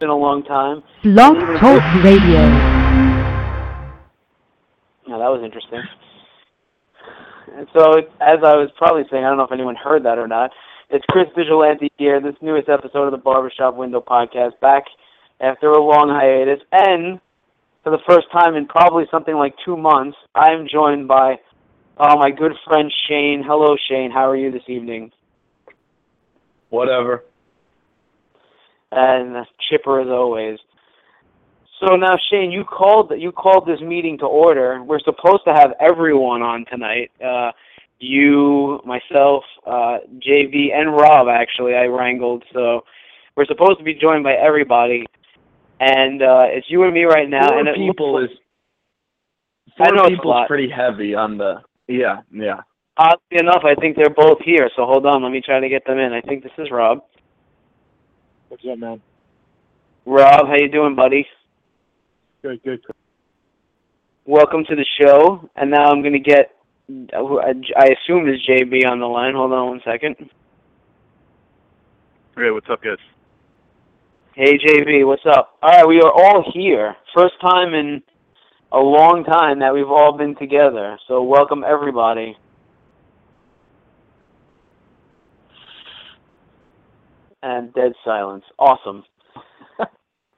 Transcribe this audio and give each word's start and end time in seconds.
been 0.00 0.08
a 0.08 0.16
long 0.16 0.42
time. 0.42 0.82
Blog 1.04 1.36
Talk 1.60 1.82
Radio. 2.02 2.40
Now 5.06 5.18
that 5.18 5.28
was 5.28 5.42
interesting. 5.44 5.82
And 7.54 7.66
so, 7.74 7.98
as 8.20 8.38
I 8.42 8.56
was 8.56 8.70
probably 8.78 9.02
saying, 9.10 9.24
I 9.24 9.28
don't 9.28 9.36
know 9.36 9.44
if 9.44 9.52
anyone 9.52 9.76
heard 9.76 10.04
that 10.04 10.18
or 10.18 10.26
not. 10.26 10.50
It's 10.88 11.04
Chris 11.10 11.26
Vigilante 11.36 11.92
here. 11.98 12.20
This 12.20 12.34
newest 12.40 12.68
episode 12.68 13.04
of 13.04 13.10
the 13.10 13.18
Barbershop 13.18 13.76
Window 13.76 14.00
podcast, 14.00 14.58
back 14.60 14.84
after 15.40 15.70
a 15.70 15.82
long 15.82 16.08
hiatus, 16.08 16.60
and 16.72 17.20
for 17.84 17.90
the 17.90 17.98
first 18.08 18.26
time 18.32 18.54
in 18.54 18.66
probably 18.66 19.04
something 19.10 19.34
like 19.34 19.54
two 19.64 19.76
months, 19.76 20.16
I 20.34 20.52
am 20.52 20.66
joined 20.70 21.08
by 21.08 21.36
uh, 21.98 22.16
my 22.16 22.30
good 22.30 22.52
friend 22.64 22.90
Shane. 23.06 23.42
Hello, 23.46 23.76
Shane. 23.88 24.10
How 24.10 24.30
are 24.30 24.36
you 24.36 24.50
this 24.50 24.62
evening? 24.68 25.12
Whatever. 26.70 27.24
And 28.92 29.46
chipper 29.68 30.00
as 30.00 30.08
always. 30.08 30.58
So 31.80 31.96
now, 31.96 32.18
Shane, 32.30 32.50
you 32.50 32.64
called 32.64 33.12
you 33.16 33.32
called 33.32 33.66
this 33.66 33.80
meeting 33.80 34.18
to 34.18 34.26
order. 34.26 34.82
We're 34.82 35.00
supposed 35.00 35.44
to 35.46 35.54
have 35.54 35.72
everyone 35.80 36.42
on 36.42 36.64
tonight. 36.70 37.10
Uh, 37.24 37.52
you, 37.98 38.80
myself, 38.84 39.44
uh, 39.66 39.98
JB, 40.26 40.74
and 40.74 40.92
Rob. 40.92 41.28
Actually, 41.28 41.74
I 41.74 41.84
wrangled. 41.86 42.44
So 42.52 42.84
we're 43.36 43.46
supposed 43.46 43.78
to 43.78 43.84
be 43.84 43.94
joined 43.94 44.24
by 44.24 44.34
everybody, 44.34 45.06
and 45.78 46.22
uh, 46.22 46.44
it's 46.48 46.66
you 46.68 46.82
and 46.84 46.92
me 46.92 47.04
right 47.04 47.28
now. 47.28 47.48
Four 47.48 47.58
and 47.60 47.68
it 47.68 47.76
people 47.76 48.18
is 48.18 48.30
I 49.78 49.86
four 49.86 49.94
know 49.94 50.02
it's 50.04 50.16
people 50.16 50.38
is 50.38 50.48
pretty 50.48 50.68
heavy 50.68 51.14
on 51.14 51.38
the. 51.38 51.62
Yeah, 51.88 52.20
yeah. 52.30 52.60
oddly 52.98 53.38
enough, 53.38 53.62
I 53.64 53.74
think 53.74 53.96
they're 53.96 54.10
both 54.10 54.38
here. 54.44 54.70
So 54.76 54.84
hold 54.84 55.06
on, 55.06 55.22
let 55.22 55.32
me 55.32 55.40
try 55.40 55.58
to 55.60 55.68
get 55.68 55.84
them 55.86 55.98
in. 55.98 56.12
I 56.12 56.20
think 56.20 56.42
this 56.42 56.52
is 56.58 56.70
Rob. 56.70 57.00
What's 58.50 58.64
up, 58.68 58.78
man? 58.78 59.00
Rob, 60.04 60.48
how 60.48 60.56
you 60.56 60.68
doing, 60.68 60.96
buddy? 60.96 61.24
Good, 62.42 62.60
good. 62.64 62.84
Welcome 64.24 64.64
to 64.64 64.74
the 64.74 64.84
show. 65.00 65.48
And 65.54 65.70
now 65.70 65.92
I'm 65.92 66.02
going 66.02 66.14
to 66.14 66.18
get, 66.18 66.50
I 66.90 67.90
assume 67.94 68.28
is 68.28 68.44
JB 68.50 68.90
on 68.90 68.98
the 68.98 69.06
line. 69.06 69.34
Hold 69.34 69.52
on 69.52 69.68
one 69.68 69.80
second. 69.84 70.16
Hey, 72.34 72.50
what's 72.50 72.68
up, 72.68 72.82
guys? 72.82 72.98
Hey, 74.34 74.58
JB, 74.58 75.06
what's 75.06 75.22
up? 75.26 75.56
All 75.62 75.70
right, 75.70 75.86
we 75.86 76.00
are 76.00 76.10
all 76.12 76.44
here. 76.52 76.96
First 77.14 77.34
time 77.40 77.72
in 77.72 78.02
a 78.72 78.80
long 78.80 79.22
time 79.22 79.60
that 79.60 79.72
we've 79.72 79.86
all 79.86 80.18
been 80.18 80.34
together. 80.34 80.98
So 81.06 81.22
welcome, 81.22 81.62
everybody. 81.64 82.36
And 87.42 87.72
dead 87.72 87.92
silence. 88.04 88.44
Awesome. 88.58 89.04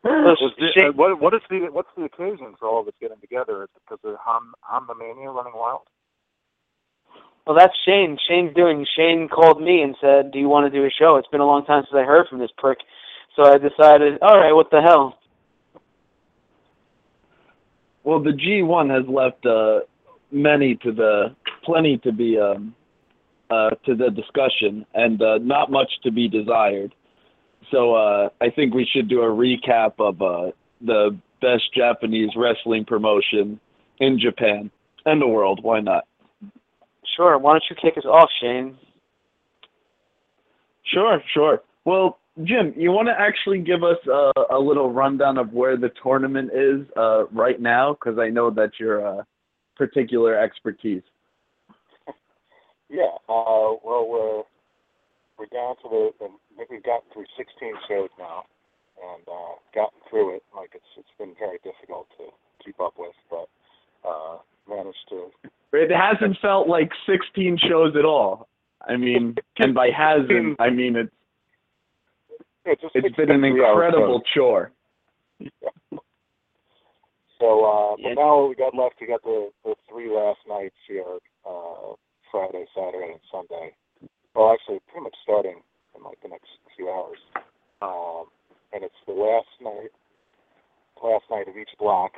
Was 0.04 0.52
the, 0.58 0.88
uh, 0.88 0.92
what, 0.92 1.20
what 1.20 1.34
is 1.34 1.40
the 1.50 1.68
what's 1.70 1.88
the 1.96 2.04
occasion 2.04 2.54
for 2.58 2.68
all 2.68 2.80
of 2.80 2.88
us 2.88 2.94
getting 3.00 3.20
together? 3.20 3.62
Is 3.62 3.68
it 3.74 3.82
because 3.88 4.00
of 4.04 4.16
Ham 4.24 4.86
the 4.86 4.94
Mania 4.94 5.30
running 5.30 5.52
wild? 5.54 5.82
Well, 7.46 7.56
that's 7.56 7.74
Shane. 7.84 8.18
Shane's 8.28 8.54
doing. 8.54 8.86
Shane 8.96 9.28
called 9.28 9.60
me 9.60 9.82
and 9.82 9.96
said, 10.00 10.30
"Do 10.32 10.38
you 10.38 10.48
want 10.48 10.72
to 10.72 10.78
do 10.78 10.84
a 10.86 10.90
show?" 10.90 11.16
It's 11.16 11.28
been 11.28 11.40
a 11.40 11.46
long 11.46 11.64
time 11.64 11.82
since 11.84 11.98
I 11.98 12.04
heard 12.04 12.28
from 12.28 12.38
this 12.38 12.50
prick, 12.56 12.78
so 13.36 13.44
I 13.44 13.58
decided, 13.58 14.20
all 14.22 14.38
right, 14.38 14.52
what 14.52 14.70
the 14.70 14.80
hell? 14.80 15.18
Well, 18.04 18.20
the 18.20 18.30
G1 18.30 18.90
has 18.90 19.08
left 19.08 19.46
uh, 19.46 19.80
many 20.30 20.74
to 20.76 20.92
the 20.92 21.34
plenty 21.64 21.98
to 21.98 22.12
be 22.12 22.38
um, 22.38 22.74
uh, 23.52 23.70
to 23.86 23.92
the 23.94 24.10
discussion, 24.10 24.72
and 24.94 25.20
uh, 25.20 25.38
not 25.54 25.66
much 25.70 25.90
to 26.04 26.10
be 26.10 26.28
desired. 26.28 26.92
So 27.70 27.94
uh, 27.94 28.28
I 28.40 28.48
think 28.50 28.74
we 28.74 28.86
should 28.92 29.08
do 29.08 29.20
a 29.22 29.32
recap 29.44 29.92
of 29.98 30.14
uh, 30.22 30.52
the 30.80 31.02
best 31.40 31.64
Japanese 31.74 32.30
wrestling 32.36 32.84
promotion 32.84 33.60
in 33.98 34.18
Japan 34.18 34.70
and 35.04 35.20
the 35.20 35.26
world. 35.26 35.58
Why 35.62 35.80
not? 35.80 36.04
Sure. 37.16 37.38
Why 37.38 37.52
don't 37.52 37.64
you 37.68 37.76
kick 37.84 37.98
us 37.98 38.04
off, 38.04 38.30
Shane? 38.40 38.76
Sure, 40.92 41.22
sure. 41.34 41.62
Well, 41.84 42.18
Jim, 42.44 42.72
you 42.76 42.90
want 42.92 43.08
to 43.08 43.14
actually 43.28 43.60
give 43.60 43.82
us 43.84 43.98
a, 44.06 44.32
a 44.56 44.58
little 44.58 44.90
rundown 44.90 45.36
of 45.36 45.52
where 45.52 45.76
the 45.76 45.90
tournament 46.02 46.50
is 46.54 46.86
uh, 46.96 47.26
right 47.26 47.60
now? 47.60 47.94
Because 47.94 48.18
I 48.18 48.28
know 48.28 48.50
that's 48.50 48.78
your 48.80 49.06
uh, 49.06 49.22
particular 49.76 50.38
expertise. 50.38 51.02
Yeah. 52.92 53.16
Uh, 53.26 53.80
well, 53.82 54.04
we're 54.06 54.42
we're 55.38 55.48
down 55.50 55.76
to 55.82 55.88
the, 55.88 56.10
the 56.20 56.26
I 56.26 56.56
think 56.58 56.70
we've 56.70 56.82
gotten 56.84 57.08
through 57.12 57.24
16 57.38 57.72
shows 57.88 58.10
now, 58.18 58.44
and 59.00 59.26
uh, 59.26 59.56
gotten 59.74 59.98
through 60.10 60.36
it. 60.36 60.42
Like 60.54 60.70
it's 60.74 60.84
it's 60.98 61.08
been 61.18 61.34
very 61.38 61.58
difficult 61.64 62.06
to 62.18 62.24
keep 62.62 62.78
up 62.80 62.94
with, 62.98 63.16
but 63.30 63.48
uh, 64.06 64.36
managed 64.68 65.08
to. 65.08 65.30
It 65.72 65.90
hasn't 65.90 66.36
felt 66.42 66.68
like 66.68 66.90
16 67.06 67.58
shows 67.66 67.96
at 67.98 68.04
all. 68.04 68.46
I 68.86 68.98
mean, 68.98 69.36
and 69.58 69.74
by 69.74 69.88
hasn't, 69.88 70.56
I 70.60 70.68
mean 70.68 70.96
it's 70.96 71.10
Yeah, 72.66 72.74
just 72.74 72.94
it's 72.94 73.06
16 73.16 73.26
been 73.26 73.34
an 73.34 73.44
incredible 73.44 74.20
chore. 74.34 74.70
So 77.40 77.64
uh, 77.64 77.96
Yeah. 77.98 78.10
but 78.14 78.20
now 78.20 78.40
what 78.40 78.48
we 78.50 78.54
got 78.54 78.74
left, 78.74 78.96
we 79.00 79.06
got 79.06 79.22
the, 79.22 79.50
the 79.64 79.74
three 79.88 80.10
last 80.10 80.40
nights 80.46 80.76
here, 80.86 81.18
uh, 81.48 81.94
Friday, 82.32 82.64
Saturday, 82.74 83.12
and 83.12 83.20
Sunday. 83.30 83.76
Well, 84.34 84.50
actually, 84.50 84.80
pretty 84.88 85.04
much 85.04 85.14
starting 85.22 85.60
in 85.94 86.02
like 86.02 86.18
the 86.22 86.28
next 86.28 86.48
few 86.74 86.88
hours. 86.88 87.20
Um, 87.82 88.32
and 88.72 88.82
it's 88.82 88.96
the 89.06 89.12
last 89.12 89.52
night, 89.60 89.92
last 91.04 91.24
night 91.30 91.46
of 91.46 91.56
each 91.56 91.76
block, 91.78 92.12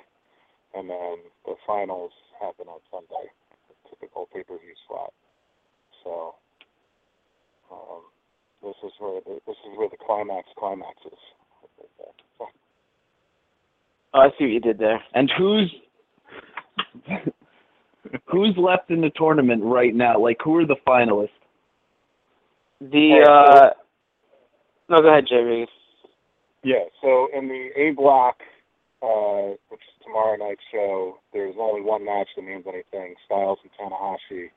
and 0.75 0.89
then 0.89 1.17
the 1.45 1.57
finals 1.67 2.13
happen 2.41 2.67
on 2.69 2.79
Sunday, 2.91 3.27
typical 3.91 4.29
pay-per-view 4.33 4.75
slot. 4.87 5.13
So 6.05 6.35
um, 7.73 8.03
this 8.63 8.77
is 8.85 8.93
where 9.01 9.21
the, 9.21 9.41
this 9.47 9.57
is 9.67 9.77
where 9.77 9.89
the 9.89 9.99
climax 9.99 10.47
climax 10.57 10.95
is. 11.07 11.19
Oh, 14.15 14.21
I 14.21 14.29
see 14.39 14.45
what 14.45 14.53
you 14.53 14.61
did 14.61 14.79
there. 14.79 15.03
And 15.15 15.29
who's 15.37 15.75
who's 18.27 18.57
left 18.57 18.91
in 18.91 19.01
the 19.01 19.11
tournament 19.17 19.63
right 19.65 19.95
now? 19.95 20.19
Like, 20.19 20.39
who 20.43 20.57
are 20.59 20.67
the 20.67 20.77
finalists? 20.87 21.31
The 22.81 23.25
uh, 23.29 23.71
no, 24.89 25.01
go 25.01 25.09
ahead, 25.09 25.27
JB. 25.27 25.67
Yeah, 26.63 26.85
so 27.03 27.29
in 27.37 27.49
the 27.49 27.69
A 27.77 27.91
block, 27.91 28.37
uh, 29.03 29.57
which 29.69 29.81
is 29.81 30.05
tomorrow 30.05 30.37
night's 30.37 30.63
show, 30.73 31.19
there's 31.33 31.55
only 31.59 31.81
one 31.81 32.05
match 32.05 32.29
that 32.37 32.43
means 32.43 32.65
anything. 32.67 33.15
Styles 33.27 33.59
and 33.63 33.71
Tanahashi 33.73 34.49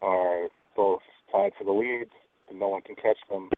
are 0.00 0.48
both 0.76 1.02
tied 1.30 1.52
for 1.58 1.64
the 1.64 1.72
lead, 1.72 2.06
and 2.48 2.58
no 2.58 2.68
one 2.68 2.82
can 2.82 2.96
catch 2.96 3.18
them, 3.30 3.50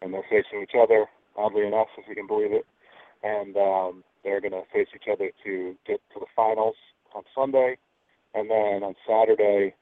and 0.00 0.12
they're 0.12 0.24
facing 0.30 0.62
each 0.62 0.76
other, 0.80 1.06
oddly 1.36 1.66
enough, 1.66 1.88
if 1.98 2.08
you 2.08 2.14
can 2.14 2.26
believe 2.26 2.52
it. 2.52 2.66
And 3.22 3.56
um, 3.56 4.04
they're 4.24 4.40
going 4.40 4.52
to 4.52 4.62
face 4.72 4.88
each 4.94 5.08
other 5.10 5.30
to 5.44 5.76
get 5.86 6.00
to 6.14 6.20
the 6.20 6.26
finals 6.34 6.76
on 7.14 7.22
Sunday. 7.34 7.76
And 8.34 8.50
then 8.50 8.82
on 8.82 8.94
Saturday, 9.06 9.74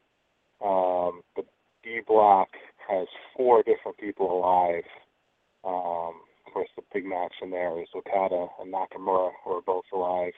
um, 0.65 1.23
the 1.37 1.43
B 1.83 2.01
block 2.07 2.49
has 2.89 3.07
four 3.37 3.63
different 3.63 3.99
people 3.99 4.39
alive. 4.39 4.85
Um, 5.65 6.21
of 6.47 6.53
course, 6.53 6.69
the 6.77 6.83
big 6.93 7.07
match 7.07 7.35
in 7.43 7.51
there 7.51 7.81
is 7.81 7.89
Okada 7.95 8.49
and 8.61 8.73
Nakamura, 8.73 9.31
who 9.45 9.53
are 9.53 9.63
both 9.63 9.85
alive 9.93 10.33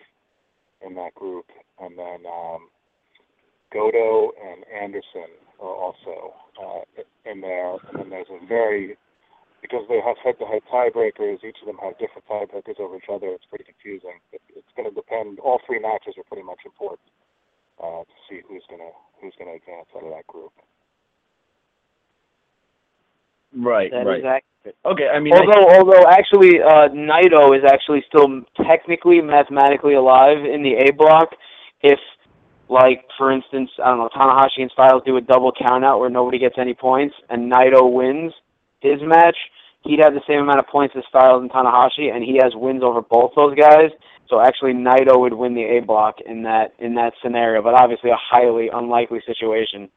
in 0.87 0.95
that 0.97 1.15
group. 1.15 1.47
And 1.81 1.99
then 1.99 2.27
um, 2.27 2.69
Goto 3.73 4.33
and 4.37 4.65
Anderson 4.69 5.33
are 5.61 5.75
also 5.75 6.34
uh, 6.62 7.03
in 7.25 7.41
there. 7.41 7.73
And 7.73 7.99
then 7.99 8.11
there's 8.11 8.27
a 8.31 8.44
very, 8.47 8.97
because 9.62 9.87
they 9.88 10.00
have 10.05 10.17
head-to-head 10.23 10.62
tiebreakers, 10.70 11.43
each 11.44 11.56
of 11.62 11.67
them 11.67 11.79
have 11.82 11.99
different 11.99 12.29
tiebreakers 12.29 12.79
over 12.79 12.97
each 12.97 13.08
other. 13.11 13.29
It's 13.29 13.47
pretty 13.49 13.65
confusing. 13.65 14.20
It, 14.32 14.43
it's 14.55 14.69
going 14.76 14.88
to 14.88 14.94
depend. 14.94 15.41
All 15.41 15.61
three 15.67 15.79
matches 15.81 16.15
are 16.19 16.25
pretty 16.25 16.44
much 16.44 16.61
important 16.67 17.08
uh, 17.82 18.02
to 18.05 18.17
see 18.29 18.40
who's 18.49 18.62
going 18.69 18.81
to 18.81 18.90
who's 19.20 19.34
going 19.38 19.50
to 19.50 19.56
advance 19.56 19.87
out 19.96 20.05
of 20.05 20.11
that 20.11 20.26
group. 20.26 20.52
Right, 23.55 23.90
That 23.90 24.00
is 24.02 24.06
right. 24.06 24.25
accurate. 24.25 24.76
Okay, 24.87 25.08
I 25.08 25.19
mean, 25.20 25.34
I- 25.34 25.38
Although, 25.40 25.69
although 25.76 26.08
actually, 26.08 26.62
uh, 26.62 26.88
Naito 26.88 27.56
is 27.56 27.64
actually 27.64 28.02
still 28.08 28.43
technically 28.64 29.20
mathematically 29.20 29.94
alive 29.94 30.38
in 30.44 30.62
the 30.62 30.75
A 30.88 30.93
block. 30.93 31.34
If, 31.82 31.99
like, 32.69 33.05
for 33.19 33.31
instance, 33.31 33.70
I 33.82 33.88
don't 33.90 33.99
know, 33.99 34.08
Tanahashi 34.17 34.62
and 34.62 34.70
Styles 34.70 35.02
do 35.05 35.17
a 35.17 35.20
double 35.20 35.52
count 35.52 35.84
out 35.84 35.99
where 36.00 36.08
nobody 36.11 36.38
gets 36.38 36.55
any 36.58 36.75
points, 36.75 37.14
and 37.29 37.50
Naito 37.52 37.93
wins 37.93 38.32
his 38.81 39.00
match, 39.02 39.37
he'd 39.82 39.99
have 40.00 40.14
the 40.14 40.23
same 40.26 40.38
amount 40.40 40.61
of 40.61 40.67
points 40.69 40.94
as 40.96 41.02
Styles 41.08 41.43
and 41.43 41.50
Tanahashi, 41.50 42.14
and 42.14 42.25
he 42.25 42.38
has 42.40 42.52
wins 42.55 42.82
over 42.82 43.02
both 43.02 43.32
those 43.37 43.55
guys. 43.56 43.90
So 44.32 44.40
actually, 44.40 44.73
Naito 44.73 45.20
would 45.20 45.34
win 45.34 45.55
the 45.55 45.76
A 45.76 45.81
block 45.81 46.17
in 46.25 46.43
that 46.44 46.73
in 46.79 46.94
that 46.94 47.12
scenario, 47.23 47.61
but 47.61 47.75
obviously 47.75 48.08
a 48.08 48.17
highly 48.17 48.70
unlikely 48.73 49.20
situation. 49.26 49.90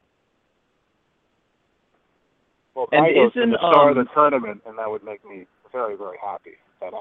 Well, 2.75 2.89
And 2.91 3.05
Naito's 3.05 3.31
isn't, 3.33 3.51
the 3.51 3.57
star 3.59 3.91
of 3.91 3.97
um, 3.97 4.03
the 4.03 4.09
tournament, 4.13 4.61
and 4.65 4.77
that 4.77 4.91
would 4.91 5.05
make 5.05 5.23
me 5.23 5.47
very, 5.71 5.95
very 5.95 6.17
happy. 6.21 6.55
That's 6.81 6.93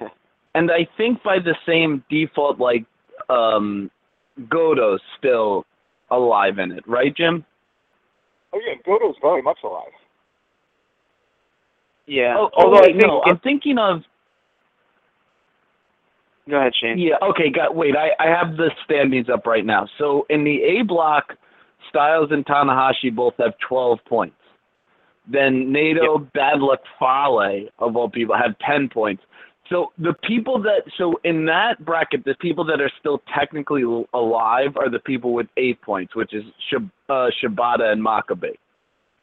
and 0.54 0.70
I 0.70 0.86
think 0.96 1.24
by 1.24 1.40
the 1.40 1.56
same 1.66 2.04
default, 2.08 2.60
like 2.60 2.84
um, 3.28 3.90
Goto's 4.42 5.00
still 5.18 5.66
alive 6.12 6.60
in 6.60 6.70
it, 6.70 6.86
right, 6.86 7.16
Jim? 7.16 7.44
Oh 8.52 8.60
yeah, 8.64 8.74
Goto's 8.86 9.16
very 9.20 9.42
much 9.42 9.58
alive. 9.64 9.90
Yeah. 12.06 12.36
Oh, 12.38 12.48
oh, 12.56 12.64
Although 12.64 12.82
wait, 12.82 12.94
I 12.94 12.98
think 12.98 13.02
no, 13.02 13.22
I'm 13.26 13.40
thinking 13.40 13.76
of 13.78 14.04
go 16.50 16.58
ahead, 16.58 16.72
Shane. 16.80 16.98
Yeah. 16.98 17.16
Okay. 17.22 17.50
Got. 17.50 17.74
Wait. 17.74 17.94
I 17.96 18.10
I 18.18 18.28
have 18.28 18.56
the 18.56 18.70
standings 18.84 19.28
up 19.28 19.46
right 19.46 19.64
now. 19.64 19.86
So 19.98 20.26
in 20.28 20.44
the 20.44 20.62
A 20.62 20.82
block, 20.82 21.34
Styles 21.88 22.30
and 22.30 22.44
Tanahashi 22.44 23.14
both 23.14 23.34
have 23.38 23.54
12 23.66 23.98
points. 24.08 24.36
Then 25.30 25.72
Naito, 25.72 26.30
Bad 26.32 26.60
Luck 26.60 26.80
Fale 26.98 27.68
of 27.78 27.96
all 27.96 28.08
people 28.10 28.36
have 28.36 28.58
10 28.58 28.88
points. 28.88 29.22
So 29.68 29.92
the 29.98 30.14
people 30.24 30.60
that 30.62 30.82
so 30.98 31.20
in 31.22 31.44
that 31.46 31.84
bracket, 31.84 32.24
the 32.24 32.34
people 32.40 32.64
that 32.64 32.80
are 32.80 32.90
still 32.98 33.22
technically 33.32 33.82
alive 34.12 34.76
are 34.76 34.90
the 34.90 34.98
people 34.98 35.32
with 35.32 35.46
eight 35.56 35.80
points, 35.82 36.16
which 36.16 36.34
is 36.34 36.42
Shib, 36.70 36.90
uh, 37.08 37.30
Shibata 37.40 37.92
and 37.92 38.04
Makabe. 38.04 38.54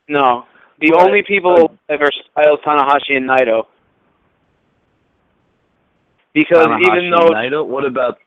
No. 0.08 0.46
The 0.80 0.92
Right. 0.92 1.06
only 1.06 1.24
people 1.24 1.76
that 1.90 2.02
are 2.02 2.12
Styles, 2.32 2.60
Tanahashi, 2.62 3.18
and 3.18 3.28
Naito. 3.30 3.66
Because 6.38 6.68
Tanahashi 6.68 6.86
even 6.86 7.10
though 7.10 7.34
Naito, 7.34 7.66
what 7.66 7.84
about 7.84 8.20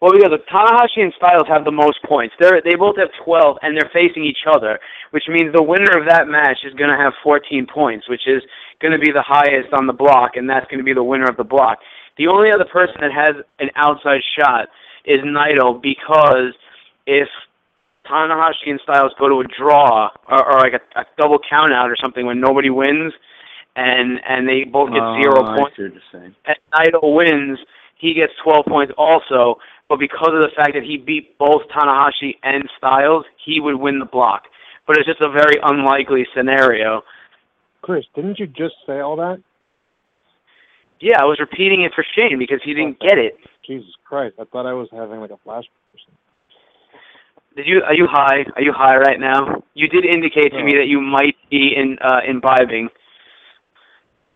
Well, 0.00 0.12
because 0.12 0.30
Tanahashi 0.46 1.02
and 1.02 1.12
Styles 1.16 1.48
have 1.48 1.64
the 1.64 1.72
most 1.72 1.98
points. 2.04 2.32
They're 2.38 2.62
they 2.62 2.76
both 2.76 2.96
have 2.96 3.08
12, 3.24 3.58
and 3.62 3.76
they're 3.76 3.90
facing 3.92 4.22
each 4.24 4.46
other, 4.46 4.78
which 5.10 5.24
means 5.26 5.52
the 5.52 5.62
winner 5.62 5.98
of 5.98 6.06
that 6.06 6.28
match 6.28 6.58
is 6.64 6.72
going 6.74 6.90
to 6.90 6.96
have 6.96 7.12
14 7.24 7.66
points, 7.66 8.08
which 8.08 8.28
is 8.28 8.40
going 8.80 8.92
to 8.92 9.00
be 9.00 9.10
the 9.10 9.22
highest 9.26 9.72
on 9.72 9.88
the 9.88 9.92
block, 9.92 10.36
and 10.36 10.48
that's 10.48 10.66
going 10.70 10.78
to 10.78 10.84
be 10.84 10.94
the 10.94 11.02
winner 11.02 11.26
of 11.28 11.36
the 11.36 11.44
block. 11.44 11.78
The 12.18 12.28
only 12.28 12.52
other 12.52 12.66
person 12.70 12.94
that 13.00 13.10
has 13.10 13.34
an 13.58 13.70
outside 13.74 14.20
shot 14.38 14.68
is 15.04 15.18
Naito, 15.26 15.82
because 15.82 16.54
if 17.06 17.26
Tanahashi 18.06 18.70
and 18.70 18.80
Styles 18.84 19.10
go 19.18 19.28
to 19.28 19.40
a 19.40 19.44
draw 19.58 20.10
or, 20.28 20.52
or 20.52 20.60
like 20.60 20.74
a, 20.74 21.00
a 21.00 21.04
double 21.18 21.40
count 21.50 21.72
out 21.72 21.90
or 21.90 21.96
something 22.00 22.26
when 22.26 22.40
nobody 22.40 22.70
wins, 22.70 23.12
and 23.76 24.20
and 24.28 24.48
they 24.48 24.64
both 24.64 24.90
get 24.90 25.00
zero 25.20 25.44
Oh, 25.44 25.56
points 25.56 25.76
see 25.76 25.88
saying. 26.12 26.34
and 26.46 26.56
Naito 26.74 27.14
wins, 27.14 27.58
he 27.96 28.14
gets 28.14 28.32
12 28.44 28.66
points 28.66 28.92
also. 28.98 29.56
But 29.88 29.98
because 29.98 30.30
of 30.32 30.40
the 30.40 30.50
fact 30.56 30.72
that 30.74 30.82
he 30.84 30.96
beat 30.96 31.36
both 31.38 31.62
Tanahashi 31.68 32.36
and 32.42 32.68
Styles, 32.78 33.24
he 33.44 33.60
would 33.60 33.74
win 33.76 33.98
the 33.98 34.04
block. 34.06 34.44
But 34.86 34.96
it's 34.96 35.06
just 35.06 35.20
a 35.20 35.28
very 35.30 35.56
unlikely 35.62 36.26
scenario. 36.34 37.02
Chris, 37.82 38.04
didn't 38.14 38.38
you 38.38 38.46
just 38.46 38.74
say 38.86 39.00
all 39.00 39.16
that? 39.16 39.40
Yeah, 41.00 41.20
I 41.20 41.24
was 41.24 41.38
repeating 41.40 41.82
it 41.82 41.92
for 41.94 42.04
Shane 42.16 42.38
because 42.38 42.60
he 42.64 42.74
didn't 42.74 43.00
get 43.00 43.18
it. 43.18 43.36
Jesus 43.66 43.90
Christ! 44.04 44.36
I 44.40 44.44
thought 44.44 44.66
I 44.66 44.72
was 44.72 44.88
having 44.92 45.20
like 45.20 45.30
a 45.30 45.36
flash. 45.38 45.64
or 45.92 45.98
something. 45.98 46.18
Did 47.56 47.66
you? 47.66 47.82
Are 47.84 47.94
you 47.94 48.06
high? 48.10 48.44
Are 48.56 48.62
you 48.62 48.72
high 48.72 48.96
right 48.96 49.18
now? 49.20 49.62
You 49.74 49.88
did 49.88 50.04
indicate 50.04 50.52
to 50.52 50.62
me 50.62 50.72
that 50.76 50.86
you 50.86 51.00
might 51.00 51.36
be 51.50 51.74
in 51.76 51.98
uh, 52.00 52.20
imbibing. 52.26 52.88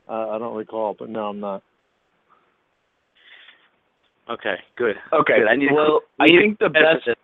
Uh, 0.09 0.31
I 0.31 0.39
don't 0.39 0.57
recall, 0.57 0.95
but 0.99 1.09
no, 1.09 1.29
I'm 1.29 1.41
not. 1.41 1.63
Okay, 4.29 4.57
good. 4.77 4.97
Okay. 5.13 5.39
Good. 5.39 5.49
I 5.49 5.57
need 5.57 5.71
well, 5.73 6.01
I 6.19 6.25
I 6.25 6.27
think 6.29 6.59
the 6.59 6.69
best 6.69 7.07
this. 7.07 7.15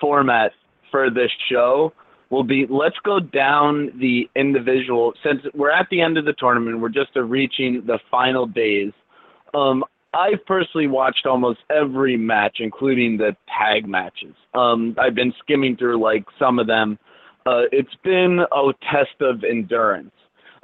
format 0.00 0.52
for 0.90 1.10
this 1.10 1.30
show 1.50 1.92
will 2.30 2.44
be 2.44 2.66
let's 2.68 2.96
go 3.04 3.20
down 3.20 3.90
the 3.98 4.28
individual 4.36 5.12
since 5.22 5.40
we're 5.54 5.70
at 5.70 5.86
the 5.90 6.00
end 6.00 6.16
of 6.16 6.24
the 6.24 6.32
tournament 6.34 6.80
we're 6.80 6.88
just 6.88 7.10
uh, 7.16 7.22
reaching 7.22 7.82
the 7.86 7.98
final 8.10 8.46
days 8.46 8.92
um 9.54 9.84
i've 10.14 10.44
personally 10.46 10.86
watched 10.86 11.26
almost 11.26 11.58
every 11.70 12.16
match 12.16 12.58
including 12.60 13.16
the 13.16 13.36
tag 13.58 13.86
matches 13.86 14.34
um 14.54 14.94
i've 14.98 15.14
been 15.14 15.32
skimming 15.42 15.76
through 15.76 16.00
like 16.00 16.24
some 16.38 16.58
of 16.58 16.66
them 16.66 16.98
uh 17.46 17.62
it's 17.72 17.94
been 18.04 18.40
a 18.52 18.72
test 18.90 19.20
of 19.20 19.44
endurance 19.44 20.12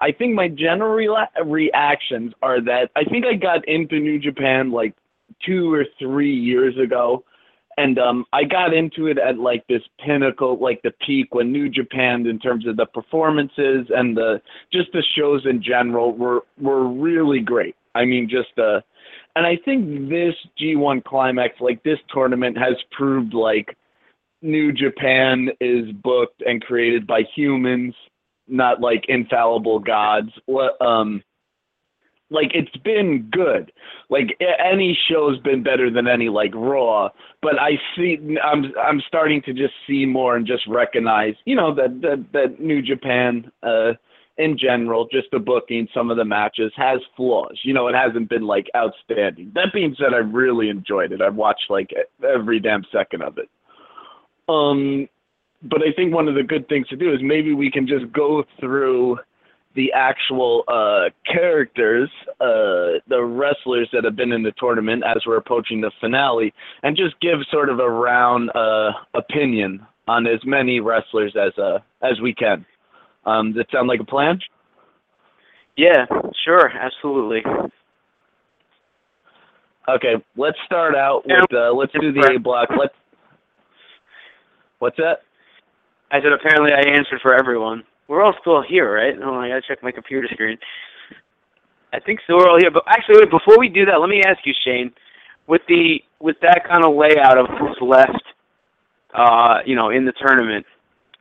i 0.01 0.13
think 0.13 0.35
my 0.35 0.49
general 0.49 0.97
rela- 0.97 1.29
reactions 1.45 2.33
are 2.43 2.61
that 2.61 2.91
i 2.97 3.05
think 3.05 3.25
i 3.25 3.35
got 3.35 3.67
into 3.69 3.99
new 3.99 4.19
japan 4.19 4.71
like 4.71 4.95
two 5.45 5.73
or 5.73 5.85
three 5.99 6.35
years 6.35 6.77
ago 6.79 7.25
and 7.77 7.99
um 7.99 8.25
I 8.33 8.45
got 8.45 8.75
into 8.75 9.07
it 9.07 9.19
at 9.19 9.39
like 9.39 9.67
this 9.67 9.83
pinnacle, 10.05 10.59
like 10.59 10.83
the 10.83 10.93
peak 11.05 11.35
when 11.35 11.53
New 11.53 11.69
Japan 11.69 12.27
in 12.27 12.39
terms 12.39 12.67
of 12.67 12.77
the 12.77 12.87
performances 12.87 13.87
and 13.91 14.17
the 14.17 14.41
just 14.73 14.91
the 14.93 15.03
shows 15.17 15.45
in 15.47 15.63
general 15.63 16.13
were 16.13 16.45
were 16.61 16.89
really 16.89 17.41
great. 17.41 17.77
I 17.95 18.05
mean 18.05 18.29
just 18.29 18.59
uh 18.59 18.81
and 19.35 19.47
I 19.47 19.59
think 19.65 20.09
this 20.09 20.35
G1 20.61 21.05
climax 21.05 21.61
like 21.61 21.83
this 21.83 21.99
tournament 22.13 22.57
has 22.57 22.77
proved 22.91 23.35
like 23.35 23.77
New 24.43 24.73
Japan 24.73 25.49
is 25.61 25.91
booked 26.03 26.43
and 26.47 26.63
created 26.63 27.07
by 27.07 27.23
humans, 27.35 27.95
not 28.49 28.81
like 28.81 29.05
infallible 29.09 29.79
gods. 29.79 30.31
Um 30.81 31.23
like 32.31 32.51
it's 32.55 32.77
been 32.79 33.29
good. 33.31 33.73
Like 34.09 34.37
any 34.41 34.99
show's 35.09 35.39
been 35.41 35.63
better 35.63 35.91
than 35.91 36.09
any 36.09 36.29
like 36.29 36.55
Raw, 36.55 37.11
but 37.43 37.59
I 37.61 37.73
see 37.97 38.19
I'm 38.43 38.73
I'm 38.81 39.01
starting 39.07 39.43
to 39.43 39.53
just 39.53 39.75
see 39.87 40.05
more 40.07 40.37
and 40.37 40.47
just 40.47 40.67
recognize, 40.67 41.35
you 41.45 41.55
know, 41.55 41.75
that 41.75 42.01
that 42.03 42.25
that 42.33 42.61
New 42.61 42.83
Japan 42.83 43.51
uh 43.63 43.93
in 44.39 44.59
general, 44.59 45.09
just 45.11 45.29
the 45.33 45.39
booking, 45.39 45.89
some 45.95 46.11
of 46.11 46.19
the 46.19 46.25
matches 46.25 46.71
has 46.77 47.01
flaws. 47.17 47.59
You 47.63 47.73
know, 47.73 47.89
it 47.89 47.95
hasn't 47.95 48.29
been 48.29 48.47
like 48.47 48.67
outstanding. 48.77 49.51
That 49.55 49.73
being 49.73 49.97
said, 49.99 50.13
I 50.13 50.19
really 50.19 50.69
enjoyed 50.69 51.13
it. 51.13 51.23
I've 51.23 51.37
watched 51.37 51.71
like 51.71 51.91
every 52.23 52.61
damn 52.61 52.85
second 52.93 53.23
of 53.23 53.39
it. 53.39 53.49
Um 54.49 55.09
but 55.69 55.83
I 55.83 55.93
think 55.95 56.15
one 56.15 56.29
of 56.29 56.35
the 56.35 56.43
good 56.43 56.69
things 56.69 56.89
to 56.89 56.97
do 56.97 57.13
is 57.13 57.21
maybe 57.23 57.53
we 57.53 57.71
can 57.71 57.87
just 57.87 58.11
go 58.13 58.45
through 58.61 59.19
the 59.75 59.93
actual 59.93 60.65
uh, 60.69 61.11
characters, 61.31 62.11
uh, 62.41 62.99
the 63.09 63.23
wrestlers 63.23 63.89
that 63.93 64.05
have 64.05 64.17
been 64.17 64.33
in 64.33 64.43
the 64.43 64.53
tournament 64.59 65.05
as 65.05 65.23
we're 65.27 65.37
approaching 65.37 65.81
the 65.83 65.91
finale, 66.01 66.53
and 66.83 66.97
just 66.97 67.21
give 67.21 67.39
sort 67.51 67.69
of 67.69 67.79
a 67.79 67.89
round 67.89 68.51
uh, 68.55 68.93
opinion 69.15 69.87
on 70.09 70.27
as 70.27 70.41
many 70.45 70.81
wrestlers 70.81 71.35
as 71.37 71.57
uh, 71.59 71.79
as 72.03 72.21
we 72.23 72.35
can. 72.35 72.65
Um, 73.27 73.53
does 73.53 73.67
that 73.67 73.77
sound 73.77 73.89
like 73.89 74.01
a 74.01 74.05
plan? 74.05 74.39
Yeah, 75.77 76.07
sure, 76.45 76.71
absolutely. 76.71 77.43
Okay, 79.89 80.15
let's 80.37 80.57
start 80.65 80.97
out 80.97 81.23
with 81.27 81.53
uh, 81.53 81.73
let's 81.73 81.93
do 81.93 82.13
the 82.13 82.33
A 82.35 82.41
block. 82.41 82.71
Let's. 82.79 82.95
What's 84.79 84.97
that? 84.97 85.21
I 86.11 86.21
said 86.21 86.33
apparently 86.33 86.73
I 86.73 86.81
answered 86.97 87.21
for 87.21 87.35
everyone. 87.35 87.83
We're 88.09 88.23
all 88.23 88.35
still 88.41 88.63
here, 88.63 88.95
right? 88.95 89.15
Oh, 89.23 89.35
I 89.35 89.49
gotta 89.49 89.63
check 89.67 89.83
my 89.83 89.91
computer 89.91 90.29
screen. 90.33 90.59
I 91.93 92.01
think 92.01 92.21
so. 92.27 92.37
We're 92.37 92.49
all 92.49 92.59
here, 92.59 92.71
but 92.71 92.85
actually, 92.87 93.21
wait, 93.21 93.31
before 93.31 93.59
we 93.59 93.69
do 93.69 93.85
that, 93.87 94.01
let 94.01 94.09
me 94.09 94.23
ask 94.23 94.39
you, 94.45 94.55
Shane, 94.65 94.93
with 95.47 95.63
the 95.69 96.03
with 96.21 96.37
that 96.43 96.67
kind 96.69 96.85
of 96.85 96.95
layout 96.95 97.39
of 97.39 97.47
who's 97.59 97.77
left, 97.81 98.23
uh, 99.15 99.59
you 99.65 99.75
know, 99.75 99.91
in 99.91 100.05
the 100.05 100.13
tournament, 100.13 100.67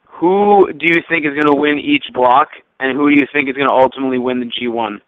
who 0.08 0.72
do 0.74 0.86
you 0.86 1.01
think 1.10 1.25
is 1.25 1.34
going 1.34 1.48
to 1.48 1.56
win 1.56 1.80
each 1.80 2.06
block, 2.13 2.50
and 2.80 2.98
who 2.98 3.10
do 3.10 3.15
you 3.15 3.27
think 3.34 3.50
is 3.50 3.56
going 3.56 3.68
to 3.68 3.74
ultimately 3.74 4.18
win 4.18 4.39
the 4.39 4.46
G1? 4.46 5.00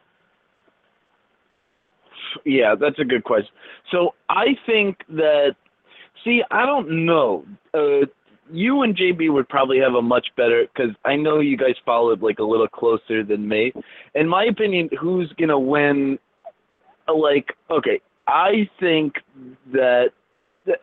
Yeah, 2.45 2.75
that's 2.79 2.99
a 2.99 3.05
good 3.05 3.23
question. 3.23 3.49
So 3.91 4.13
I 4.29 4.57
think 4.65 4.97
that, 5.09 5.55
see, 6.23 6.43
I 6.51 6.65
don't 6.65 7.05
know. 7.05 7.45
Uh, 7.73 8.05
you 8.51 8.83
and 8.83 8.95
JB 8.95 9.31
would 9.31 9.49
probably 9.49 9.79
have 9.79 9.93
a 9.93 10.01
much 10.01 10.27
better 10.35 10.65
because 10.73 10.95
I 11.05 11.15
know 11.15 11.39
you 11.39 11.57
guys 11.57 11.75
followed 11.85 12.21
like 12.21 12.39
a 12.39 12.43
little 12.43 12.67
closer 12.67 13.23
than 13.23 13.47
me. 13.47 13.71
In 14.15 14.27
my 14.27 14.45
opinion, 14.45 14.89
who's 14.99 15.31
gonna 15.39 15.59
win? 15.59 16.19
Like, 17.07 17.55
okay, 17.69 18.01
I 18.27 18.69
think 18.79 19.15
that, 19.71 20.09
that 20.65 20.79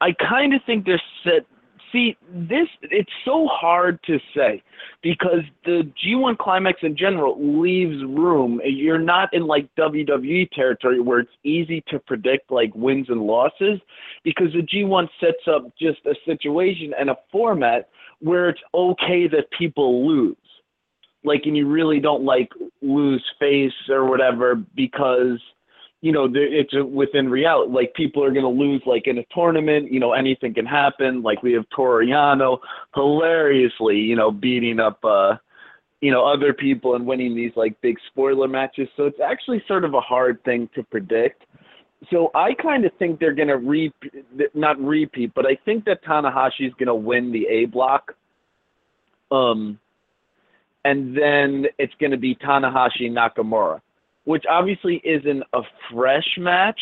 I 0.00 0.12
kind 0.12 0.54
of 0.54 0.60
think 0.66 0.86
they're 0.86 1.02
set. 1.24 1.46
See, 1.92 2.16
this 2.32 2.68
it's 2.82 3.10
so 3.24 3.48
hard 3.50 3.98
to 4.04 4.18
say 4.34 4.62
because 5.02 5.40
the 5.64 5.90
G1 6.04 6.38
climax 6.38 6.80
in 6.82 6.96
general 6.96 7.36
leaves 7.60 8.02
room. 8.04 8.60
You're 8.64 8.98
not 8.98 9.32
in 9.34 9.46
like 9.46 9.68
WWE 9.76 10.50
territory 10.50 11.00
where 11.00 11.20
it's 11.20 11.30
easy 11.42 11.82
to 11.88 11.98
predict 11.98 12.50
like 12.50 12.72
wins 12.74 13.08
and 13.08 13.22
losses 13.22 13.80
because 14.24 14.52
the 14.52 14.62
G1 14.62 15.08
sets 15.20 15.48
up 15.48 15.72
just 15.78 16.00
a 16.06 16.14
situation 16.24 16.92
and 16.98 17.10
a 17.10 17.16
format 17.32 17.88
where 18.20 18.48
it's 18.48 18.60
okay 18.74 19.26
that 19.28 19.50
people 19.58 20.06
lose. 20.06 20.36
Like, 21.24 21.42
and 21.44 21.56
you 21.56 21.66
really 21.66 22.00
don't 22.00 22.24
like 22.24 22.50
lose 22.82 23.24
face 23.38 23.72
or 23.88 24.06
whatever 24.06 24.54
because 24.74 25.38
you 26.02 26.12
know, 26.12 26.28
it's 26.32 26.72
within 26.90 27.28
reality. 27.28 27.72
Like 27.72 27.94
people 27.94 28.24
are 28.24 28.30
going 28.30 28.42
to 28.42 28.48
lose, 28.48 28.82
like 28.86 29.06
in 29.06 29.18
a 29.18 29.24
tournament. 29.34 29.92
You 29.92 30.00
know, 30.00 30.12
anything 30.12 30.54
can 30.54 30.66
happen. 30.66 31.22
Like 31.22 31.42
we 31.42 31.52
have 31.52 31.66
Toru 31.74 32.06
Yano 32.06 32.58
hilariously, 32.94 33.98
you 33.98 34.16
know, 34.16 34.30
beating 34.30 34.80
up 34.80 35.04
uh, 35.04 35.36
you 36.00 36.10
know 36.10 36.24
other 36.24 36.52
people 36.52 36.94
and 36.94 37.06
winning 37.06 37.36
these 37.36 37.52
like 37.56 37.80
big 37.80 37.96
spoiler 38.08 38.48
matches. 38.48 38.88
So 38.96 39.04
it's 39.04 39.20
actually 39.20 39.62
sort 39.68 39.84
of 39.84 39.94
a 39.94 40.00
hard 40.00 40.42
thing 40.44 40.68
to 40.74 40.82
predict. 40.82 41.44
So 42.10 42.30
I 42.34 42.54
kind 42.54 42.86
of 42.86 42.92
think 42.98 43.20
they're 43.20 43.34
gonna 43.34 43.58
re 43.58 43.92
not 44.54 44.80
repeat, 44.80 45.32
but 45.34 45.46
I 45.46 45.56
think 45.64 45.84
that 45.84 46.02
Tanahashi's 46.04 46.72
gonna 46.78 46.94
win 46.94 47.30
the 47.30 47.46
A 47.46 47.66
block. 47.66 48.14
Um, 49.30 49.78
and 50.84 51.14
then 51.16 51.66
it's 51.78 51.92
gonna 52.00 52.16
be 52.16 52.34
Tanahashi 52.34 53.10
Nakamura, 53.10 53.82
which 54.24 54.44
obviously 54.48 55.00
isn't 55.04 55.42
a 55.52 55.62
fresh 55.92 56.36
match, 56.38 56.80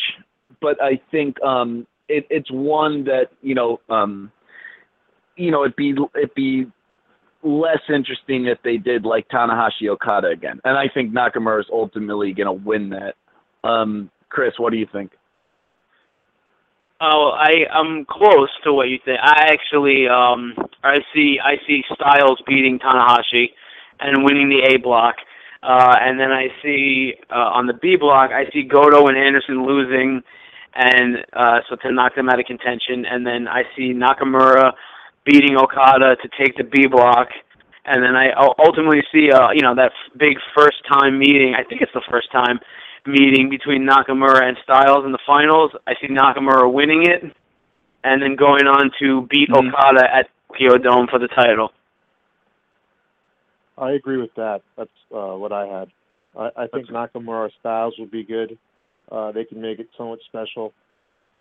but 0.61 0.81
I 0.81 0.99
think 1.11 1.41
um 1.41 1.87
it, 2.07 2.25
it's 2.29 2.51
one 2.51 3.03
that 3.05 3.29
you 3.41 3.55
know 3.55 3.79
um 3.89 4.31
you 5.35 5.51
know 5.51 5.63
it'd 5.63 5.75
be 5.75 5.95
it'd 6.15 6.33
be 6.35 6.67
less 7.43 7.81
interesting 7.87 8.47
if 8.47 8.57
they 8.63 8.77
did 8.77 9.05
like 9.05 9.27
Tanahashi 9.29 9.87
Okada 9.89 10.27
again. 10.27 10.59
And 10.65 10.77
I 10.77 10.89
think 10.93 11.13
Nakamura 11.13 11.61
is 11.61 11.67
ultimately 11.71 12.33
going 12.33 12.47
to 12.47 12.65
win 12.67 12.89
that. 12.89 13.15
Um, 13.63 14.09
Chris, 14.27 14.53
what 14.57 14.71
do 14.71 14.77
you 14.77 14.87
think? 14.91 15.11
Oh, 17.01 17.31
I 17.33 17.65
I'm 17.71 18.03
close 18.05 18.49
to 18.65 18.73
what 18.73 18.89
you 18.89 18.99
think. 19.05 19.19
I 19.21 19.47
actually 19.53 20.07
um 20.07 20.53
I 20.83 20.97
see 21.13 21.39
I 21.41 21.55
see 21.65 21.83
Styles 21.93 22.41
beating 22.45 22.77
Tanahashi 22.77 23.51
and 24.01 24.23
winning 24.23 24.49
the 24.49 24.73
A 24.73 24.77
block. 24.77 25.15
Uh 25.61 25.95
and 25.99 26.19
then 26.19 26.31
I 26.31 26.47
see 26.63 27.15
uh 27.31 27.57
on 27.57 27.67
the 27.67 27.73
B 27.73 27.95
block 27.95 28.31
I 28.31 28.45
see 28.51 28.63
Goto 28.63 29.07
and 29.07 29.17
Anderson 29.17 29.65
losing 29.65 30.21
and 30.75 31.17
uh 31.33 31.59
so 31.69 31.75
to 31.77 31.91
knock 31.91 32.15
them 32.15 32.29
out 32.29 32.39
of 32.39 32.45
contention 32.45 33.05
and 33.05 33.25
then 33.25 33.47
I 33.47 33.63
see 33.75 33.93
Nakamura 33.93 34.71
beating 35.25 35.57
Okada 35.57 36.15
to 36.15 36.29
take 36.37 36.55
the 36.55 36.63
B 36.63 36.87
block 36.87 37.27
and 37.85 38.01
then 38.03 38.15
I 38.15 38.31
ultimately 38.59 39.01
see 39.11 39.31
uh 39.31 39.49
you 39.51 39.61
know 39.61 39.75
that 39.75 39.91
big 40.17 40.37
first 40.55 40.77
time 40.87 41.19
meeting. 41.19 41.55
I 41.55 41.63
think 41.63 41.81
it's 41.81 41.93
the 41.93 42.03
first 42.09 42.31
time 42.31 42.59
meeting 43.05 43.49
between 43.49 43.87
Nakamura 43.87 44.43
and 44.47 44.57
Styles 44.63 45.05
in 45.05 45.11
the 45.11 45.19
finals. 45.25 45.71
I 45.87 45.93
see 45.99 46.07
Nakamura 46.07 46.71
winning 46.71 47.03
it, 47.05 47.23
and 48.03 48.21
then 48.21 48.35
going 48.35 48.67
on 48.67 48.91
to 48.99 49.23
beat 49.31 49.49
Mhm. 49.49 49.69
Okada 49.73 50.13
at 50.13 50.29
Tokyo 50.49 50.77
Dome 50.77 51.07
for 51.07 51.17
the 51.19 51.27
title. 51.29 51.71
I 53.79 53.91
agree 53.93 54.17
with 54.17 54.33
that. 54.35 54.61
That's 54.77 54.89
uh, 55.13 55.35
what 55.35 55.51
I 55.51 55.65
had. 55.65 55.89
I, 56.37 56.63
I 56.63 56.67
think 56.67 56.87
Nakamura 56.89 57.49
Styles 57.59 57.95
would 57.97 58.11
be 58.11 58.23
good. 58.23 58.57
Uh, 59.11 59.31
they 59.31 59.45
can 59.45 59.61
make 59.61 59.79
it 59.79 59.87
so 59.93 60.03
somewhat 60.03 60.19
special. 60.27 60.73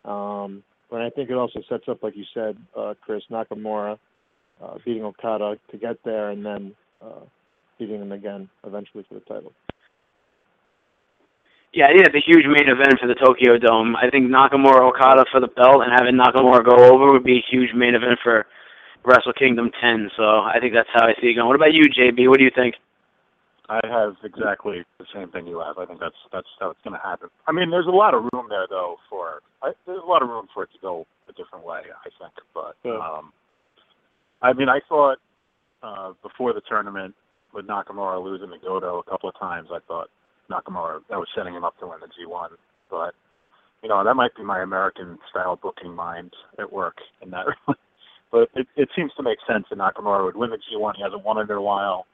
Um, 0.05 0.63
but 0.91 1.03
I 1.03 1.11
think 1.11 1.31
it 1.31 1.35
also 1.35 1.61
sets 1.69 1.85
up, 1.89 2.03
like 2.03 2.17
you 2.17 2.25
said, 2.33 2.57
uh, 2.77 2.95
Chris 3.03 3.23
Nakamura 3.31 3.99
uh, 4.63 4.75
beating 4.85 5.05
Okada 5.05 5.59
to 5.71 5.77
get 5.77 5.97
there, 6.05 6.31
and 6.31 6.45
then 6.45 6.75
uh, 7.03 7.21
beating 7.79 8.01
him 8.01 8.13
again 8.13 8.49
eventually 8.65 9.05
for 9.09 9.15
the 9.15 9.21
title. 9.21 9.53
Yeah, 11.75 11.85
I 11.85 11.89
think 11.89 12.05
that's 12.05 12.17
a 12.17 12.25
huge 12.25 12.47
main 12.47 12.69
event 12.69 12.99
for 12.99 13.07
the 13.07 13.15
Tokyo 13.15 13.59
Dome. 13.59 13.95
I 13.95 14.09
think 14.09 14.31
Nakamura 14.31 14.89
Okada 14.89 15.27
for 15.31 15.41
the 15.41 15.49
belt 15.49 15.83
and 15.85 15.93
having 15.93 16.15
Nakamura 16.17 16.65
go 16.65 16.95
over 16.95 17.13
would 17.13 17.25
be 17.25 17.39
a 17.39 17.45
huge 17.51 17.75
main 17.75 17.95
event 17.95 18.19
for 18.23 18.47
Wrestle 19.09 19.33
Kingdom 19.33 19.71
10. 19.81 20.11
So 20.17 20.23
I 20.23 20.59
think 20.61 20.75
that's 20.75 20.89
how 20.93 21.07
I 21.07 21.15
see 21.21 21.29
it 21.29 21.35
going. 21.35 21.47
What 21.47 21.57
about 21.57 21.73
you, 21.73 21.85
JB? 21.89 22.29
What 22.29 22.39
do 22.39 22.45
you 22.45 22.53
think? 22.55 22.75
I 23.69 23.81
have 23.87 24.17
exactly 24.25 24.85
the 24.99 25.05
same 25.15 25.31
thing 25.31 25.47
you 25.47 25.61
have. 25.61 25.77
I 25.77 25.85
think 25.85 26.01
that's 26.01 26.17
that's 26.33 26.49
how 26.59 26.71
it's 26.71 26.81
going 26.83 26.95
to 26.97 27.07
happen. 27.07 27.29
I 27.47 27.53
mean, 27.53 27.71
there's 27.71 27.87
a 27.87 27.91
lot 27.91 28.15
of 28.15 28.25
room 28.33 28.47
there 28.49 28.67
though 28.69 28.97
for 29.11 29.43
I, 29.63 29.73
there's 29.87 30.03
a 30.03 30.07
lot 30.07 30.23
of 30.23 30.29
room 30.29 30.49
for 30.55 30.63
it 30.63 30.71
to 30.73 30.79
go 30.81 31.07
a 31.29 31.33
different 31.33 31.67
way. 31.67 31.81
I 31.85 32.09
think, 32.19 32.33
but 32.55 32.77
Yeah. 32.83 32.97
um, 32.97 33.33
I 34.41 34.55
mean, 34.55 34.69
I 34.71 34.81
thought 34.89 35.19
uh, 35.83 36.13
before 36.23 36.55
the 36.55 36.63
tournament 36.67 37.15
with 37.53 37.67
Nakamura 37.67 38.23
losing 38.23 38.49
to 38.51 38.59
Goto 38.59 39.01
a 39.01 39.11
couple 39.11 39.29
of 39.29 39.39
times, 39.39 39.69
I 39.71 39.81
thought 39.87 40.09
Nakamura 40.51 41.01
that 41.11 41.19
was 41.19 41.29
setting 41.37 41.55
him 41.55 41.65
up 41.65 41.79
to 41.81 41.87
win 41.89 41.99
the 42.01 42.07
G1. 42.07 42.49
But 42.91 43.15
you 43.83 43.91
know, 43.91 44.03
that 44.03 44.15
might 44.15 44.35
be 44.35 44.43
my 44.45 44.63
American 44.63 45.19
style 45.29 45.57
booking 45.57 45.95
mind 45.95 46.33
at 46.59 46.73
work 46.73 46.97
in 47.21 47.31
that. 47.31 47.47
but 48.31 48.49
it, 48.55 48.67
it 48.77 48.89
seems 48.97 49.13
to 49.17 49.23
make 49.23 49.39
sense 49.47 49.67
that 49.71 49.79
Nakamura 49.79 50.25
would 50.25 50.37
win 50.37 50.51
the 50.51 50.59
G1. 50.59 50.97
He 50.97 51.03
hasn't 51.03 51.25
won 51.25 51.39
it 51.39 51.51
in 51.51 51.57
a 51.57 51.63
while 51.63 52.07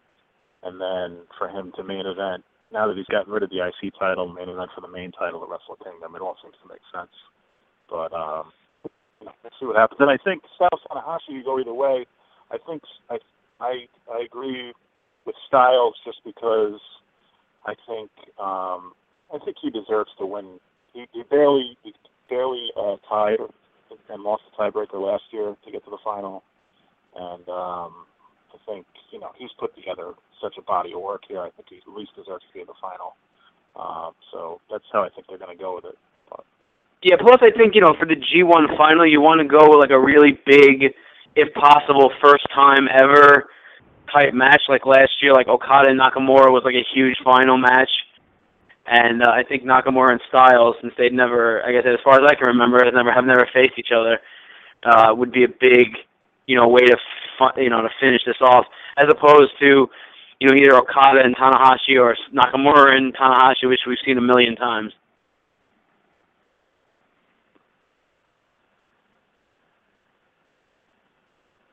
and 0.65 0.81
then 0.81 1.23
for 1.39 1.49
him 1.49 1.73
to 1.77 1.85
main 1.85 2.07
event 2.07 2.43
now 2.73 2.89
that 2.89 2.97
he's 2.97 3.07
gotten 3.07 3.33
rid 3.33 3.45
of 3.45 3.51
the 3.51 3.63
IC 3.63 3.95
title, 3.99 4.27
main 4.27 4.49
event 4.49 4.71
for 4.75 4.81
the 4.81 4.89
main 4.89 5.13
title 5.13 5.45
of 5.45 5.49
Wrestle 5.49 5.77
Kingdom, 5.85 6.17
it 6.17 6.23
all 6.23 6.37
seems 6.43 6.57
to 6.63 6.69
make 6.69 6.83
sense. 6.93 7.13
But 7.89 8.13
um, 8.13 8.51
you 9.21 9.27
know, 9.27 9.33
let's 9.45 9.55
see 9.61 9.67
what 9.67 9.77
happens. 9.77 10.01
And 10.01 10.11
I 10.11 10.19
think 10.19 10.43
Styles 10.57 10.83
Tanahashi 10.91 11.37
you 11.37 11.45
go 11.45 11.61
either 11.61 11.73
way. 11.73 12.07
I 12.51 12.59
think 12.67 12.83
I 13.09 13.19
I 13.61 13.87
I 14.11 14.25
agree 14.25 14.73
with 15.25 15.37
Styles 15.47 15.95
just 16.05 16.19
because 16.25 16.81
I 17.65 17.75
think 17.87 18.11
um, 18.41 18.93
I 19.33 19.39
think 19.45 19.57
he 19.63 19.71
deserves 19.71 20.11
to 20.19 20.27
win. 20.27 20.59
He, 20.93 21.07
he 21.13 21.23
barely 21.23 21.77
he 21.85 21.95
barely 22.29 22.71
uh, 22.77 22.97
tied 23.09 23.39
and 24.09 24.23
lost 24.23 24.43
the 24.51 24.57
tiebreaker 24.57 25.01
last 25.01 25.25
year 25.31 25.57
to 25.65 25.71
get 25.71 25.85
to 25.85 25.91
the 25.91 26.03
final, 26.05 26.43
and 27.15 27.49
um, 27.49 28.07
I 28.53 28.59
think 28.67 28.87
you 29.11 29.21
know 29.21 29.31
he's 29.39 29.51
put 29.59 29.75
together 29.75 30.13
such 30.43 30.55
a 30.59 30.63
body 30.63 30.93
of 30.93 31.01
work 31.01 31.23
here. 31.29 31.41
I 31.41 31.51
think 31.51 31.69
he 31.71 31.77
at 31.77 31.97
least 31.97 32.13
deserves 32.17 32.45
to 32.47 32.53
be 32.55 32.61
in 32.61 32.67
the 32.67 32.79
final. 32.81 33.17
Um, 33.77 34.13
so 34.33 34.61
that's 34.71 34.85
how 34.93 35.03
I 35.03 35.09
think 35.09 35.27
they're 35.29 35.39
going 35.39 35.57
to 35.57 35.61
go 35.61 35.75
with 35.75 35.85
it. 35.85 35.99
But, 36.31 36.45
Yeah, 37.03 37.17
plus 37.19 37.39
I 37.43 37.51
think, 37.51 37.75
you 37.75 37.81
know, 37.81 37.95
for 37.99 38.07
the 38.07 38.17
G1 38.17 38.77
final, 38.77 39.07
you 39.07 39.21
want 39.21 39.41
to 39.41 39.49
go 39.49 39.71
with 39.71 39.81
like 39.81 39.91
a 39.91 39.99
really 39.99 40.39
big, 40.47 40.95
if 41.35 41.53
possible, 41.55 42.13
first 42.23 42.47
time 42.55 42.89
ever 42.93 43.49
type 44.13 44.33
match 44.33 44.63
like 44.69 44.87
last 44.87 45.11
year. 45.21 45.33
Like 45.33 45.49
Okada 45.49 45.91
and 45.91 46.01
Nakamura 46.01 46.53
was 46.53 46.63
like 46.65 46.77
a 46.77 46.87
huge 46.95 47.17
final 47.25 47.59
match. 47.59 47.91
And 48.87 49.23
uh, 49.23 49.31
I 49.31 49.43
think 49.45 49.65
Nakamura 49.65 50.13
and 50.13 50.21
Styles, 50.29 50.77
since 50.83 50.93
they'd 50.99 51.13
never, 51.13 51.65
I 51.65 51.73
guess 51.73 51.85
as 51.87 52.01
far 52.05 52.23
as 52.23 52.31
I 52.31 52.35
can 52.35 52.49
remember, 52.49 52.85
have 52.85 52.95
never 52.95 53.13
have 53.13 53.25
never 53.25 53.49
faced 53.53 53.75
each 53.79 53.93
other, 53.97 54.19
uh, 54.85 55.15
would 55.15 55.33
be 55.33 55.45
a 55.45 55.49
big, 55.49 55.89
you 56.47 56.57
know, 56.57 56.69
way 56.69 56.83
to, 56.87 56.97
fu- 57.39 57.63
you 57.63 57.71
know, 57.71 57.83
to 57.83 57.89
finish 58.01 58.23
this 58.27 58.37
off, 58.41 58.67
as 58.99 59.07
opposed 59.09 59.53
to, 59.61 59.89
you 60.41 60.49
know, 60.49 60.55
either 60.55 60.77
Okada 60.77 61.21
and 61.25 61.37
Tanahashi 61.37 61.99
or 61.99 62.17
Nakamura 62.35 62.97
and 62.97 63.15
Tanahashi, 63.17 63.69
which 63.69 63.81
we've 63.87 63.99
seen 64.05 64.19
a 64.19 64.23
million 64.23 64.57
times. 64.57 64.93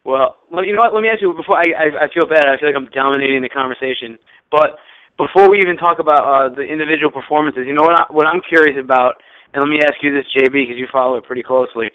Well, 0.03 0.37
you 0.51 0.73
know 0.75 0.81
what? 0.81 0.93
Let 0.93 1.01
me 1.03 1.09
ask 1.09 1.21
you 1.21 1.33
before 1.33 1.57
I, 1.57 1.65
I 1.77 2.05
I 2.05 2.13
feel 2.13 2.25
bad. 2.27 2.47
I 2.47 2.57
feel 2.57 2.69
like 2.69 2.75
I'm 2.75 2.89
dominating 2.93 3.41
the 3.43 3.49
conversation. 3.49 4.17
But 4.51 4.77
before 5.17 5.49
we 5.49 5.59
even 5.59 5.77
talk 5.77 5.99
about 5.99 6.23
uh, 6.23 6.53
the 6.53 6.61
individual 6.61 7.11
performances, 7.11 7.63
you 7.67 7.73
know 7.73 7.83
what? 7.83 7.99
I, 7.99 8.05
what 8.09 8.27
I'm 8.27 8.41
curious 8.47 8.77
about, 8.79 9.15
and 9.53 9.63
let 9.63 9.69
me 9.69 9.79
ask 9.83 9.95
you 10.01 10.13
this, 10.13 10.25
JB, 10.35 10.51
because 10.51 10.77
you 10.77 10.87
follow 10.91 11.17
it 11.17 11.25
pretty 11.25 11.43
closely. 11.43 11.91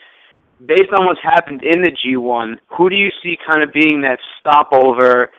Based 0.65 0.91
on 0.99 1.05
what's 1.07 1.21
happened 1.23 1.63
in 1.63 1.83
the 1.83 1.93
G1, 1.93 2.57
who 2.77 2.89
do 2.89 2.97
you 2.97 3.11
see 3.23 3.37
kind 3.47 3.63
of 3.63 3.73
being 3.73 4.01
that 4.03 4.19
stopover 4.41 5.31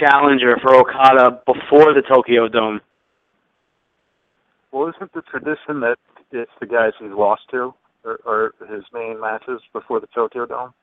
challenger 0.00 0.56
for 0.62 0.74
Okada 0.74 1.40
before 1.46 1.94
the 1.94 2.02
Tokyo 2.02 2.48
Dome? 2.48 2.80
well, 4.76 4.92
isn't 4.94 5.12
the 5.14 5.22
tradition 5.22 5.80
that 5.80 5.96
it's 6.32 6.50
the 6.60 6.66
guys 6.66 6.92
he's 6.98 7.10
lost 7.10 7.42
to 7.50 7.72
or, 8.04 8.18
or 8.26 8.54
his 8.68 8.84
main 8.92 9.18
matches 9.18 9.60
before 9.72 10.00
the 10.00 10.06
Tokyo 10.14 10.44
Dome? 10.44 10.74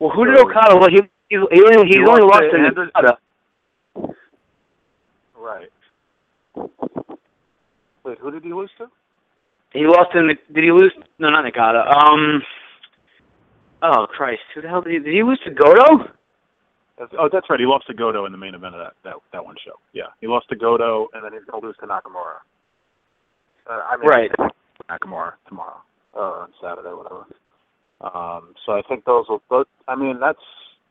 Well, 0.00 0.10
who 0.10 0.26
did 0.26 0.38
Okada? 0.38 0.76
Well, 0.76 0.90
he 0.90 1.02
he, 1.28 1.36
he 1.36 1.62
he's 1.86 1.96
He 1.96 2.04
only 2.04 2.22
lost 2.22 2.44
to. 2.50 2.90
Okada. 2.96 3.18
Right. 5.46 5.70
Wait, 8.04 8.18
who 8.18 8.30
did 8.32 8.42
he 8.42 8.52
lose 8.52 8.70
to? 8.78 8.86
He 9.72 9.86
lost 9.86 10.10
in 10.14 10.26
the. 10.26 10.34
Did 10.52 10.64
he 10.64 10.72
lose? 10.72 10.92
No, 11.20 11.30
not 11.30 11.44
Nakata. 11.44 11.86
Um. 11.86 12.42
Oh 13.82 14.06
Christ! 14.08 14.40
Who 14.54 14.62
the 14.62 14.68
hell 14.68 14.80
did 14.80 14.92
he? 14.92 14.98
Did 14.98 15.14
he 15.14 15.22
lose 15.22 15.38
to 15.44 15.52
Goto? 15.52 16.10
That's, 16.98 17.12
oh, 17.18 17.28
that's 17.30 17.46
right. 17.50 17.60
He 17.60 17.66
lost 17.66 17.86
to 17.88 17.94
Goto 17.94 18.24
in 18.24 18.32
the 18.32 18.38
main 18.38 18.54
event 18.54 18.74
of 18.74 18.80
that 18.80 18.94
that, 19.04 19.14
that 19.32 19.44
one 19.44 19.54
show. 19.64 19.74
Yeah, 19.92 20.10
he 20.20 20.26
lost 20.26 20.48
to 20.48 20.56
Goto, 20.56 21.08
and 21.14 21.22
then 21.22 21.32
he's 21.32 21.42
to 21.50 21.64
lose 21.64 21.76
to 21.80 21.86
Nakamura. 21.86 22.42
Uh, 23.68 23.82
I 23.88 23.96
mean, 23.98 24.08
Right. 24.08 24.30
Nakamura 24.90 25.32
tomorrow 25.46 25.82
or 26.14 26.42
on 26.42 26.48
Saturday, 26.60 26.88
whatever. 26.88 27.26
Um, 28.00 28.54
so 28.64 28.72
I 28.72 28.82
think 28.88 29.04
those 29.04 29.26
will. 29.28 29.42
Those, 29.50 29.66
I 29.86 29.94
mean, 29.94 30.18
that's 30.20 30.40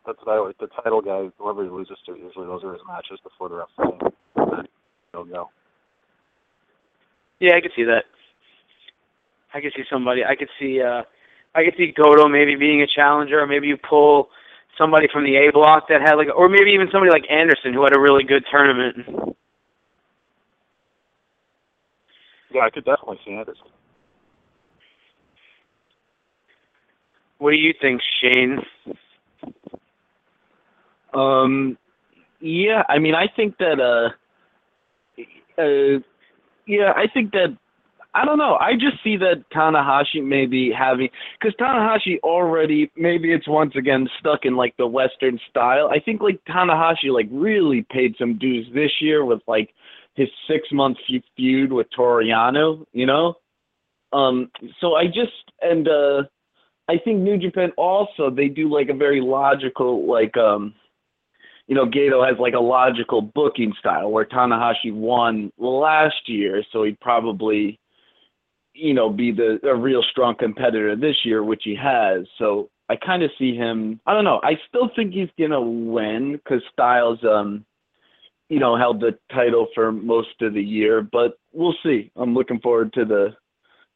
that's 0.05 0.19
what 0.23 0.33
I 0.33 0.37
always. 0.37 0.55
The 0.59 0.67
title 0.67 1.01
guy, 1.01 1.31
whoever 1.39 1.63
he 1.63 1.69
loses 1.69 1.97
to, 2.05 2.15
usually 2.15 2.45
those 2.45 2.63
are 2.63 2.73
his 2.73 2.81
matches 2.87 3.19
before 3.23 3.49
the 3.49 3.55
rest 3.55 3.71
of 5.15 5.27
the 5.27 5.33
game. 5.33 5.35
He'll 5.35 5.43
go. 5.45 5.49
Yeah, 7.39 7.55
I 7.55 7.61
could 7.61 7.71
see 7.75 7.83
that. 7.83 8.05
I 9.53 9.61
could 9.61 9.73
see 9.75 9.83
somebody. 9.89 10.23
I 10.25 10.35
could 10.35 10.49
see. 10.59 10.81
uh 10.81 11.03
I 11.55 11.63
could 11.63 11.75
see 11.77 11.93
Goto 11.95 12.27
maybe 12.27 12.55
being 12.55 12.81
a 12.81 12.87
challenger, 12.87 13.39
or 13.39 13.47
maybe 13.47 13.67
you 13.67 13.77
pull 13.77 14.29
somebody 14.77 15.07
from 15.11 15.23
the 15.23 15.37
A 15.37 15.51
block 15.53 15.87
that 15.89 16.01
had 16.01 16.15
like, 16.15 16.27
or 16.35 16.49
maybe 16.49 16.71
even 16.71 16.89
somebody 16.91 17.11
like 17.11 17.23
Anderson 17.31 17.73
who 17.73 17.83
had 17.83 17.95
a 17.95 17.99
really 17.99 18.23
good 18.25 18.43
tournament. 18.51 18.97
Yeah, 22.53 22.61
I 22.63 22.69
could 22.69 22.85
definitely 22.85 23.19
see 23.25 23.33
Anderson. 23.33 23.67
What 27.37 27.51
do 27.51 27.57
you 27.57 27.73
think, 27.81 28.01
Shane? 28.21 28.59
Um, 31.13 31.77
Yeah, 32.41 32.83
I 32.89 32.99
mean, 32.99 33.15
I 33.15 33.27
think 33.33 33.57
that, 33.59 33.79
uh, 33.79 34.09
uh, 35.57 35.99
yeah, 36.67 36.91
I 36.95 37.07
think 37.13 37.31
that, 37.31 37.55
I 38.13 38.23
don't 38.23 38.37
know. 38.37 38.55
I 38.55 38.73
just 38.73 39.03
see 39.03 39.17
that 39.17 39.43
Tanahashi 39.53 40.23
maybe 40.23 40.71
having, 40.71 41.09
because 41.39 41.55
Tanahashi 41.59 42.19
already, 42.23 42.89
maybe 42.95 43.33
it's 43.33 43.47
once 43.47 43.73
again 43.75 44.07
stuck 44.19 44.45
in 44.45 44.55
like 44.55 44.75
the 44.77 44.87
Western 44.87 45.39
style. 45.49 45.89
I 45.89 45.99
think 45.99 46.21
like 46.21 46.39
Tanahashi 46.47 47.11
like 47.11 47.27
really 47.31 47.85
paid 47.91 48.15
some 48.17 48.37
dues 48.37 48.67
this 48.73 48.91
year 49.01 49.25
with 49.25 49.41
like 49.47 49.73
his 50.15 50.29
six 50.47 50.67
month 50.71 50.97
feud 51.35 51.73
with 51.73 51.87
Toru 51.95 52.23
Yano, 52.23 52.85
you 52.93 53.05
know? 53.05 53.35
Um, 54.13 54.49
so 54.79 54.95
I 54.95 55.07
just, 55.07 55.51
and, 55.61 55.87
uh, 55.87 56.23
I 56.87 56.97
think 57.03 57.19
New 57.19 57.37
Japan 57.37 57.71
also, 57.77 58.29
they 58.29 58.47
do 58.47 58.71
like 58.71 58.89
a 58.89 58.93
very 58.93 59.19
logical, 59.19 60.07
like, 60.07 60.37
um, 60.37 60.73
you 61.67 61.75
know, 61.75 61.85
Gedo 61.85 62.27
has 62.27 62.37
like 62.39 62.53
a 62.53 62.59
logical 62.59 63.21
booking 63.21 63.73
style 63.79 64.11
where 64.11 64.25
Tanahashi 64.25 64.93
won 64.93 65.51
last 65.57 66.27
year, 66.27 66.63
so 66.71 66.83
he'd 66.83 66.99
probably, 66.99 67.79
you 68.73 68.93
know, 68.93 69.09
be 69.09 69.31
the 69.31 69.59
a 69.63 69.75
real 69.75 70.03
strong 70.03 70.35
competitor 70.35 70.95
this 70.95 71.15
year, 71.23 71.43
which 71.43 71.63
he 71.63 71.75
has. 71.75 72.25
So 72.37 72.69
I 72.87 72.95
kind 72.95 73.23
of 73.23 73.31
see 73.39 73.55
him. 73.55 73.99
I 74.05 74.13
don't 74.13 74.25
know. 74.25 74.39
I 74.43 74.59
still 74.67 74.91
think 74.95 75.13
he's 75.13 75.29
gonna 75.39 75.61
win 75.61 76.33
because 76.33 76.61
Styles, 76.71 77.19
um, 77.23 77.65
you 78.47 78.59
know, 78.59 78.77
held 78.77 78.99
the 78.99 79.17
title 79.33 79.67
for 79.73 79.91
most 79.91 80.39
of 80.41 80.53
the 80.53 80.63
year, 80.63 81.01
but 81.01 81.39
we'll 81.51 81.75
see. 81.81 82.11
I'm 82.15 82.35
looking 82.35 82.59
forward 82.59 82.93
to 82.93 83.05
the 83.05 83.35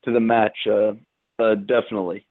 to 0.05 0.11
the 0.11 0.19
match. 0.19 0.57
Uh, 0.65 0.93
uh, 1.37 1.55
definitely. 1.55 2.25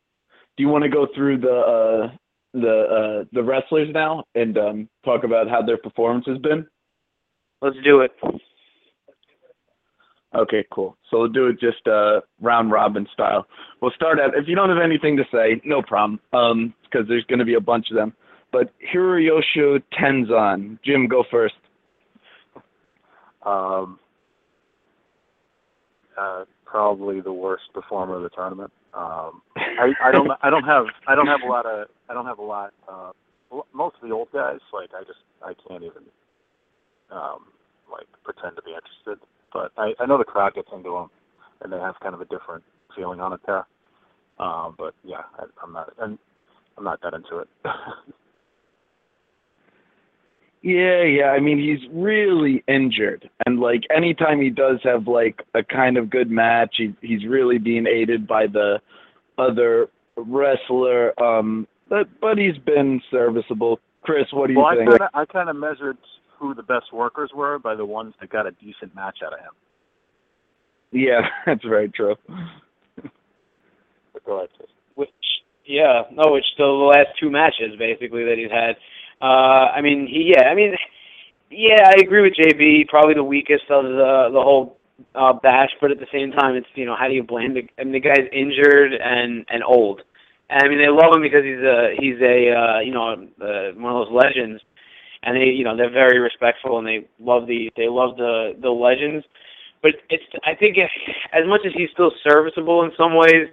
Do 0.57 0.65
you 0.65 0.69
want 0.69 0.83
to 0.83 0.91
go 0.91 1.07
through 1.15 1.39
the 1.39 2.11
uh, 2.11 2.17
the 2.55 3.23
uh, 3.23 3.25
the 3.33 3.43
wrestlers 3.43 3.89
now 3.93 4.25
and 4.35 4.57
um, 4.59 4.89
talk 5.05 5.25
about 5.25 5.49
how 5.49 5.63
their 5.63 5.79
performance 5.79 6.27
has 6.27 6.39
been? 6.39 6.67
Let's 7.61 7.77
do 7.85 8.01
it. 8.01 8.13
Okay, 10.35 10.65
cool. 10.71 10.97
So 11.11 11.21
we'll 11.21 11.29
do 11.29 11.47
it 11.47 11.59
just 11.59 11.87
uh, 11.87 12.21
round 12.41 12.71
robin 12.71 13.07
style. 13.13 13.47
We'll 13.81 13.93
start 13.93 14.19
at 14.19 14.35
if 14.35 14.47
you 14.47 14.55
don't 14.55 14.69
have 14.69 14.83
anything 14.83 15.17
to 15.17 15.25
say, 15.33 15.61
no 15.65 15.83
problem, 15.83 16.21
um, 16.33 16.75
because 16.85 17.09
there's 17.09 17.25
going 17.25 17.39
to 17.39 17.45
be 17.45 17.55
a 17.55 17.61
bunch 17.61 17.87
of 17.91 17.97
them. 17.97 18.13
But 18.53 18.73
Hiroyoshi 18.95 19.83
Tenzan, 19.99 20.79
Jim, 20.85 21.07
go 21.07 21.25
first. 21.31 21.55
Um, 23.45 23.99
uh, 26.19 26.45
probably 26.65 27.21
the 27.21 27.33
worst 27.33 27.65
performer 27.73 28.17
of 28.17 28.23
the 28.23 28.31
tournament. 28.31 28.73
Um, 28.95 29.43
I, 29.57 29.93
I 30.03 30.13
don't 30.13 30.31
I 30.43 30.51
don't 30.51 30.65
have 30.65 30.87
I 31.07 31.15
don't 31.15 31.27
have 31.27 31.43
a 31.43 31.47
lot 31.47 31.67
of 31.67 31.89
I 32.09 32.15
don't 32.15 32.27
have 32.27 32.39
a 32.39 32.43
lot. 32.43 32.73
Uh, 32.89 33.13
most 33.73 33.97
of 34.03 34.09
the 34.09 34.15
old 34.15 34.29
guys 34.33 34.61
like 34.73 34.91
I 34.95 35.05
just 35.05 35.21
I 35.43 35.55
can't 35.69 35.83
even 35.83 36.05
um, 37.11 37.47
like 37.91 38.07
pretend 38.25 38.57
to 38.57 38.63
be 38.63 38.73
interested. 38.73 39.25
But 39.53 39.73
I, 39.77 39.95
I 40.01 40.07
know 40.07 40.19
the 40.19 40.25
crowd 40.25 40.55
gets 40.55 40.69
into 40.73 40.91
them, 40.91 41.11
and 41.63 41.73
they 41.73 41.79
have 41.79 41.99
kind 42.01 42.15
of 42.15 42.21
a 42.21 42.27
different 42.27 42.65
feeling 42.95 43.21
on 43.21 43.33
it 43.33 43.41
there. 43.47 43.67
Um, 44.39 44.75
but 44.79 44.95
yeah, 45.05 45.23
I, 45.39 45.45
I'm 45.63 45.73
not 45.73 45.93
and 46.01 46.19
I'm 46.77 46.85
not 46.85 47.01
that 47.03 47.15
into 47.15 47.39
it. 47.39 47.49
Yeah, 50.63 51.05
yeah. 51.05 51.27
I 51.27 51.41
mean, 51.41 51.59
he's 51.59 51.89
really 51.93 52.65
injured, 52.67 53.31
and 53.47 53.61
like 53.61 53.83
anytime 53.95 54.41
he 54.41 54.51
does 54.51 54.81
have 54.83 55.07
like 55.07 55.43
a 55.55 55.63
kind 55.63 55.97
of 55.97 56.11
good 56.11 56.31
match, 56.31 56.75
he, 56.79 56.95
he's 57.01 57.25
really 57.27 57.59
being 57.59 57.87
aided 57.87 58.27
by 58.27 58.47
the 58.49 58.81
other 59.39 59.89
wrestler. 60.17 61.19
Um, 61.23 61.69
but 61.89 62.09
but 62.21 62.39
he's 62.39 62.59
been 62.59 63.01
serviceable. 63.11 63.79
Chris, 64.03 64.27
what 64.33 64.49
do 64.49 64.55
you 64.55 64.59
well, 64.59 64.75
think? 64.77 64.89
I 64.89 64.99
kind 64.99 65.03
of 65.03 65.09
I 65.15 65.25
kind 65.27 65.49
of 65.49 65.57
measured 65.57 65.99
who 66.39 66.55
the 66.55 66.63
best 66.63 66.93
workers 66.93 67.31
were 67.35 67.59
by 67.59 67.75
the 67.75 67.85
ones 67.85 68.15
that 68.21 68.31
got 68.31 68.47
a 68.47 68.51
decent 68.53 68.95
match 68.95 69.19
out 69.25 69.33
of 69.33 69.39
him. 69.39 69.53
Yeah, 70.91 71.21
that's 71.47 71.65
very 71.65 71.89
true. 71.89 72.17
But 74.13 74.25
go 74.25 74.39
ahead, 74.39 74.49
Chris. 74.57 74.69
Which, 74.95 75.11
yeah, 75.67 76.03
no, 76.13 76.33
which 76.33 76.45
the 76.57 76.65
last 76.65 77.09
two 77.21 77.31
matches 77.31 77.77
basically 77.79 78.25
that 78.25 78.37
he's 78.39 78.51
had. 78.51 78.77
Uh, 79.21 79.71
I 79.75 79.81
mean, 79.81 80.07
he, 80.07 80.33
yeah, 80.37 80.45
I 80.49 80.55
mean, 80.55 80.75
yeah, 81.51 81.83
I 81.87 82.01
agree 82.01 82.23
with 82.23 82.35
JB. 82.35 82.89
Probably 82.89 83.15
the 83.15 83.25
weakest 83.25 83.65
of 83.71 83.85
the 83.85 84.29
the 84.33 84.41
whole 84.41 84.79
uh, 85.15 85.33
bash, 85.33 85.71
but 85.81 85.91
at 85.91 85.99
the 85.99 86.07
same 86.13 86.33
time, 86.33 86.55
it's 86.55 86.67
you 86.75 86.87
know 86.87 86.97
how 86.97 87.09
do 87.09 87.15
you 87.15 87.23
blame 87.23 87.55
the? 87.55 87.69
I 87.79 87.85
mean, 87.85 87.93
the 87.93 88.01
guy's 88.01 88.29
injured 88.33 88.93
and 88.93 89.45
and 89.49 89.63
old. 89.65 90.03
And 90.51 90.63
I 90.63 90.69
mean, 90.69 90.79
they 90.79 90.89
love 90.89 91.15
him 91.15 91.23
because 91.23 91.45
he's 91.45 91.61
a 91.61 91.95
he's 91.99 92.21
a 92.21 92.53
uh, 92.53 92.81
you 92.81 92.93
know 92.93 93.13
uh, 93.13 93.73
one 93.79 93.93
of 93.93 94.07
those 94.07 94.13
legends, 94.13 94.63
and 95.23 95.37
they 95.37 95.47
you 95.47 95.65
know 95.65 95.77
they're 95.77 95.91
very 95.91 96.19
respectful 96.19 96.79
and 96.79 96.87
they 96.87 97.07
love 97.19 97.47
the 97.47 97.71
they 97.77 97.89
love 97.89 98.17
the 98.17 98.57
the 98.61 98.71
legends. 98.71 99.25
But 99.83 99.93
it's 100.11 100.25
I 100.45 100.55
think 100.55 100.77
if, 100.77 100.91
as 101.33 101.47
much 101.47 101.61
as 101.67 101.73
he's 101.77 101.91
still 101.93 102.13
serviceable 102.23 102.83
in 102.85 102.91
some 102.97 103.15
ways, 103.15 103.49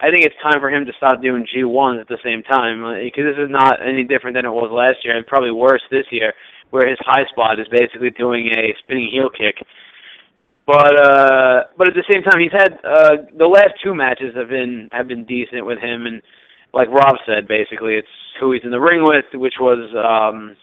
I 0.00 0.10
think 0.10 0.24
it's 0.24 0.34
time 0.42 0.60
for 0.60 0.70
him 0.70 0.86
to 0.86 0.92
stop 0.96 1.20
doing 1.20 1.46
G1s 1.54 2.00
at 2.00 2.08
the 2.08 2.18
same 2.24 2.42
time 2.42 2.80
because 3.04 3.24
this 3.24 3.44
is 3.44 3.50
not 3.50 3.86
any 3.86 4.02
different 4.02 4.34
than 4.34 4.46
it 4.46 4.50
was 4.50 4.72
last 4.72 5.04
year, 5.04 5.16
and 5.16 5.26
probably 5.26 5.50
worse 5.50 5.82
this 5.90 6.06
year, 6.10 6.32
where 6.70 6.88
his 6.88 6.98
high 7.00 7.26
spot 7.30 7.60
is 7.60 7.68
basically 7.68 8.10
doing 8.10 8.48
a 8.48 8.74
spinning 8.82 9.10
heel 9.12 9.28
kick. 9.28 9.56
But 10.66 10.96
uh, 10.96 11.64
but 11.76 11.88
at 11.88 11.94
the 11.94 12.04
same 12.10 12.22
time, 12.22 12.40
he's 12.40 12.52
had 12.52 12.78
uh, 12.82 13.28
the 13.36 13.46
last 13.46 13.74
two 13.84 13.94
matches 13.94 14.34
have 14.36 14.48
been 14.48 14.88
have 14.92 15.06
been 15.06 15.26
decent 15.26 15.66
with 15.66 15.78
him, 15.78 16.06
and 16.06 16.22
like 16.72 16.88
Rob 16.88 17.16
said, 17.26 17.46
basically 17.46 17.94
it's 17.94 18.08
who 18.38 18.52
he's 18.52 18.64
in 18.64 18.70
the 18.70 18.80
ring 18.80 19.02
with, 19.02 19.26
which 19.34 19.54
was 19.60 19.84
um, 19.96 20.56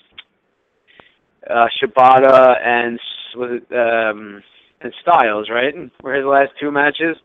uh, 1.48 1.68
Shibata 1.78 2.56
and 2.66 3.00
was 3.36 3.62
it 3.62 3.76
um, 3.76 4.42
and 4.82 4.94
Styles, 5.02 5.50
right? 5.50 5.74
Were 6.02 6.16
his 6.16 6.26
last 6.26 6.52
two 6.60 6.72
matches 6.72 7.18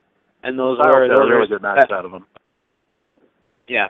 and 0.42 0.58
those 0.58 0.78
Styles 0.78 0.96
are 0.96 1.02
had 1.02 1.10
a 1.10 1.14
those 1.14 1.30
really 1.30 1.44
are 1.44 1.46
good 1.46 1.62
match 1.62 1.90
out 1.90 2.04
of 2.04 2.12
him. 2.12 2.26
yeah. 3.68 3.88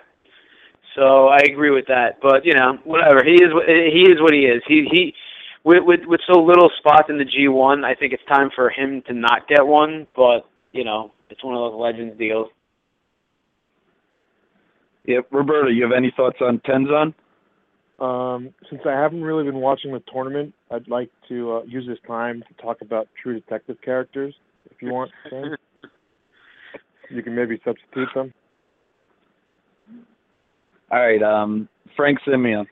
So 0.94 1.28
I 1.28 1.38
agree 1.38 1.70
with 1.70 1.86
that, 1.86 2.18
but 2.20 2.44
you 2.44 2.52
know, 2.54 2.78
whatever. 2.84 3.24
He 3.24 3.34
is 3.34 3.50
he 3.66 4.10
is 4.10 4.20
what 4.20 4.34
he 4.34 4.40
is. 4.40 4.62
He 4.66 4.86
he 4.90 5.14
with 5.64 5.84
with 5.84 6.00
with 6.06 6.20
so 6.26 6.40
little 6.42 6.70
spots 6.78 7.08
in 7.08 7.18
the 7.18 7.24
G1, 7.24 7.84
I 7.84 7.94
think 7.94 8.12
it's 8.12 8.24
time 8.28 8.50
for 8.54 8.68
him 8.68 9.02
to 9.06 9.14
not 9.14 9.48
get 9.48 9.66
one. 9.66 10.06
But 10.14 10.46
you 10.72 10.84
know, 10.84 11.12
it's 11.30 11.42
one 11.42 11.54
of 11.54 11.72
those 11.72 11.80
legends 11.80 12.18
deals. 12.18 12.48
Yep, 15.04 15.28
Roberto, 15.32 15.68
you 15.68 15.82
have 15.82 15.92
any 15.92 16.12
thoughts 16.16 16.38
on 16.40 16.60
Tenzan? 16.60 17.14
Um, 17.98 18.54
since 18.70 18.82
I 18.86 18.92
haven't 18.92 19.22
really 19.22 19.44
been 19.44 19.60
watching 19.60 19.92
the 19.92 20.02
tournament, 20.12 20.54
I'd 20.70 20.88
like 20.88 21.10
to 21.28 21.52
uh, 21.52 21.62
use 21.64 21.86
this 21.86 21.98
time 22.06 22.44
to 22.48 22.62
talk 22.62 22.82
about 22.82 23.08
True 23.20 23.34
Detective 23.34 23.78
characters. 23.84 24.34
If 24.70 24.80
you 24.80 24.92
want, 24.92 25.10
Shane. 25.28 25.56
you 27.22 27.24
can 27.24 27.36
maybe 27.36 27.60
substitute 27.64 28.08
them. 28.14 28.34
All 30.90 31.00
right, 31.00 31.22
um, 31.22 31.68
Frank 31.96 32.18
Semyon. 32.28 32.66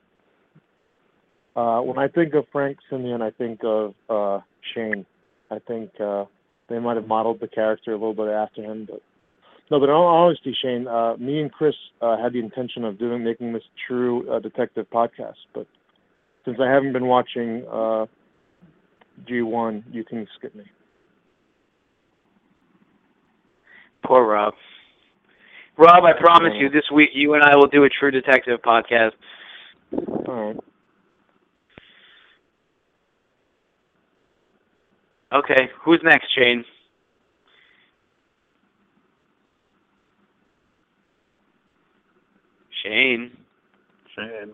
Uh, 1.55 1.79
when 1.79 1.97
I 1.97 2.07
think 2.07 2.33
of 2.33 2.45
Frank 2.51 2.77
Semyon, 2.89 3.21
I 3.21 3.31
think 3.31 3.61
of 3.63 3.93
uh, 4.09 4.39
Shane. 4.73 5.05
I 5.49 5.59
think 5.59 5.91
uh, 5.99 6.25
they 6.69 6.79
might 6.79 6.97
have 6.97 7.07
modeled 7.07 7.39
the 7.39 7.47
character 7.47 7.91
a 7.91 7.95
little 7.95 8.13
bit 8.13 8.27
after 8.27 8.61
him, 8.61 8.87
but 8.89 9.01
no. 9.69 9.79
But 9.79 9.89
in 9.89 9.95
all 9.95 10.05
honesty, 10.05 10.55
Shane, 10.61 10.87
uh, 10.87 11.15
me 11.17 11.39
and 11.39 11.51
Chris 11.51 11.75
uh, 12.01 12.17
had 12.21 12.33
the 12.33 12.39
intention 12.39 12.83
of 12.83 12.99
doing 12.99 13.23
making 13.23 13.53
this 13.53 13.63
true 13.87 14.29
uh, 14.29 14.39
detective 14.39 14.87
podcast, 14.93 15.39
but 15.53 15.65
since 16.45 16.57
I 16.61 16.69
haven't 16.69 16.93
been 16.93 17.07
watching 17.07 17.65
uh, 17.71 18.05
G1, 19.29 19.83
you 19.91 20.03
can 20.03 20.27
skip 20.37 20.55
me. 20.55 20.65
Poor 24.03 24.25
Rob. 24.25 24.53
Rob, 25.77 26.03
I 26.03 26.13
promise 26.19 26.53
you, 26.57 26.69
this 26.69 26.89
week 26.93 27.09
you 27.13 27.33
and 27.33 27.43
I 27.43 27.55
will 27.55 27.67
do 27.67 27.83
a 27.83 27.89
True 27.89 28.11
Detective 28.11 28.59
podcast. 28.61 29.11
All 30.27 30.53
right. 30.53 30.57
Okay, 35.33 35.69
who's 35.83 36.01
next, 36.03 36.27
Shane? 36.35 36.65
Shane. 42.83 43.31
Shane. 44.15 44.51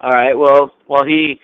All 0.00 0.10
right. 0.10 0.34
Well, 0.34 0.72
while 0.86 1.04
he 1.04 1.40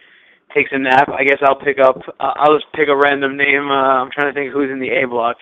takes 0.54 0.70
a 0.72 0.78
nap, 0.78 1.08
I 1.08 1.24
guess 1.24 1.38
I'll 1.42 1.58
pick 1.58 1.78
up. 1.78 1.98
Uh, 2.18 2.32
I'll 2.36 2.56
just 2.56 2.72
pick 2.74 2.88
a 2.88 2.96
random 2.96 3.36
name. 3.36 3.70
Uh, 3.70 4.02
I'm 4.02 4.10
trying 4.10 4.32
to 4.32 4.38
think 4.38 4.52
who's 4.52 4.70
in 4.70 4.80
the 4.80 4.88
A 4.88 5.08
block. 5.08 5.36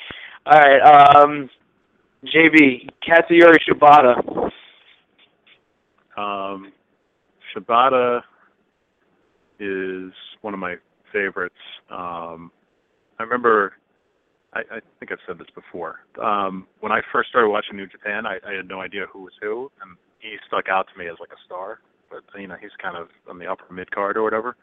All 0.46 0.58
right. 0.58 0.80
Um, 0.80 1.50
JB 2.24 2.88
Katsuyori 3.06 3.58
Shibata. 3.68 4.50
Um, 6.16 6.72
Shibata 7.54 8.22
is 9.60 10.12
one 10.42 10.54
of 10.54 10.60
my 10.60 10.76
favorites. 11.12 11.54
Um, 11.90 12.50
I 13.18 13.22
remember, 13.22 13.74
I, 14.52 14.60
I 14.60 14.80
think 14.98 15.12
I've 15.12 15.18
said 15.26 15.38
this 15.38 15.48
before. 15.54 16.00
Um, 16.22 16.66
when 16.80 16.92
I 16.92 17.00
first 17.12 17.30
started 17.30 17.48
watching 17.48 17.76
New 17.76 17.86
Japan, 17.86 18.26
I, 18.26 18.38
I 18.46 18.54
had 18.54 18.68
no 18.68 18.80
idea 18.80 19.06
who 19.12 19.22
was 19.22 19.32
who, 19.40 19.70
and 19.82 19.96
he 20.20 20.36
stuck 20.46 20.68
out 20.68 20.86
to 20.92 20.98
me 20.98 21.08
as 21.08 21.16
like 21.20 21.30
a 21.30 21.40
star. 21.46 21.80
But 22.10 22.22
you 22.40 22.46
know 22.46 22.56
He's 22.60 22.70
kind 22.82 22.96
of 22.96 23.08
on 23.28 23.38
the 23.38 23.46
upper 23.46 23.72
mid 23.72 23.90
card 23.90 24.16
or 24.16 24.22
whatever. 24.22 24.56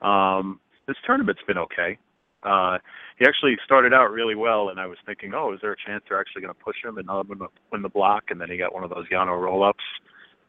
Um, 0.00 0.60
this 0.86 0.96
tournament's 1.06 1.42
been 1.46 1.58
okay. 1.58 1.98
Uh, 2.42 2.78
he 3.18 3.24
actually 3.24 3.56
started 3.64 3.94
out 3.94 4.10
really 4.10 4.34
well, 4.34 4.70
and 4.70 4.80
I 4.80 4.86
was 4.86 4.98
thinking, 5.06 5.32
oh, 5.34 5.52
is 5.52 5.60
there 5.62 5.72
a 5.72 5.76
chance 5.86 6.02
they're 6.08 6.20
actually 6.20 6.42
going 6.42 6.54
to 6.54 6.60
push 6.60 6.76
him 6.82 6.98
and 6.98 7.06
not 7.06 7.28
win 7.28 7.38
the, 7.38 7.46
win 7.70 7.82
the 7.82 7.88
block? 7.88 8.24
And 8.30 8.40
then 8.40 8.50
he 8.50 8.56
got 8.56 8.74
one 8.74 8.82
of 8.82 8.90
those 8.90 9.06
Yano 9.12 9.40
roll 9.40 9.62
ups 9.62 9.84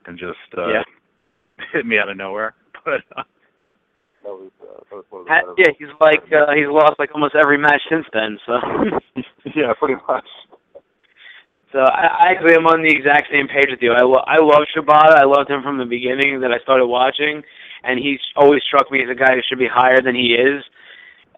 and 0.07 0.17
just 0.17 0.39
uh, 0.57 0.67
Yeah. 0.69 0.83
hit 1.73 1.85
me 1.85 1.99
out 1.99 2.09
of 2.09 2.17
nowhere. 2.17 2.55
But 2.85 2.99
uh, 3.15 3.23
That 4.23 4.29
was, 4.29 4.51
uh, 4.59 4.83
that 4.89 4.95
was 4.95 5.05
one 5.09 5.21
of 5.21 5.27
the 5.27 5.29
better 5.29 5.53
yeah, 5.57 5.71
he's 5.79 5.95
like 6.01 6.23
uh, 6.33 6.51
he's 6.51 6.67
lost 6.67 6.99
like 6.99 7.15
almost 7.15 7.33
every 7.33 7.57
match 7.57 7.79
since 7.89 8.05
then. 8.11 8.37
So, 8.45 8.59
yeah, 9.55 9.71
pretty 9.79 9.95
much. 10.05 10.27
So 11.73 11.79
I, 11.81 12.05
I 12.05 12.25
actually 12.31 12.53
am 12.53 12.67
on 12.69 12.83
the 12.85 12.93
exact 12.93 13.27
same 13.33 13.47
page 13.49 13.67
with 13.69 13.81
you. 13.81 13.91
I 13.91 14.03
lo- 14.05 14.23
I 14.29 14.37
love 14.37 14.63
Shibata. 14.69 15.17
I 15.17 15.25
loved 15.25 15.49
him 15.49 15.61
from 15.63 15.77
the 15.77 15.89
beginning 15.89 16.39
that 16.41 16.53
I 16.53 16.59
started 16.61 16.85
watching, 16.85 17.41
and 17.83 17.99
he's 17.99 18.21
always 18.37 18.61
struck 18.63 18.91
me 18.91 19.01
as 19.03 19.09
a 19.09 19.17
guy 19.17 19.33
who 19.33 19.41
should 19.49 19.59
be 19.59 19.67
higher 19.67 19.99
than 19.99 20.13
he 20.15 20.37
is, 20.37 20.63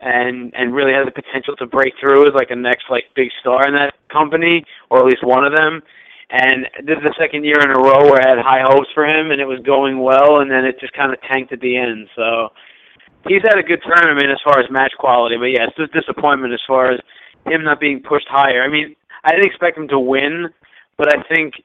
and 0.01 0.53
and 0.53 0.75
really 0.75 0.93
has 0.93 1.05
the 1.07 1.15
potential 1.15 1.55
to 1.55 1.65
break 1.65 1.93
through 1.99 2.27
as 2.27 2.35
like 2.35 2.51
a 2.51 2.55
next 2.55 2.85
like 2.91 3.05
big 3.15 3.31
star 3.39 3.65
in 3.65 3.73
that 3.73 3.95
company, 4.11 4.63
or 4.91 4.99
at 4.99 5.05
least 5.05 5.23
one 5.23 5.45
of 5.45 5.55
them. 5.55 5.81
And 6.29 6.67
this 6.83 6.97
is 6.97 7.03
the 7.03 7.15
second 7.17 7.45
year 7.45 7.61
in 7.61 7.69
a 7.71 7.79
row 7.79 8.03
where 8.11 8.19
I 8.19 8.35
had 8.35 8.39
high 8.43 8.61
hopes 8.67 8.89
for 8.93 9.05
him, 9.07 9.31
and 9.31 9.39
it 9.39 9.45
was 9.47 9.59
going 9.63 10.01
well, 10.03 10.41
and 10.41 10.51
then 10.51 10.65
it 10.65 10.79
just 10.79 10.93
kind 10.93 11.13
of 11.13 11.21
tanked 11.21 11.53
at 11.53 11.61
the 11.61 11.77
end. 11.77 12.09
So 12.15 12.51
he's 13.27 13.43
had 13.43 13.57
a 13.57 13.63
good 13.63 13.79
tournament 13.85 14.27
as 14.27 14.41
far 14.43 14.59
as 14.59 14.69
match 14.69 14.91
quality, 14.99 15.37
but 15.37 15.53
yeah, 15.53 15.67
it's 15.69 15.77
just 15.77 15.93
disappointment 15.93 16.51
as 16.53 16.61
far 16.67 16.91
as 16.91 16.99
him 17.45 17.63
not 17.63 17.79
being 17.79 18.01
pushed 18.01 18.27
higher. 18.27 18.63
I 18.63 18.69
mean, 18.69 18.95
I 19.25 19.31
didn't 19.31 19.47
expect 19.47 19.77
him 19.77 19.87
to 19.87 19.99
win, 19.99 20.49
but 20.97 21.09
I 21.09 21.23
think 21.27 21.55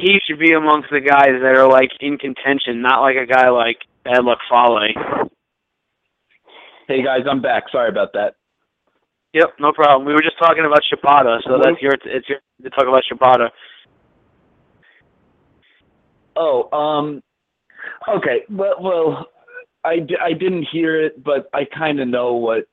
he 0.00 0.18
should 0.24 0.38
be 0.38 0.52
amongst 0.52 0.88
the 0.90 1.00
guys 1.00 1.34
that 1.42 1.56
are 1.56 1.68
like 1.68 1.90
in 2.00 2.16
contention, 2.16 2.80
not 2.80 3.00
like 3.00 3.16
a 3.16 3.26
guy 3.26 3.50
like 3.50 3.78
Bad 4.04 4.24
Luck 4.24 4.38
Fale. 4.48 5.28
Hey 6.86 7.02
guys, 7.02 7.26
I'm 7.28 7.42
back. 7.42 7.64
Sorry 7.72 7.88
about 7.88 8.12
that. 8.12 8.36
Yep, 9.34 9.56
no 9.58 9.72
problem. 9.72 10.06
We 10.06 10.14
were 10.14 10.22
just 10.22 10.38
talking 10.38 10.64
about 10.64 10.80
Shibata, 10.90 11.40
so 11.44 11.58
that's 11.62 11.82
your 11.82 11.92
it's 12.04 12.28
your 12.28 12.38
to 12.62 12.70
talk 12.70 12.86
about 12.86 13.02
Shibata. 13.10 13.50
Oh, 16.36 16.70
um, 16.70 17.20
okay. 18.08 18.44
Well, 18.48 18.76
well, 18.80 19.26
I, 19.84 20.06
I 20.22 20.32
didn't 20.32 20.68
hear 20.70 21.04
it, 21.04 21.22
but 21.22 21.50
I 21.52 21.64
kind 21.76 21.98
of 22.00 22.06
know 22.06 22.34
what 22.34 22.66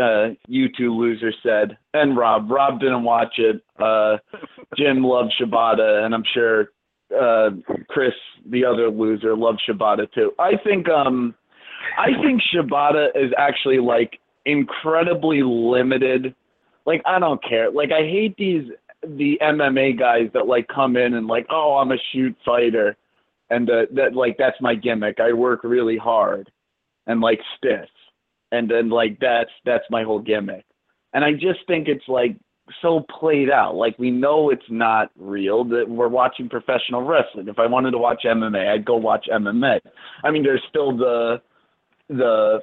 uh, 0.00 0.28
you 0.46 0.68
two 0.76 0.94
losers 0.94 1.36
said, 1.42 1.76
and 1.94 2.16
Rob. 2.16 2.50
Rob 2.50 2.80
didn't 2.80 3.04
watch 3.04 3.38
it. 3.38 3.62
Uh, 3.78 4.18
Jim 4.76 5.02
loved 5.02 5.32
Shibata, 5.40 6.04
and 6.04 6.14
I'm 6.14 6.24
sure 6.32 6.68
uh, 7.18 7.50
Chris, 7.88 8.12
the 8.46 8.64
other 8.64 8.88
loser, 8.90 9.36
loved 9.36 9.60
Shibata 9.68 10.10
too. 10.12 10.32
I 10.38 10.52
think 10.62 10.88
um, 10.88 11.34
I 11.98 12.08
think 12.22 12.40
Shibata 12.54 13.08
is 13.14 13.32
actually 13.36 13.78
like 13.78 14.18
incredibly 14.46 15.42
limited. 15.42 16.34
Like 16.86 17.02
I 17.06 17.18
don't 17.18 17.42
care. 17.42 17.70
Like 17.70 17.90
I 17.92 18.02
hate 18.02 18.36
these 18.36 18.70
the 19.02 19.38
MMA 19.42 19.98
guys 19.98 20.28
that 20.34 20.46
like 20.46 20.68
come 20.68 20.96
in 20.96 21.14
and 21.14 21.26
like, 21.26 21.46
oh, 21.50 21.78
I'm 21.78 21.92
a 21.92 21.98
shoot 22.12 22.36
fighter, 22.44 22.96
and 23.48 23.68
uh, 23.68 23.86
that 23.94 24.14
like 24.14 24.36
that's 24.38 24.60
my 24.60 24.74
gimmick. 24.74 25.18
I 25.20 25.32
work 25.32 25.64
really 25.64 25.96
hard, 25.96 26.50
and 27.06 27.20
like 27.20 27.40
stiff, 27.56 27.88
and 28.52 28.70
then 28.70 28.88
like 28.88 29.18
that's 29.20 29.50
that's 29.64 29.84
my 29.90 30.02
whole 30.02 30.20
gimmick. 30.20 30.64
And 31.12 31.24
I 31.24 31.32
just 31.32 31.66
think 31.66 31.88
it's 31.88 32.06
like 32.08 32.36
so 32.82 33.04
played 33.18 33.50
out. 33.50 33.74
Like 33.74 33.98
we 33.98 34.10
know 34.10 34.50
it's 34.50 34.62
not 34.68 35.10
real. 35.16 35.64
That 35.64 35.88
we're 35.88 36.08
watching 36.08 36.48
professional 36.48 37.02
wrestling. 37.02 37.48
If 37.48 37.58
I 37.58 37.66
wanted 37.66 37.92
to 37.92 37.98
watch 37.98 38.22
MMA, 38.24 38.68
I'd 38.68 38.84
go 38.84 38.96
watch 38.96 39.26
MMA. 39.32 39.80
I 40.22 40.30
mean, 40.30 40.42
there's 40.42 40.62
still 40.68 40.96
the 40.96 41.40
the 42.08 42.62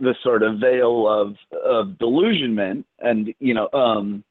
the 0.00 0.14
sort 0.22 0.42
of 0.42 0.58
veil 0.58 1.08
of 1.08 1.36
of 1.64 1.98
delusionment, 1.98 2.86
and 3.00 3.34
you 3.38 3.54
know, 3.54 3.68
um, 3.72 4.24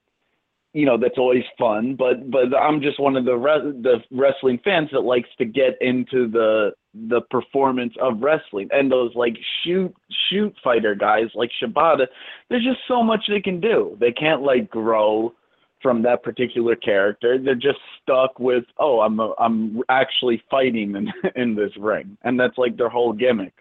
you 0.73 0.85
know 0.85 0.97
that's 0.97 1.17
always 1.17 1.43
fun 1.57 1.95
but 1.95 2.29
but 2.29 2.55
i'm 2.55 2.81
just 2.81 2.99
one 2.99 3.15
of 3.15 3.25
the 3.25 3.37
the 3.81 3.97
wrestling 4.11 4.59
fans 4.63 4.89
that 4.91 5.01
likes 5.01 5.29
to 5.37 5.45
get 5.45 5.77
into 5.81 6.27
the 6.27 6.71
the 6.93 7.21
performance 7.29 7.93
of 7.99 8.21
wrestling. 8.21 8.69
And 8.71 8.91
those 8.91 9.13
like 9.15 9.35
shoot 9.63 9.93
shoot 10.29 10.53
fighter 10.63 10.95
guys 10.95 11.25
like 11.33 11.49
shibata 11.61 12.07
there's 12.49 12.63
just 12.63 12.81
so 12.87 13.01
much 13.01 13.21
they 13.27 13.41
can 13.41 13.59
do. 13.59 13.97
They 13.99 14.11
can't 14.11 14.43
like 14.43 14.69
grow 14.69 15.33
from 15.81 16.01
that 16.03 16.23
particular 16.23 16.75
character. 16.75 17.37
They're 17.37 17.55
just 17.55 17.79
stuck 18.01 18.39
with 18.39 18.65
oh 18.77 19.01
i'm 19.01 19.19
a, 19.19 19.33
i'm 19.39 19.81
actually 19.89 20.43
fighting 20.49 20.95
in 20.95 21.11
in 21.35 21.55
this 21.55 21.71
ring. 21.77 22.17
And 22.23 22.39
that's 22.39 22.57
like 22.57 22.77
their 22.77 22.89
whole 22.89 23.13
gimmick. 23.13 23.53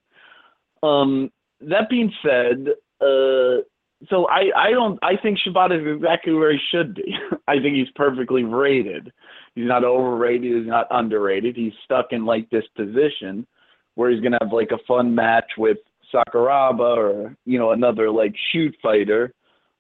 Um 0.83 1.31
that 1.61 1.89
being 1.89 2.13
said 2.23 2.69
uh 3.01 3.63
so 4.09 4.27
I, 4.29 4.51
I 4.57 4.71
don't 4.71 4.99
I 5.03 5.17
think 5.17 5.39
Shibata 5.39 5.81
is 5.81 5.97
exactly 5.97 6.33
where 6.33 6.53
he 6.53 6.59
should 6.71 6.95
be. 6.95 7.15
I 7.49 7.55
think 7.55 7.77
he's 7.77 7.91
perfectly 7.95 8.45
rated. 8.45 9.13
He's 9.55 9.67
not 9.69 9.85
overrated, 9.85 10.57
he's 10.57 10.67
not 10.67 10.87
underrated. 10.91 11.57
He's 11.57 11.73
stuck 11.85 12.07
in 12.13 12.25
like 12.25 12.49
this 12.51 12.65
position 12.77 13.47
where 13.95 14.11
he's 14.11 14.21
gonna 14.21 14.39
have 14.41 14.53
like 14.53 14.71
a 14.73 14.79
fun 14.89 15.15
match 15.15 15.51
with 15.59 15.79
Sakuraba 16.13 16.97
or 16.97 17.37
you 17.45 17.59
know 17.59 17.73
another 17.73 18.11
like 18.11 18.35
shoot 18.53 18.75
fighter 18.83 19.33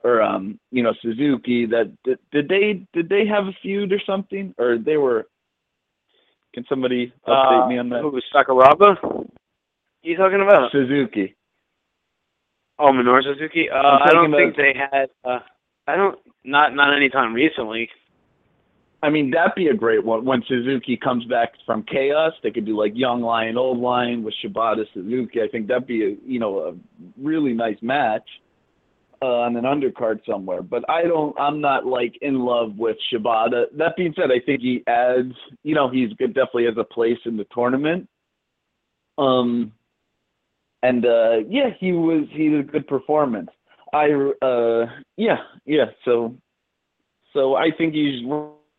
or 0.04 0.22
um 0.22 0.58
you 0.70 0.82
know 0.82 0.92
Suzuki 1.02 1.66
that 1.66 1.92
did, 2.04 2.18
did 2.30 2.48
they 2.48 2.86
did 2.92 3.08
they 3.08 3.26
have 3.26 3.46
a 3.46 3.56
feud 3.62 3.92
or 3.92 4.00
something 4.06 4.54
or 4.58 4.78
they 4.78 4.96
were 4.96 5.26
can 6.54 6.64
somebody 6.68 7.12
update 7.26 7.64
Uh, 7.64 7.68
me 7.68 7.78
on 7.78 7.88
that 7.88 8.02
Who 8.02 8.10
was 8.10 8.24
Sakuraba? 8.34 9.26
You 10.02 10.16
talking 10.16 10.42
about? 10.42 10.70
Suzuki 10.72 11.34
Oh, 12.78 12.90
Minoru 12.92 13.22
Suzuki. 13.22 13.68
Uh, 13.70 13.76
I'm 13.76 14.30
don't 14.30 14.32
think 14.32 14.56
they 14.56 14.74
had. 14.74 15.10
Uh, 15.24 15.40
I 15.86 15.96
don't. 15.96 16.18
Not 16.44 16.74
not 16.74 16.96
anytime 16.96 17.32
recently. 17.34 17.88
I 19.02 19.10
mean, 19.10 19.30
that'd 19.30 19.54
be 19.56 19.66
a 19.66 19.74
great 19.74 20.04
one. 20.04 20.24
When 20.24 20.42
Suzuki 20.46 20.96
comes 20.96 21.24
back 21.24 21.54
from 21.66 21.82
chaos, 21.82 22.32
they 22.42 22.52
could 22.52 22.64
do 22.64 22.78
like 22.78 22.92
young 22.94 23.20
lion, 23.20 23.58
old 23.58 23.78
lion 23.78 24.22
with 24.22 24.34
Shibata 24.42 24.84
Suzuki. 24.94 25.42
I 25.42 25.48
think 25.48 25.66
that'd 25.66 25.86
be 25.86 26.04
a 26.04 26.16
you 26.24 26.38
know 26.38 26.60
a 26.60 26.74
really 27.20 27.52
nice 27.52 27.78
match 27.82 28.28
uh, 29.20 29.26
on 29.26 29.56
an 29.56 29.64
undercard 29.64 30.20
somewhere. 30.24 30.62
But 30.62 30.88
I 30.88 31.02
don't. 31.02 31.38
I'm 31.38 31.60
not 31.60 31.84
like 31.84 32.14
in 32.22 32.40
love 32.40 32.76
with 32.76 32.96
Shibata. 33.12 33.66
That 33.76 33.96
being 33.96 34.14
said, 34.16 34.30
I 34.30 34.44
think 34.44 34.60
he 34.60 34.84
adds. 34.86 35.34
You 35.64 35.74
know, 35.74 35.90
he's 35.90 36.12
good. 36.14 36.34
Definitely 36.34 36.66
has 36.66 36.78
a 36.78 36.84
place 36.84 37.18
in 37.24 37.36
the 37.36 37.46
tournament. 37.52 38.08
Um, 39.18 39.72
and 40.82 41.06
uh, 41.06 41.38
yeah, 41.48 41.70
he 41.78 41.92
was. 41.92 42.26
He 42.30 42.48
was 42.48 42.60
a 42.60 42.70
good 42.70 42.86
performance. 42.86 43.50
I 43.92 44.06
uh, 44.42 44.86
yeah, 45.16 45.38
yeah. 45.64 45.86
So, 46.04 46.34
so 47.32 47.54
I 47.56 47.70
think 47.76 47.94
he's 47.94 48.24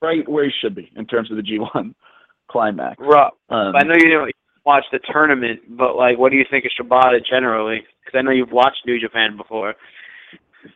right 0.02 0.28
where 0.28 0.46
he 0.46 0.52
should 0.62 0.76
be 0.76 0.92
in 0.96 1.06
terms 1.06 1.32
of 1.32 1.38
the 1.38 1.44
G1 1.44 1.94
climax. 2.52 2.98
Rob, 3.00 3.34
Um, 3.50 3.76
I 3.76 3.84
know 3.84 3.94
you 3.94 4.10
didn't 4.10 4.36
watch 4.66 4.86
the 4.92 5.00
tournament, 5.12 5.62
but 5.70 5.96
like, 5.96 6.18
what 6.18 6.32
do 6.32 6.38
you 6.38 6.46
think 6.50 6.66
of 6.66 6.72
Shibata 6.72 7.20
generally? 7.26 7.84
Because 8.04 8.18
I 8.18 8.22
know 8.22 8.32
you've 8.32 8.52
watched 8.52 8.82
New 8.86 9.00
Japan 9.00 9.38
before. 9.38 9.76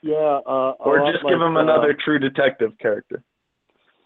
Yeah, 0.02 0.16
uh, 0.16 0.74
or 0.80 1.02
lot 1.02 1.14
just 1.14 1.24
like, 1.24 1.34
give 1.34 1.42
him 1.42 1.58
uh, 1.58 1.62
another 1.62 1.98
true 2.04 2.20
detective 2.20 2.72
character. 2.80 3.24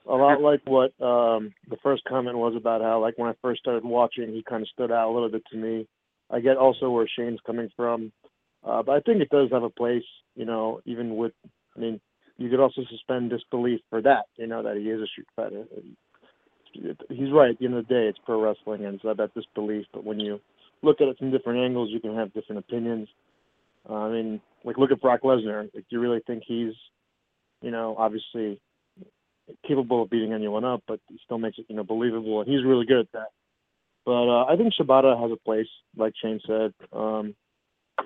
a 0.08 0.16
lot 0.16 0.42
like 0.42 0.62
what 0.66 0.92
um 1.02 1.54
the 1.70 1.78
first 1.84 2.04
comment 2.06 2.38
was 2.38 2.56
about 2.56 2.82
how 2.82 3.02
like 3.02 3.18
when 3.18 3.30
I 3.30 3.34
first 3.42 3.62
started 3.62 3.84
watching 3.84 4.32
he 4.34 4.44
kind 4.44 4.62
of 4.62 4.70
stood 4.70 4.92
out 4.92 5.10
a 5.10 5.12
little 5.12 5.30
bit 5.30 5.44
to 5.52 5.58
me. 5.58 5.88
I 6.32 6.40
get 6.40 6.58
also 6.58 6.90
where 6.90 7.08
Shane's 7.08 7.40
coming 7.46 7.70
from. 7.76 8.12
Uh 8.64 8.84
but 8.84 8.94
I 8.94 9.00
think 9.02 9.22
it 9.22 9.30
does 9.30 9.50
have 9.52 9.64
a 9.64 9.70
place, 9.70 10.04
you 10.36 10.46
know, 10.46 10.82
even 10.86 11.16
with 11.16 11.34
I 11.76 11.80
mean, 11.80 12.00
you 12.38 12.50
could 12.50 12.60
also 12.60 12.82
suspend 12.90 13.30
disbelief 13.30 13.82
for 13.90 14.02
that, 14.02 14.26
you 14.38 14.48
know, 14.48 14.64
that 14.64 14.78
he 14.78 14.84
is 14.84 15.02
a 15.02 15.08
shoot 15.16 15.28
fighter. 15.36 15.66
He's 16.74 17.32
right, 17.32 17.52
at 17.52 17.60
the 17.60 17.66
end 17.66 17.76
of 17.76 17.88
the 17.88 17.94
day 17.94 18.08
it's 18.08 18.20
pro 18.26 18.42
wrestling 18.42 18.86
and 18.86 18.96
it's 18.96 19.04
that 19.04 19.34
disbelief, 19.34 19.86
but 19.94 20.04
when 20.06 20.20
you 20.20 20.40
look 20.82 21.02
at 21.02 21.08
it 21.08 21.18
from 21.18 21.32
different 21.32 21.60
angles 21.60 21.90
you 21.92 22.00
can 22.00 22.16
have 22.16 22.34
different 22.34 22.60
opinions. 22.60 23.08
Uh, 23.90 23.94
I 23.94 24.12
mean, 24.12 24.42
like 24.64 24.78
look 24.78 24.92
at 24.92 25.02
Brock 25.02 25.22
Lesnar. 25.24 25.64
Like, 25.74 25.86
do 25.90 25.96
you 25.96 26.00
really 26.00 26.22
think 26.26 26.44
he's, 26.48 26.74
you 27.62 27.72
know, 27.72 27.96
obviously 27.98 28.60
capable 29.68 30.04
of 30.04 30.10
beating 30.10 30.34
anyone 30.34 30.64
up, 30.64 30.84
but 30.88 31.00
he 31.10 31.20
still 31.26 31.38
makes 31.38 31.58
it, 31.58 31.66
you 31.68 31.76
know, 31.76 31.84
believable, 31.84 32.42
and 32.42 32.50
he's 32.50 32.64
really 32.64 32.86
good 32.86 33.00
at 33.00 33.12
that. 33.14 33.28
But 34.06 34.28
uh, 34.28 34.46
I 34.46 34.56
think 34.56 34.74
Shibata 34.74 35.20
has 35.20 35.32
a 35.32 35.44
place, 35.44 35.68
like 35.96 36.14
Shane 36.22 36.40
said. 36.48 36.74
Um, 36.92 37.36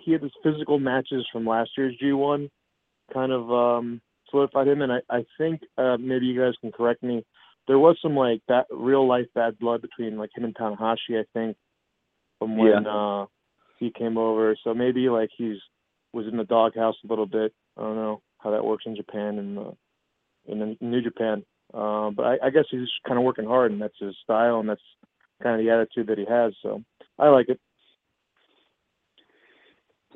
he 0.04 0.12
had 0.12 0.22
his 0.22 0.32
physical 0.44 0.80
matches 0.80 1.26
from 1.32 1.46
last 1.46 1.72
year's 1.78 1.96
G1, 2.02 2.50
kind 3.14 3.32
of 3.32 3.52
um, 3.52 4.02
solidified 4.30 4.68
him, 4.68 4.82
and 4.82 4.92
I, 4.92 5.00
I 5.10 5.26
think 5.38 5.62
uh, 5.78 5.98
maybe 5.98 6.26
you 6.26 6.40
guys 6.40 6.54
can 6.60 6.72
correct 6.72 7.02
me. 7.02 7.26
There 7.68 7.80
was 7.80 7.98
some 8.02 8.16
like 8.16 8.42
that 8.48 8.66
real 8.70 9.08
life 9.08 9.26
bad 9.34 9.58
blood 9.58 9.82
between 9.82 10.18
like 10.18 10.32
him 10.36 10.44
and 10.44 10.56
Tanahashi, 10.56 11.20
I 11.20 11.26
think, 11.34 11.58
from 12.40 12.58
when 12.58 12.86
uh, 12.86 13.26
he 13.80 13.92
came 13.98 14.18
over. 14.18 14.56
So 14.64 14.74
maybe 14.74 15.10
like 15.10 15.30
he's 15.36 15.58
was 16.14 16.28
in 16.28 16.38
the 16.38 16.44
doghouse 16.44 16.96
a 17.04 17.08
little 17.08 17.26
bit. 17.26 17.54
I 17.78 17.82
don't 17.82 17.96
know 17.96 18.22
how 18.40 18.52
that 18.52 18.64
works 18.64 18.84
in 18.86 18.96
Japan 18.96 19.40
and 19.40 19.58
uh, 19.58 19.72
in 20.48 20.78
New 20.80 21.02
Japan. 21.02 21.44
Uh, 21.74 22.12
but 22.12 22.26
I, 22.26 22.38
I 22.44 22.50
guess 22.52 22.66
he's 22.70 22.88
kind 23.08 23.18
of 23.18 23.26
working 23.26 23.46
hard, 23.46 23.72
and 23.72 23.82
that's 23.82 24.00
his 24.00 24.16
style, 24.24 24.60
and 24.60 24.70
that's 24.70 24.82
kind 25.42 25.60
of 25.60 25.66
the 25.66 25.72
attitude 25.72 26.08
that 26.08 26.18
he 26.18 26.26
has. 26.26 26.54
So 26.62 26.84
I 27.20 27.30
like 27.30 27.50
it. 27.50 27.60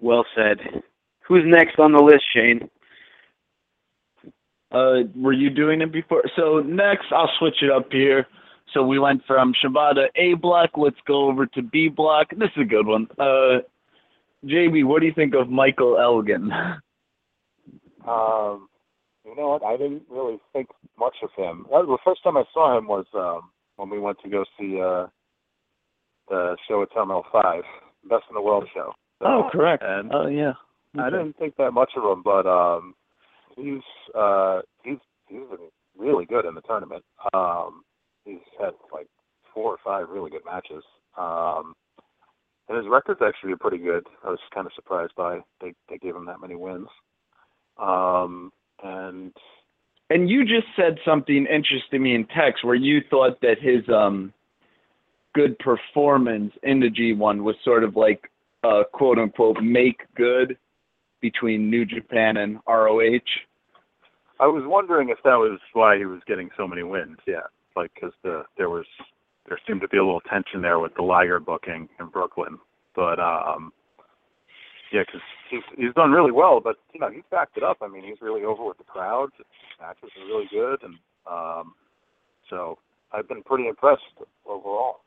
Well 0.02 0.26
said. 0.36 0.58
Who's 1.28 1.44
next 1.46 1.78
on 1.80 1.92
the 1.92 2.02
list, 2.02 2.24
Shane? 2.34 2.70
Uh, 4.72 5.02
were 5.16 5.34
you 5.34 5.50
doing 5.50 5.82
it 5.82 5.92
before? 5.92 6.24
So 6.36 6.60
next, 6.60 7.08
I'll 7.12 7.30
switch 7.40 7.62
it 7.62 7.72
up 7.72 7.92
here. 7.92 8.28
So 8.74 8.84
we 8.84 9.00
went 9.00 9.24
from 9.26 9.54
Shibata 9.54 10.08
A 10.16 10.36
block. 10.36 10.72
Let's 10.78 11.00
go 11.08 11.28
over 11.28 11.48
to 11.48 11.62
B 11.62 11.88
block. 11.90 12.28
This 12.32 12.50
is 12.56 12.62
a 12.62 12.66
good 12.66 12.86
one. 12.86 13.08
Uh, 13.18 13.60
JB, 14.46 14.86
what 14.86 15.02
do 15.02 15.08
you 15.08 15.14
think 15.14 15.34
of 15.34 15.50
Michael 15.50 15.98
Elgin? 16.00 16.52
Um, 18.08 18.70
you 19.26 19.36
know 19.36 19.50
what? 19.50 19.64
I 19.64 19.76
didn't 19.76 20.04
really 20.10 20.40
think 20.54 20.70
much 20.98 21.16
of 21.24 21.30
him. 21.36 21.66
Uh, 21.74 21.82
The 21.82 21.98
first 22.06 22.24
time 22.24 22.38
I 22.38 22.44
saw 22.54 22.78
him 22.78 22.88
was 22.88 23.06
um, 23.14 23.50
when 23.80 23.90
we 23.90 23.98
went 23.98 24.18
to 24.22 24.30
go 24.30 24.44
see 24.60 24.80
uh, 24.82 25.08
the 26.28 26.58
show 26.68 26.82
at 26.84 26.90
Terminal 26.94 27.24
Five, 27.32 27.64
Best 28.10 28.26
in 28.30 28.36
the 28.36 28.42
World 28.42 28.68
show. 28.74 28.92
Oh, 29.22 29.50
correct. 29.52 29.84
And 29.86 30.12
Oh, 30.14 30.28
yeah. 30.28 30.54
I 31.00 31.10
didn't 31.10 31.38
think 31.38 31.56
that 31.58 31.72
much 31.72 31.92
of 31.96 32.04
him, 32.04 32.24
but 32.24 32.46
um, 32.48 32.96
he's 33.56 33.84
uh, 34.18 34.62
he's 34.84 34.98
he's 35.28 35.40
been 35.50 35.70
really 35.98 36.26
good 36.26 36.46
in 36.46 36.56
the 36.56 36.62
tournament. 36.62 37.04
Um, 37.34 37.84
he's 38.26 38.40
had 38.60 38.72
like 38.92 39.08
four 39.54 39.72
or 39.72 39.78
five 39.84 40.10
really 40.10 40.32
good 40.32 40.46
matches. 40.46 40.84
Um, 41.18 41.74
and 42.68 42.78
his 42.78 42.88
record's 42.90 43.22
actually 43.26 43.54
pretty 43.60 43.78
good. 43.78 44.06
I 44.26 44.30
was 44.30 44.40
kind 44.54 44.66
of 44.66 44.74
surprised 44.74 45.14
by 45.16 45.40
they 45.62 45.74
they 45.90 45.98
gave 46.00 46.16
him 46.16 46.26
that 46.26 46.42
many 46.42 46.56
wins. 46.56 46.88
Um, 47.78 48.52
and 48.84 49.32
And 50.10 50.30
you 50.30 50.44
just 50.44 50.68
said 50.76 50.98
something 51.06 51.46
interesting 51.46 52.02
me 52.02 52.16
in 52.16 52.26
text 52.26 52.64
where 52.64 52.76
you 52.76 53.02
thought 53.10 53.40
that 53.42 53.58
his 53.62 53.88
um 53.94 54.34
good 55.36 55.58
performance 55.60 56.52
in 56.64 56.80
the 56.80 56.90
G1 56.90 57.44
was 57.44 57.56
sort 57.64 57.84
of 57.84 57.96
like 57.96 58.30
uh 58.64 58.84
quote 58.92 59.20
unquote 59.20 59.62
make 59.62 60.02
good 60.16 60.58
between 61.22 61.70
New 61.70 61.86
Japan 61.86 62.38
and 62.38 62.60
ROH. 62.68 63.20
I 64.40 64.48
was 64.48 64.64
wondering 64.66 65.10
if 65.10 65.18
that 65.24 65.36
was 65.36 65.60
why 65.74 65.98
he 65.98 66.06
was 66.06 66.22
getting 66.26 66.50
so 66.56 66.68
many 66.68 66.84
wins. 66.84 67.18
Yeah, 67.28 67.42
like 67.76 67.92
because 67.94 68.14
the 68.24 68.44
there 68.58 68.70
was 68.70 68.86
there 69.48 69.60
seemed 69.68 69.82
to 69.82 69.88
be 69.88 69.98
a 69.98 70.04
little 70.04 70.22
tension 70.22 70.62
there 70.62 70.80
with 70.80 70.96
the 70.96 71.02
Liger 71.02 71.40
booking 71.40 71.90
in 72.00 72.08
Brooklyn, 72.08 72.58
but 72.96 73.20
um, 73.20 73.74
yeah, 74.92 75.04
because 75.06 75.22
he's 75.50 75.62
he's 75.78 75.94
done 75.94 76.12
really 76.12 76.32
well, 76.32 76.60
but 76.60 76.78
you 76.94 77.00
know 77.00 77.10
he's 77.10 77.24
backed 77.30 77.58
it 77.58 77.64
up. 77.64 77.78
I 77.82 77.88
mean, 77.88 78.04
he's 78.04 78.22
really 78.22 78.44
over 78.44 78.66
with 78.66 78.78
the 78.78 78.84
crowd. 78.84 79.30
His 79.38 79.46
matches 79.80 80.10
are 80.20 80.28
really 80.28 80.48
good, 80.52 80.82
and 80.84 80.96
um, 81.30 81.74
so 82.50 82.78
I've 83.12 83.28
been 83.28 83.44
pretty 83.44 83.68
impressed 83.68 84.02
overall. 84.46 85.02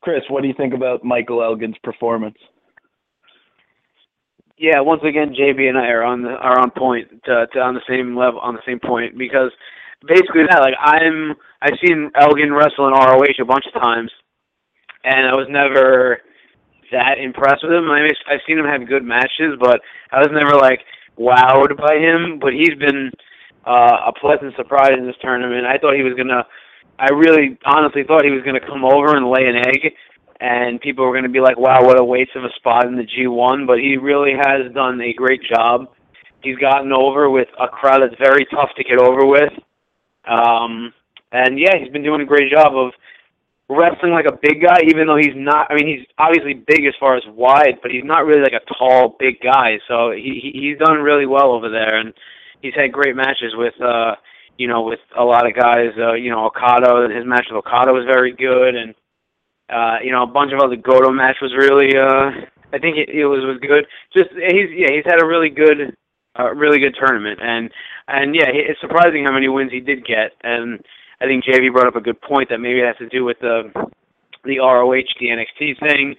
Chris, 0.00 0.22
what 0.28 0.42
do 0.42 0.48
you 0.48 0.54
think 0.54 0.74
about 0.74 1.04
Michael 1.04 1.42
Elgin's 1.42 1.78
performance? 1.82 2.36
Yeah, 4.56 4.80
once 4.80 5.02
again, 5.02 5.34
JB 5.34 5.68
and 5.68 5.78
I 5.78 5.88
are 5.88 6.04
on 6.04 6.22
the 6.22 6.30
are 6.30 6.58
on 6.60 6.70
point 6.70 7.08
to, 7.24 7.46
to 7.52 7.58
on 7.58 7.74
the 7.74 7.80
same 7.88 8.16
level 8.16 8.40
on 8.40 8.54
the 8.54 8.62
same 8.66 8.78
point 8.78 9.18
because 9.18 9.50
basically 10.06 10.44
that 10.48 10.60
like 10.60 10.74
I'm 10.80 11.34
I've 11.60 11.78
seen 11.84 12.10
Elgin 12.18 12.52
wrestle 12.52 12.86
in 12.86 12.94
ROH 12.94 13.40
a 13.40 13.44
bunch 13.44 13.64
of 13.66 13.80
times, 13.80 14.12
and 15.02 15.26
I 15.26 15.34
was 15.34 15.48
never 15.50 16.20
that 16.94 17.18
impressed 17.18 17.66
with 17.66 17.74
him. 17.74 17.90
I 17.90 18.06
mean, 18.06 18.14
I've 18.30 18.46
seen 18.46 18.58
him 18.58 18.70
have 18.70 18.86
good 18.86 19.04
matches, 19.04 19.58
but 19.58 19.82
I 20.14 20.22
was 20.22 20.30
never 20.30 20.54
like 20.54 20.80
wowed 21.18 21.74
by 21.76 21.98
him. 21.98 22.38
But 22.38 22.54
he's 22.54 22.78
been 22.78 23.10
uh, 23.66 24.08
a 24.08 24.12
pleasant 24.14 24.54
surprise 24.56 24.94
in 24.96 25.06
this 25.06 25.18
tournament. 25.20 25.66
I 25.66 25.78
thought 25.78 25.98
he 25.98 26.06
was 26.06 26.14
gonna. 26.14 26.46
I 26.96 27.10
really 27.10 27.58
honestly 27.66 28.06
thought 28.06 28.24
he 28.24 28.30
was 28.30 28.46
gonna 28.46 28.62
come 28.62 28.84
over 28.86 29.18
and 29.18 29.26
lay 29.26 29.50
an 29.50 29.58
egg 29.58 29.92
and 30.40 30.80
people 30.80 31.06
were 31.06 31.20
to 31.20 31.28
be 31.28 31.40
like, 31.40 31.58
"Wow, 31.58 31.84
what 31.84 31.98
a 31.98 32.04
waste 32.04 32.36
of 32.36 32.44
a 32.44 32.52
spot 32.56 32.86
in 32.86 32.96
the 32.96 33.06
G1." 33.06 33.66
But 33.66 33.78
he 33.78 33.96
really 33.96 34.32
has 34.32 34.70
done 34.72 35.00
a 35.00 35.12
great 35.12 35.42
job. 35.42 35.88
He's 36.42 36.58
gotten 36.58 36.92
over 36.92 37.30
with 37.30 37.48
a 37.58 37.68
crowd 37.68 38.02
that's 38.02 38.18
very 38.18 38.44
tough 38.46 38.70
to 38.76 38.84
get 38.84 38.98
over 38.98 39.24
with, 39.24 39.52
um, 40.26 40.92
and 41.32 41.58
yeah, 41.58 41.76
he's 41.78 41.92
been 41.92 42.02
doing 42.02 42.20
a 42.20 42.26
great 42.26 42.52
job 42.52 42.76
of 42.76 42.92
wrestling 43.68 44.12
like 44.12 44.26
a 44.26 44.38
big 44.42 44.62
guy, 44.62 44.78
even 44.88 45.06
though 45.06 45.16
he's 45.16 45.34
not. 45.36 45.68
I 45.70 45.74
mean, 45.74 45.86
he's 45.88 46.06
obviously 46.18 46.54
big 46.54 46.86
as 46.86 46.94
far 47.00 47.16
as 47.16 47.22
wide, 47.28 47.78
but 47.82 47.90
he's 47.90 48.04
not 48.04 48.26
really 48.26 48.42
like 48.42 48.52
a 48.54 48.74
tall, 48.78 49.16
big 49.18 49.40
guy. 49.42 49.78
So 49.88 50.10
he 50.12 50.40
he- 50.42 50.60
he's 50.60 50.78
done 50.78 50.98
really 51.02 51.26
well 51.26 51.52
over 51.52 51.68
there, 51.70 51.96
and 51.98 52.12
he's 52.62 52.74
had 52.74 52.92
great 52.92 53.16
matches 53.16 53.54
with. 53.56 53.80
uh 53.80 54.16
you 54.56 54.68
know, 54.68 54.82
with 54.82 55.00
a 55.18 55.24
lot 55.24 55.48
of 55.48 55.56
guys, 55.56 55.90
uh, 55.98 56.12
you 56.12 56.30
know, 56.30 56.46
Okada, 56.46 57.08
his 57.12 57.26
match 57.26 57.46
with 57.50 57.58
Okada 57.58 57.92
was 57.92 58.04
very 58.06 58.32
good, 58.32 58.76
and 58.76 58.94
uh, 59.70 59.98
you 60.02 60.12
know, 60.12 60.22
a 60.22 60.26
bunch 60.26 60.52
of 60.52 60.60
other 60.60 60.76
Goto 60.76 61.10
match 61.10 61.36
was 61.42 61.52
really, 61.56 61.96
uh, 61.96 62.30
I 62.72 62.78
think 62.78 62.96
it, 62.96 63.08
it 63.08 63.26
was 63.26 63.40
was 63.44 63.58
good. 63.60 63.86
Just 64.14 64.30
he's 64.30 64.70
yeah, 64.76 64.92
he's 64.92 65.04
had 65.06 65.22
a 65.22 65.26
really 65.26 65.50
good, 65.50 65.96
uh, 66.38 66.52
really 66.54 66.78
good 66.78 66.94
tournament, 66.98 67.40
and 67.42 67.70
and 68.08 68.34
yeah, 68.34 68.46
it's 68.48 68.80
surprising 68.80 69.24
how 69.24 69.32
many 69.32 69.48
wins 69.48 69.72
he 69.72 69.80
did 69.80 70.06
get. 70.06 70.32
And 70.42 70.80
I 71.24 71.26
think 71.26 71.44
JB 71.44 71.72
brought 71.72 71.86
up 71.86 71.96
a 71.96 72.02
good 72.02 72.20
point 72.20 72.50
that 72.50 72.58
maybe 72.58 72.80
it 72.80 72.86
has 72.86 72.96
to 72.98 73.08
do 73.08 73.24
with 73.24 73.38
the 73.40 73.72
the 74.44 74.58
ROH, 74.58 75.08
the 75.18 75.28
NXT 75.28 75.80
thing. 75.80 76.16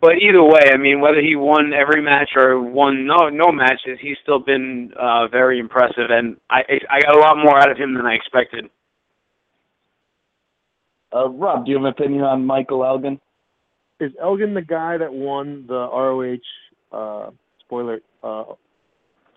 But 0.00 0.16
either 0.16 0.42
way, 0.42 0.70
I 0.72 0.78
mean, 0.78 1.02
whether 1.02 1.20
he 1.20 1.36
won 1.36 1.74
every 1.74 2.00
match 2.00 2.30
or 2.34 2.58
won 2.58 3.06
no 3.06 3.28
no 3.28 3.52
matches, 3.52 3.98
he's 4.00 4.16
still 4.22 4.38
been 4.38 4.92
uh, 4.98 5.28
very 5.28 5.58
impressive, 5.58 6.08
and 6.08 6.38
I 6.48 6.62
I 6.88 7.00
got 7.02 7.16
a 7.16 7.20
lot 7.20 7.36
more 7.36 7.58
out 7.58 7.70
of 7.70 7.76
him 7.76 7.92
than 7.94 8.06
I 8.06 8.14
expected. 8.14 8.70
Uh, 11.14 11.28
Rob, 11.28 11.66
do 11.66 11.72
you 11.72 11.76
have 11.76 11.84
an 11.84 11.90
opinion 11.90 12.22
on 12.22 12.46
Michael 12.46 12.82
Elgin? 12.82 13.20
Is 13.98 14.12
Elgin 14.22 14.54
the 14.54 14.62
guy 14.62 14.96
that 14.96 15.12
won 15.12 15.66
the 15.66 15.74
ROH 15.74 16.96
uh, 16.96 17.30
spoiler 17.58 18.00
uh, 18.22 18.44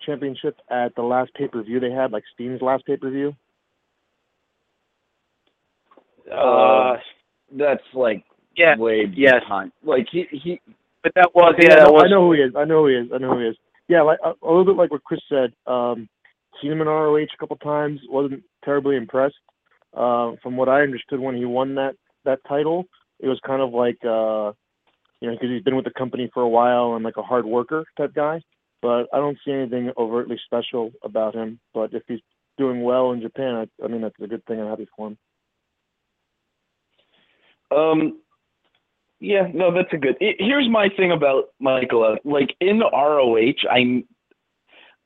championship 0.06 0.56
at 0.70 0.94
the 0.94 1.02
last 1.02 1.34
pay 1.34 1.48
per 1.48 1.62
view 1.62 1.78
they 1.78 1.90
had, 1.90 2.10
like 2.10 2.24
Steen's 2.32 2.62
last 2.62 2.86
pay 2.86 2.96
per 2.96 3.10
view? 3.10 3.36
Uh, 6.32 6.96
That's 7.52 7.82
like 7.92 8.24
yeah, 8.56 8.76
way 8.76 9.06
yes. 9.14 9.40
behind. 9.40 9.72
Like 9.82 10.06
he 10.10 10.26
he 10.30 10.60
but 11.02 11.12
that 11.16 11.34
was 11.34 11.54
yeah, 11.58 11.66
I, 11.66 11.76
that 11.76 11.84
know, 11.84 11.92
was 11.92 12.02
I 12.04 12.08
know 12.08 12.26
who 12.26 12.32
he 12.32 12.40
is. 12.40 12.52
I 12.56 12.64
know 12.64 12.82
who 12.82 12.88
he 12.88 12.94
is. 12.94 13.10
I 13.14 13.18
know 13.18 13.34
who 13.34 13.40
he 13.40 13.46
is. 13.46 13.56
Yeah, 13.88 14.02
like 14.02 14.18
a, 14.24 14.30
a 14.30 14.48
little 14.48 14.64
bit 14.64 14.76
like 14.76 14.90
what 14.90 15.04
Chris 15.04 15.20
said. 15.28 15.52
Um, 15.66 16.08
seen 16.60 16.72
him 16.72 16.80
in 16.80 16.86
ROH 16.86 17.16
a 17.16 17.36
couple 17.38 17.56
times. 17.56 18.00
wasn't 18.08 18.42
terribly 18.64 18.96
impressed. 18.96 19.34
Uh, 19.92 20.32
from 20.42 20.56
what 20.56 20.68
I 20.68 20.82
understood 20.82 21.20
when 21.20 21.36
he 21.36 21.44
won 21.44 21.74
that 21.76 21.94
that 22.24 22.40
title, 22.48 22.86
it 23.20 23.28
was 23.28 23.38
kind 23.46 23.60
of 23.60 23.72
like 23.72 23.98
uh, 24.04 24.52
you 25.20 25.28
know 25.28 25.34
because 25.34 25.50
he's 25.50 25.62
been 25.62 25.76
with 25.76 25.84
the 25.84 25.92
company 25.92 26.30
for 26.32 26.42
a 26.42 26.48
while 26.48 26.94
and 26.94 27.04
like 27.04 27.16
a 27.16 27.22
hard 27.22 27.44
worker 27.44 27.84
type 27.96 28.14
guy. 28.14 28.40
But 28.82 29.06
I 29.12 29.18
don't 29.18 29.38
see 29.44 29.52
anything 29.52 29.92
overtly 29.96 30.38
special 30.44 30.90
about 31.02 31.34
him. 31.34 31.60
But 31.72 31.94
if 31.94 32.02
he's 32.08 32.20
doing 32.58 32.82
well 32.82 33.12
in 33.12 33.20
Japan, 33.20 33.54
I, 33.54 33.84
I 33.84 33.88
mean 33.88 34.00
that's 34.00 34.14
a 34.22 34.26
good 34.26 34.44
thing. 34.46 34.60
I'm 34.60 34.68
happy 34.68 34.88
for 34.96 35.08
him. 35.08 35.18
Um, 37.74 38.20
yeah, 39.20 39.48
no, 39.54 39.72
that's 39.72 39.92
a 39.92 39.96
good. 39.96 40.16
i 40.20 40.34
here's 40.38 40.68
my 40.68 40.88
thing 40.96 41.12
about 41.12 41.44
Michael. 41.58 42.16
Like 42.24 42.54
in 42.60 42.80
ROH, 42.80 43.68
I'm 43.70 44.04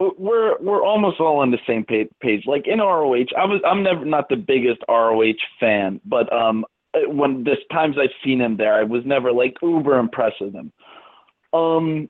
we're 0.01 0.59
we're 0.61 0.85
almost 0.85 1.21
all 1.21 1.39
on 1.39 1.51
the 1.51 1.59
same 1.67 1.85
page. 1.85 2.45
Like 2.47 2.67
in 2.67 2.79
ROH, 2.79 3.27
I 3.37 3.45
was 3.45 3.61
I'm 3.65 3.83
never 3.83 4.05
not 4.05 4.29
the 4.29 4.37
biggest 4.37 4.81
ROH 4.89 5.33
fan, 5.61 6.01
but 6.05 6.33
um, 6.33 6.65
when 7.07 7.45
there's 7.45 7.59
times 7.73 7.97
I've 8.01 8.11
seen 8.25 8.41
him 8.41 8.57
there, 8.57 8.75
I 8.75 8.85
was 8.85 9.03
never 9.05 9.33
like 9.33 9.55
uber 9.63 9.99
impressed 9.99 10.41
with 10.41 10.55
him. 10.55 10.73
Um, 11.53 12.09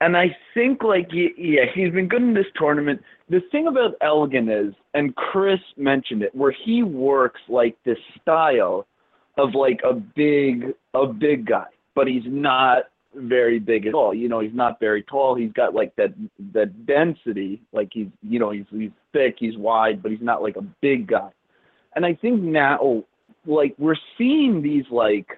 and 0.00 0.16
I 0.16 0.36
think 0.54 0.82
like 0.82 1.08
yeah, 1.12 1.64
he's 1.74 1.92
been 1.92 2.08
good 2.08 2.22
in 2.22 2.34
this 2.34 2.46
tournament. 2.56 3.02
The 3.28 3.40
thing 3.50 3.66
about 3.66 3.94
Elgin 4.02 4.48
is, 4.48 4.74
and 4.94 5.14
Chris 5.16 5.60
mentioned 5.76 6.22
it, 6.22 6.34
where 6.34 6.54
he 6.64 6.82
works 6.82 7.40
like 7.48 7.76
this 7.84 7.98
style 8.20 8.86
of 9.36 9.54
like 9.54 9.80
a 9.84 9.94
big 9.94 10.74
a 10.94 11.06
big 11.06 11.46
guy, 11.46 11.66
but 11.94 12.06
he's 12.06 12.24
not 12.26 12.84
very 13.14 13.58
big 13.58 13.86
at 13.86 13.94
all. 13.94 14.14
You 14.14 14.28
know, 14.28 14.40
he's 14.40 14.54
not 14.54 14.78
very 14.80 15.02
tall. 15.02 15.34
He's 15.34 15.52
got 15.52 15.74
like 15.74 15.94
that 15.96 16.14
that 16.52 16.86
density. 16.86 17.62
Like 17.72 17.90
he's 17.92 18.08
you 18.22 18.38
know 18.38 18.50
he's 18.50 18.66
he's 18.70 18.90
thick, 19.12 19.36
he's 19.38 19.56
wide, 19.56 20.02
but 20.02 20.10
he's 20.10 20.20
not 20.20 20.42
like 20.42 20.56
a 20.56 20.66
big 20.80 21.06
guy. 21.06 21.30
And 21.94 22.04
I 22.04 22.14
think 22.14 22.42
now 22.42 23.04
like 23.46 23.74
we're 23.78 23.96
seeing 24.18 24.62
these 24.62 24.84
like 24.90 25.28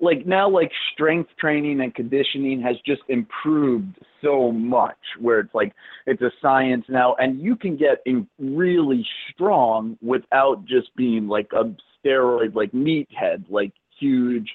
like 0.00 0.26
now 0.26 0.48
like 0.48 0.70
strength 0.92 1.30
training 1.38 1.80
and 1.80 1.94
conditioning 1.94 2.60
has 2.62 2.76
just 2.86 3.02
improved 3.08 3.96
so 4.22 4.52
much 4.52 4.96
where 5.18 5.40
it's 5.40 5.54
like 5.54 5.72
it's 6.06 6.22
a 6.22 6.30
science 6.40 6.84
now 6.88 7.16
and 7.18 7.40
you 7.40 7.56
can 7.56 7.76
get 7.76 8.00
in 8.06 8.26
really 8.38 9.04
strong 9.32 9.98
without 10.00 10.64
just 10.64 10.94
being 10.96 11.26
like 11.26 11.50
a 11.52 11.74
steroid 12.08 12.54
like 12.54 12.72
meathead 12.72 13.44
like 13.48 13.72
huge 13.98 14.48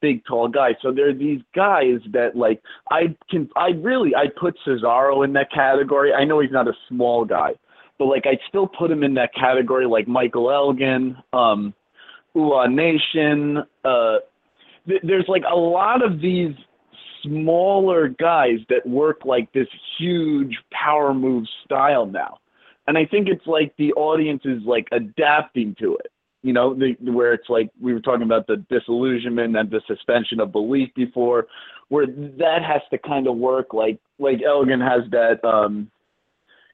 big 0.00 0.24
tall 0.24 0.48
guy 0.48 0.74
so 0.82 0.92
there 0.92 1.08
are 1.08 1.14
these 1.14 1.40
guys 1.54 2.00
that 2.12 2.36
like 2.36 2.60
i 2.90 3.14
can 3.30 3.48
i 3.56 3.68
really 3.68 4.14
i 4.16 4.26
put 4.38 4.56
cesaro 4.66 5.24
in 5.24 5.32
that 5.32 5.50
category 5.52 6.12
i 6.12 6.24
know 6.24 6.40
he's 6.40 6.50
not 6.50 6.66
a 6.66 6.72
small 6.88 7.24
guy 7.24 7.52
but 8.02 8.08
like 8.08 8.26
I'd 8.26 8.40
still 8.48 8.66
put 8.66 8.90
him 8.90 9.02
in 9.02 9.14
that 9.14 9.32
category, 9.34 9.86
like 9.86 10.08
Michael 10.08 10.50
Elgin, 10.50 11.16
um, 11.32 11.74
Nation. 12.34 13.58
Uh, 13.84 14.16
th- 14.88 15.00
there's 15.02 15.26
like 15.28 15.44
a 15.50 15.54
lot 15.54 16.04
of 16.04 16.20
these 16.20 16.54
smaller 17.22 18.08
guys 18.08 18.58
that 18.68 18.84
work 18.86 19.24
like 19.24 19.52
this 19.52 19.68
huge 19.98 20.56
power 20.72 21.14
move 21.14 21.46
style 21.64 22.06
now, 22.06 22.38
and 22.86 22.98
I 22.98 23.04
think 23.04 23.28
it's 23.28 23.46
like 23.46 23.72
the 23.78 23.92
audience 23.92 24.42
is 24.44 24.62
like 24.64 24.88
adapting 24.92 25.76
to 25.78 25.96
it. 25.96 26.11
You 26.42 26.52
know, 26.52 26.74
the, 26.74 26.96
where 27.10 27.32
it's 27.32 27.48
like 27.48 27.70
we 27.80 27.92
were 27.92 28.00
talking 28.00 28.24
about 28.24 28.46
the 28.46 28.56
disillusionment 28.68 29.56
and 29.56 29.70
the 29.70 29.80
suspension 29.86 30.40
of 30.40 30.52
belief 30.52 30.92
before, 30.94 31.46
where 31.88 32.06
that 32.06 32.62
has 32.66 32.82
to 32.90 32.98
kind 32.98 33.26
of 33.28 33.36
work 33.36 33.72
like 33.72 33.98
like 34.18 34.42
Elgin 34.42 34.80
has 34.80 35.02
that 35.10 35.44
um 35.44 35.90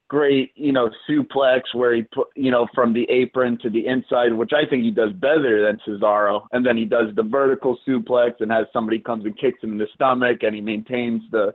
great, 0.09 0.51
you 0.55 0.71
know, 0.73 0.89
suplex 1.07 1.61
where 1.73 1.95
he 1.95 2.01
put, 2.01 2.27
you 2.35 2.51
know, 2.51 2.67
from 2.73 2.93
the 2.93 3.07
apron 3.09 3.57
to 3.59 3.69
the 3.69 3.85
inside, 3.85 4.33
which 4.33 4.51
I 4.53 4.67
think 4.67 4.83
he 4.83 4.91
does 4.91 5.13
better 5.13 5.65
than 5.65 5.79
Cesaro. 5.87 6.47
And 6.51 6.65
then 6.65 6.75
he 6.75 6.83
does 6.83 7.15
the 7.15 7.23
vertical 7.23 7.77
suplex 7.87 8.33
and 8.39 8.51
has 8.51 8.65
somebody 8.73 8.99
comes 8.99 9.23
and 9.23 9.37
kicks 9.37 9.63
him 9.63 9.73
in 9.73 9.77
the 9.77 9.87
stomach 9.93 10.39
and 10.41 10.53
he 10.53 10.61
maintains 10.61 11.21
the 11.31 11.53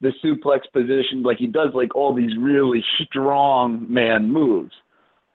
the 0.00 0.12
suplex 0.24 0.60
position. 0.72 1.24
Like 1.24 1.38
he 1.38 1.48
does 1.48 1.70
like 1.74 1.94
all 1.96 2.14
these 2.14 2.36
really 2.38 2.84
strong 3.04 3.84
man 3.92 4.30
moves. 4.30 4.72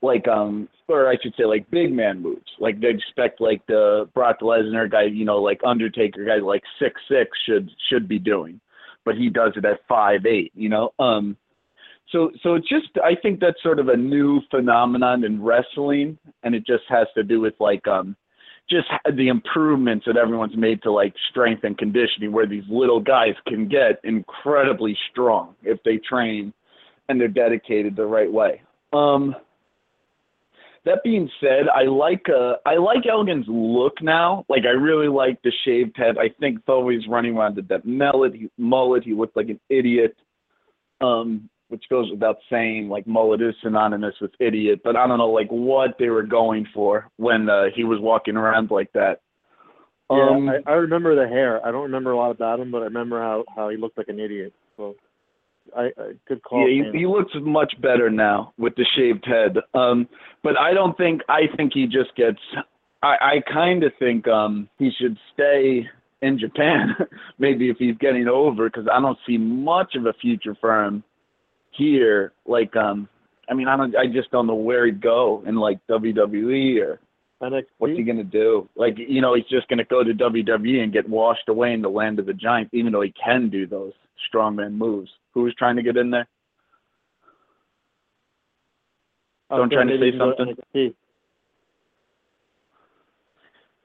Like 0.04 0.28
um 0.28 0.68
or 0.88 1.10
I 1.10 1.16
should 1.24 1.34
say 1.38 1.46
like 1.46 1.70
big 1.72 1.92
man 1.94 2.22
moves. 2.22 2.52
Like 2.60 2.80
they 2.80 2.90
expect 2.90 3.42
like 3.42 3.66
the 3.68 4.08
Brock 4.14 4.42
Lesnar 4.42 4.92
guy, 4.92 5.04
you 5.04 5.26
know, 5.26 5.38
like 5.38 5.62
Undertaker 5.66 6.26
guy 6.26 6.38
like 6.38 6.62
six 6.78 7.02
six 7.10 7.32
should 7.48 7.72
should 7.90 8.08
be 8.08 8.20
doing. 8.20 8.60
But 9.06 9.16
he 9.16 9.30
does 9.30 9.54
it 9.56 9.66
at 9.66 9.80
five 9.88 10.26
eight, 10.26 10.52
you 10.54 10.70
know? 10.70 10.92
Um 11.00 11.38
so 12.12 12.32
so 12.44 12.56
it's 12.56 12.68
just 12.68 12.90
I 13.04 13.16
think 13.16 13.40
that's 13.40 13.64
sort 13.64 13.80
of 13.80 13.88
a 13.88 13.98
new 13.98 14.42
phenomenon 14.52 15.24
in 15.24 15.42
wrestling, 15.42 16.20
and 16.44 16.54
it 16.54 16.68
just 16.68 16.84
has 16.90 17.08
to 17.16 17.24
do 17.24 17.40
with 17.40 17.54
like 17.60 17.88
um 17.88 18.16
just 18.70 18.88
the 19.16 19.30
improvements 19.30 20.06
that 20.06 20.18
everyone's 20.18 20.56
made 20.58 20.82
to 20.84 20.92
like 20.92 21.14
strength 21.30 21.64
and 21.64 21.78
conditioning, 21.78 22.32
where 22.32 22.48
these 22.48 22.64
little 22.70 23.00
guys 23.00 23.36
can 23.48 23.68
get 23.68 24.00
incredibly 24.04 24.98
strong 25.12 25.56
if 25.64 25.82
they 25.84 25.98
train 25.98 26.54
and 27.10 27.20
they're 27.20 27.28
dedicated 27.28 27.96
the 27.96 28.06
right 28.06 28.32
way. 28.32 28.62
Um, 28.94 29.36
that 30.86 31.04
being 31.04 31.30
said, 31.40 31.68
I 31.74 31.84
like 31.84 32.26
uh 32.30 32.56
I 32.66 32.76
like 32.76 33.06
Elgin's 33.10 33.46
look 33.48 34.02
now. 34.02 34.46
Like 34.50 34.64
I 34.66 34.72
really 34.72 35.08
like 35.08 35.42
the 35.42 35.52
shaved 35.66 35.96
head. 35.98 36.18
I 36.18 36.30
think 36.40 36.60
though 36.66 36.90
he's 36.90 37.08
running 37.08 37.38
around 37.38 37.56
with 37.56 37.68
that 37.70 37.86
mullet, 37.86 38.34
he, 38.34 38.50
mullet, 38.58 39.04
he 39.04 39.14
looked 39.14 39.36
like 39.36 39.50
an 39.50 39.60
idiot. 39.70 40.16
Um, 41.02 41.50
which 41.70 41.84
goes 41.90 42.10
without 42.12 42.38
saying, 42.52 42.88
like 42.88 43.08
mullet 43.08 43.42
is 43.42 43.56
synonymous 43.64 44.14
with 44.22 44.30
idiot, 44.40 44.82
but 44.84 44.96
I 44.96 45.08
don't 45.08 45.18
know 45.18 45.32
like 45.32 45.50
what 45.50 45.96
they 45.98 46.10
were 46.10 46.22
going 46.22 46.68
for 46.72 47.10
when 47.18 47.50
uh, 47.50 47.64
he 47.76 47.84
was 47.84 48.00
walking 48.00 48.38
around 48.38 48.70
like 48.70 48.92
that. 48.94 49.22
Um, 50.10 50.46
yeah, 50.46 50.60
I, 50.68 50.72
I 50.72 50.76
remember 50.76 51.16
the 51.16 51.28
hair. 51.28 51.66
I 51.66 51.72
don't 51.72 51.84
remember 51.84 52.12
a 52.12 52.18
lot 52.18 52.30
about 52.30 52.60
him, 52.60 52.72
but 52.72 52.84
I 52.84 52.86
remember 52.86 53.20
how 53.20 53.44
how 53.56 53.70
he 53.70 53.78
looked 53.78 53.98
like 53.98 54.10
an 54.10 54.20
idiot. 54.20 54.54
So, 54.78 54.96
I, 55.76 55.86
I 55.98 56.12
good 56.28 56.44
call. 56.44 56.68
Yeah, 56.68 56.92
he, 56.92 57.00
he 57.00 57.06
looks 57.06 57.32
much 57.42 57.74
better 57.82 58.10
now 58.10 58.54
with 58.58 58.76
the 58.76 58.86
shaved 58.96 59.26
head. 59.26 59.58
Um, 59.74 60.08
but 60.44 60.58
I 60.58 60.74
don't 60.74 60.96
think 60.98 61.22
I 61.30 61.42
think 61.56 61.72
he 61.74 61.86
just 61.86 62.16
gets. 62.16 62.40
I 63.02 63.16
I 63.22 63.52
kind 63.52 63.84
of 63.84 63.92
think 64.00 64.28
um 64.28 64.70
he 64.78 64.92
should 65.00 65.18
stay 65.34 65.88
in 66.22 66.40
Japan. 66.40 66.96
Maybe 67.40 67.70
if 67.70 67.78
he's 67.78 67.98
getting 67.98 68.28
over, 68.28 68.70
because 68.70 68.88
I 68.92 69.00
don't 69.00 69.18
see 69.28 69.38
much 69.38 69.96
of 69.96 70.06
a 70.06 70.14
future 70.14 70.56
for 70.60 70.86
him 70.86 71.04
here, 71.72 72.34
like 72.46 72.76
um 72.76 73.10
I 73.50 73.54
mean 73.54 73.68
I 73.68 73.78
don't 73.78 73.96
I 73.96 74.08
just 74.08 74.32
don't 74.32 74.48
know 74.48 74.56
where 74.56 74.86
he'd 74.86 75.02
go 75.02 75.44
in 75.46 75.56
like 75.56 75.80
WWE 75.90 76.82
or 76.82 77.00
NXT? 77.42 77.66
what's 77.78 77.98
he 77.98 78.04
gonna 78.04 78.24
do? 78.24 78.70
Like 78.76 78.96
you 78.98 79.22
know, 79.22 79.36
he's 79.36 79.46
just 79.46 79.68
gonna 79.68 79.86
go 79.86 80.04
to 80.04 80.14
WWE 80.14 80.84
and 80.84 80.94
get 80.94 81.10
washed 81.10 81.50
away 81.50 81.74
in 81.74 81.82
the 81.82 81.90
land 81.90 82.20
of 82.20 82.26
the 82.26 82.34
giants, 82.34 82.74
even 82.74 82.92
though 82.92 83.02
he 83.02 83.14
can 83.22 83.50
do 83.50 83.68
those 83.68 83.94
strongman 84.34 84.74
moves. 84.74 85.10
Who's 85.34 85.56
trying 85.56 85.76
to 85.76 85.84
get 85.84 85.98
in 85.98 86.12
there? 86.12 86.28
Don't 89.50 89.72
trying 89.72 89.88
to 89.88 90.00
say 90.00 90.18
something. 90.18 90.94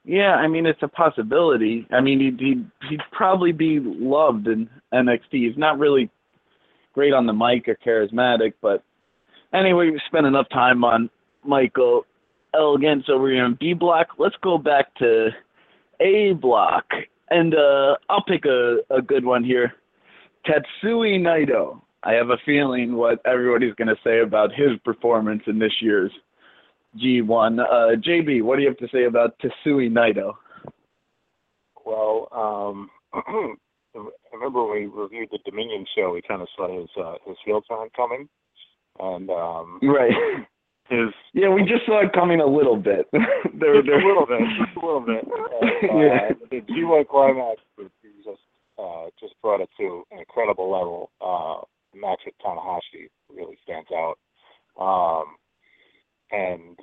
Yeah, 0.05 0.35
I 0.37 0.49
mean 0.49 0.65
it's 0.65 0.83
a 0.83 0.89
possibility. 0.89 1.87
I 1.91 2.01
mean 2.01 2.21
he'd 2.21 2.41
he'd, 2.41 2.71
he'd 2.89 3.01
probably 3.13 3.53
be 3.53 3.79
loved 3.81 4.47
in 4.47 4.71
NXT. 4.95 5.21
He's 5.31 5.59
not 5.59 5.79
really 5.79 6.11
great 6.95 7.13
on 7.13 7.27
the 7.27 7.33
mic 7.33 7.69
or 7.69 7.77
charismatic, 7.85 8.55
but 8.63 8.83
anyway, 9.53 9.91
we 9.91 10.01
spent 10.07 10.27
enough 10.27 10.49
time 10.49 10.85
on 10.85 11.11
Michael 11.45 12.05
Elgin, 12.55 13.05
so 13.07 13.19
we're 13.19 13.45
in 13.45 13.57
B 13.61 13.73
block. 13.73 14.09
Let's 14.19 14.37
go 14.43 14.59
back 14.59 14.95
to 14.97 15.29
A 16.01 16.33
block, 16.33 16.85
and 17.31 17.55
uh, 17.55 17.97
I'll 18.09 18.25
pick 18.25 18.45
a, 18.47 18.79
a 18.91 19.03
good 19.03 19.25
one 19.25 19.45
here. 19.45 19.75
Tetsuya 20.47 21.19
Naito. 21.21 21.81
I 22.05 22.13
have 22.13 22.31
a 22.31 22.39
feeling 22.47 22.95
what 22.97 23.21
everybody's 23.27 23.75
going 23.75 23.89
to 23.89 23.97
say 24.05 24.21
about 24.21 24.53
his 24.55 24.79
performance 24.85 25.43
in 25.47 25.59
this 25.59 25.73
year's 25.81 26.13
G1. 27.03 27.61
Uh, 27.61 27.97
JB, 27.97 28.43
what 28.43 28.57
do 28.57 28.63
you 28.63 28.69
have 28.69 28.79
to 28.79 28.89
say 28.93 29.05
about 29.05 29.39
Tetsuya 29.41 29.91
Naito? 29.91 30.35
Well, 31.85 32.29
um, 32.33 32.91
I 33.95 34.01
remember 34.33 34.65
when 34.65 34.81
we 34.81 34.87
reviewed 34.87 35.29
the 35.33 35.39
Dominion 35.45 35.85
show, 35.97 36.13
we 36.13 36.23
kind 36.23 36.43
of 36.43 36.49
saw 36.57 36.69
his 36.81 36.89
uh, 37.03 37.15
his 37.27 37.37
heel 37.45 37.63
turn 37.63 37.89
coming, 37.97 38.29
and 39.01 39.31
um, 39.31 39.81
Right. 39.83 40.13
his 40.89 41.09
Yeah, 41.33 41.49
we 41.49 41.63
just 41.63 41.87
saw 41.87 42.05
it 42.05 42.13
coming 42.13 42.41
a 42.41 42.47
little 42.47 42.77
bit. 42.77 43.09
there, 43.13 43.75
just 43.75 43.87
there, 43.87 44.01
a 44.01 44.07
little 44.07 44.27
bit, 44.27 44.41
just 44.59 44.77
a 44.77 44.87
little 44.87 45.01
bit. 45.01 45.25
And, 45.83 45.91
uh, 45.91 45.99
Yeah. 45.99 46.29
The 46.51 46.61
G1 46.61 47.09
climax 47.09 47.61
was 47.77 47.89
uh, 48.79 49.07
just 49.21 49.35
brought 49.43 49.61
it 49.61 49.71
to 49.79 50.05
an 50.11 50.19
incredible 50.19 50.71
level. 50.71 51.11
Uh, 51.21 51.65
the 51.93 52.01
match 52.01 52.21
with 52.25 52.35
Tanahashi 52.45 53.09
really 53.35 53.59
stands 53.63 53.89
out, 53.93 54.19
um, 54.79 55.37
and 56.31 56.79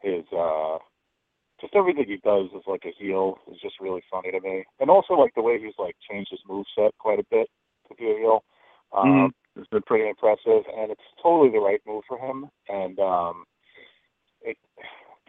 his 0.00 0.24
uh, 0.36 0.78
just 1.62 1.76
everything 1.76 2.04
he 2.08 2.18
does 2.24 2.48
as 2.54 2.62
like 2.66 2.82
a 2.84 2.92
heel 2.98 3.38
is 3.50 3.56
just 3.62 3.80
really 3.80 4.02
funny 4.10 4.32
to 4.32 4.40
me. 4.40 4.64
And 4.80 4.90
also 4.90 5.14
like 5.14 5.32
the 5.34 5.42
way 5.42 5.58
he's 5.62 5.78
like 5.78 5.94
changed 6.10 6.30
his 6.30 6.40
move 6.46 6.66
set 6.76 6.90
quite 6.98 7.20
a 7.20 7.24
bit 7.30 7.48
to 7.88 7.94
be 7.94 8.10
a 8.10 8.18
heel. 8.18 8.44
Um 8.92 9.06
Mhm. 9.06 9.32
it's 9.56 9.68
been 9.68 9.82
pretty 9.82 10.08
impressive 10.08 10.66
and 10.76 10.90
it's 10.90 11.08
totally 11.22 11.50
the 11.50 11.60
right 11.60 11.80
move 11.86 12.04
for 12.06 12.18
him. 12.18 12.50
And 12.68 12.98
um 12.98 13.44
it 14.42 14.58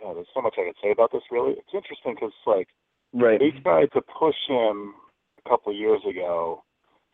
God, 0.01 0.15
there's 0.15 0.27
so 0.33 0.41
much 0.41 0.55
I 0.57 0.65
could 0.65 0.75
say 0.81 0.91
about 0.91 1.12
this 1.12 1.23
really. 1.31 1.53
It's 1.53 1.73
interesting 1.73 2.15
because 2.15 2.33
like 2.47 2.67
right. 3.13 3.39
they 3.39 3.51
tried 3.62 3.91
to 3.93 4.01
push 4.01 4.36
him 4.47 4.95
a 5.45 5.49
couple 5.49 5.71
of 5.71 5.77
years 5.77 6.01
ago 6.10 6.63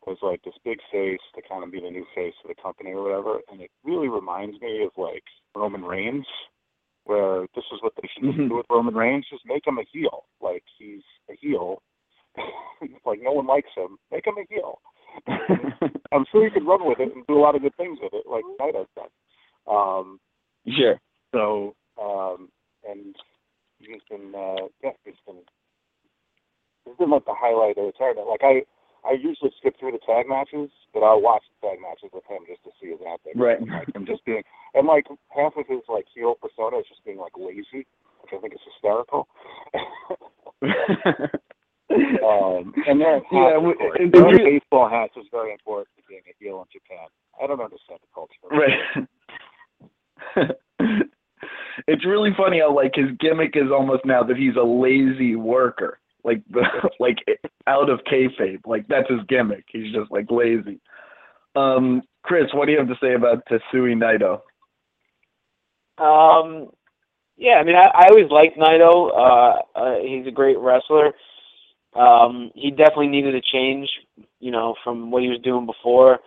was 0.05 0.17
like 0.21 0.41
this 0.43 0.53
big 0.63 0.79
face 0.91 1.19
to 1.35 1.41
kind 1.47 1.63
of 1.63 1.71
be 1.71 1.79
the 1.79 1.89
new 1.89 2.05
face 2.15 2.33
of 2.43 2.49
the 2.49 2.61
company 2.61 2.91
or 2.91 3.03
whatever, 3.03 3.39
and 3.51 3.61
it 3.61 3.69
really 3.83 4.07
reminds 4.07 4.59
me 4.61 4.83
of 4.83 4.91
like 4.97 5.23
Roman 5.55 5.83
Reigns, 5.83 6.25
where 7.03 7.41
this 7.55 7.65
is 7.73 7.81
what 7.81 7.93
they 7.95 8.07
should 8.13 8.23
just 8.23 8.37
do 8.37 8.57
with 8.57 8.65
Roman 8.69 8.95
Reigns: 8.95 9.25
just 9.29 9.45
make 9.45 9.67
him 9.67 9.77
a 9.77 9.85
heel. 9.91 10.25
Like 10.41 10.63
he's 10.77 11.01
a 11.29 11.33
heel. 11.39 11.81
like 13.05 13.19
no 13.21 13.31
one 13.31 13.47
likes 13.47 13.69
him, 13.75 13.97
make 14.11 14.25
him 14.25 14.35
a 14.37 14.45
heel. 14.49 14.79
I'm 16.11 16.25
sure 16.31 16.43
he 16.43 16.51
could 16.51 16.67
run 16.67 16.87
with 16.87 16.99
it 16.99 17.13
and 17.15 17.25
do 17.27 17.37
a 17.37 17.41
lot 17.41 17.55
of 17.55 17.61
good 17.61 17.75
things 17.75 17.99
with 18.01 18.13
it, 18.13 18.25
like 18.29 18.43
Naito's 18.59 18.87
done. 18.95 19.09
Um, 19.67 20.19
sure. 20.67 20.99
so, 21.33 21.75
um, 22.01 22.49
and 22.87 23.15
he's 23.79 24.01
been, 24.09 24.33
uh, 24.35 24.67
yeah, 24.83 24.91
he's 25.05 25.15
been, 25.25 25.37
been 26.97 27.09
like 27.11 27.25
the 27.25 27.35
highlight 27.37 27.77
of 27.77 27.85
the 27.85 27.93
tournament. 27.97 28.27
Like 28.27 28.43
I, 28.43 28.63
I 29.07 29.13
usually 29.13 29.51
skip 29.57 29.75
through 29.79 29.91
the 29.93 29.99
tag 30.05 30.27
matches, 30.27 30.69
but 30.93 31.01
I'll 31.03 31.21
watch 31.21 31.43
the 31.61 31.67
tag 31.69 31.79
matches 31.81 32.09
with 32.13 32.25
him 32.27 32.43
just 32.47 32.63
to 32.63 32.71
see 32.81 32.89
his 32.91 32.99
antics. 33.05 33.35
Right. 33.35 33.59
And, 33.59 33.69
like 33.69 33.93
him 33.95 34.05
just 34.05 34.25
being, 34.25 34.43
and 34.73 34.87
like 34.87 35.05
half 35.29 35.53
of 35.57 35.67
his 35.67 35.81
like 35.87 36.05
heel 36.13 36.35
persona 36.35 36.77
is 36.79 36.85
just 36.89 37.03
being 37.05 37.17
like 37.17 37.33
lazy, 37.37 37.85
which 38.23 38.33
I 38.33 38.37
think 38.39 38.53
is 38.53 38.59
hysterical. 38.65 39.27
um, 42.23 42.73
and 42.87 42.99
then 43.01 43.21
Yeah, 43.31 43.59
hats, 43.59 43.77
course. 43.77 43.97
it- 43.99 44.11
baseball 44.43 44.89
hats 44.89 45.13
is 45.17 45.25
very 45.31 45.51
important 45.53 45.89
to 45.97 46.03
being 46.07 46.21
a 46.29 46.33
heel 46.43 46.61
in 46.61 46.67
Japan. 46.71 47.07
I 47.41 47.47
don't 47.47 47.61
understand 47.61 47.99
the 48.01 48.09
culture. 48.13 48.47
right. 48.51 49.07
it's 51.87 52.05
really 52.05 52.31
funny 52.35 52.59
how 52.59 52.75
like 52.75 52.95
his 52.95 53.09
gimmick 53.19 53.55
is 53.55 53.71
almost 53.71 54.05
now 54.05 54.23
that 54.23 54.37
he's 54.37 54.55
a 54.57 54.63
lazy 54.63 55.35
worker, 55.35 55.99
like 56.23 56.41
the 56.51 56.63
like 56.99 57.17
out 57.67 57.89
of 57.89 57.99
kayfabe. 58.11 58.61
Like 58.65 58.87
that's 58.87 59.09
his 59.09 59.19
gimmick. 59.29 59.65
He's 59.71 59.93
just 59.93 60.11
like 60.11 60.29
lazy. 60.31 60.79
Um, 61.55 62.03
Chris, 62.23 62.47
what 62.53 62.65
do 62.65 62.71
you 62.73 62.79
have 62.79 62.87
to 62.89 62.97
say 63.01 63.15
about 63.15 63.43
Tetsuya 63.47 63.95
Naito? 63.95 64.41
Um, 65.97 66.69
yeah, 67.37 67.55
I 67.55 67.63
mean, 67.63 67.75
I, 67.75 67.87
I 67.93 68.07
always 68.09 68.29
liked 68.31 68.57
Naito. 68.57 69.11
Uh, 69.11 69.79
uh, 69.79 69.95
he's 70.01 70.27
a 70.27 70.31
great 70.31 70.57
wrestler. 70.59 71.13
Um, 71.95 72.51
he 72.55 72.71
definitely 72.71 73.07
needed 73.07 73.35
a 73.35 73.41
change, 73.41 73.89
you 74.39 74.51
know, 74.51 74.75
from 74.83 75.11
what 75.11 75.23
he 75.23 75.29
was 75.29 75.39
doing 75.43 75.65
before. 75.65 76.19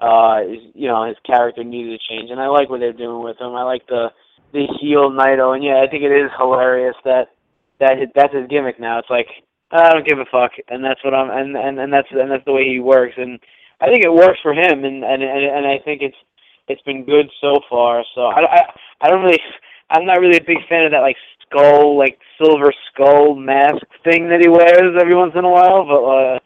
uh, 0.00 0.40
is- 0.48 0.72
you 0.74 0.88
know, 0.88 1.04
his 1.04 1.16
character 1.24 1.62
needed 1.64 1.92
a 1.94 1.98
change, 2.10 2.30
and 2.30 2.40
I 2.40 2.48
like 2.48 2.68
what 2.68 2.80
they're 2.80 2.92
doing 2.92 3.22
with 3.22 3.40
him. 3.40 3.54
I 3.54 3.62
like 3.62 3.86
the 3.86 4.12
the 4.52 4.66
heel 4.80 5.10
Naito, 5.10 5.54
and 5.54 5.62
yeah, 5.64 5.80
I 5.82 5.88
think 5.88 6.02
it 6.04 6.12
is 6.12 6.30
hilarious 6.38 6.96
that 7.04 7.33
that 7.80 7.98
his, 7.98 8.08
that's 8.14 8.34
his 8.34 8.46
gimmick 8.48 8.78
now. 8.80 8.98
It's 8.98 9.10
like 9.10 9.28
I 9.70 9.90
don't 9.90 10.06
give 10.06 10.18
a 10.18 10.24
fuck, 10.30 10.52
and 10.68 10.84
that's 10.84 11.02
what 11.04 11.14
I'm, 11.14 11.30
and 11.30 11.56
and 11.56 11.78
and 11.78 11.92
that's 11.92 12.08
and 12.10 12.30
that's 12.30 12.44
the 12.44 12.52
way 12.52 12.68
he 12.68 12.80
works, 12.80 13.14
and 13.16 13.38
I 13.80 13.86
think 13.86 14.04
it 14.04 14.12
works 14.12 14.38
for 14.42 14.52
him, 14.52 14.84
and 14.84 15.04
and 15.04 15.22
and, 15.22 15.44
and 15.44 15.66
I 15.66 15.78
think 15.84 16.02
it's 16.02 16.16
it's 16.68 16.82
been 16.82 17.04
good 17.04 17.30
so 17.40 17.58
far. 17.68 18.04
So 18.14 18.22
I, 18.22 18.40
I 18.40 18.60
I 19.02 19.08
don't 19.08 19.22
really 19.22 19.40
I'm 19.90 20.06
not 20.06 20.20
really 20.20 20.38
a 20.38 20.44
big 20.44 20.58
fan 20.68 20.86
of 20.86 20.92
that 20.92 21.00
like 21.00 21.16
skull 21.42 21.98
like 21.98 22.18
silver 22.38 22.72
skull 22.92 23.34
mask 23.34 23.84
thing 24.04 24.28
that 24.28 24.40
he 24.40 24.48
wears 24.48 24.96
every 25.00 25.14
once 25.14 25.32
in 25.34 25.44
a 25.44 25.50
while, 25.50 25.84
but 25.84 26.04
uh 26.04 26.38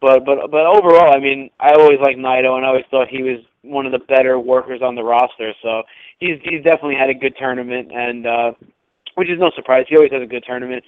but 0.00 0.24
but 0.24 0.50
but 0.50 0.66
overall, 0.66 1.14
I 1.14 1.20
mean, 1.20 1.50
I 1.60 1.72
always 1.72 1.98
liked 2.02 2.18
Naito, 2.18 2.56
and 2.56 2.64
I 2.66 2.68
always 2.68 2.84
thought 2.90 3.08
he 3.08 3.22
was 3.22 3.40
one 3.62 3.86
of 3.86 3.92
the 3.92 4.04
better 4.06 4.38
workers 4.38 4.82
on 4.82 4.94
the 4.94 5.02
roster. 5.02 5.52
So 5.62 5.82
he's 6.18 6.38
he's 6.42 6.62
definitely 6.62 6.96
had 6.96 7.08
a 7.08 7.14
good 7.14 7.34
tournament, 7.38 7.90
and 7.92 8.26
uh 8.26 8.52
which 9.14 9.30
is 9.30 9.38
no 9.38 9.50
surprise. 9.54 9.86
He 9.88 9.96
always 9.96 10.12
has 10.12 10.22
a 10.22 10.26
good 10.26 10.44
tournament 10.46 10.84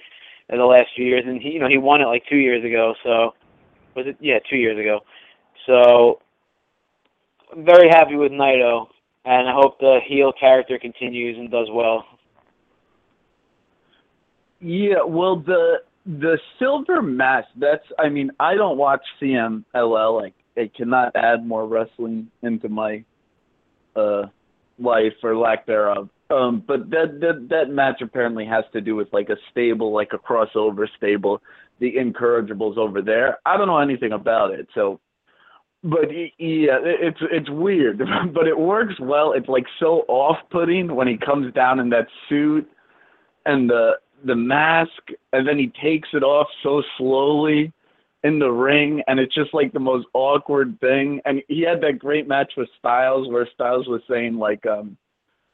in 0.49 0.57
the 0.57 0.65
last 0.65 0.87
few 0.95 1.05
years, 1.05 1.23
and 1.25 1.41
he 1.41 1.49
you 1.49 1.59
know 1.59 1.67
he 1.67 1.77
won 1.77 2.01
it 2.01 2.05
like 2.05 2.23
two 2.29 2.37
years 2.37 2.63
ago. 2.63 2.93
So 3.03 3.33
was 3.95 4.07
it 4.07 4.17
yeah 4.19 4.39
two 4.49 4.57
years 4.57 4.79
ago? 4.79 5.01
So 5.65 6.19
I'm 7.51 7.65
very 7.65 7.89
happy 7.89 8.15
with 8.15 8.31
Naito, 8.31 8.87
and 9.25 9.47
I 9.47 9.53
hope 9.53 9.79
the 9.79 9.99
heel 10.07 10.31
character 10.37 10.79
continues 10.79 11.37
and 11.37 11.51
does 11.51 11.67
well. 11.71 12.05
Yeah, 14.59 15.03
well, 15.05 15.37
the 15.37 15.81
the 16.05 16.39
silver 16.57 17.01
mask. 17.01 17.47
That's. 17.57 17.83
I 17.99 18.09
mean, 18.09 18.31
I 18.39 18.55
don't 18.55 18.77
watch 18.77 19.01
CMLL. 19.21 20.21
Like, 20.21 20.33
I 20.57 20.71
cannot 20.75 21.15
add 21.15 21.45
more 21.45 21.67
wrestling 21.67 22.31
into 22.41 22.69
my 22.69 23.03
uh 23.95 24.23
life 24.79 25.13
or 25.23 25.35
lack 25.35 25.65
thereof. 25.65 26.09
Um, 26.29 26.63
but 26.67 26.89
that 26.89 27.19
that 27.21 27.47
that 27.49 27.69
match 27.69 28.01
apparently 28.01 28.45
has 28.45 28.65
to 28.73 28.81
do 28.81 28.95
with 28.95 29.07
like 29.13 29.29
a 29.29 29.37
stable, 29.51 29.93
like 29.93 30.11
a 30.13 30.17
crossover 30.17 30.87
stable. 30.97 31.41
The 31.79 31.95
incorrigibles 31.95 32.77
over 32.77 33.01
there. 33.01 33.37
I 33.45 33.55
don't 33.55 33.67
know 33.67 33.77
anything 33.79 34.11
about 34.11 34.51
it, 34.51 34.67
so. 34.73 34.99
But 35.83 36.09
yeah, 36.11 36.79
it's 36.83 37.19
it's 37.21 37.49
weird, 37.49 37.99
but 38.33 38.47
it 38.47 38.57
works 38.57 38.99
well. 38.99 39.31
It's 39.33 39.47
like 39.47 39.65
so 39.79 40.03
off-putting 40.07 40.93
when 40.93 41.07
he 41.07 41.17
comes 41.17 41.53
down 41.53 41.79
in 41.79 41.89
that 41.91 42.07
suit 42.27 42.67
and 43.45 43.69
the 43.69 43.93
the 44.25 44.35
mask 44.35 44.91
and 45.33 45.47
then 45.47 45.57
he 45.57 45.71
takes 45.81 46.09
it 46.13 46.23
off 46.23 46.47
so 46.63 46.81
slowly 46.97 47.71
in 48.23 48.39
the 48.39 48.49
ring 48.49 49.01
and 49.07 49.19
it's 49.19 49.33
just 49.33 49.53
like 49.53 49.71
the 49.73 49.79
most 49.79 50.07
awkward 50.13 50.79
thing 50.79 51.21
and 51.25 51.41
he 51.47 51.61
had 51.61 51.81
that 51.81 51.99
great 51.99 52.27
match 52.27 52.51
with 52.57 52.67
Styles 52.79 53.27
where 53.29 53.47
Styles 53.53 53.87
was 53.87 54.01
saying 54.09 54.37
like 54.37 54.65
um 54.65 54.97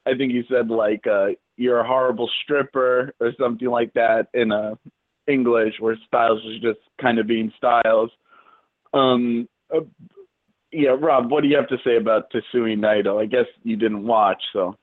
I 0.06 0.16
think 0.16 0.32
he 0.32 0.44
said 0.50 0.70
like 0.70 1.06
uh 1.08 1.28
you're 1.58 1.80
a 1.80 1.88
horrible 1.88 2.30
stripper 2.44 3.14
or 3.20 3.32
something 3.40 3.68
like 3.68 3.94
that 3.94 4.28
in 4.34 4.52
uh 4.52 4.76
English 5.28 5.76
where 5.80 5.98
Styles 6.08 6.44
was 6.44 6.60
just 6.62 6.80
kind 7.02 7.20
of 7.20 7.28
being 7.28 7.52
Styles 7.58 8.12
um 8.94 9.48
uh, 9.74 9.82
yeah 10.72 10.96
Rob 11.00 11.32
what 11.32 11.42
do 11.42 11.48
you 11.48 11.56
have 11.56 11.70
to 11.70 11.78
say 11.84 11.98
about 11.98 12.32
Tetsuya 12.32 12.78
Naito 12.78 13.22
I 13.22 13.26
guess 13.26 13.46
you 13.64 13.76
didn't 13.78 14.06
watch 14.06 14.42
so 14.52 14.76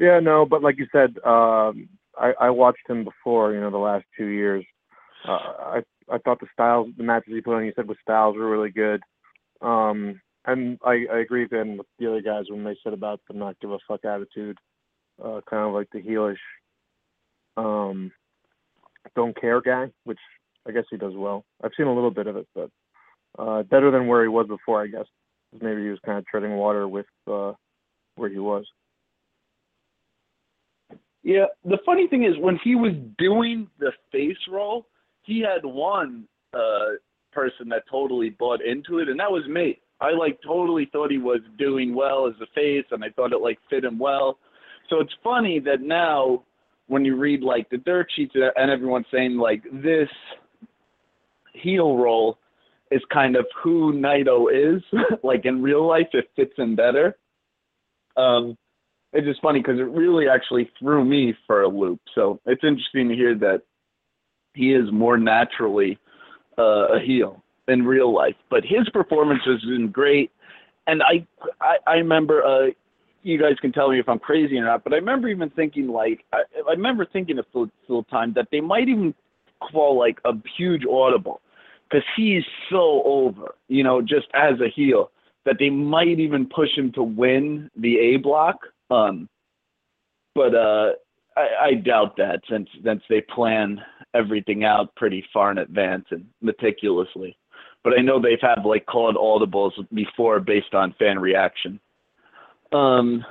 Yeah, 0.00 0.18
no, 0.18 0.46
but 0.46 0.62
like 0.62 0.78
you 0.78 0.86
said, 0.90 1.16
um, 1.26 1.88
I, 2.18 2.32
I 2.40 2.50
watched 2.50 2.88
him 2.88 3.04
before. 3.04 3.52
You 3.52 3.60
know, 3.60 3.70
the 3.70 3.76
last 3.76 4.06
two 4.16 4.26
years. 4.26 4.64
Uh, 5.28 5.32
I 5.32 5.82
I 6.10 6.18
thought 6.18 6.40
the 6.40 6.46
styles, 6.52 6.88
the 6.96 7.04
matches 7.04 7.34
he 7.34 7.42
put 7.42 7.56
on, 7.56 7.64
you 7.66 7.72
said 7.76 7.86
with 7.86 7.98
styles 8.00 8.36
were 8.36 8.50
really 8.50 8.70
good. 8.70 9.02
Um, 9.60 10.20
and 10.46 10.78
I 10.84 11.06
I 11.12 11.18
agree 11.18 11.46
then 11.50 11.78
with 11.78 11.86
the 11.98 12.08
other 12.08 12.22
guys 12.22 12.44
when 12.48 12.64
they 12.64 12.76
said 12.82 12.92
about 12.92 13.20
the 13.28 13.34
not 13.34 13.58
give 13.60 13.70
a 13.70 13.78
fuck 13.86 14.04
attitude, 14.04 14.58
uh, 15.22 15.40
kind 15.48 15.68
of 15.68 15.74
like 15.74 15.88
the 15.92 16.00
heelish, 16.00 16.36
um, 17.56 18.10
don't 19.14 19.38
care 19.40 19.60
guy, 19.60 19.90
which 20.04 20.18
I 20.66 20.72
guess 20.72 20.84
he 20.90 20.96
does 20.96 21.14
well. 21.14 21.44
I've 21.62 21.72
seen 21.76 21.86
a 21.86 21.94
little 21.94 22.10
bit 22.10 22.26
of 22.26 22.36
it, 22.36 22.46
but 22.54 22.70
uh, 23.38 23.62
better 23.64 23.90
than 23.90 24.06
where 24.06 24.22
he 24.22 24.28
was 24.28 24.46
before, 24.46 24.82
I 24.82 24.86
guess. 24.86 25.06
Maybe 25.60 25.82
he 25.82 25.88
was 25.88 25.98
kind 26.04 26.18
of 26.18 26.26
treading 26.26 26.56
water 26.56 26.86
with 26.86 27.06
uh, 27.26 27.52
where 28.16 28.30
he 28.30 28.38
was. 28.38 28.64
Yeah, 31.22 31.46
the 31.64 31.78
funny 31.84 32.06
thing 32.06 32.24
is 32.24 32.38
when 32.38 32.58
he 32.62 32.74
was 32.74 32.92
doing 33.18 33.68
the 33.78 33.92
face 34.10 34.38
roll, 34.50 34.86
he 35.22 35.40
had 35.40 35.64
one 35.64 36.26
uh 36.54 36.96
person 37.32 37.68
that 37.68 37.84
totally 37.88 38.30
bought 38.30 38.60
into 38.60 38.98
it 38.98 39.08
and 39.08 39.20
that 39.20 39.30
was 39.30 39.46
me. 39.46 39.78
I 40.00 40.12
like 40.12 40.40
totally 40.42 40.88
thought 40.92 41.10
he 41.10 41.18
was 41.18 41.40
doing 41.58 41.94
well 41.94 42.26
as 42.26 42.34
a 42.40 42.46
face 42.54 42.86
and 42.90 43.04
I 43.04 43.10
thought 43.10 43.32
it 43.32 43.40
like 43.40 43.58
fit 43.68 43.84
him 43.84 43.98
well. 43.98 44.38
So 44.88 45.00
it's 45.00 45.12
funny 45.22 45.60
that 45.60 45.82
now 45.82 46.42
when 46.86 47.04
you 47.04 47.16
read 47.16 47.42
like 47.42 47.68
the 47.70 47.76
dirt 47.78 48.08
sheets 48.14 48.34
and 48.34 48.70
everyone's 48.70 49.06
saying 49.12 49.36
like 49.36 49.62
this 49.72 50.08
heel 51.54 51.96
role 51.96 52.38
is 52.90 53.02
kind 53.12 53.36
of 53.36 53.46
who 53.62 53.92
Naito 53.92 54.48
is, 54.50 54.82
like 55.22 55.44
in 55.44 55.62
real 55.62 55.86
life 55.86 56.08
it 56.12 56.30
fits 56.34 56.54
him 56.56 56.74
better. 56.74 57.16
Um 58.16 58.56
it's 59.12 59.26
just 59.26 59.42
funny 59.42 59.60
because 59.60 59.78
it 59.78 59.88
really 59.88 60.28
actually 60.28 60.70
threw 60.78 61.04
me 61.04 61.34
for 61.46 61.62
a 61.62 61.68
loop. 61.68 62.00
So 62.14 62.40
it's 62.46 62.62
interesting 62.62 63.08
to 63.08 63.14
hear 63.14 63.34
that 63.36 63.62
he 64.54 64.72
is 64.72 64.90
more 64.92 65.18
naturally 65.18 65.98
uh, 66.58 66.94
a 66.94 67.00
heel 67.00 67.42
in 67.68 67.84
real 67.84 68.12
life. 68.12 68.36
But 68.50 68.64
his 68.64 68.88
performance 68.92 69.42
has 69.46 69.60
been 69.62 69.90
great, 69.90 70.30
and 70.86 71.02
I 71.02 71.26
I, 71.60 71.76
I 71.86 71.94
remember. 71.94 72.42
Uh, 72.44 72.66
you 73.22 73.38
guys 73.38 73.52
can 73.60 73.70
tell 73.70 73.90
me 73.90 74.00
if 74.00 74.08
I'm 74.08 74.18
crazy 74.18 74.56
or 74.56 74.64
not, 74.64 74.82
but 74.82 74.94
I 74.94 74.96
remember 74.96 75.28
even 75.28 75.50
thinking 75.50 75.88
like 75.88 76.24
I, 76.32 76.38
I 76.66 76.70
remember 76.70 77.04
thinking 77.04 77.38
a 77.38 77.42
full 77.52 78.04
time 78.04 78.32
that 78.34 78.48
they 78.50 78.60
might 78.60 78.88
even 78.88 79.14
call 79.60 79.98
like 79.98 80.18
a 80.24 80.32
huge 80.56 80.84
audible 80.90 81.40
because 81.90 82.04
he's 82.16 82.42
so 82.70 83.02
over, 83.04 83.54
you 83.68 83.82
know, 83.82 84.00
just 84.00 84.26
as 84.34 84.54
a 84.60 84.68
heel 84.74 85.10
that 85.44 85.56
they 85.58 85.70
might 85.70 86.18
even 86.18 86.46
push 86.46 86.70
him 86.76 86.92
to 86.92 87.02
win 87.02 87.70
the 87.76 87.98
A 87.98 88.16
block. 88.16 88.56
Um, 88.90 89.28
but 90.34 90.54
uh, 90.54 90.92
I, 91.36 91.48
I 91.62 91.74
doubt 91.74 92.16
that 92.16 92.40
since 92.48 92.68
since 92.84 93.02
they 93.08 93.20
plan 93.22 93.80
everything 94.14 94.64
out 94.64 94.94
pretty 94.96 95.24
far 95.32 95.50
in 95.50 95.58
advance 95.58 96.06
and 96.10 96.26
meticulously. 96.40 97.36
But 97.82 97.98
I 97.98 98.02
know 98.02 98.20
they've 98.20 98.38
had 98.40 98.64
like 98.64 98.86
called 98.86 99.16
audibles 99.16 99.72
before 99.94 100.40
based 100.40 100.74
on 100.74 100.94
fan 100.98 101.18
reaction. 101.18 101.80
Um, 102.72 103.24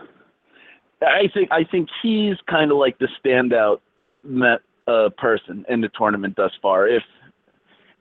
I 1.02 1.30
think 1.34 1.52
I 1.52 1.64
think 1.64 1.90
he's 2.02 2.36
kind 2.50 2.72
of 2.72 2.78
like 2.78 2.98
the 3.00 3.08
standout 3.24 3.80
met, 4.24 4.60
uh, 4.88 5.10
person 5.18 5.66
in 5.70 5.82
the 5.82 5.90
tournament 5.98 6.36
thus 6.36 6.52
far. 6.62 6.88
If 6.88 7.04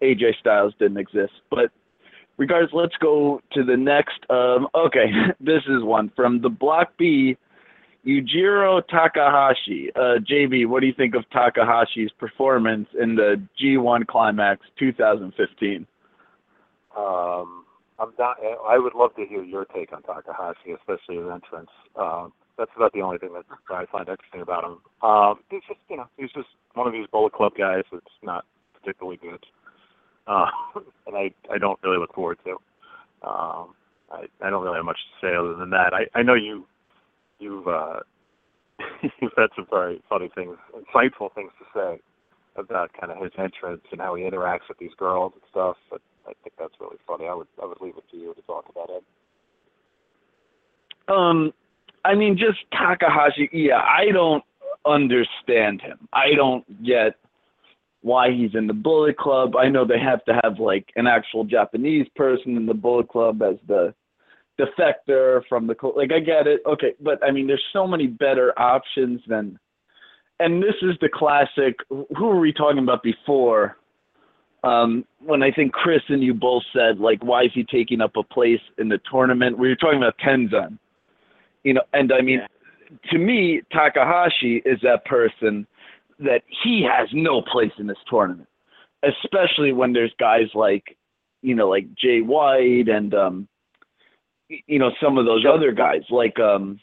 AJ 0.03 0.39
Styles 0.41 0.75
didn't 0.79 0.97
exist, 0.97 1.33
but 1.51 1.71
regardless, 2.39 2.73
let's 2.73 2.97
go 2.97 3.41
to 3.53 3.63
the 3.63 3.77
next. 3.77 4.19
Um, 4.31 4.69
okay, 4.75 5.07
this 5.41 5.63
is 5.69 5.83
one 5.83 6.11
from 6.17 6.41
the 6.41 6.49
Block 6.49 6.93
B. 6.99 7.37
Yujiro 8.07 8.81
Takahashi. 8.89 9.91
Uh, 9.95 10.19
JB, 10.19 10.67
what 10.67 10.81
do 10.81 10.87
you 10.87 10.95
think 10.95 11.15
of 11.15 11.25
Takahashi's 11.31 12.11
performance 12.19 12.89
in 12.99 13.17
the 13.17 13.43
G1 13.61 14.07
Climax 14.07 14.63
2015? 14.79 15.87
Um, 16.99 17.65
I'm 18.01 18.13
not. 18.19 18.37
I 18.69 18.79
would 18.79 18.95
love 18.95 19.15
to 19.17 19.25
hear 19.25 19.43
your 19.43 19.65
take 19.65 19.93
on 19.93 20.03
Takahashi, 20.03 20.73
especially 20.73 21.17
his 21.17 21.27
entrance. 21.33 21.71
Um, 21.97 22.33
that's 22.57 22.71
about 22.77 22.93
the 22.93 23.03
only 23.03 23.19
thing 23.19 23.33
that 23.35 23.45
I 23.71 23.87
find 23.87 24.09
interesting 24.09 24.41
about 24.41 24.65
him. 24.65 24.79
Um, 25.09 25.41
he's 25.51 25.63
just, 25.69 25.81
you 25.89 25.97
know, 25.97 26.09
he's 26.17 26.31
just 26.33 26.49
one 26.75 26.87
of 26.87 26.93
these 26.93 27.07
Bullet 27.11 27.33
Club 27.33 27.53
guys 27.57 27.85
that's 27.93 28.05
not 28.23 28.45
particularly 28.75 29.19
good, 29.19 29.45
uh, 30.27 30.47
and 31.07 31.17
I 31.17 31.31
I 31.53 31.59
don't 31.59 31.79
really 31.83 31.99
look 31.99 32.15
forward 32.15 32.39
to. 32.45 32.51
Um, 33.27 33.75
I 34.11 34.27
I 34.43 34.51
don't 34.51 34.63
really 34.65 34.77
have 34.77 34.85
much 34.85 34.99
to 34.99 35.27
say 35.27 35.35
other 35.35 35.55
than 35.55 35.71
that. 35.71 35.93
I 35.93 36.07
I 36.19 36.23
know 36.23 36.35
you 36.35 36.67
you've 37.39 37.67
uh, 37.69 38.01
you've 39.21 39.33
had 39.37 39.51
some 39.57 39.67
very 39.71 40.03
funny 40.09 40.31
things, 40.35 40.57
insightful 40.75 41.33
things 41.35 41.53
to 41.59 41.65
say 41.75 42.01
about 42.57 42.91
kind 42.99 43.13
of 43.13 43.23
his 43.23 43.33
entrance 43.39 43.83
and 43.93 44.01
how 44.01 44.15
he 44.15 44.25
interacts 44.25 44.69
with 44.69 44.79
these 44.79 44.95
girls 44.99 45.33
and 45.35 45.43
stuff. 45.51 45.77
But 45.91 46.01
I 46.29 46.33
think 46.43 46.55
that's 46.59 46.75
really 46.81 46.99
funny. 47.07 47.27
I 47.27 47.35
would 47.35 47.49
I 47.63 47.67
would 47.67 47.81
leave 47.81 47.97
it 47.97 48.05
to 48.11 48.17
you 48.17 48.35
to 48.35 48.43
talk 48.43 48.67
about 48.69 48.91
it. 48.91 49.05
Um, 51.09 51.53
I 52.05 52.15
mean, 52.15 52.37
just 52.37 52.59
Takahashi. 52.73 53.49
Yeah, 53.53 53.81
I 53.81 54.11
don't 54.13 54.45
understand 54.87 55.81
him. 55.81 56.09
I 56.13 56.35
don't 56.35 56.85
get 56.85 57.15
why 58.03 58.31
he's 58.31 58.55
in 58.55 58.67
the 58.67 58.75
Bullet 58.75 59.17
Club. 59.17 59.57
I 59.57 59.69
know 59.69 59.85
they 59.85 59.99
have 59.99 60.25
to 60.27 60.41
have 60.45 60.59
like 60.59 60.87
an 60.97 61.07
actual 61.07 61.45
Japanese 61.45 62.07
person 62.15 62.57
in 62.57 62.67
the 62.67 62.75
Bullet 62.75 63.09
Club 63.09 63.43
as 63.43 63.57
the 63.67 63.95
defector 64.61 65.43
from 65.49 65.67
the 65.67 65.75
like. 65.97 66.13
I 66.13 66.21
get 66.21 66.47
it. 66.47 66.61
Okay, 66.67 66.95
but 67.01 67.23
I 67.25 67.31
mean, 67.31 67.47
there's 67.47 67.65
so 67.73 67.87
many 67.87 68.07
better 68.07 68.59
options 68.59 69.21
than. 69.27 69.59
And 70.41 70.63
this 70.63 70.77
is 70.83 70.95
the 71.01 71.09
classic. 71.13 71.75
Who 71.89 72.27
were 72.27 72.39
we 72.39 72.53
talking 72.53 72.79
about 72.79 73.03
before? 73.03 73.77
Um, 74.65 75.05
when 75.21 75.43
I 75.43 75.53
think 75.53 75.73
Chris 75.73 76.03
and 76.09 76.23
you 76.23 76.35
both 76.35 76.65
said 76.73 76.99
like, 76.99 77.23
why 77.23 77.45
is 77.45 77.51
he 77.55 77.65
taking 77.65 78.01
up 78.01 78.17
a 78.17 78.23
place 78.23 78.61
in 78.79 78.89
the 78.89 79.01
tournament? 79.11 79.59
We 79.59 79.69
were 79.69 79.77
talking 79.77 79.99
about 79.99 80.19
Tenzan, 80.19 80.79
you 81.63 81.75
know, 81.75 81.83
and 81.93 82.13
I 82.13 82.21
mean, 82.21 82.41
to 83.11 83.19
me, 83.19 83.63
Takahashi 83.73 84.63
is 84.65 84.79
that 84.83 85.05
person 85.05 85.67
that 86.19 86.43
he 86.65 86.83
has 86.83 87.09
no 87.13 87.41
place 87.43 87.73
in 87.79 87.87
this 87.87 87.99
tournament, 88.11 88.49
especially 89.05 89.73
when 89.73 89.93
there's 89.93 90.13
guys 90.19 90.49
like, 90.55 90.97
you 91.43 91.55
know, 91.55 91.69
like 91.69 91.87
Jay 91.95 92.21
White 92.21 92.89
and 92.89 93.15
um, 93.15 93.49
you 94.49 94.79
know, 94.79 94.91
some 95.03 95.19
of 95.19 95.27
those 95.27 95.45
other 95.47 95.73
guys 95.73 96.03
like 96.11 96.39
um, 96.41 96.81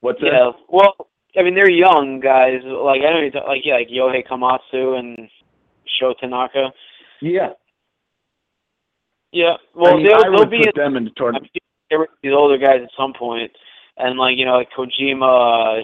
what's 0.00 0.20
that? 0.20 0.52
Well, 0.68 0.94
I 1.36 1.42
mean, 1.42 1.54
they're 1.54 1.70
young 1.70 2.20
guys. 2.20 2.60
Like 2.64 3.02
I 3.02 3.12
don't 3.12 3.24
even, 3.24 3.42
like 3.46 3.62
yeah, 3.64 3.74
like 3.74 3.88
Yohei 3.88 4.26
Komatsu 4.26 4.98
and 4.98 5.28
Sho 5.98 6.14
Tanaka. 6.20 6.72
Yeah, 7.20 7.50
Yeah. 9.32 9.56
Well, 9.74 9.94
I 9.94 9.96
mean, 9.96 10.06
they'll 10.06 10.32
they'll 10.32 10.46
be 10.46 10.58
in, 10.58 10.72
them 10.74 10.96
in 10.96 11.04
the 11.04 11.10
tournament. 11.16 11.50
these 12.22 12.32
older 12.32 12.58
guys 12.58 12.80
at 12.82 12.90
some 12.96 13.12
point, 13.12 13.50
and 13.96 14.18
like 14.18 14.36
you 14.36 14.44
know, 14.44 14.56
like 14.56 14.70
Kojima, 14.76 15.82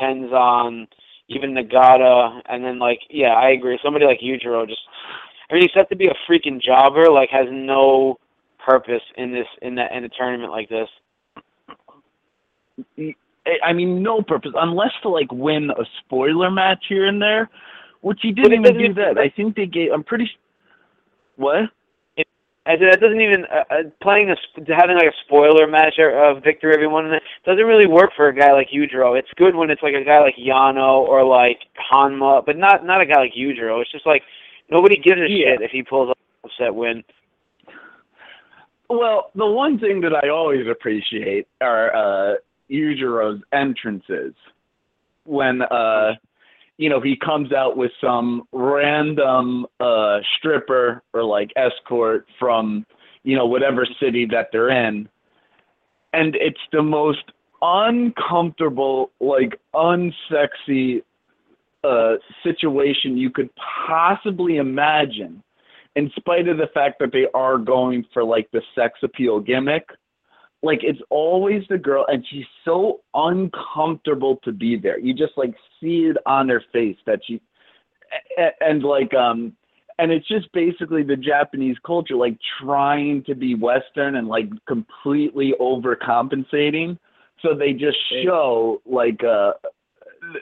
Tenzan, 0.00 0.86
even 1.28 1.54
Nagata, 1.54 2.40
and 2.48 2.64
then 2.64 2.78
like 2.78 3.00
yeah, 3.10 3.34
I 3.34 3.50
agree. 3.50 3.78
Somebody 3.82 4.06
like 4.06 4.20
Yujiro 4.20 4.68
just, 4.68 4.82
I 5.50 5.54
mean, 5.54 5.62
he's 5.62 5.72
set 5.74 5.88
to 5.90 5.96
be 5.96 6.08
a 6.08 6.14
freaking 6.28 6.60
jobber. 6.60 7.10
Like 7.10 7.30
has 7.30 7.46
no 7.50 8.18
purpose 8.64 9.02
in 9.16 9.32
this 9.32 9.46
in 9.62 9.74
that 9.76 9.92
in 9.92 10.04
a 10.04 10.08
tournament 10.08 10.52
like 10.52 10.68
this. 10.68 10.88
I 13.62 13.72
mean, 13.72 14.02
no 14.02 14.22
purpose 14.22 14.52
unless 14.56 14.92
to 15.02 15.08
like 15.08 15.30
win 15.30 15.70
a 15.70 15.84
spoiler 16.00 16.50
match 16.50 16.84
here 16.88 17.06
and 17.06 17.20
there, 17.20 17.50
which 18.04 18.18
he 18.20 18.32
didn't 18.32 18.52
even 18.52 18.76
do 18.76 18.92
that. 18.94 19.16
I 19.16 19.30
think 19.30 19.56
they 19.56 19.64
gave. 19.66 19.90
I'm 19.90 20.04
pretty. 20.04 20.24
s- 20.24 20.30
What? 21.36 21.70
I 22.66 22.78
said 22.78 22.92
that 22.92 23.00
doesn't 23.00 23.20
even 23.20 23.44
uh, 23.44 23.64
uh, 23.70 23.82
playing 24.00 24.30
a 24.30 24.36
having 24.74 24.96
like 24.96 25.08
a 25.08 25.16
spoiler 25.26 25.66
match 25.66 25.98
of 25.98 26.36
uh, 26.36 26.40
victory 26.40 26.72
every 26.72 26.86
one 26.86 27.10
doesn't 27.44 27.64
really 27.66 27.86
work 27.86 28.10
for 28.16 28.28
a 28.28 28.34
guy 28.34 28.52
like 28.52 28.68
Yujiro. 28.74 29.18
It's 29.18 29.28
good 29.36 29.54
when 29.54 29.68
it's 29.70 29.82
like 29.82 29.92
a 29.94 30.02
guy 30.04 30.20
like 30.20 30.36
Yano 30.36 31.00
or 31.00 31.24
like 31.24 31.58
Honma, 31.92 32.44
but 32.44 32.56
not 32.56 32.84
not 32.84 33.02
a 33.02 33.06
guy 33.06 33.20
like 33.20 33.34
Yujiro. 33.34 33.82
It's 33.82 33.92
just 33.92 34.06
like 34.06 34.22
nobody 34.70 34.96
gives 34.96 35.20
a 35.20 35.28
Yeah. 35.28 35.52
shit 35.56 35.62
if 35.62 35.72
he 35.72 35.82
pulls 35.82 36.08
off 36.10 36.16
an 36.44 36.50
upset 36.50 36.74
win. 36.74 37.04
Well, 38.88 39.30
the 39.34 39.46
one 39.46 39.78
thing 39.78 40.00
that 40.02 40.14
I 40.24 40.28
always 40.28 40.66
appreciate 40.66 41.46
are 41.60 41.94
uh, 41.94 42.34
Yujiro's 42.70 43.42
entrances 43.52 44.34
when 45.24 45.60
uh, 45.62 46.12
you 46.76 46.88
know 46.88 47.00
he 47.00 47.16
comes 47.16 47.52
out 47.52 47.76
with 47.76 47.92
some 48.00 48.42
random 48.52 49.66
uh, 49.80 50.18
stripper 50.38 51.02
or 51.12 51.24
like 51.24 51.50
escort 51.56 52.26
from 52.38 52.84
you 53.22 53.36
know 53.36 53.46
whatever 53.46 53.86
city 54.00 54.26
that 54.30 54.48
they're 54.52 54.70
in, 54.70 55.08
and 56.12 56.36
it's 56.36 56.60
the 56.72 56.82
most 56.82 57.24
uncomfortable, 57.62 59.10
like 59.20 59.58
unsexy 59.74 61.02
uh, 61.82 62.14
situation 62.42 63.16
you 63.16 63.30
could 63.30 63.50
possibly 63.86 64.56
imagine 64.56 65.42
in 65.96 66.10
spite 66.16 66.48
of 66.48 66.56
the 66.56 66.66
fact 66.74 66.98
that 66.98 67.12
they 67.12 67.26
are 67.34 67.56
going 67.56 68.04
for 68.12 68.24
like 68.24 68.50
the 68.52 68.60
sex 68.74 68.98
appeal 69.02 69.40
gimmick, 69.40 69.88
like 70.64 70.80
it's 70.82 71.00
always 71.10 71.62
the 71.68 71.76
girl 71.76 72.06
and 72.08 72.24
she's 72.30 72.46
so 72.64 73.00
uncomfortable 73.12 74.40
to 74.44 74.50
be 74.50 74.76
there. 74.76 74.98
You 74.98 75.12
just 75.14 75.34
like 75.36 75.54
see 75.80 76.06
it 76.06 76.16
on 76.26 76.48
her 76.48 76.62
face 76.72 76.96
that 77.06 77.20
she 77.24 77.40
and 78.60 78.82
like 78.82 79.12
um 79.14 79.52
and 79.98 80.10
it's 80.10 80.26
just 80.26 80.50
basically 80.52 81.02
the 81.02 81.16
Japanese 81.16 81.76
culture 81.86 82.16
like 82.16 82.36
trying 82.62 83.22
to 83.24 83.34
be 83.34 83.54
western 83.54 84.16
and 84.16 84.26
like 84.26 84.48
completely 84.66 85.54
overcompensating. 85.60 86.98
So 87.42 87.54
they 87.54 87.74
just 87.74 87.98
show 88.22 88.80
like 88.86 89.22
uh 89.22 89.52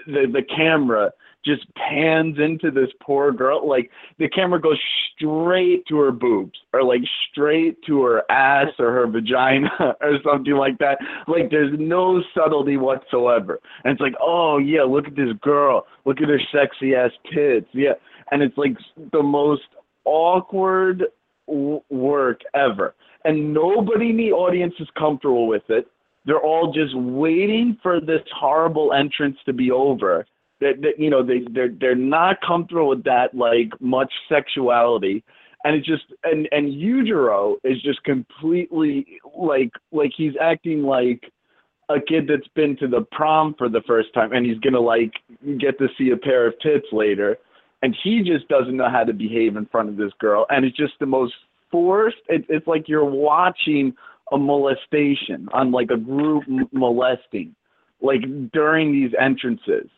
the 0.06 0.26
the 0.32 0.42
camera 0.54 1.12
just 1.44 1.62
pans 1.74 2.38
into 2.38 2.70
this 2.70 2.90
poor 3.00 3.32
girl. 3.32 3.68
Like 3.68 3.90
the 4.18 4.28
camera 4.28 4.60
goes 4.60 4.78
straight 5.14 5.86
to 5.88 5.98
her 5.98 6.12
boobs 6.12 6.58
or 6.72 6.82
like 6.84 7.00
straight 7.30 7.82
to 7.86 8.02
her 8.02 8.22
ass 8.30 8.68
or 8.78 8.92
her 8.92 9.06
vagina 9.06 9.70
or 10.00 10.18
something 10.24 10.54
like 10.54 10.78
that. 10.78 10.98
Like 11.26 11.50
there's 11.50 11.74
no 11.78 12.22
subtlety 12.34 12.76
whatsoever. 12.76 13.60
And 13.84 13.92
it's 13.92 14.00
like, 14.00 14.14
oh 14.20 14.58
yeah, 14.58 14.82
look 14.82 15.06
at 15.06 15.16
this 15.16 15.32
girl. 15.42 15.86
Look 16.04 16.20
at 16.20 16.28
her 16.28 16.40
sexy 16.52 16.94
ass 16.94 17.10
tits. 17.32 17.68
Yeah. 17.72 17.94
And 18.30 18.42
it's 18.42 18.56
like 18.56 18.76
the 19.12 19.22
most 19.22 19.62
awkward 20.04 21.04
w- 21.46 21.82
work 21.90 22.40
ever. 22.54 22.94
And 23.24 23.52
nobody 23.54 24.10
in 24.10 24.16
the 24.16 24.32
audience 24.32 24.74
is 24.80 24.88
comfortable 24.98 25.46
with 25.46 25.62
it. 25.68 25.86
They're 26.24 26.40
all 26.40 26.72
just 26.72 26.96
waiting 26.96 27.76
for 27.82 28.00
this 28.00 28.20
horrible 28.34 28.92
entrance 28.92 29.36
to 29.44 29.52
be 29.52 29.70
over 29.70 30.24
that, 30.62 30.80
that 30.82 30.98
you 30.98 31.10
know 31.10 31.22
they 31.22 31.40
they're 31.50 31.72
they're 31.80 31.94
not 31.94 32.40
comfortable 32.40 32.88
with 32.88 33.04
that 33.04 33.34
like 33.34 33.72
much 33.80 34.12
sexuality. 34.28 35.22
And 35.64 35.76
it's 35.76 35.86
just 35.86 36.04
and 36.24 36.48
and 36.52 36.72
Yujiro 36.72 37.56
is 37.64 37.80
just 37.82 38.02
completely 38.04 39.06
like 39.36 39.70
like 39.92 40.12
he's 40.16 40.34
acting 40.40 40.82
like 40.82 41.30
a 41.88 42.00
kid 42.00 42.26
that's 42.28 42.48
been 42.54 42.76
to 42.78 42.88
the 42.88 43.02
prom 43.12 43.54
for 43.58 43.68
the 43.68 43.82
first 43.86 44.14
time 44.14 44.32
and 44.32 44.46
he's 44.46 44.58
gonna 44.58 44.80
like 44.80 45.12
get 45.58 45.78
to 45.78 45.88
see 45.98 46.10
a 46.10 46.16
pair 46.16 46.46
of 46.46 46.54
tits 46.60 46.86
later. 46.92 47.36
And 47.82 47.96
he 48.04 48.22
just 48.22 48.46
doesn't 48.48 48.76
know 48.76 48.88
how 48.88 49.02
to 49.02 49.12
behave 49.12 49.56
in 49.56 49.66
front 49.66 49.88
of 49.88 49.96
this 49.96 50.12
girl. 50.20 50.46
And 50.50 50.64
it's 50.64 50.76
just 50.76 50.92
the 51.00 51.06
most 51.06 51.34
forced 51.70 52.18
it, 52.28 52.44
it's 52.48 52.66
like 52.66 52.88
you're 52.88 53.04
watching 53.04 53.94
a 54.30 54.38
molestation 54.38 55.48
on 55.52 55.72
like 55.72 55.90
a 55.90 55.96
group 55.96 56.44
molesting 56.72 57.54
like 58.00 58.22
during 58.52 58.92
these 58.92 59.12
entrances 59.20 59.88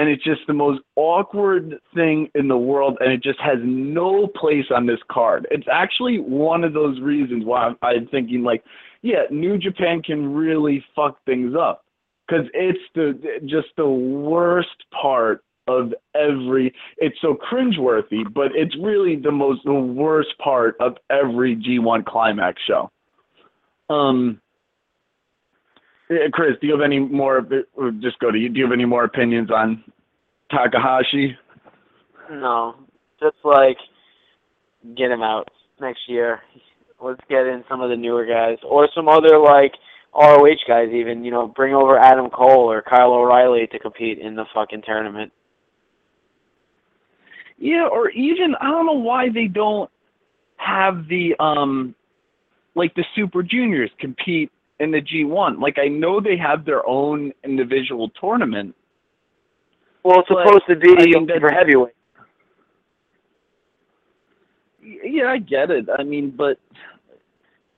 and 0.00 0.08
it's 0.08 0.24
just 0.24 0.40
the 0.46 0.54
most 0.54 0.80
awkward 0.96 1.78
thing 1.94 2.30
in 2.34 2.48
the 2.48 2.56
world 2.56 2.96
and 3.00 3.12
it 3.12 3.22
just 3.22 3.38
has 3.38 3.58
no 3.62 4.26
place 4.26 4.64
on 4.74 4.86
this 4.86 4.98
card. 5.12 5.46
It's 5.50 5.66
actually 5.70 6.18
one 6.18 6.64
of 6.64 6.72
those 6.72 6.98
reasons 7.00 7.44
why 7.44 7.66
i'm, 7.66 7.76
I'm 7.82 8.08
thinking 8.08 8.42
like 8.42 8.64
yeah 9.02 9.24
new 9.30 9.58
japan 9.58 10.02
can 10.02 10.32
really 10.32 10.82
fuck 10.96 11.22
things 11.26 11.54
up 11.54 11.84
because 12.26 12.46
it's 12.54 12.78
the 12.94 13.40
just 13.44 13.68
the 13.76 13.88
worst 13.88 14.68
part 14.90 15.44
of 15.68 15.92
every 16.14 16.72
it's 16.96 17.16
so 17.20 17.34
cringeworthy 17.34 18.22
but 18.32 18.52
it's 18.54 18.74
really 18.80 19.16
the 19.16 19.30
most 19.30 19.60
the 19.64 19.72
worst 19.74 20.30
part 20.38 20.76
of 20.80 20.96
every 21.10 21.54
g1 21.56 22.06
climax 22.06 22.60
show. 22.66 22.90
Um 23.90 24.40
Chris, 26.32 26.56
do 26.60 26.66
you 26.66 26.72
have 26.72 26.82
any 26.82 26.98
more? 26.98 27.46
or 27.74 27.90
Just 27.92 28.18
go 28.18 28.30
to 28.30 28.38
you. 28.38 28.48
Do 28.48 28.58
you 28.58 28.64
have 28.64 28.72
any 28.72 28.84
more 28.84 29.04
opinions 29.04 29.50
on 29.50 29.84
Takahashi? 30.50 31.36
No, 32.30 32.76
just 33.20 33.36
like 33.44 33.76
get 34.96 35.10
him 35.10 35.22
out 35.22 35.48
next 35.80 36.00
year. 36.08 36.40
Let's 37.00 37.20
get 37.28 37.46
in 37.46 37.64
some 37.68 37.80
of 37.80 37.90
the 37.90 37.96
newer 37.96 38.26
guys 38.26 38.58
or 38.64 38.88
some 38.94 39.08
other 39.08 39.38
like 39.38 39.72
ROH 40.14 40.66
guys. 40.66 40.88
Even 40.92 41.24
you 41.24 41.30
know, 41.30 41.46
bring 41.46 41.74
over 41.74 41.98
Adam 41.98 42.28
Cole 42.30 42.70
or 42.70 42.82
Kyle 42.82 43.12
O'Reilly 43.12 43.68
to 43.68 43.78
compete 43.78 44.18
in 44.18 44.34
the 44.34 44.44
fucking 44.52 44.82
tournament. 44.84 45.32
Yeah, 47.56 47.88
or 47.90 48.10
even 48.10 48.54
I 48.60 48.70
don't 48.70 48.86
know 48.86 48.92
why 48.92 49.28
they 49.28 49.46
don't 49.46 49.90
have 50.56 51.06
the 51.08 51.34
um 51.38 51.94
like 52.74 52.94
the 52.94 53.04
Super 53.14 53.42
Juniors 53.42 53.90
compete 53.98 54.50
in 54.80 54.90
the 54.90 55.00
G1. 55.00 55.60
Like 55.60 55.78
I 55.78 55.86
know 55.86 56.20
they 56.20 56.36
have 56.36 56.64
their 56.64 56.86
own 56.86 57.32
individual 57.44 58.10
tournament. 58.20 58.74
Well, 60.02 60.20
it's 60.20 60.28
supposed 60.28 60.64
to 60.68 60.76
be 60.76 61.12
for 61.38 61.50
heavyweight. 61.50 61.94
Yeah, 64.82 65.26
I 65.26 65.38
get 65.38 65.70
it. 65.70 65.86
I 65.96 66.02
mean, 66.02 66.34
but 66.36 66.58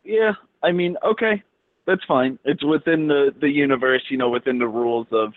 yeah, 0.04 0.32
I 0.62 0.70
mean, 0.70 0.96
okay, 1.04 1.42
that's 1.86 2.04
fine. 2.06 2.38
It's 2.44 2.64
within 2.64 3.08
the 3.08 3.34
the 3.40 3.48
universe, 3.48 4.02
you 4.08 4.16
know, 4.16 4.30
within 4.30 4.58
the 4.58 4.68
rules 4.68 5.08
of 5.10 5.32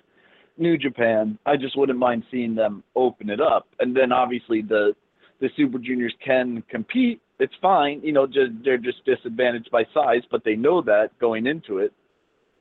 New 0.58 0.78
Japan. 0.78 1.40
I 1.46 1.58
just 1.58 1.78
wouldn't 1.78 1.98
mind 1.98 2.24
seeing 2.30 2.54
them 2.54 2.84
open 2.96 3.32
it 3.32 3.42
up, 3.42 3.68
and 3.80 3.98
then 3.98 4.12
obviously 4.12 4.62
the 4.62 4.96
the 5.42 5.50
Super 5.58 5.80
Juniors 5.80 6.14
can 6.24 6.64
compete. 6.70 7.20
It's 7.40 7.54
fine, 7.62 8.02
you 8.04 8.14
know, 8.14 8.26
just 8.26 8.52
they're 8.64 8.78
just 8.78 9.04
disadvantaged 9.06 9.70
by 9.72 9.84
size, 9.94 10.22
but 10.32 10.44
they 10.46 10.56
know 10.56 10.82
that 10.84 11.10
going 11.20 11.48
into 11.48 11.80
it. 11.80 11.92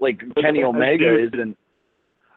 Like 0.00 0.20
Kenny 0.40 0.64
Omega 0.64 1.16
isn't. 1.26 1.56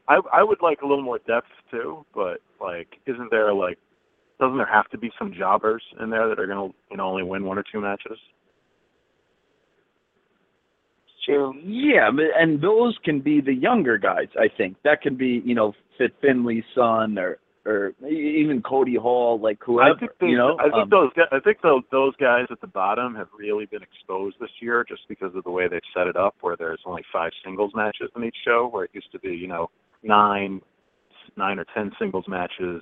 I 0.07 0.19
I 0.31 0.43
would 0.43 0.61
like 0.61 0.81
a 0.81 0.87
little 0.87 1.03
more 1.03 1.19
depth 1.27 1.47
too, 1.71 2.05
but 2.13 2.41
like, 2.61 2.87
isn't 3.07 3.31
there 3.31 3.53
like, 3.53 3.79
doesn't 4.39 4.57
there 4.57 4.71
have 4.71 4.87
to 4.89 4.97
be 4.97 5.11
some 5.17 5.33
jobbers 5.33 5.83
in 5.99 6.09
there 6.11 6.29
that 6.29 6.39
are 6.39 6.47
gonna 6.47 6.69
you 6.91 6.97
know 6.97 7.07
only 7.07 7.23
win 7.23 7.43
one 7.43 7.57
or 7.57 7.63
two 7.71 7.81
matches? 7.81 8.19
True. 11.27 11.53
Yeah, 11.61 12.09
and 12.39 12.61
those 12.61 12.97
can 13.03 13.19
be 13.19 13.41
the 13.41 13.53
younger 13.53 13.97
guys. 13.97 14.27
I 14.39 14.47
think 14.55 14.77
that 14.85 15.01
can 15.01 15.17
be, 15.17 15.41
you 15.43 15.55
know, 15.55 15.73
Fit 15.97 16.13
Finlay's 16.21 16.63
son 16.73 17.17
or 17.17 17.37
or 17.67 17.93
even 18.07 18.61
Cody 18.61 18.95
Hall, 18.95 19.39
like 19.39 19.59
whoever. 19.61 19.91
I 19.93 19.99
think 19.99 20.11
they, 20.21 20.27
you 20.27 20.37
know, 20.37 20.57
I 20.57 20.63
think 20.63 20.83
um, 20.83 20.89
those 20.89 21.11
guys, 21.13 21.27
I 21.31 21.39
think 21.39 21.61
those 21.61 21.83
those 21.91 22.15
guys 22.15 22.45
at 22.49 22.61
the 22.61 22.67
bottom 22.67 23.13
have 23.15 23.27
really 23.37 23.65
been 23.65 23.83
exposed 23.83 24.37
this 24.39 24.49
year 24.61 24.85
just 24.87 25.01
because 25.09 25.35
of 25.35 25.43
the 25.43 25.51
way 25.51 25.67
they've 25.67 25.81
set 25.95 26.07
it 26.07 26.15
up, 26.15 26.35
where 26.41 26.55
there's 26.55 26.79
only 26.85 27.03
five 27.11 27.31
singles 27.43 27.73
matches 27.75 28.09
in 28.15 28.23
each 28.23 28.37
show, 28.45 28.69
where 28.71 28.85
it 28.85 28.91
used 28.93 29.11
to 29.11 29.19
be 29.19 29.35
you 29.35 29.47
know 29.47 29.69
nine 30.01 30.61
nine 31.35 31.59
or 31.59 31.65
ten 31.75 31.91
singles 31.99 32.25
matches, 32.27 32.81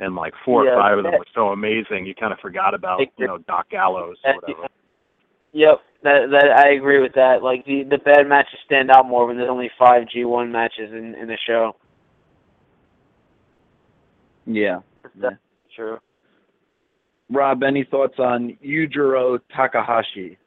and 0.00 0.16
like 0.16 0.34
four 0.44 0.64
Yeah, 0.64 0.72
or 0.72 0.80
five 0.80 0.98
of 0.98 1.04
them 1.04 1.12
were 1.12 1.26
so 1.34 1.48
amazing 1.48 2.04
you 2.04 2.14
kind 2.14 2.32
of 2.32 2.40
forgot 2.40 2.74
about 2.74 3.00
you 3.16 3.26
know 3.26 3.38
Doc 3.38 3.70
Gallows 3.70 4.16
that- 4.24 4.34
or 4.34 4.40
whatever. 4.40 4.68
Yep, 5.52 5.82
that 6.02 6.30
that 6.32 6.50
I 6.50 6.72
agree 6.72 7.00
with 7.00 7.12
that. 7.14 7.44
Like 7.44 7.64
the 7.64 7.84
the 7.84 7.98
bad 7.98 8.26
matches 8.26 8.58
stand 8.66 8.90
out 8.90 9.06
more 9.06 9.24
when 9.26 9.36
there's 9.36 9.48
only 9.48 9.70
five 9.78 10.08
G1 10.08 10.50
matches 10.50 10.90
in 10.92 11.14
in 11.14 11.28
the 11.28 11.38
show. 11.46 11.76
Yeah. 14.46 14.80
That's 15.16 15.36
true. 15.74 15.98
Rob, 17.30 17.62
any 17.62 17.84
thoughts 17.84 18.14
on 18.18 18.56
Yujiro 18.64 19.38
Takahashi? 19.54 20.38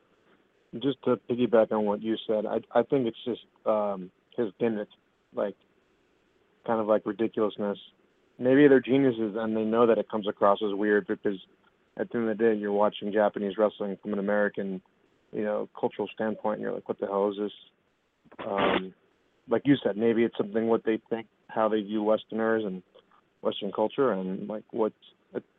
Just 0.82 0.98
to 1.06 1.20
piggyback 1.30 1.72
on 1.72 1.86
what 1.86 2.02
you 2.02 2.16
said, 2.28 2.46
I 2.46 2.60
I 2.78 2.84
think 2.84 3.08
it's 3.08 3.18
just 3.26 3.42
um 3.66 4.12
his 4.36 4.50
gimmick, 4.60 4.90
like 5.34 5.56
kind 6.66 6.80
of 6.80 6.88
like 6.88 7.06
ridiculousness. 7.06 7.78
Maybe 8.38 8.68
they're 8.68 8.82
geniuses 8.82 9.36
and 9.38 9.56
they 9.56 9.64
know 9.64 9.88
that 9.88 9.98
it 9.98 10.10
comes 10.10 10.28
across 10.28 10.60
as 10.64 10.76
weird 10.76 11.08
because 11.08 11.40
at 11.98 12.12
the 12.12 12.20
end 12.20 12.30
of 12.30 12.38
the 12.38 12.44
day 12.44 12.54
you're 12.54 12.72
watching 12.72 13.12
Japanese 13.12 13.58
wrestling 13.58 13.98
from 14.02 14.14
an 14.14 14.20
American, 14.20 14.82
you 15.32 15.44
know, 15.44 15.68
cultural 15.80 16.08
standpoint 16.14 16.56
and 16.56 16.64
you're 16.64 16.74
like, 16.74 16.88
What 16.88 17.00
the 17.00 17.08
hell 17.08 17.32
is 17.32 17.38
this? 17.40 18.46
Um 18.46 18.94
like 19.50 19.64
you 19.66 19.76
said, 19.82 19.98
maybe 19.98 20.24
it's 20.24 20.38
something 20.38 20.68
what 20.68 20.84
they 20.84 21.00
think 21.10 21.28
how 21.48 21.70
they 21.70 21.82
view 21.82 22.04
Westerners 22.04 22.64
and 22.66 22.84
Western 23.48 23.72
culture 23.72 24.12
and 24.12 24.48
like 24.48 24.64
what's 24.72 25.04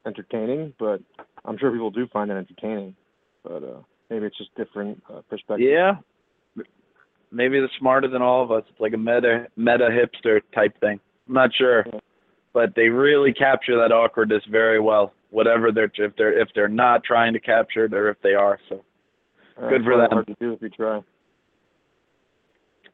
entertaining, 0.06 0.74
but 0.78 1.00
I'm 1.44 1.56
sure 1.58 1.70
people 1.72 1.90
do 1.90 2.06
find 2.16 2.30
it 2.30 2.34
entertaining. 2.44 2.94
But 3.42 3.62
uh 3.72 3.80
maybe 4.10 4.26
it's 4.26 4.38
just 4.42 4.54
different 4.62 5.02
uh, 5.12 5.20
perspective. 5.30 5.66
Yeah. 5.68 5.92
Maybe 7.30 7.58
they're 7.60 7.78
smarter 7.78 8.08
than 8.08 8.22
all 8.22 8.42
of 8.42 8.50
us. 8.50 8.64
It's 8.70 8.80
like 8.80 8.94
a 8.94 9.02
meta 9.08 9.46
meta 9.56 9.88
hipster 9.98 10.40
type 10.54 10.74
thing. 10.80 10.98
I'm 11.28 11.34
not 11.34 11.50
sure, 11.54 11.84
Yeah. 11.92 12.00
but 12.52 12.74
they 12.74 12.88
really 12.88 13.32
capture 13.32 13.76
that 13.80 13.92
awkwardness 13.92 14.44
very 14.50 14.80
well. 14.80 15.12
Whatever 15.30 15.70
they're 15.72 15.92
if 16.08 16.12
they're 16.16 16.36
if 16.42 16.48
they're 16.54 16.68
not 16.86 17.04
trying 17.04 17.32
to 17.34 17.40
capture 17.40 17.84
it 17.86 17.92
or 17.94 18.08
if 18.14 18.18
they 18.22 18.34
are. 18.46 18.58
So 18.68 18.76
Uh, 19.60 19.68
good 19.72 19.84
for 19.84 19.96
them. 20.00 20.08
Hard 20.10 20.26
to 20.26 20.36
do 20.40 20.52
if 20.54 20.62
you 20.62 20.70
try. 20.70 21.02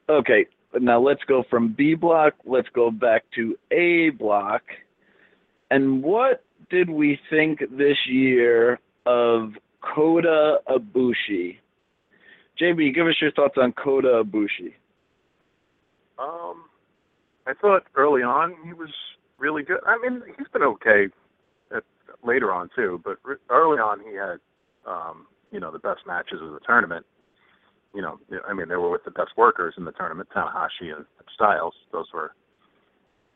okay, 0.08 0.46
now 0.80 0.98
let's 1.08 1.22
go 1.24 1.44
from 1.50 1.68
B 1.78 1.94
block. 1.94 2.34
Let's 2.44 2.68
go 2.74 2.90
back 2.90 3.22
to 3.36 3.56
A 3.70 4.10
block. 4.10 4.62
And 5.70 6.02
what 6.02 6.44
did 6.70 6.90
we 6.90 7.18
think 7.30 7.60
this 7.70 7.96
year 8.08 8.78
of 9.06 9.52
Kota 9.82 10.58
Ibushi? 10.68 11.58
JB, 12.60 12.94
give 12.94 13.06
us 13.06 13.16
your 13.20 13.32
thoughts 13.32 13.56
on 13.60 13.72
Kota 13.72 14.22
Ibushi. 14.24 14.74
Um, 16.18 16.64
I 17.46 17.52
thought 17.60 17.84
early 17.96 18.22
on 18.22 18.54
he 18.64 18.72
was 18.72 18.90
really 19.38 19.62
good. 19.62 19.80
I 19.86 19.98
mean, 19.98 20.22
he's 20.38 20.48
been 20.52 20.62
okay 20.62 21.08
at, 21.74 21.82
later 22.24 22.52
on 22.52 22.70
too, 22.74 23.00
but 23.04 23.18
re- 23.24 23.36
early 23.50 23.78
on 23.78 24.00
he 24.00 24.14
had, 24.14 24.38
um, 24.86 25.26
you 25.50 25.60
know, 25.60 25.70
the 25.70 25.78
best 25.78 26.00
matches 26.06 26.40
of 26.40 26.52
the 26.52 26.60
tournament. 26.66 27.04
You 27.94 28.02
know, 28.02 28.18
I 28.48 28.54
mean, 28.54 28.68
they 28.68 28.76
were 28.76 28.90
with 28.90 29.04
the 29.04 29.10
best 29.10 29.30
workers 29.36 29.74
in 29.76 29.84
the 29.84 29.92
tournament, 29.92 30.28
Tanahashi 30.34 30.94
and 30.94 31.04
Styles. 31.34 31.74
Those 31.92 32.06
were, 32.12 32.32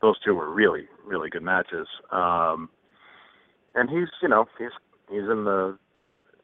those 0.01 0.19
two 0.25 0.35
were 0.35 0.53
really, 0.53 0.89
really 1.05 1.31
good 1.31 1.43
matches. 1.43 1.87
Um, 2.11 2.69
and 3.75 3.91
he's, 3.91 4.09
you 4.23 4.29
know, 4.29 4.47
he's 4.59 4.71
he's 5.11 5.23
in 5.23 5.45
the 5.45 5.79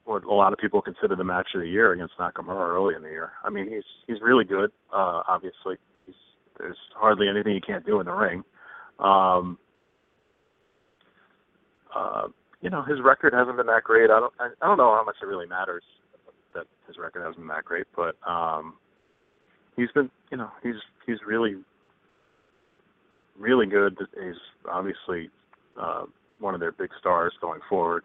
what 0.05 0.25
a 0.25 0.35
lot 0.35 0.53
of 0.53 0.59
people 0.59 0.83
consider 0.83 1.17
the 1.17 1.25
match 1.25 1.49
of 1.55 1.63
the 1.63 1.69
year 1.69 1.93
against 1.93 2.15
Nakamura 2.19 2.69
early 2.69 2.95
in 2.95 3.03
the 3.03 3.09
year. 3.09 3.33
I 3.43 3.51
mean, 3.51 3.69
he's 3.69 3.85
he's 4.07 4.21
really 4.23 4.45
good. 4.45 4.71
Uh, 4.93 5.23
obviously, 5.27 5.77
he's, 6.07 6.15
there's 6.59 6.77
hardly 6.95 7.29
anything 7.29 7.55
he 7.55 7.61
can't 7.61 7.87
do 7.87 8.01
in 8.01 8.07
the 8.07 8.13
ring. 8.13 8.45
Um, 8.99 9.59
uh, 11.95 12.29
you 12.61 12.71
know, 12.71 12.83
his 12.83 12.99
record 13.03 13.33
hasn't 13.33 13.57
been 13.57 13.67
that 13.67 13.85
great. 13.85 14.11
I 14.11 14.21
don't 14.21 14.33
I, 14.39 14.49
I 14.61 14.67
don't 14.67 14.79
know 14.79 14.95
how 14.95 15.05
much 15.05 15.17
it 15.23 15.27
really 15.27 15.47
matters 15.47 15.83
that 16.55 16.67
his 16.87 16.97
record 16.99 17.21
hasn't 17.21 17.39
been 17.39 17.49
that 17.49 17.65
great, 17.65 17.87
but 17.97 18.17
um, 18.29 18.75
he's 19.77 19.91
been, 19.93 20.11
you 20.31 20.37
know, 20.37 20.51
he's 20.63 20.77
he's 21.07 21.19
really 21.27 21.57
really 23.39 23.67
good. 23.67 23.97
He's 23.99 24.35
obviously 24.71 25.31
uh, 25.81 26.05
one 26.39 26.55
of 26.55 26.61
their 26.61 26.73
big 26.73 26.91
stars 27.01 27.33
going 27.41 27.61
forward. 27.69 28.05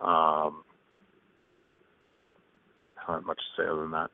Um, 0.00 0.62
have 3.06 3.24
much 3.24 3.38
to 3.38 3.62
say 3.62 3.68
other 3.68 3.82
than 3.82 3.92
that. 3.92 4.10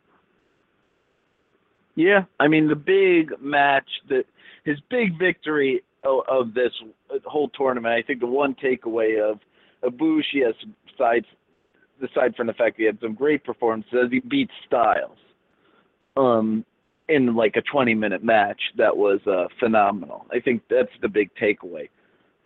Yeah, 1.95 2.25
I 2.41 2.49
mean 2.49 2.69
the 2.69 2.77
big 2.77 3.33
match 3.41 3.89
that 4.09 4.25
his 4.65 4.79
big 4.91 5.19
victory 5.19 5.83
of, 6.05 6.21
of 6.29 6.55
this 6.55 6.73
whole 7.25 7.49
tournament. 7.51 7.95
I 7.95 8.03
think 8.03 8.21
the 8.21 8.27
one 8.27 8.55
takeaway 8.55 9.21
of 9.21 9.41
Ibushi, 9.85 10.43
aside 10.95 11.25
aside 12.03 12.35
from 12.37 12.47
the 12.47 12.53
fact 12.55 12.77
he 12.79 12.85
had 12.85 12.99
some 13.01 13.15
great 13.15 13.45
performances, 13.45 14.09
he 14.11 14.21
beat 14.21 14.51
Styles, 14.67 15.19
um, 16.17 16.65
in 17.13 17.35
like 17.35 17.57
a 17.57 17.63
20 17.63 17.95
minute 17.95 18.23
match 18.23 18.61
that 18.77 18.97
was 18.97 19.21
uh, 19.27 19.47
phenomenal. 19.61 20.27
I 20.33 20.41
think 20.41 20.63
that's 20.71 20.93
the 21.01 21.09
big 21.09 21.31
takeaway. 21.35 21.89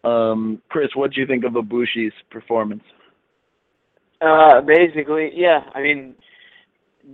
Um, 0.04 0.62
Chris, 0.68 0.88
what 0.94 1.12
do 1.12 1.20
you 1.20 1.26
think 1.26 1.44
of 1.44 1.52
Ibushi's 1.52 2.12
performance? 2.30 2.84
Uh, 4.20 4.60
basically, 4.60 5.30
yeah. 5.34 5.60
I 5.74 5.82
mean, 5.82 6.14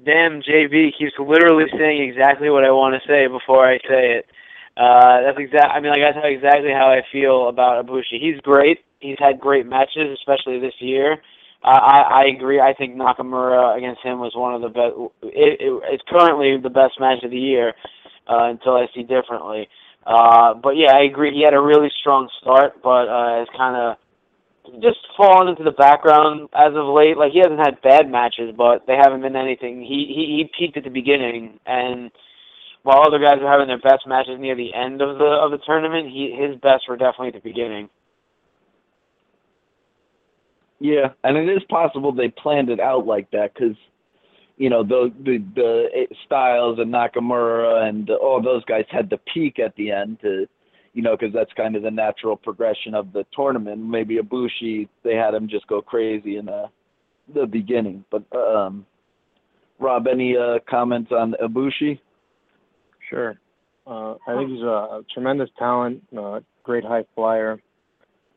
damn, 0.05 0.42
JB 0.42 0.90
keeps 0.98 1.12
literally 1.18 1.64
saying 1.78 2.03
exactly 2.03 2.50
what 2.50 2.64
I 2.64 2.70
want 2.70 2.94
to 2.94 3.09
say 3.09 3.26
before 3.26 3.66
I 3.66 3.78
say 3.78 4.18
it. 4.18 4.26
Uh, 4.76 5.22
that's 5.22 5.38
exact. 5.38 5.72
I 5.72 5.80
mean, 5.80 5.90
like 5.90 6.00
that's 6.00 6.24
exactly 6.24 6.70
how 6.70 6.88
I 6.88 7.03
feel 7.12 7.48
about 7.48 7.84
Ibushi. 7.84 8.20
He's 8.20 8.40
great. 8.40 8.78
He's 9.00 9.18
had 9.18 9.40
great 9.40 9.66
matches, 9.66 10.16
especially 10.18 10.61
this 10.61 10.74
year. 10.78 11.18
I 11.64 12.24
I 12.24 12.24
agree. 12.34 12.60
I 12.60 12.74
think 12.74 12.96
Nakamura 12.96 13.76
against 13.76 14.02
him 14.02 14.18
was 14.18 14.32
one 14.34 14.54
of 14.54 14.62
the 14.62 14.68
best. 14.68 14.94
It, 15.22 15.60
it, 15.60 15.82
it's 15.92 16.02
currently 16.08 16.58
the 16.60 16.70
best 16.70 16.98
match 16.98 17.22
of 17.22 17.30
the 17.30 17.38
year 17.38 17.74
uh, 18.28 18.50
until 18.50 18.74
I 18.74 18.86
see 18.94 19.02
differently. 19.02 19.68
Uh, 20.04 20.54
but 20.54 20.76
yeah, 20.76 20.92
I 20.92 21.04
agree. 21.04 21.32
He 21.32 21.44
had 21.44 21.54
a 21.54 21.60
really 21.60 21.90
strong 22.00 22.28
start, 22.40 22.82
but 22.82 23.06
uh, 23.06 23.42
it's 23.42 23.50
kind 23.56 23.76
of 23.76 23.96
just 24.82 24.98
fallen 25.16 25.48
into 25.48 25.62
the 25.62 25.70
background 25.72 26.48
as 26.54 26.74
of 26.74 26.86
late. 26.94 27.16
Like 27.16 27.32
he 27.32 27.38
hasn't 27.38 27.60
had 27.60 27.82
bad 27.82 28.10
matches, 28.10 28.54
but 28.56 28.86
they 28.86 28.96
haven't 28.96 29.22
been 29.22 29.36
anything. 29.36 29.80
He 29.80 30.10
he, 30.10 30.42
he 30.42 30.50
peaked 30.58 30.76
at 30.76 30.84
the 30.84 30.90
beginning, 30.90 31.60
and 31.66 32.10
while 32.82 33.06
other 33.06 33.18
guys 33.18 33.38
were 33.40 33.50
having 33.50 33.68
their 33.68 33.78
best 33.78 34.06
matches 34.06 34.38
near 34.38 34.56
the 34.56 34.74
end 34.74 35.00
of 35.00 35.18
the 35.18 35.24
of 35.24 35.50
the 35.50 35.58
tournament, 35.64 36.08
he 36.08 36.34
his 36.34 36.58
best 36.60 36.88
were 36.88 36.96
definitely 36.96 37.28
at 37.28 37.34
the 37.34 37.48
beginning. 37.48 37.88
Yeah, 40.83 41.12
and 41.22 41.37
it 41.37 41.49
is 41.49 41.62
possible 41.68 42.11
they 42.11 42.28
planned 42.28 42.68
it 42.68 42.80
out 42.80 43.07
like 43.07 43.30
that 43.30 43.55
because, 43.55 43.76
you 44.57 44.68
know, 44.68 44.83
the 44.83 45.12
the 45.22 45.39
the 45.55 46.07
Styles 46.26 46.80
and 46.80 46.93
Nakamura 46.93 47.89
and 47.89 48.11
all 48.11 48.43
those 48.43 48.64
guys 48.64 48.85
had 48.91 49.09
to 49.11 49.18
peak 49.33 49.61
at 49.61 49.76
the 49.76 49.93
end 49.93 50.18
to, 50.22 50.49
you 50.93 51.03
know, 51.03 51.16
because 51.16 51.33
that's 51.33 51.53
kind 51.53 51.76
of 51.76 51.85
the 51.85 51.91
natural 51.93 52.37
progression 52.37 52.97
of 52.97 53.12
the 53.12 53.24
tournament. 53.33 53.80
Maybe 53.80 54.16
Ibushi, 54.16 54.89
they 55.05 55.14
had 55.14 55.35
him 55.35 55.47
just 55.49 55.68
go 55.68 55.80
crazy 55.80 56.37
in 56.37 56.47
the 56.47 56.64
the 57.33 57.47
beginning. 57.47 58.05
But 58.11 58.24
um, 58.35 58.85
Rob, 59.78 60.09
any 60.09 60.37
uh, 60.37 60.59
comments 60.68 61.12
on 61.12 61.37
Ibushi? 61.41 62.01
Sure. 63.09 63.39
Uh, 63.87 64.14
I 64.26 64.37
think 64.37 64.51
he's 64.51 64.62
a, 64.62 64.66
a 64.99 65.03
tremendous 65.14 65.51
talent, 65.57 66.03
uh, 66.18 66.41
great 66.64 66.85
high 66.85 67.05
flyer. 67.14 67.61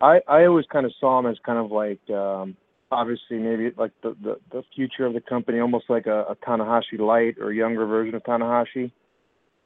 I 0.05 0.21
I 0.27 0.45
always 0.45 0.65
kind 0.71 0.85
of 0.85 0.93
saw 0.99 1.19
him 1.19 1.25
as 1.25 1.37
kind 1.45 1.59
of 1.59 1.71
like 1.71 2.01
um, 2.09 2.55
obviously 2.91 3.37
maybe 3.37 3.71
like 3.77 3.91
the, 4.03 4.15
the 4.21 4.35
the 4.51 4.63
future 4.75 5.05
of 5.05 5.13
the 5.13 5.21
company, 5.21 5.59
almost 5.59 5.85
like 5.89 6.05
a, 6.05 6.21
a 6.23 6.35
Tanahashi 6.35 6.99
light 6.99 7.35
or 7.39 7.51
younger 7.51 7.85
version 7.85 8.15
of 8.15 8.23
Tanahashi. 8.23 8.91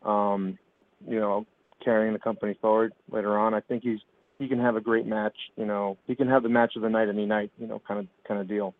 Um, 0.03 0.57
you 1.07 1.19
know, 1.19 1.45
carrying 1.83 2.13
the 2.13 2.19
company 2.19 2.57
forward 2.61 2.93
later 3.11 3.37
on. 3.37 3.53
I 3.53 3.61
think 3.61 3.83
he's 3.83 3.99
he 4.37 4.47
can 4.47 4.59
have 4.59 4.75
a 4.75 4.81
great 4.81 5.05
match. 5.05 5.35
You 5.57 5.65
know, 5.65 5.97
he 6.07 6.15
can 6.15 6.27
have 6.29 6.43
the 6.43 6.49
match 6.49 6.73
of 6.75 6.81
the 6.81 6.89
night 6.89 7.09
any 7.09 7.25
night. 7.25 7.51
You 7.57 7.67
know, 7.67 7.81
kind 7.87 7.99
of 7.99 8.07
kind 8.27 8.39
of 8.39 8.47
deal. 8.47 8.73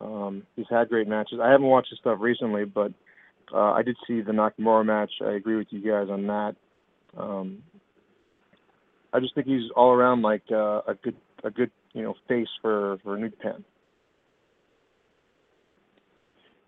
Um, 0.00 0.44
he's 0.56 0.66
had 0.70 0.88
great 0.88 1.08
matches. 1.08 1.38
I 1.42 1.50
haven't 1.50 1.66
watched 1.66 1.90
his 1.90 1.98
stuff 1.98 2.18
recently, 2.20 2.64
but 2.64 2.92
uh, 3.52 3.72
I 3.72 3.82
did 3.82 3.96
see 4.06 4.20
the 4.20 4.32
Nakamura 4.32 4.84
match. 4.84 5.10
I 5.24 5.32
agree 5.32 5.56
with 5.56 5.68
you 5.70 5.80
guys 5.80 6.08
on 6.10 6.26
that. 6.26 6.54
Um, 7.16 7.62
I 9.18 9.20
just 9.20 9.34
think 9.34 9.48
he's 9.48 9.68
all 9.74 9.90
around 9.90 10.22
like 10.22 10.42
uh, 10.52 10.82
a 10.86 10.94
good 11.02 11.16
a 11.42 11.50
good 11.50 11.72
you 11.92 12.02
know 12.02 12.14
face 12.28 12.46
for 12.62 12.98
for 13.02 13.18
New 13.18 13.28
Japan. 13.30 13.64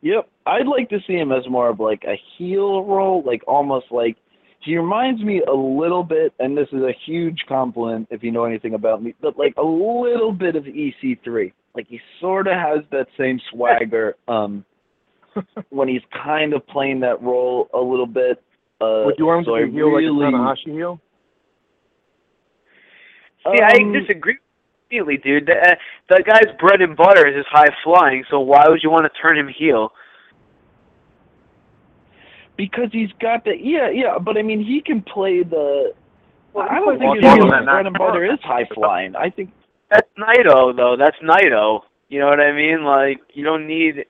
Yep, 0.03 0.29
I'd 0.47 0.67
like 0.67 0.89
to 0.89 0.99
see 1.07 1.13
him 1.13 1.31
as 1.31 1.49
more 1.49 1.69
of 1.69 1.79
like 1.79 2.03
a 2.05 2.17
heel 2.37 2.85
role, 2.85 3.23
like 3.25 3.43
almost 3.47 3.87
like 3.93 4.17
he 4.59 4.77
reminds 4.77 5.23
me 5.23 5.43
a 5.47 5.53
little 5.53 6.03
bit, 6.03 6.35
and 6.41 6.57
this 6.59 6.67
is 6.73 6.83
a 6.83 6.93
huge 7.07 7.39
compliment 7.49 8.09
if 8.11 8.25
you 8.25 8.33
know 8.33 8.45
anything 8.45 8.75
about 8.75 9.01
me, 9.01 9.15
but 9.21 9.39
like 9.39 9.55
a 9.57 9.63
little 9.63 10.33
bit 10.33 10.57
of 10.57 10.65
EC3. 10.65 11.53
Like 11.77 11.87
he 11.89 12.01
sort 12.21 12.49
of 12.49 12.55
has 12.55 12.81
that 12.91 13.07
same 13.17 13.41
swagger 13.53 14.17
um, 14.29 14.65
when 15.69 15.87
he's 15.87 16.03
kind 16.25 16.53
of 16.53 16.67
playing 16.67 16.99
that 17.01 17.23
role 17.23 17.69
a 17.73 17.81
little 17.81 18.09
bit. 18.09 18.43
Uh, 18.81 19.05
Would 19.07 19.15
you 19.19 19.27
want 19.27 19.41
him 19.41 19.45
so 19.45 19.57
to 19.57 19.63
I 19.63 19.67
be 19.67 19.73
heel 19.73 19.87
really, 19.87 20.09
like 20.09 20.35
a 20.35 20.37
Tanahashi 20.37 20.73
heel? 20.73 21.01
See, 23.45 23.63
I 23.63 23.83
um, 23.83 23.93
disagree 23.93 24.37
completely, 24.89 25.17
dude. 25.17 25.47
The, 25.47 25.53
uh, 25.53 25.75
the 26.09 26.23
guy's 26.23 26.55
bread 26.59 26.83
and 26.83 26.97
butter 26.97 27.27
is 27.27 27.37
his 27.37 27.47
high 27.51 27.75
flying, 27.83 28.25
so 28.31 28.41
why 28.41 28.67
would 28.69 28.81
you 28.83 28.91
want 28.91 29.05
to 29.05 29.21
turn 29.21 29.39
him 29.39 29.49
heel? 29.49 29.93
because 32.61 32.91
he's 32.93 33.11
got 33.21 33.45
the 33.45 33.55
yeah 33.59 33.89
yeah, 33.89 34.19
but 34.19 34.37
I 34.37 34.43
mean 34.43 34.63
he 34.63 34.83
can 34.83 35.01
play 35.03 35.43
the. 35.43 35.95
Well, 36.53 36.67
I 36.69 36.81
don't 36.81 36.99
think 36.99 37.15
his 37.17 37.25
more 37.25 37.35
heel 37.37 37.51
than 37.51 37.65
that 37.65 37.73
bread 37.73 37.87
and 37.87 37.97
butter 37.97 38.25
is 38.25 38.39
high 38.43 38.67
flying. 38.75 39.17
I 39.17 39.31
think 39.31 39.51
That's 39.89 40.09
Naito, 40.19 40.77
though. 40.77 40.97
That's 40.99 41.17
Naito. 41.23 41.81
You 42.09 42.19
know 42.19 42.27
what 42.27 42.41
I 42.41 42.53
mean? 42.53 42.83
Like, 42.83 43.21
you 43.35 43.45
don't 43.45 43.69
need 43.69 44.05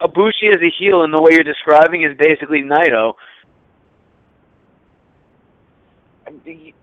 Ibushi 0.00 0.54
as 0.54 0.62
a 0.62 0.70
heel 0.78 1.02
in 1.02 1.10
the 1.10 1.20
way 1.20 1.32
you're 1.32 1.42
describing 1.42 2.04
is 2.04 2.16
basically 2.16 2.62
Naito. 2.62 3.14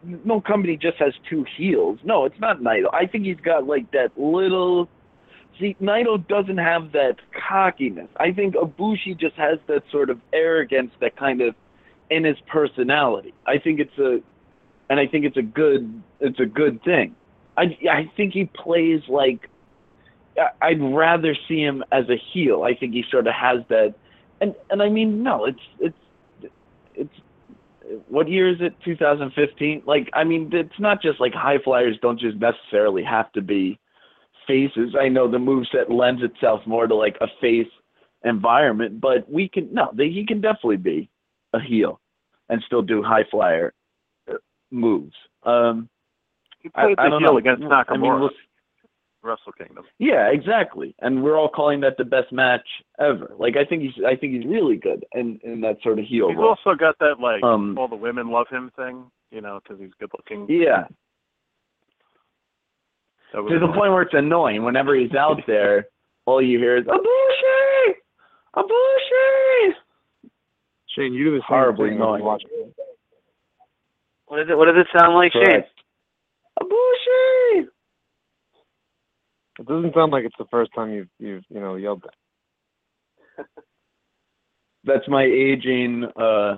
No 0.03 0.41
company 0.41 0.77
just 0.77 0.97
has 0.97 1.13
two 1.29 1.45
heels. 1.57 1.99
No, 2.03 2.25
it's 2.25 2.39
not 2.39 2.61
Naito. 2.61 2.93
I 2.93 3.05
think 3.07 3.25
he's 3.25 3.39
got 3.39 3.65
like 3.65 3.91
that 3.91 4.11
little. 4.17 4.89
See, 5.59 5.75
Naito 5.81 6.27
doesn't 6.27 6.57
have 6.57 6.91
that 6.91 7.15
cockiness. 7.47 8.09
I 8.17 8.31
think 8.31 8.55
Ibushi 8.55 9.17
just 9.17 9.35
has 9.35 9.59
that 9.67 9.83
sort 9.91 10.09
of 10.09 10.19
arrogance 10.33 10.91
that 10.99 11.15
kind 11.15 11.41
of 11.41 11.55
in 12.09 12.23
his 12.23 12.37
personality. 12.47 13.33
I 13.45 13.57
think 13.57 13.79
it's 13.79 13.97
a, 13.97 14.21
and 14.89 14.99
I 14.99 15.07
think 15.07 15.25
it's 15.25 15.37
a 15.37 15.41
good, 15.41 16.01
it's 16.19 16.39
a 16.39 16.45
good 16.45 16.83
thing. 16.83 17.15
I 17.57 17.77
I 17.89 18.11
think 18.15 18.33
he 18.33 18.45
plays 18.45 19.01
like. 19.07 19.49
I'd 20.61 20.81
rather 20.81 21.33
see 21.47 21.61
him 21.61 21.81
as 21.93 22.09
a 22.09 22.17
heel. 22.17 22.63
I 22.63 22.75
think 22.75 22.93
he 22.93 23.05
sort 23.09 23.25
of 23.25 23.33
has 23.33 23.59
that, 23.69 23.95
and 24.41 24.53
and 24.69 24.83
I 24.83 24.89
mean 24.89 25.23
no, 25.23 25.45
it's 25.45 25.61
it's 25.79 25.95
it's 26.93 27.13
what 28.07 28.27
year 28.29 28.49
is 28.49 28.57
it? 28.61 28.73
2015 28.83 29.83
like 29.85 30.09
i 30.13 30.23
mean 30.23 30.49
it's 30.53 30.79
not 30.79 31.01
just 31.01 31.19
like 31.19 31.33
high 31.33 31.57
flyers 31.63 31.97
don't 32.01 32.19
just 32.19 32.37
necessarily 32.37 33.03
have 33.03 33.31
to 33.33 33.41
be 33.41 33.79
faces. 34.47 34.95
I 34.99 35.07
know 35.09 35.29
the 35.29 35.37
moveset 35.39 35.89
lends 35.89 36.21
itself 36.21 36.61
more 36.67 36.85
to 36.87 36.93
like 36.95 37.17
a 37.21 37.27
face 37.41 37.67
environment 38.23 38.99
but 39.01 39.29
we 39.29 39.47
can 39.49 39.73
no 39.73 39.89
they, 39.93 40.09
he 40.09 40.25
can 40.25 40.41
definitely 40.41 40.77
be 40.77 41.09
a 41.53 41.59
heel 41.59 41.99
and 42.49 42.61
still 42.65 42.81
do 42.81 43.01
high 43.03 43.25
flyer 43.31 43.73
uh, 44.31 44.35
moves. 44.71 45.15
Um 45.43 45.89
He 46.61 46.69
I- 46.75 46.83
played 46.83 46.99
I 46.99 47.03
the 47.05 47.09
don't 47.11 47.21
heel 47.21 47.31
know. 47.33 47.37
against 47.37 47.63
I 47.63 47.67
Nakamura, 47.67 47.99
mean, 48.01 48.19
we'll- 48.19 48.29
Wrestle 49.25 49.51
Kingdom. 49.57 49.83
yeah 49.99 50.29
exactly 50.31 50.95
and 50.99 51.23
we're 51.23 51.37
all 51.37 51.49
calling 51.49 51.81
that 51.81 51.97
the 51.97 52.05
best 52.05 52.31
match 52.31 52.65
ever 52.99 53.31
like 53.39 53.55
i 53.57 53.65
think 53.65 53.81
he's 53.81 54.03
i 54.07 54.15
think 54.15 54.33
he's 54.33 54.45
really 54.45 54.77
good 54.77 55.03
in 55.13 55.39
in 55.43 55.59
that 55.61 55.77
sort 55.83 55.99
of 55.99 56.05
heel 56.05 56.29
He's 56.29 56.37
role. 56.37 56.49
also 56.57 56.75
got 56.77 56.97
that 56.99 57.19
like 57.19 57.43
Um, 57.43 57.77
all 57.77 57.87
the 57.87 57.95
women 57.95 58.29
love 58.29 58.47
him 58.49 58.71
thing, 58.75 59.05
you 59.31 59.41
know, 59.41 59.59
because 59.63 59.79
he's 59.81 59.91
good 59.99 60.11
looking. 60.17 60.45
yeah 60.49 60.85
That 63.33 63.43
was 63.43 63.51
to 63.51 63.59
the 63.59 63.67
point 63.73 63.91
where 63.91 64.03
it's 64.03 64.13
annoying. 64.13 64.63
Whenever 64.63 64.95
he's 64.95 65.13
out 65.13 65.41
there, 65.47 65.87
all 66.25 66.41
you 66.41 66.57
hear 66.57 66.77
is 66.77 66.85
Abushi, 66.85 67.93
Abushi. 68.55 69.71
Shane, 70.95 71.13
you 71.13 71.25
do 71.25 71.31
the 71.31 71.37
same 71.39 71.45
Horribly 71.47 71.89
thing 71.89 71.97
annoying. 71.97 72.21
you 72.21 72.25
watch 72.27 72.43
What, 74.27 74.39
is 74.41 74.47
it, 74.49 74.57
what 74.57 74.65
does 74.65 74.77
it 74.77 74.87
sound 74.97 75.15
like, 75.15 75.33
Shane? 75.33 75.43
Correct. 75.43 75.69
Abushi. 76.61 77.34
It 79.59 79.65
doesn't 79.67 79.93
sound 79.93 80.11
like 80.11 80.25
it's 80.25 80.35
the 80.37 80.45
first 80.51 80.71
time 80.73 80.91
you've 80.91 81.09
you've 81.19 81.43
you 81.49 81.59
know 81.59 81.75
yelled 81.75 82.03
that. 82.03 83.45
That's 84.83 85.07
my 85.07 85.23
aging, 85.23 86.05
uh, 86.15 86.57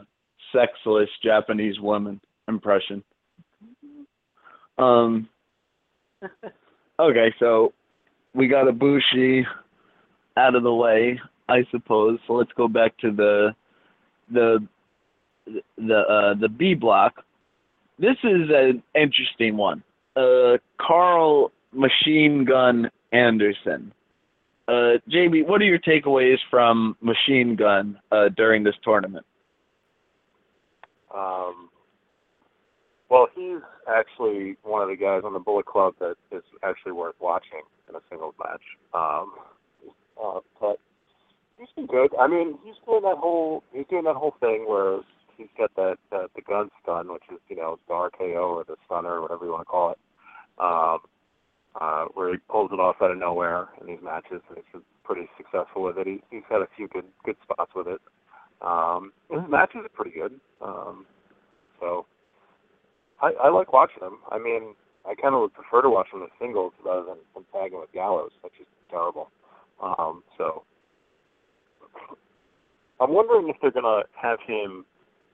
sexless 0.54 1.10
Japanese 1.24 1.80
woman 1.80 2.20
impression. 2.48 3.04
Um. 4.78 5.30
Okay, 7.00 7.32
so 7.38 7.74
we 8.34 8.48
got 8.48 8.66
Ibushi 8.66 9.46
out 10.36 10.56
of 10.56 10.64
the 10.64 10.74
way, 10.74 11.20
I 11.48 11.64
suppose. 11.70 12.18
So 12.26 12.34
let's 12.34 12.52
go 12.58 12.68
back 12.68 12.98
to 13.00 13.12
the 13.12 13.56
the 14.32 14.68
the 15.78 16.00
uh, 16.00 16.34
the 16.40 16.50
B 16.50 16.74
block. 16.74 17.24
This 18.00 18.18
is 18.24 18.50
an 18.50 18.82
interesting 18.96 19.58
one. 19.58 19.84
Uh, 20.16 20.58
Carl 20.82 21.52
Machine 21.74 22.46
Gun 22.46 22.90
Anderson. 23.12 23.94
Uh, 24.68 25.00
what 25.46 25.62
are 25.62 25.66
your 25.66 25.80
takeaways 25.80 26.38
from 26.50 26.98
Machine 27.02 27.56
Gun 27.56 27.98
uh, 28.12 28.30
during 28.36 28.64
this 28.64 28.76
tournament? 28.84 29.26
Um, 31.14 31.70
well, 33.10 33.28
he's 33.34 33.62
actually 33.88 34.58
one 34.64 34.82
of 34.82 34.90
the 34.90 34.98
guys 34.98 35.22
on 35.24 35.32
the 35.32 35.40
Bullet 35.40 35.66
Club 35.66 35.96
that 36.00 36.16
is 36.32 36.44
actually 36.64 36.92
worth 36.92 37.16
watching 37.22 37.62
in 37.88 37.96
a 37.96 38.00
singles 38.10 38.36
match. 38.38 38.62
Um, 38.94 39.34
uh, 40.22 40.40
but 40.60 40.78
he's 41.58 41.70
been 41.76 41.88
good. 41.88 42.12
I 42.20 42.28
mean, 42.28 42.58
he's 42.66 42.76
doing 42.86 43.04
that 43.04 43.18
whole 43.18 43.64
he's 43.72 43.86
doing 43.90 44.04
that 44.04 44.16
whole 44.16 44.36
thing 44.42 44.66
where 44.68 45.00
he's 45.38 45.48
got 45.58 45.74
that 45.76 45.98
uh, 46.12 46.28
the 46.36 46.42
gun 46.42 46.70
stun, 46.84 47.12
which 47.12 47.24
is 47.32 47.40
you 47.48 47.56
know 47.56 47.80
the 47.88 47.94
RKO 47.94 48.50
or 48.50 48.64
the 48.66 48.76
stunner 48.86 49.14
or 49.14 49.22
whatever 49.22 49.46
you 49.46 49.52
want 49.52 49.62
to 49.62 49.66
call 49.66 49.92
it. 49.92 50.00
Um, 50.60 51.00
uh, 51.80 52.06
where 52.14 52.32
he 52.32 52.38
pulls 52.50 52.72
it 52.72 52.80
off 52.80 52.98
out 53.02 53.12
of 53.12 53.18
nowhere 53.18 53.68
in 53.82 53.88
these 53.88 54.04
matches, 54.04 54.42
and 54.50 54.58
he's 54.58 54.82
pretty 55.04 55.30
successful 55.38 55.84
with 55.84 55.98
it. 55.98 56.08
He, 56.08 56.22
he's 56.32 56.44
had 56.50 56.62
a 56.62 56.68
few 56.76 56.88
good 56.88 57.06
good 57.26 57.38
spots 57.44 57.72
with 57.76 57.88
it. 57.88 58.02
Um, 58.62 59.14
his 59.30 59.42
matches 59.50 59.82
are 59.84 59.90
pretty 59.90 60.18
good. 60.18 60.40
Um, 60.62 61.06
so 61.80 62.06
I, 63.22 63.32
I 63.44 63.50
like 63.50 63.72
watching 63.74 64.04
him. 64.04 64.18
I 64.32 64.40
mean, 64.40 64.76
I 65.06 65.16
kind 65.16 65.36
of 65.36 65.42
would 65.42 65.54
prefer 65.54 65.82
to 65.82 65.90
watch 65.90 66.08
him 66.12 66.24
as 66.24 66.30
singles 66.40 66.74
rather 66.84 67.06
than, 67.06 67.18
than 67.34 67.46
tagging 67.54 67.80
with 67.80 67.92
Gallows, 67.94 68.32
which 68.42 68.54
is 68.60 68.68
terrible. 68.90 69.30
Um, 69.82 70.24
so 70.38 70.64
I'm 73.00 73.14
wondering 73.14 73.50
if 73.50 73.58
they're 73.62 73.72
gonna 73.72 74.04
have 74.20 74.40
him 74.46 74.86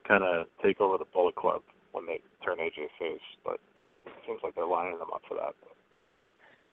kind 0.06 0.22
of 0.22 0.46
take 0.62 0.80
over 0.80 0.98
the 0.98 1.08
Bullet 1.12 1.34
Club 1.34 1.62
when 1.92 2.06
they 2.06 2.20
turn 2.44 2.58
AJ 2.58 2.88
face, 2.98 3.24
but 3.44 3.58
it 4.06 4.12
seems 4.26 4.40
like 4.42 4.54
they're 4.54 4.66
lining 4.66 4.98
them 4.98 5.08
up 5.14 5.22
for 5.26 5.34
that. 5.34 5.54
But 5.60 5.73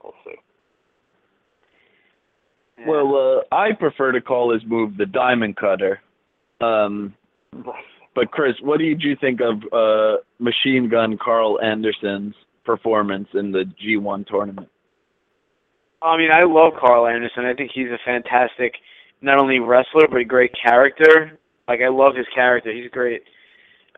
we'll. 0.04 0.14
Yeah. 2.82 2.88
Well, 2.88 3.44
uh, 3.52 3.56
I 3.56 3.74
prefer 3.74 4.12
to 4.12 4.22
call 4.22 4.54
his 4.54 4.64
move 4.66 4.98
the 4.98 5.06
Diamond 5.06 5.56
Cutter. 5.58 6.02
Um, 6.60 7.14
but 8.16 8.32
Chris, 8.32 8.56
what 8.62 8.80
did 8.80 9.02
you 9.04 9.16
think 9.16 9.40
of 9.42 9.62
uh, 9.72 10.18
Machine 10.40 10.90
Gun 10.90 11.18
Carl 11.18 11.60
Anderson's 11.62 12.36
performance 12.66 13.28
in 13.34 13.52
the 13.52 13.66
G1 13.84 14.28
tournament? 14.28 14.70
I 16.02 16.18
mean, 16.18 16.32
I 16.32 16.44
love 16.44 16.74
Carl 16.80 17.08
Anderson. 17.08 17.46
I 17.46 17.54
think 17.54 17.72
he's 17.74 17.90
a 17.90 18.00
fantastic, 18.04 18.74
not 19.22 19.38
only 19.38 19.60
wrestler 19.60 20.08
but 20.08 20.18
a 20.18 20.26
great 20.26 20.52
character. 20.62 21.38
Like 21.68 21.82
I 21.82 21.90
love 21.90 22.16
his 22.16 22.26
character. 22.34 22.74
He's 22.74 22.90
great, 22.90 23.22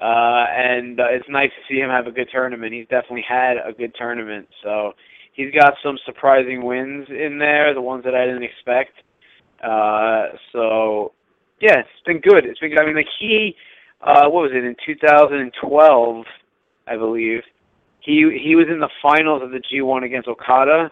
uh, 0.02 0.46
and 0.54 1.00
uh, 1.00 1.08
it's 1.10 1.28
nice 1.30 1.50
to 1.50 1.74
see 1.74 1.80
him 1.80 1.90
have 1.90 2.08
a 2.08 2.12
good 2.12 2.28
tournament. 2.30 2.74
He's 2.74 2.88
definitely 2.88 3.26
had 3.28 3.56
a 3.58 3.72
good 3.72 3.96
tournament. 3.96 4.50
So 4.62 4.94
he's 5.34 5.52
got 5.52 5.74
some 5.84 5.98
surprising 6.06 6.64
wins 6.64 7.08
in 7.10 7.38
there, 7.40 7.74
the 7.74 7.82
ones 7.82 8.04
that 8.06 8.16
I 8.16 8.26
didn't 8.26 8.44
expect. 8.44 8.94
Uh, 9.64 10.38
so 10.52 11.14
yeah, 11.62 11.80
it's 11.80 11.90
been 12.06 12.20
good. 12.20 12.46
It's 12.46 12.60
been. 12.60 12.72
good. 12.72 12.80
I 12.80 12.86
mean, 12.86 12.96
like 12.96 13.08
he, 13.20 13.56
uh, 14.02 14.30
what 14.30 14.44
was 14.44 14.52
it 14.54 14.64
in 14.64 14.76
2012, 14.86 16.26
I 16.88 16.98
believe. 16.98 17.42
He 18.00 18.38
he 18.44 18.56
was 18.56 18.68
in 18.70 18.80
the 18.80 18.90
finals 19.02 19.42
of 19.44 19.52
the 19.52 19.62
G1 19.72 20.04
against 20.04 20.28
Okada 20.28 20.92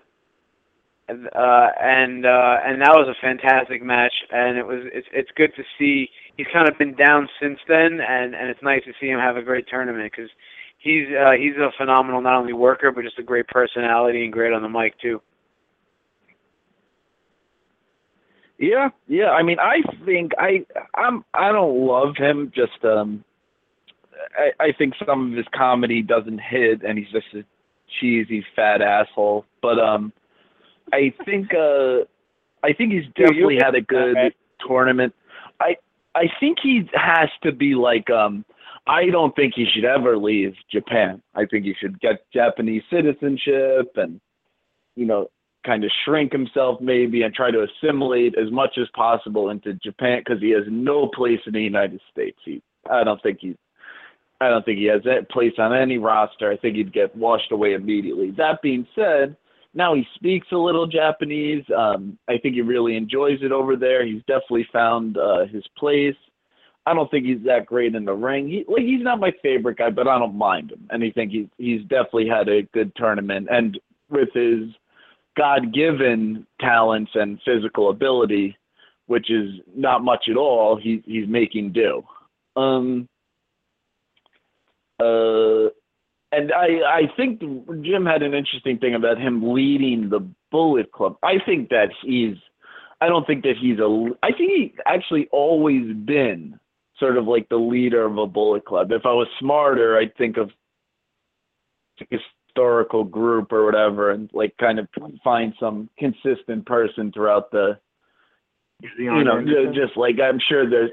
and 1.11 1.27
uh, 1.27 1.67
and 1.79 2.25
uh, 2.25 2.57
and 2.63 2.81
that 2.81 2.93
was 2.95 3.07
a 3.07 3.21
fantastic 3.21 3.83
match. 3.83 4.13
And 4.31 4.57
it 4.57 4.65
was 4.65 4.83
it's 4.93 5.07
it's 5.11 5.29
good 5.35 5.51
to 5.55 5.63
see 5.77 6.09
he's 6.37 6.47
kind 6.53 6.67
of 6.69 6.77
been 6.77 6.95
down 6.95 7.27
since 7.41 7.59
then, 7.67 7.99
and 8.01 8.33
and 8.33 8.49
it's 8.49 8.63
nice 8.63 8.83
to 8.85 8.93
see 8.99 9.07
him 9.07 9.19
have 9.19 9.37
a 9.37 9.41
great 9.41 9.67
tournament 9.67 10.11
because 10.11 10.31
he's 10.81 11.07
uh, 11.09 11.31
he's 11.31 11.55
a 11.57 11.71
phenomenal 11.77 12.21
not 12.21 12.39
only 12.39 12.53
worker 12.53 12.91
but 12.91 13.03
just 13.03 13.19
a 13.19 13.23
great 13.23 13.47
personality 13.47 14.23
and 14.23 14.33
great 14.33 14.53
on 14.53 14.61
the 14.61 14.69
mic 14.69 14.99
too. 14.99 15.21
Yeah, 18.57 18.89
yeah. 19.07 19.31
I 19.31 19.41
mean, 19.41 19.57
I 19.59 19.81
think 20.05 20.33
I 20.37 20.65
I'm 20.95 21.25
I 21.33 21.51
don't 21.51 21.79
love 21.79 22.15
him. 22.15 22.51
Just 22.55 22.83
um, 22.83 23.23
I 24.37 24.65
I 24.65 24.71
think 24.77 24.93
some 25.03 25.31
of 25.31 25.37
his 25.37 25.47
comedy 25.55 26.03
doesn't 26.03 26.39
hit, 26.39 26.83
and 26.83 26.97
he's 26.97 27.09
just 27.11 27.25
a 27.33 27.43
cheesy 27.99 28.45
fat 28.55 28.81
asshole. 28.81 29.45
But 29.63 29.79
um, 29.79 30.13
I 30.93 31.11
think 31.25 31.55
uh, 31.55 32.05
I 32.63 32.73
think 32.73 32.91
he's 32.93 33.07
definitely 33.15 33.57
had 33.59 33.73
a 33.73 33.81
good 33.81 34.15
tournament. 34.67 35.15
I 35.59 35.75
I 36.13 36.25
think 36.39 36.59
he 36.61 36.87
has 36.93 37.29
to 37.43 37.51
be 37.51 37.73
like 37.75 38.09
um. 38.11 38.45
I 38.87 39.05
don't 39.11 39.35
think 39.35 39.53
he 39.55 39.65
should 39.71 39.85
ever 39.85 40.17
leave 40.17 40.53
Japan. 40.71 41.21
I 41.35 41.45
think 41.45 41.65
he 41.65 41.75
should 41.79 41.99
get 41.99 42.25
Japanese 42.33 42.83
citizenship 42.89 43.91
and, 43.95 44.19
you 44.95 45.05
know, 45.05 45.29
kind 45.65 45.83
of 45.83 45.91
shrink 46.03 46.31
himself 46.31 46.81
maybe 46.81 47.21
and 47.21 47.33
try 47.33 47.51
to 47.51 47.63
assimilate 47.65 48.35
as 48.37 48.51
much 48.51 48.77
as 48.81 48.87
possible 48.95 49.49
into 49.49 49.73
Japan 49.75 50.21
because 50.25 50.41
he 50.41 50.49
has 50.51 50.63
no 50.67 51.07
place 51.07 51.39
in 51.45 51.53
the 51.53 51.61
United 51.61 52.01
States. 52.11 52.37
He, 52.43 52.61
I 52.89 53.03
don't 53.03 53.21
think 53.21 53.39
he, 53.41 53.55
I 54.39 54.49
don't 54.49 54.65
think 54.65 54.79
he 54.79 54.85
has 54.85 55.01
a 55.05 55.23
place 55.31 55.53
on 55.59 55.75
any 55.75 55.99
roster. 55.99 56.51
I 56.51 56.57
think 56.57 56.75
he'd 56.75 56.91
get 56.91 57.15
washed 57.15 57.51
away 57.51 57.73
immediately. 57.73 58.31
That 58.31 58.63
being 58.63 58.87
said, 58.95 59.37
now 59.75 59.93
he 59.93 60.03
speaks 60.15 60.47
a 60.51 60.57
little 60.57 60.87
Japanese. 60.87 61.63
Um, 61.77 62.17
I 62.27 62.39
think 62.39 62.55
he 62.55 62.61
really 62.61 62.97
enjoys 62.97 63.37
it 63.43 63.51
over 63.51 63.75
there. 63.75 64.03
He's 64.03 64.23
definitely 64.27 64.67
found 64.73 65.17
uh, 65.17 65.45
his 65.45 65.63
place. 65.77 66.15
I 66.85 66.93
don't 66.93 67.09
think 67.11 67.25
he's 67.25 67.43
that 67.45 67.67
great 67.67 67.93
in 67.93 68.05
the 68.05 68.13
ring. 68.13 68.47
He 68.47 68.65
like 68.67 68.83
he's 68.83 69.03
not 69.03 69.19
my 69.19 69.31
favorite 69.43 69.77
guy, 69.77 69.91
but 69.91 70.07
I 70.07 70.17
don't 70.17 70.35
mind 70.35 70.71
him. 70.71 70.87
And 70.89 71.03
I 71.03 71.11
think 71.11 71.31
he's 71.31 71.47
he's 71.57 71.81
definitely 71.81 72.27
had 72.27 72.49
a 72.49 72.63
good 72.73 72.91
tournament. 72.95 73.47
And 73.51 73.79
with 74.09 74.29
his 74.33 74.69
God 75.37 75.73
given 75.73 76.45
talents 76.59 77.11
and 77.13 77.39
physical 77.45 77.89
ability, 77.89 78.57
which 79.05 79.29
is 79.29 79.51
not 79.75 80.03
much 80.03 80.25
at 80.29 80.37
all, 80.37 80.75
he 80.75 81.03
he's 81.05 81.27
making 81.27 81.71
do. 81.71 82.01
Um 82.55 83.07
uh 84.99 85.69
and 86.31 86.51
I 86.51 86.81
I 86.87 87.01
think 87.15 87.41
Jim 87.83 88.05
had 88.07 88.23
an 88.23 88.33
interesting 88.33 88.79
thing 88.79 88.95
about 88.95 89.19
him 89.19 89.53
leading 89.53 90.09
the 90.09 90.27
Bullet 90.49 90.91
Club. 90.91 91.17
I 91.21 91.35
think 91.45 91.69
that 91.69 91.89
he's 92.03 92.37
I 93.01 93.07
don't 93.07 93.27
think 93.27 93.43
that 93.43 93.55
he's 93.61 93.77
a 93.77 94.09
I 94.23 94.31
think 94.31 94.51
he 94.51 94.73
actually 94.87 95.27
always 95.31 95.93
been 95.93 96.59
sort 97.01 97.17
of 97.17 97.27
like 97.27 97.49
the 97.49 97.57
leader 97.57 98.05
of 98.05 98.17
a 98.17 98.25
Bullet 98.25 98.63
Club. 98.63 98.93
If 98.93 99.05
I 99.05 99.11
was 99.11 99.27
smarter, 99.39 99.97
I'd 99.97 100.15
think 100.15 100.37
of 100.37 100.49
historical 102.09 103.03
group 103.03 103.51
or 103.51 103.65
whatever 103.65 104.11
and 104.11 104.29
like 104.33 104.55
kind 104.57 104.79
of 104.79 104.87
find 105.23 105.53
some 105.59 105.89
consistent 105.97 106.65
person 106.65 107.11
throughout 107.11 107.51
the 107.51 107.77
you 108.97 109.23
know 109.23 109.43
ju- 109.43 109.73
just 109.73 109.97
like 109.97 110.15
I'm 110.23 110.39
sure 110.47 110.69
there's 110.69 110.91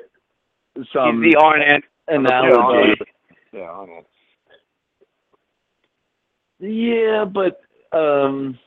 some 0.92 1.22
He's 1.22 1.34
the 1.34 1.40
Arn 1.40 1.62
An- 1.62 1.82
analogy. 2.08 3.00
Yeah, 3.52 3.60
on 3.70 3.88
it. 3.88 4.06
Yeah, 6.60 7.24
but 7.24 7.60
um, 7.96 8.58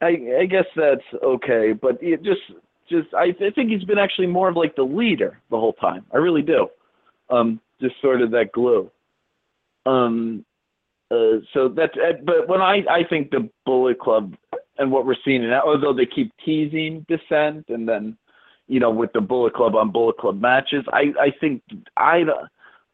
I 0.00 0.16
I 0.40 0.46
guess 0.46 0.66
that's 0.74 1.22
okay. 1.22 1.72
But 1.72 1.98
it 2.02 2.22
just 2.22 2.40
just 2.88 3.12
I, 3.14 3.34
I 3.40 3.50
think 3.54 3.70
he's 3.70 3.84
been 3.84 3.98
actually 3.98 4.26
more 4.26 4.48
of 4.48 4.56
like 4.56 4.76
the 4.76 4.82
leader 4.82 5.38
the 5.50 5.58
whole 5.58 5.72
time. 5.74 6.04
I 6.12 6.18
really 6.18 6.42
do. 6.42 6.68
Um, 7.30 7.60
just 7.80 7.94
sort 8.00 8.22
of 8.22 8.30
that 8.32 8.52
glue. 8.52 8.90
Um, 9.86 10.44
uh, 11.10 11.38
so 11.52 11.68
that's 11.68 11.94
uh, 11.96 12.14
but 12.24 12.48
when 12.48 12.60
I 12.60 12.82
I 12.90 13.04
think 13.08 13.30
the 13.30 13.48
Bullet 13.66 13.98
Club 13.98 14.34
and 14.78 14.90
what 14.90 15.06
we're 15.06 15.16
seeing 15.24 15.42
now, 15.48 15.62
although 15.64 15.92
they 15.92 16.06
keep 16.06 16.32
teasing 16.44 17.04
dissent 17.08 17.66
and 17.68 17.88
then 17.88 18.16
you 18.66 18.80
know 18.80 18.90
with 18.90 19.12
the 19.12 19.20
Bullet 19.20 19.54
Club 19.54 19.74
on 19.74 19.90
Bullet 19.90 20.16
Club 20.18 20.40
matches, 20.40 20.84
I 20.92 21.12
I 21.20 21.32
think 21.40 21.62
I. 21.96 22.24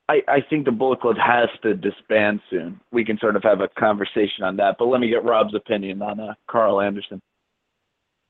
I, 0.09 0.23
I 0.27 0.41
think 0.41 0.65
the 0.65 0.73
Bullet 0.73 1.01
Club 1.01 1.15
has 1.19 1.49
to 1.63 1.73
disband 1.73 2.41
soon. 2.51 2.81
We 2.91 3.05
can 3.05 3.17
sort 3.21 3.37
of 3.37 3.45
have 3.45 3.61
a 3.61 3.69
conversation 3.69 4.43
on 4.43 4.57
that. 4.57 4.75
But 4.77 4.87
let 4.87 5.01
me 5.01 5.09
get 5.09 5.23
Rob's 5.23 5.55
opinion 5.55 6.03
on 6.03 6.19
uh, 6.19 6.35
Carl 6.49 6.81
Anderson. 6.81 7.23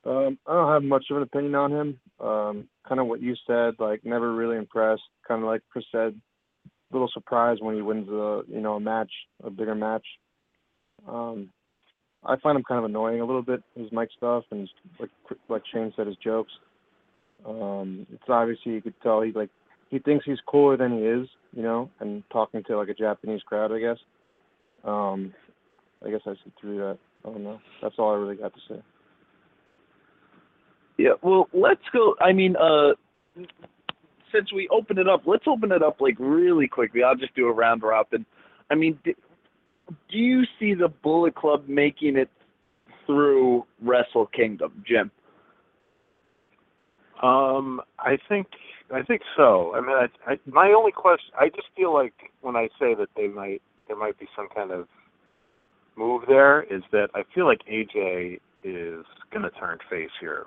Um, 0.05 0.38
I 0.46 0.55
don't 0.55 0.72
have 0.72 0.82
much 0.82 1.05
of 1.11 1.18
an 1.18 1.22
opinion 1.22 1.55
on 1.55 1.72
him. 1.72 2.01
Um, 2.20 2.68
kind 2.88 3.01
of 3.01 3.07
what 3.07 3.20
you 3.20 3.34
said, 3.46 3.74
like 3.78 4.05
never 4.05 4.34
really 4.34 4.57
impressed. 4.57 5.03
Kind 5.26 5.42
of 5.42 5.48
like 5.48 5.62
Chris 5.70 5.84
said, 5.92 6.14
a 6.90 6.92
little 6.92 7.11
surprised 7.12 7.62
when 7.62 7.76
he 7.76 7.82
wins 7.82 8.09
a 8.09 8.42
you 8.48 8.61
know 8.61 8.74
a 8.74 8.80
match, 8.80 9.11
a 9.44 9.51
bigger 9.51 9.74
match. 9.74 10.07
Um, 11.09 11.51
I 12.24 12.36
find 12.36 12.57
him 12.57 12.64
kind 12.64 12.78
of 12.78 12.84
annoying 12.84 13.20
a 13.20 13.24
little 13.24 13.42
bit 13.42 13.62
his 13.76 13.90
mic 13.92 14.09
stuff 14.16 14.44
and 14.51 14.68
like 14.98 15.11
like 15.48 15.62
Shane 15.72 15.92
said 15.96 16.07
his 16.07 16.16
jokes. 16.16 16.53
Um, 17.46 18.07
it's 18.12 18.22
obviously 18.28 18.72
you 18.72 18.82
could 18.82 19.01
tell 19.03 19.22
he 19.22 19.32
like 19.32 19.51
he 19.90 19.98
thinks 19.98 20.24
he's 20.24 20.38
cooler 20.46 20.76
than 20.76 20.98
he 20.98 21.05
is, 21.05 21.28
you 21.53 21.62
know, 21.62 21.90
and 22.01 22.22
talking 22.32 22.62
to 22.64 22.76
like 22.78 22.88
a 22.88 22.94
Japanese 22.94 23.42
crowd, 23.42 23.72
I 23.72 23.80
guess. 23.80 23.98
Um, 24.84 25.34
I 26.05 26.11
guess 26.11 26.20
I 26.26 26.34
see 26.34 26.53
through 26.61 26.78
that. 26.78 26.98
I 27.24 27.32
don't 27.32 27.44
know. 27.44 27.61
That's 27.82 27.96
all 27.98 28.12
I 28.12 28.18
really 28.18 28.36
got 28.36 28.55
to 28.55 28.61
say. 28.68 28.82
Yeah, 31.01 31.12
well, 31.22 31.48
let's 31.55 31.80
go. 31.94 32.14
I 32.20 32.34
mean, 32.34 32.57
uh, 32.57 32.90
since 34.30 34.53
we 34.53 34.68
open 34.68 34.98
it 34.98 35.09
up, 35.09 35.22
let's 35.24 35.44
open 35.46 35.72
it 35.72 35.82
up 35.82 35.98
like 35.98 36.16
really 36.18 36.68
quickly. 36.68 37.03
I'll 37.03 37.16
just 37.16 37.34
do 37.34 37.46
a 37.46 37.53
round 37.53 37.82
robin. 37.82 38.26
I 38.70 38.74
mean, 38.74 38.98
do, 39.03 39.14
do 40.12 40.18
you 40.18 40.42
see 40.59 40.74
the 40.74 40.88
Bullet 40.88 41.34
Club 41.34 41.64
making 41.68 42.18
it 42.18 42.28
through 43.07 43.64
Wrestle 43.80 44.26
Kingdom, 44.26 44.84
Jim? 44.86 45.11
Um, 47.22 47.80
I 47.98 48.18
think 48.28 48.48
I 48.92 49.01
think 49.01 49.22
so. 49.38 49.72
I 49.74 49.80
mean, 49.80 49.96
I, 49.96 50.32
I, 50.32 50.38
my 50.44 50.74
only 50.76 50.92
question, 50.92 51.30
I 51.40 51.48
just 51.48 51.68
feel 51.74 51.94
like 51.94 52.12
when 52.42 52.57
I 52.57 52.68
say 52.78 52.94
that 52.94 53.09
they 53.16 53.28
might, 53.28 53.62
there 53.88 53.96
might 53.96 54.18
be 54.18 54.26
some 54.36 54.48
kind 54.55 54.70
of 54.70 54.86
move 55.96 56.24
there, 56.28 56.62
is 56.64 56.82
that 56.92 57.09
I 57.14 57.22
feel 57.34 57.46
like 57.46 57.61
AJ 57.70 58.40
is 58.64 59.07
going 59.32 59.44
to 59.44 59.51
turn 59.59 59.78
face 59.88 60.11
here 60.20 60.44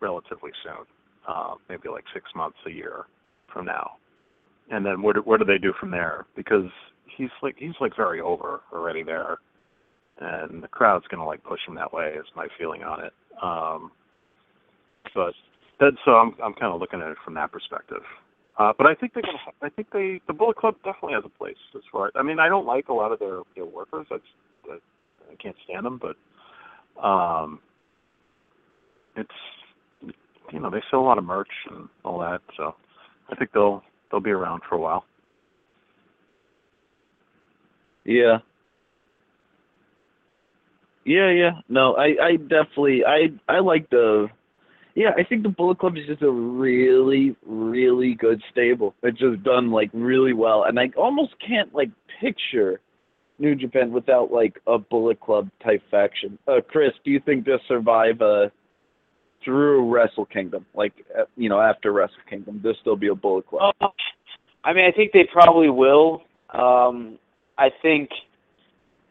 relatively 0.00 0.50
soon, 0.62 0.86
uh, 1.28 1.54
maybe 1.68 1.88
like 1.88 2.04
six 2.12 2.26
months, 2.34 2.58
a 2.66 2.70
year 2.70 3.04
from 3.52 3.64
now, 3.66 3.92
and 4.70 4.84
then 4.84 5.02
what 5.02 5.16
do, 5.16 5.22
what 5.22 5.38
do 5.38 5.44
they 5.44 5.58
do 5.58 5.72
from 5.78 5.90
there? 5.90 6.26
Because 6.36 6.70
he's 7.16 7.30
like 7.42 7.56
he's 7.58 7.74
like 7.80 7.96
very 7.96 8.20
over 8.20 8.60
already 8.72 9.02
there, 9.02 9.38
and 10.20 10.62
the 10.62 10.68
crowd's 10.68 11.06
to 11.10 11.24
like 11.24 11.42
push 11.44 11.60
him 11.66 11.74
that 11.74 11.92
way. 11.92 12.14
Is 12.18 12.26
my 12.36 12.48
feeling 12.58 12.82
on 12.82 13.04
it. 13.04 13.12
Um, 13.42 13.90
but 15.14 15.34
so 16.04 16.12
I'm 16.12 16.34
I'm 16.42 16.54
kind 16.54 16.72
of 16.72 16.80
looking 16.80 17.00
at 17.00 17.08
it 17.10 17.18
from 17.24 17.34
that 17.34 17.52
perspective. 17.52 18.02
Uh, 18.58 18.72
but 18.76 18.86
I 18.86 18.94
think 18.94 19.14
they're 19.14 19.22
gonna. 19.22 19.38
I 19.62 19.68
think 19.68 19.88
they 19.92 20.20
the 20.26 20.32
Bullet 20.32 20.56
Club 20.56 20.74
definitely 20.84 21.14
has 21.14 21.24
a 21.24 21.38
place 21.38 21.56
as 21.76 21.82
far. 21.92 22.10
I 22.16 22.22
mean, 22.22 22.40
I 22.40 22.48
don't 22.48 22.66
like 22.66 22.88
a 22.88 22.92
lot 22.92 23.12
of 23.12 23.18
their 23.20 23.40
their 23.54 23.64
workers. 23.64 24.06
I 24.10 24.16
just 24.16 24.26
I, 24.70 25.32
I 25.32 25.36
can't 25.36 25.56
stand 25.64 25.86
them. 25.86 26.00
But 26.02 27.02
um, 27.02 27.60
it's 29.18 30.14
you 30.52 30.60
know 30.60 30.70
they 30.70 30.82
sell 30.90 31.00
a 31.00 31.02
lot 31.02 31.18
of 31.18 31.24
merch 31.24 31.48
and 31.70 31.88
all 32.04 32.18
that. 32.20 32.40
So 32.56 32.74
I 33.30 33.34
think 33.34 33.52
they'll 33.52 33.82
they'll 34.10 34.20
be 34.20 34.30
around 34.30 34.62
for 34.68 34.76
a 34.76 34.80
while. 34.80 35.04
Yeah. 38.08 38.38
Yeah, 41.04 41.30
yeah. 41.30 41.50
No, 41.68 41.94
I, 41.94 42.14
I 42.22 42.36
definitely, 42.36 43.02
I, 43.04 43.28
I 43.48 43.60
like 43.60 43.88
the, 43.90 44.28
yeah, 44.94 45.10
I 45.16 45.24
think 45.24 45.42
the 45.42 45.48
Bullet 45.48 45.78
Club 45.78 45.96
is 45.96 46.06
just 46.06 46.22
a 46.22 46.30
really, 46.30 47.36
really 47.46 48.14
good 48.14 48.42
stable. 48.50 48.94
It's 49.02 49.18
just 49.18 49.42
done 49.42 49.70
like 49.70 49.90
really 49.92 50.32
well, 50.32 50.64
and 50.64 50.78
I 50.78 50.90
almost 50.96 51.32
can't 51.46 51.74
like 51.74 51.90
picture 52.20 52.80
New 53.38 53.54
Japan 53.54 53.92
without 53.92 54.32
like 54.32 54.60
a 54.66 54.78
Bullet 54.78 55.20
Club 55.20 55.48
type 55.62 55.82
faction. 55.90 56.38
Uh, 56.48 56.60
Chris, 56.66 56.92
do 57.04 57.10
you 57.10 57.20
think 57.20 57.46
they'll 57.46 57.58
survive 57.68 58.20
uh 58.20 58.48
through 59.44 59.92
Wrestle 59.92 60.26
Kingdom? 60.26 60.66
Like, 60.74 60.92
uh, 61.18 61.24
you 61.36 61.48
know, 61.48 61.60
after 61.60 61.92
Wrestle 61.92 62.16
Kingdom, 62.28 62.60
there'll 62.62 62.78
still 62.80 62.96
be 62.96 63.08
a 63.08 63.14
Bullet 63.14 63.46
Club. 63.46 63.74
Uh, 63.80 63.88
I 64.64 64.72
mean, 64.72 64.84
I 64.84 64.92
think 64.92 65.12
they 65.12 65.28
probably 65.32 65.70
will. 65.70 66.22
Um, 66.50 67.18
I 67.56 67.70
think 67.82 68.10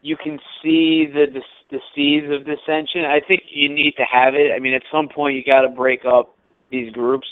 you 0.02 0.16
can 0.16 0.38
see 0.62 1.06
the, 1.06 1.26
the 1.32 1.42
the 1.70 1.80
seeds 1.94 2.26
of 2.32 2.46
dissension. 2.46 3.04
I 3.04 3.20
think 3.20 3.42
you 3.50 3.68
need 3.68 3.94
to 3.96 4.04
have 4.10 4.34
it. 4.34 4.52
I 4.54 4.58
mean, 4.58 4.72
at 4.72 4.82
some 4.90 5.08
point 5.08 5.36
you 5.36 5.44
got 5.44 5.62
to 5.62 5.68
break 5.68 6.04
up 6.06 6.34
these 6.70 6.90
groups. 6.92 7.26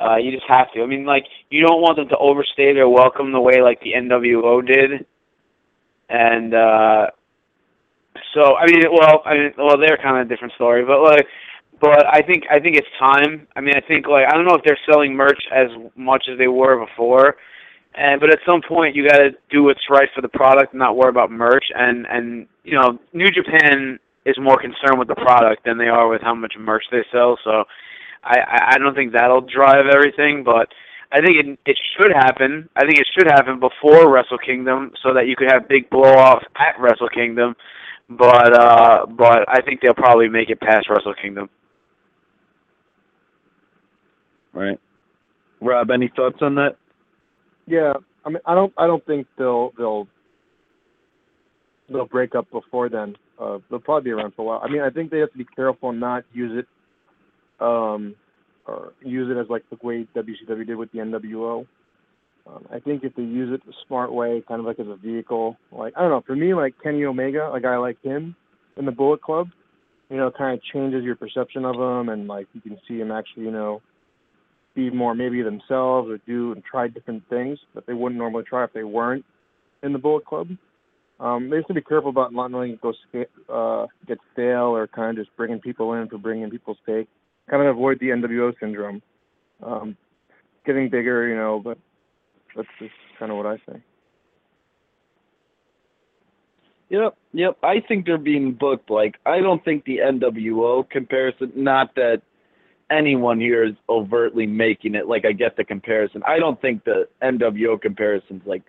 Uh, 0.00 0.16
you 0.16 0.30
just 0.30 0.46
have 0.48 0.72
to. 0.72 0.82
I 0.82 0.86
mean, 0.86 1.04
like 1.04 1.26
you 1.50 1.66
don't 1.66 1.82
want 1.82 1.96
them 1.96 2.08
to 2.08 2.16
overstay 2.16 2.72
their 2.72 2.88
welcome 2.88 3.32
the 3.32 3.40
way 3.40 3.60
like 3.60 3.80
the 3.82 3.92
NWO 3.92 4.66
did, 4.66 5.06
and 6.08 6.54
uh, 6.54 7.06
so 8.34 8.56
I 8.56 8.66
mean, 8.66 8.82
well, 8.90 9.22
I 9.26 9.34
mean, 9.34 9.52
well, 9.58 9.76
they're 9.76 9.98
kind 9.98 10.18
of 10.18 10.26
a 10.26 10.28
different 10.28 10.54
story, 10.54 10.84
but 10.84 11.02
like, 11.02 11.26
but 11.80 12.06
I 12.06 12.20
think 12.22 12.44
I 12.50 12.60
think 12.60 12.76
it's 12.76 12.88
time. 12.98 13.46
I 13.56 13.60
mean, 13.60 13.74
I 13.74 13.80
think 13.80 14.06
like 14.06 14.26
I 14.28 14.34
don't 14.34 14.44
know 14.44 14.54
if 14.54 14.62
they're 14.64 14.78
selling 14.90 15.14
merch 15.14 15.42
as 15.54 15.68
much 15.96 16.26
as 16.30 16.38
they 16.38 16.48
were 16.48 16.84
before, 16.84 17.36
and 17.94 18.20
but 18.20 18.30
at 18.30 18.38
some 18.46 18.60
point 18.66 18.94
you 18.94 19.08
got 19.08 19.18
to 19.18 19.30
do 19.50 19.64
what's 19.64 19.80
right 19.90 20.08
for 20.14 20.20
the 20.20 20.28
product 20.28 20.74
and 20.74 20.78
not 20.78 20.96
worry 20.96 21.08
about 21.08 21.30
merch. 21.30 21.64
And 21.74 22.06
and 22.06 22.46
you 22.64 22.74
know, 22.74 22.98
New 23.14 23.30
Japan 23.30 23.98
is 24.26 24.36
more 24.38 24.58
concerned 24.60 24.98
with 24.98 25.08
the 25.08 25.14
product 25.14 25.64
than 25.64 25.78
they 25.78 25.88
are 25.88 26.08
with 26.08 26.20
how 26.20 26.34
much 26.34 26.54
merch 26.58 26.84
they 26.92 27.02
sell. 27.10 27.38
So 27.44 27.64
I 28.24 28.74
I 28.74 28.78
don't 28.78 28.94
think 28.94 29.12
that'll 29.12 29.42
drive 29.42 29.86
everything, 29.92 30.44
but. 30.44 30.68
I 31.12 31.20
think 31.20 31.38
it 31.44 31.58
it 31.66 31.76
should 31.98 32.12
happen. 32.12 32.68
I 32.76 32.82
think 32.82 33.00
it 33.00 33.06
should 33.18 33.26
happen 33.26 33.58
before 33.58 34.08
Wrestle 34.14 34.38
Kingdom, 34.38 34.92
so 35.02 35.12
that 35.12 35.26
you 35.26 35.34
could 35.34 35.50
have 35.50 35.66
big 35.66 35.90
blow 35.90 36.12
offs 36.12 36.46
at 36.54 36.80
Wrestle 36.80 37.08
Kingdom. 37.08 37.56
But 38.08 38.56
uh, 38.56 39.06
but 39.06 39.44
I 39.48 39.60
think 39.60 39.80
they'll 39.80 39.92
probably 39.92 40.28
make 40.28 40.50
it 40.50 40.60
past 40.60 40.88
Wrestle 40.88 41.14
Kingdom. 41.20 41.50
Right. 44.52 44.78
Rob, 45.60 45.90
any 45.90 46.10
thoughts 46.14 46.38
on 46.40 46.54
that? 46.56 46.76
Yeah, 47.66 47.92
I 48.24 48.30
mean, 48.30 48.40
I 48.46 48.54
don't 48.54 48.72
I 48.76 48.86
don't 48.86 49.04
think 49.06 49.26
they'll 49.38 49.72
they'll 49.76 50.08
they'll 51.88 52.06
break 52.06 52.34
up 52.34 52.50
before 52.50 52.88
then. 52.88 53.16
Uh, 53.38 53.58
they'll 53.68 53.78
probably 53.78 54.10
be 54.10 54.12
around 54.12 54.34
for 54.34 54.42
a 54.42 54.44
while. 54.44 54.60
I 54.62 54.68
mean, 54.68 54.82
I 54.82 54.90
think 54.90 55.10
they 55.10 55.18
have 55.18 55.32
to 55.32 55.38
be 55.38 55.44
careful 55.44 55.90
and 55.90 56.00
not 56.00 56.24
use 56.32 56.64
it, 56.64 57.64
um, 57.64 58.14
or 58.66 58.92
use 59.02 59.30
it 59.30 59.40
as 59.40 59.48
like 59.48 59.64
the 59.70 59.78
way 59.86 60.06
WCW 60.14 60.66
did 60.66 60.76
with 60.76 60.92
the 60.92 60.98
NWO. 60.98 61.66
Um, 62.46 62.66
I 62.72 62.80
think 62.80 63.04
if 63.04 63.14
they 63.14 63.22
use 63.22 63.52
it 63.52 63.64
the 63.66 63.72
smart 63.86 64.12
way, 64.12 64.42
kind 64.46 64.60
of 64.60 64.66
like 64.66 64.80
as 64.80 64.86
a 64.88 64.96
vehicle, 64.96 65.56
like 65.72 65.94
I 65.96 66.00
don't 66.00 66.10
know, 66.10 66.22
for 66.26 66.36
me, 66.36 66.54
like 66.54 66.74
Kenny 66.82 67.04
Omega, 67.04 67.50
a 67.52 67.60
guy 67.60 67.76
like 67.76 68.02
him 68.02 68.34
in 68.76 68.86
the 68.86 68.92
Bullet 68.92 69.22
Club, 69.22 69.48
you 70.08 70.16
know, 70.16 70.30
kind 70.30 70.54
of 70.54 70.62
changes 70.72 71.04
your 71.04 71.16
perception 71.16 71.64
of 71.64 71.76
them, 71.76 72.08
and 72.08 72.26
like 72.26 72.46
you 72.52 72.60
can 72.60 72.78
see 72.88 72.98
him 72.98 73.10
actually, 73.10 73.44
you 73.44 73.52
know, 73.52 73.80
be 74.74 74.90
more 74.90 75.14
maybe 75.14 75.42
themselves 75.42 76.08
or 76.08 76.18
do 76.26 76.52
and 76.52 76.62
try 76.64 76.88
different 76.88 77.28
things 77.28 77.58
that 77.74 77.86
they 77.86 77.92
wouldn't 77.92 78.18
normally 78.18 78.44
try 78.44 78.64
if 78.64 78.72
they 78.72 78.84
weren't 78.84 79.24
in 79.82 79.92
the 79.92 79.98
Bullet 79.98 80.24
Club. 80.24 80.48
Um, 81.18 81.50
they 81.50 81.56
have 81.56 81.66
to 81.66 81.74
be 81.74 81.82
careful 81.82 82.10
about 82.10 82.32
not 82.32 82.50
letting 82.50 82.72
it 82.72 82.80
go 82.80 82.94
uh, 83.52 83.86
get 84.06 84.18
stale 84.32 84.74
or 84.74 84.86
kind 84.86 85.18
of 85.18 85.24
just 85.24 85.36
bringing 85.36 85.60
people 85.60 85.92
in 85.94 86.08
for 86.08 86.18
bringing 86.18 86.48
people's 86.50 86.78
sake. 86.86 87.08
Kind 87.48 87.62
of 87.62 87.68
avoid 87.68 87.98
the 88.00 88.06
NWO 88.06 88.54
syndrome. 88.58 89.02
Um, 89.62 89.96
getting 90.64 90.88
bigger, 90.88 91.28
you 91.28 91.36
know, 91.36 91.60
but 91.62 91.76
that's 92.56 92.68
just 92.78 92.92
kind 93.18 93.30
of 93.30 93.36
what 93.36 93.46
I 93.46 93.56
say. 93.70 93.82
Yep, 96.88 97.16
yep. 97.32 97.58
I 97.62 97.80
think 97.86 98.06
they're 98.06 98.18
being 98.18 98.52
booked 98.52 98.90
like 98.90 99.16
I 99.24 99.40
don't 99.40 99.64
think 99.64 99.84
the 99.84 99.98
NWO 99.98 100.88
comparison. 100.88 101.52
Not 101.54 101.94
that 101.94 102.22
anyone 102.90 103.40
here 103.40 103.64
is 103.64 103.74
overtly 103.88 104.46
making 104.46 104.94
it. 104.94 105.06
Like 105.06 105.24
I 105.24 105.32
get 105.32 105.56
the 105.56 105.64
comparison. 105.64 106.22
I 106.26 106.38
don't 106.38 106.60
think 106.60 106.84
the 106.84 107.08
NWO 107.22 107.80
comparison's 107.80 108.42
like 108.46 108.62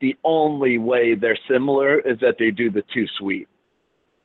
the 0.00 0.16
only 0.24 0.78
way 0.78 1.14
they're 1.14 1.38
similar 1.50 2.00
is 2.00 2.18
that 2.20 2.36
they 2.38 2.50
do 2.50 2.70
the 2.70 2.82
Too 2.92 3.06
Sweet. 3.18 3.48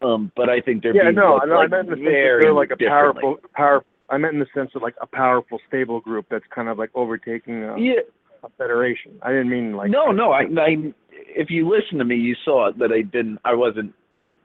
Um, 0.01 0.31
but 0.35 0.49
I 0.49 0.59
think 0.61 0.81
they're 0.81 0.95
yeah, 0.95 1.03
being 1.03 1.15
no, 1.15 1.37
no, 1.45 1.55
like, 1.57 1.65
I 1.65 1.67
meant 1.67 1.89
in 1.89 1.91
the 1.91 1.95
sense 1.97 2.05
that 2.05 2.37
they're 2.41 2.53
like 2.53 2.71
a 2.71 2.77
powerful, 2.77 3.37
power. 3.53 3.85
I 4.09 4.17
meant 4.17 4.33
in 4.33 4.39
the 4.39 4.47
sense 4.53 4.71
of 4.75 4.81
like 4.81 4.95
a 4.99 5.05
powerful, 5.05 5.59
stable 5.67 5.99
group 5.99 6.25
that's 6.29 6.43
kind 6.53 6.69
of 6.69 6.77
like 6.79 6.89
overtaking 6.95 7.63
a, 7.63 7.79
Yeah, 7.79 8.01
a 8.43 8.49
federation. 8.57 9.19
I 9.21 9.29
didn't 9.29 9.49
mean 9.49 9.73
like 9.73 9.91
no, 9.91 10.11
no. 10.11 10.31
I, 10.31 10.41
I, 10.41 10.93
if 11.11 11.51
you 11.51 11.69
listen 11.69 11.99
to 11.99 12.05
me, 12.05 12.15
you 12.15 12.35
saw 12.43 12.71
that 12.77 12.91
I 12.91 13.03
didn't. 13.03 13.39
I 13.45 13.53
wasn't 13.53 13.93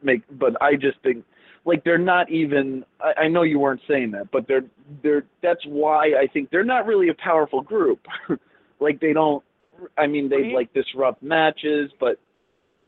make, 0.03 0.23
but 0.39 0.61
I 0.63 0.75
just 0.75 0.99
think 1.03 1.25
like 1.67 1.83
they're 1.85 1.99
not 1.99 2.31
even. 2.31 2.85
I, 3.01 3.25
I 3.25 3.29
know 3.29 3.43
you 3.43 3.59
weren't 3.59 3.83
saying 3.89 4.13
that, 4.13 4.31
but 4.31 4.47
they're 4.49 4.65
they're. 5.03 5.25
That's 5.43 5.61
why 5.67 6.13
I 6.19 6.27
think 6.33 6.51
they're 6.51 6.65
not 6.65 6.87
really 6.87 7.09
a 7.09 7.15
powerful 7.15 7.61
group. 7.61 8.01
like 8.81 9.01
they 9.01 9.13
don't. 9.13 9.45
I 9.99 10.07
mean, 10.07 10.31
they 10.31 10.55
like 10.55 10.73
disrupt 10.73 11.23
matches, 11.23 11.91
but 12.01 12.19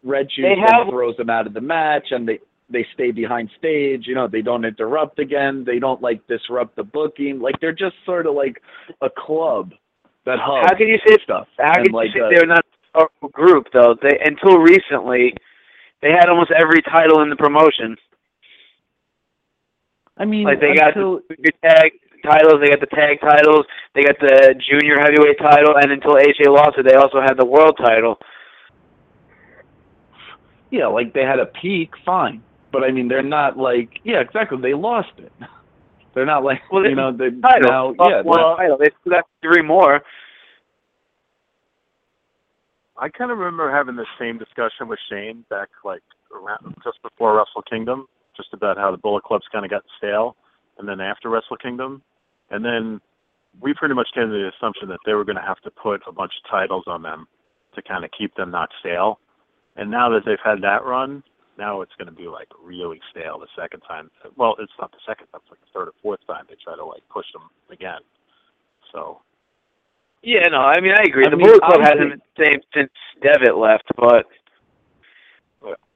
Red 0.03 0.29
Shoes 0.33 0.47
have- 0.70 0.89
throws 0.89 1.16
them 1.16 1.29
out 1.29 1.47
of 1.47 1.53
the 1.55 1.61
match, 1.61 2.07
and 2.12 2.26
they 2.26 2.39
they 2.70 2.87
stay 2.95 3.11
behind 3.11 3.51
stage. 3.59 4.05
You 4.07 4.14
know, 4.14 4.29
they 4.29 4.43
don't 4.43 4.64
interrupt 4.64 5.18
again. 5.18 5.64
They 5.66 5.81
don't 5.81 6.01
like 6.01 6.26
disrupt 6.29 6.76
the 6.76 6.85
booking. 6.85 7.41
Like 7.41 7.57
they're 7.61 7.72
just 7.72 7.97
sort 8.07 8.26
of 8.26 8.35
like 8.35 8.62
a 9.03 9.09
club 9.11 9.72
that 10.24 10.39
hugs 10.41 10.66
How 10.70 10.76
can 10.76 10.87
you 10.87 10.99
say 11.07 11.16
stuff. 11.24 11.49
How 11.59 11.83
can 11.83 11.93
like, 11.93 12.09
you 12.14 12.20
say 12.20 12.26
uh, 12.26 12.29
they're 12.31 12.47
not 12.47 12.64
a 12.95 13.29
group 13.29 13.66
though? 13.72 13.97
They 14.01 14.20
until 14.24 14.59
recently, 14.59 15.35
they 16.01 16.11
had 16.11 16.29
almost 16.29 16.53
every 16.53 16.81
title 16.83 17.22
in 17.22 17.31
the 17.31 17.37
promotion. 17.37 17.97
I 20.19 20.25
mean, 20.25 20.45
Like 20.45 20.61
they 20.61 20.75
got 20.75 20.97
until, 20.97 21.21
the 21.29 21.53
tag 21.62 21.93
titles, 22.25 22.55
they 22.61 22.71
got 22.71 22.81
the 22.81 22.87
tag 22.95 23.21
titles, 23.21 23.64
they 23.95 24.03
got 24.03 24.19
the 24.21 24.55
junior 24.69 24.97
heavyweight 25.01 25.39
title, 25.39 25.77
and 25.77 25.93
until 25.93 26.14
AJ 26.14 26.47
lost 26.49 26.77
it, 26.79 26.85
they 26.87 26.95
also 26.97 27.21
had 27.21 27.35
the 27.39 27.47
world 27.47 27.77
title. 27.79 28.19
yeah, 30.71 30.87
like 30.87 31.12
they 31.14 31.23
had 31.23 31.39
a 31.39 31.47
peak, 31.47 31.91
fine. 32.05 32.43
But 32.73 32.85
I 32.85 32.91
mean, 32.91 33.09
they're 33.09 33.23
not 33.23 33.57
like, 33.57 34.01
yeah, 34.05 34.21
exactly. 34.21 34.59
They 34.61 34.75
lost 34.75 35.12
it. 35.19 35.33
They're 36.14 36.27
not 36.27 36.43
like, 36.43 36.61
Well, 36.73 36.85
you 36.85 36.97
know, 36.97 37.12
they 37.12 37.31
Title, 37.31 37.71
now, 37.71 37.87
lost 37.97 38.11
yeah, 38.11 38.23
one 38.23 38.41
now- 38.41 38.57
title. 38.57 38.77
They 38.79 38.91
still 39.01 39.12
got 39.12 39.25
three 39.41 39.62
more. 39.62 40.03
I 42.97 43.09
kind 43.09 43.31
of 43.31 43.39
remember 43.39 43.71
having 43.71 43.95
the 43.95 44.07
same 44.19 44.37
discussion 44.39 44.89
with 44.89 44.99
Shane 45.09 45.45
back 45.49 45.69
like 45.85 46.03
around 46.35 46.75
just 46.83 47.01
before 47.03 47.37
Wrestle 47.37 47.62
Kingdom, 47.71 48.09
just 48.39 48.55
about 48.55 48.78
how 48.78 48.91
the 48.91 48.97
Bullet 48.97 49.24
Clubs 49.24 49.45
kind 49.53 49.66
of 49.66 49.70
got 49.70 49.82
stale, 49.99 50.36
and 50.78 50.89
then 50.89 51.01
after 51.01 51.28
Wrestle 51.28 51.59
Kingdom, 51.59 52.01
and 52.51 52.64
then 52.64 53.01
we 53.61 53.74
pretty 53.74 53.95
much 53.95 54.09
came 54.14 54.28
to 54.28 54.32
the 54.32 54.51
assumption 54.57 54.89
that 54.89 55.01
they 55.05 55.12
were 55.12 55.24
going 55.24 55.36
to 55.36 55.43
have 55.43 55.61
to 55.61 55.70
put 55.70 56.01
a 56.07 56.12
bunch 56.12 56.32
of 56.43 56.51
titles 56.51 56.84
on 56.86 57.03
them 57.03 57.26
to 57.74 57.82
kind 57.82 58.05
of 58.05 58.11
keep 58.16 58.34
them 58.36 58.51
not 58.51 58.70
stale. 58.80 59.18
And 59.76 59.91
now 59.91 60.09
that 60.11 60.22
they've 60.24 60.39
had 60.43 60.62
that 60.62 60.84
run, 60.84 61.22
now 61.59 61.82
it's 61.82 61.93
going 61.99 62.07
to 62.07 62.14
be 62.14 62.28
like 62.28 62.49
really 62.62 63.01
stale 63.11 63.39
the 63.39 63.49
second 63.61 63.80
time. 63.80 64.11
Well, 64.36 64.55
it's 64.59 64.72
not 64.80 64.93
the 64.93 65.03
second 65.07 65.26
time; 65.26 65.41
it's 65.43 65.51
like 65.51 65.61
the 65.61 65.78
third 65.78 65.89
or 65.89 65.95
fourth 66.03 66.20
time 66.26 66.45
they 66.49 66.57
try 66.62 66.76
to 66.76 66.84
like 66.84 67.03
push 67.11 67.26
them 67.32 67.43
again. 67.70 68.01
So 68.93 69.20
Yeah, 70.22 70.47
no, 70.51 70.59
I 70.59 70.80
mean 70.80 70.93
I 70.93 71.03
agree. 71.03 71.26
I 71.26 71.30
the 71.30 71.36
mean, 71.36 71.47
Bullet 71.47 71.62
Club 71.62 71.80
hasn't 71.80 72.11
been 72.11 72.22
the 72.36 72.45
same 72.45 72.61
since 72.74 72.93
Devitt 73.22 73.57
left, 73.57 73.91
but 73.97 74.26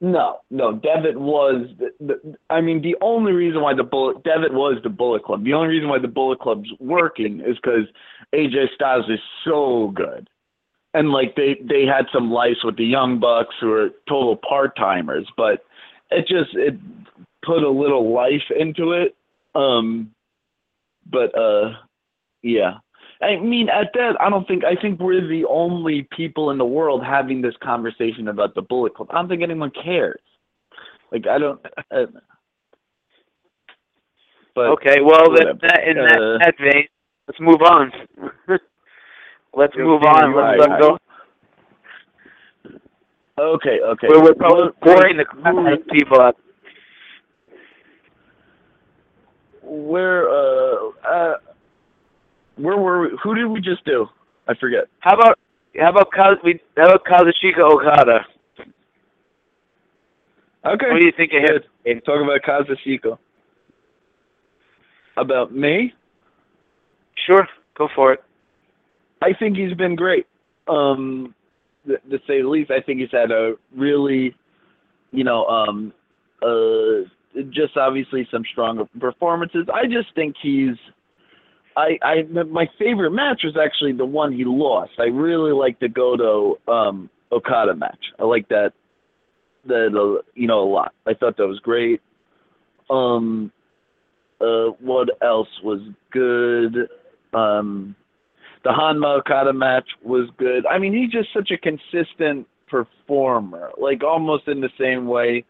no, 0.01 0.39
no. 0.49 0.73
Devitt 0.73 1.19
was, 1.19 1.67
the, 1.79 1.91
the, 1.99 2.37
I 2.49 2.61
mean, 2.61 2.81
the 2.81 2.95
only 3.01 3.31
reason 3.31 3.61
why 3.61 3.73
the 3.73 3.83
Bullet, 3.83 4.23
Devitt 4.23 4.53
was 4.53 4.77
the 4.83 4.89
Bullet 4.89 5.23
Club. 5.23 5.43
The 5.43 5.53
only 5.53 5.69
reason 5.69 5.89
why 5.89 5.99
the 5.99 6.07
Bullet 6.07 6.39
Club's 6.39 6.69
working 6.79 7.41
is 7.41 7.55
because 7.55 7.87
AJ 8.33 8.73
Styles 8.75 9.09
is 9.09 9.19
so 9.45 9.91
good. 9.95 10.29
And 10.93 11.11
like 11.11 11.35
they 11.35 11.57
they 11.63 11.85
had 11.85 12.05
some 12.13 12.29
life 12.31 12.57
with 12.63 12.77
the 12.77 12.85
Young 12.85 13.19
Bucks 13.19 13.55
who 13.59 13.71
are 13.71 13.89
total 14.07 14.35
part 14.47 14.75
timers, 14.75 15.27
but 15.35 15.65
it 16.11 16.27
just 16.27 16.53
it 16.53 16.75
put 17.43 17.63
a 17.63 17.69
little 17.69 18.13
life 18.13 18.43
into 18.57 18.91
it. 18.91 19.15
Um, 19.55 20.11
but 21.09 21.35
uh, 21.37 21.73
yeah. 22.43 22.75
I 23.21 23.37
mean, 23.37 23.69
at 23.69 23.91
that, 23.93 24.15
I 24.19 24.29
don't 24.29 24.47
think. 24.47 24.63
I 24.65 24.75
think 24.79 24.99
we're 24.99 25.25
the 25.27 25.45
only 25.49 26.07
people 26.15 26.51
in 26.51 26.57
the 26.57 26.65
world 26.65 27.03
having 27.03 27.41
this 27.41 27.53
conversation 27.63 28.27
about 28.27 28.55
the 28.55 28.61
Bullet 28.61 28.95
Club. 28.95 29.09
I 29.11 29.15
don't 29.15 29.29
think 29.29 29.41
anyone 29.43 29.71
cares. 29.71 30.19
Like, 31.11 31.27
I 31.27 31.37
don't. 31.37 31.59
Uh, 31.91 32.05
but 34.55 34.65
okay. 34.69 34.97
Well, 35.01 35.33
then 35.35 35.59
that, 35.61 35.83
in 35.87 35.97
Uh, 35.97 36.03
that, 36.03 36.39
that 36.45 36.55
vein, 36.59 36.87
let's 37.27 37.39
move 37.39 37.61
on. 37.61 37.91
let's 39.53 39.73
move 39.77 40.03
on. 40.03 40.31
you're 40.31 40.57
Let's 40.57 40.69
right. 40.69 40.81
go. 40.81 40.97
okay, 43.39 43.79
okay. 43.83 44.07
We're, 44.09 44.23
we're 44.23 44.35
probably 44.35 44.71
boring 44.81 45.17
the 45.17 45.25
crap 45.25 45.55
out 45.55 45.73
of 45.73 45.87
people 45.87 46.19
uh 46.19 46.31
where 49.65 50.12
were 53.03 53.09
we? 53.09 53.17
Who 53.23 53.35
did 53.35 53.45
we 53.45 53.61
just 53.61 53.85
do? 53.85 54.07
I 54.47 54.53
forget. 54.55 54.85
How 54.99 55.15
about 55.15 55.39
how 55.79 55.89
about 55.89 56.11
Kaz, 56.11 56.35
we, 56.43 56.59
how 56.77 56.85
about 56.85 57.05
Kazuchika 57.05 57.61
Okada? 57.63 58.25
Okay. 60.65 60.85
What 60.91 60.99
do 60.99 61.05
you 61.05 61.11
think 61.15 61.31
of 61.33 61.41
him? 61.41 61.61
Good. 61.83 62.05
Talk 62.05 62.21
about 62.23 62.41
Kazuchika. 62.41 63.17
About 65.17 65.53
me? 65.53 65.93
Sure, 67.27 67.47
go 67.77 67.87
for 67.95 68.13
it. 68.13 68.23
I 69.21 69.33
think 69.33 69.57
he's 69.57 69.73
been 69.73 69.95
great. 69.95 70.25
Um, 70.67 71.33
th- 71.85 71.99
to 72.09 72.17
say 72.27 72.41
the 72.41 72.47
least, 72.47 72.71
I 72.71 72.81
think 72.81 72.99
he's 72.99 73.11
had 73.11 73.31
a 73.31 73.53
really, 73.75 74.35
you 75.11 75.23
know, 75.23 75.45
um, 75.45 75.93
uh, 76.41 77.07
just 77.49 77.77
obviously 77.77 78.27
some 78.31 78.43
strong 78.51 78.87
performances. 78.99 79.67
I 79.73 79.85
just 79.85 80.13
think 80.15 80.35
he's. 80.41 80.75
I, 81.75 81.97
I 82.01 82.23
my 82.23 82.69
favorite 82.77 83.11
match 83.11 83.41
was 83.43 83.57
actually 83.57 83.93
the 83.93 84.05
one 84.05 84.31
he 84.31 84.45
lost. 84.45 84.91
I 84.99 85.05
really 85.05 85.51
like 85.51 85.79
the 85.79 85.89
Goto 85.89 86.57
um, 86.67 87.09
Okada 87.31 87.75
match. 87.75 87.99
I 88.19 88.23
like 88.23 88.47
that 88.49 88.73
that 89.65 90.21
you 90.35 90.47
know 90.47 90.63
a 90.63 90.69
lot. 90.69 90.93
I 91.05 91.13
thought 91.13 91.37
that 91.37 91.47
was 91.47 91.59
great. 91.59 92.01
Um, 92.89 93.51
uh, 94.41 94.71
what 94.79 95.09
else 95.21 95.47
was 95.63 95.81
good? 96.11 96.89
Um, 97.33 97.95
the 98.63 98.69
Honma 98.69 99.19
Okada 99.19 99.53
match 99.53 99.87
was 100.03 100.29
good. 100.37 100.65
I 100.65 100.77
mean, 100.77 100.93
he's 100.93 101.11
just 101.11 101.29
such 101.33 101.51
a 101.51 101.57
consistent 101.57 102.47
performer, 102.67 103.71
like 103.77 104.03
almost 104.03 104.47
in 104.47 104.61
the 104.61 104.69
same 104.79 105.05
way 105.07 105.45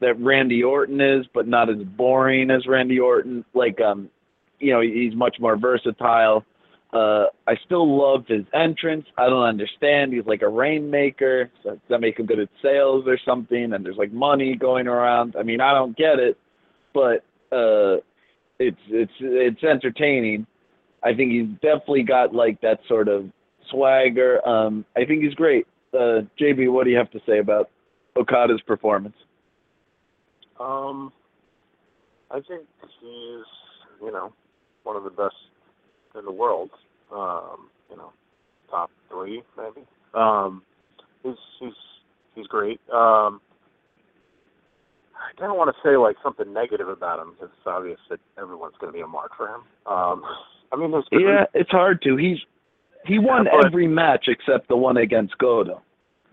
that 0.00 0.20
Randy 0.20 0.62
Orton 0.62 1.00
is, 1.00 1.26
but 1.32 1.48
not 1.48 1.70
as 1.70 1.78
boring 1.96 2.50
as 2.50 2.66
Randy 2.66 2.98
Orton. 2.98 3.44
Like, 3.54 3.80
um, 3.80 4.10
you 4.58 4.72
know, 4.72 4.80
he's 4.80 5.14
much 5.14 5.36
more 5.40 5.56
versatile. 5.56 6.44
Uh, 6.92 7.26
I 7.46 7.56
still 7.64 7.98
love 7.98 8.24
his 8.26 8.44
entrance. 8.54 9.06
I 9.18 9.28
don't 9.28 9.42
understand. 9.42 10.12
He's 10.12 10.24
like 10.24 10.42
a 10.42 10.48
rainmaker. 10.48 11.50
So 11.62 11.70
does 11.70 11.80
that 11.90 12.00
make 12.00 12.18
him 12.18 12.26
good 12.26 12.38
at 12.38 12.48
sales 12.62 13.04
or 13.06 13.18
something? 13.24 13.72
And 13.72 13.84
there's 13.84 13.96
like 13.96 14.12
money 14.12 14.56
going 14.56 14.86
around. 14.86 15.34
I 15.38 15.42
mean, 15.42 15.60
I 15.60 15.74
don't 15.74 15.96
get 15.96 16.18
it, 16.18 16.38
but 16.94 17.24
uh, 17.52 17.96
it's 18.58 18.78
it's 18.88 19.12
it's 19.20 19.62
entertaining. 19.64 20.46
I 21.02 21.12
think 21.12 21.32
he's 21.32 21.48
definitely 21.60 22.04
got 22.04 22.34
like 22.34 22.60
that 22.62 22.80
sort 22.88 23.08
of 23.08 23.30
swagger. 23.70 24.46
Um, 24.48 24.84
I 24.96 25.04
think 25.04 25.22
he's 25.22 25.34
great. 25.34 25.66
Uh, 25.92 26.22
JB, 26.40 26.72
what 26.72 26.84
do 26.84 26.90
you 26.90 26.96
have 26.96 27.10
to 27.10 27.20
say 27.26 27.38
about 27.38 27.70
Okada's 28.16 28.60
performance? 28.62 29.16
Um, 30.58 31.12
I 32.30 32.40
think 32.40 32.62
he's, 33.00 33.44
you 34.00 34.12
know, 34.12 34.32
one 34.86 34.96
of 34.96 35.04
the 35.04 35.10
best 35.10 35.34
in 36.16 36.24
the 36.24 36.32
world. 36.32 36.70
Um, 37.12 37.68
you 37.90 37.96
know, 37.96 38.12
top 38.70 38.90
three 39.10 39.42
maybe. 39.58 39.86
Um, 40.14 40.62
he's 41.22 41.34
he's 41.60 41.74
he's 42.34 42.46
great. 42.46 42.80
Um, 42.92 43.40
I 45.16 45.38
don't 45.38 45.58
want 45.58 45.74
to 45.74 45.88
say 45.88 45.96
like 45.96 46.16
something 46.22 46.52
negative 46.52 46.88
about 46.88 47.18
him 47.20 47.32
because 47.32 47.50
it's 47.56 47.66
obvious 47.66 47.98
that 48.10 48.20
everyone's 48.38 48.74
going 48.80 48.92
to 48.92 48.96
be 48.96 49.02
a 49.02 49.06
mark 49.06 49.32
for 49.36 49.48
him. 49.48 49.60
Um, 49.86 50.22
I 50.72 50.76
mean, 50.76 50.90
there's 50.90 51.06
Yeah, 51.12 51.44
it's 51.54 51.70
hard 51.70 52.00
to. 52.02 52.16
He's 52.16 52.38
he 53.04 53.18
won 53.18 53.46
Yeah, 53.46 53.66
every 53.66 53.86
match 53.86 54.26
except 54.28 54.68
the 54.68 54.76
one 54.76 54.96
against 54.96 55.36
Goto. 55.38 55.82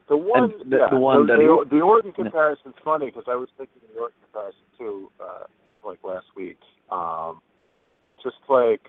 The 0.10 0.18
one, 0.18 0.54
And 0.62 0.72
the- 0.72 0.78
yeah, 0.78 0.90
the 0.90 1.00
one 1.00 1.28
that 1.28 1.38
the, 1.38 1.66
he- 1.70 1.78
the 1.78 1.82
Orton 1.82 2.12
comparison's 2.12 2.76
funny 2.84 3.08
because 3.08 3.26
I 3.28 3.36
was 3.36 3.50
thinking 3.58 3.82
the 3.94 4.02
Orton 4.02 4.18
comparison 4.26 4.62
too, 4.78 5.12
uh, 5.20 5.44
like 5.86 6.00
last 6.04 6.26
week. 6.36 6.58
Um, 6.92 7.42
just 8.24 8.38
like, 8.50 8.82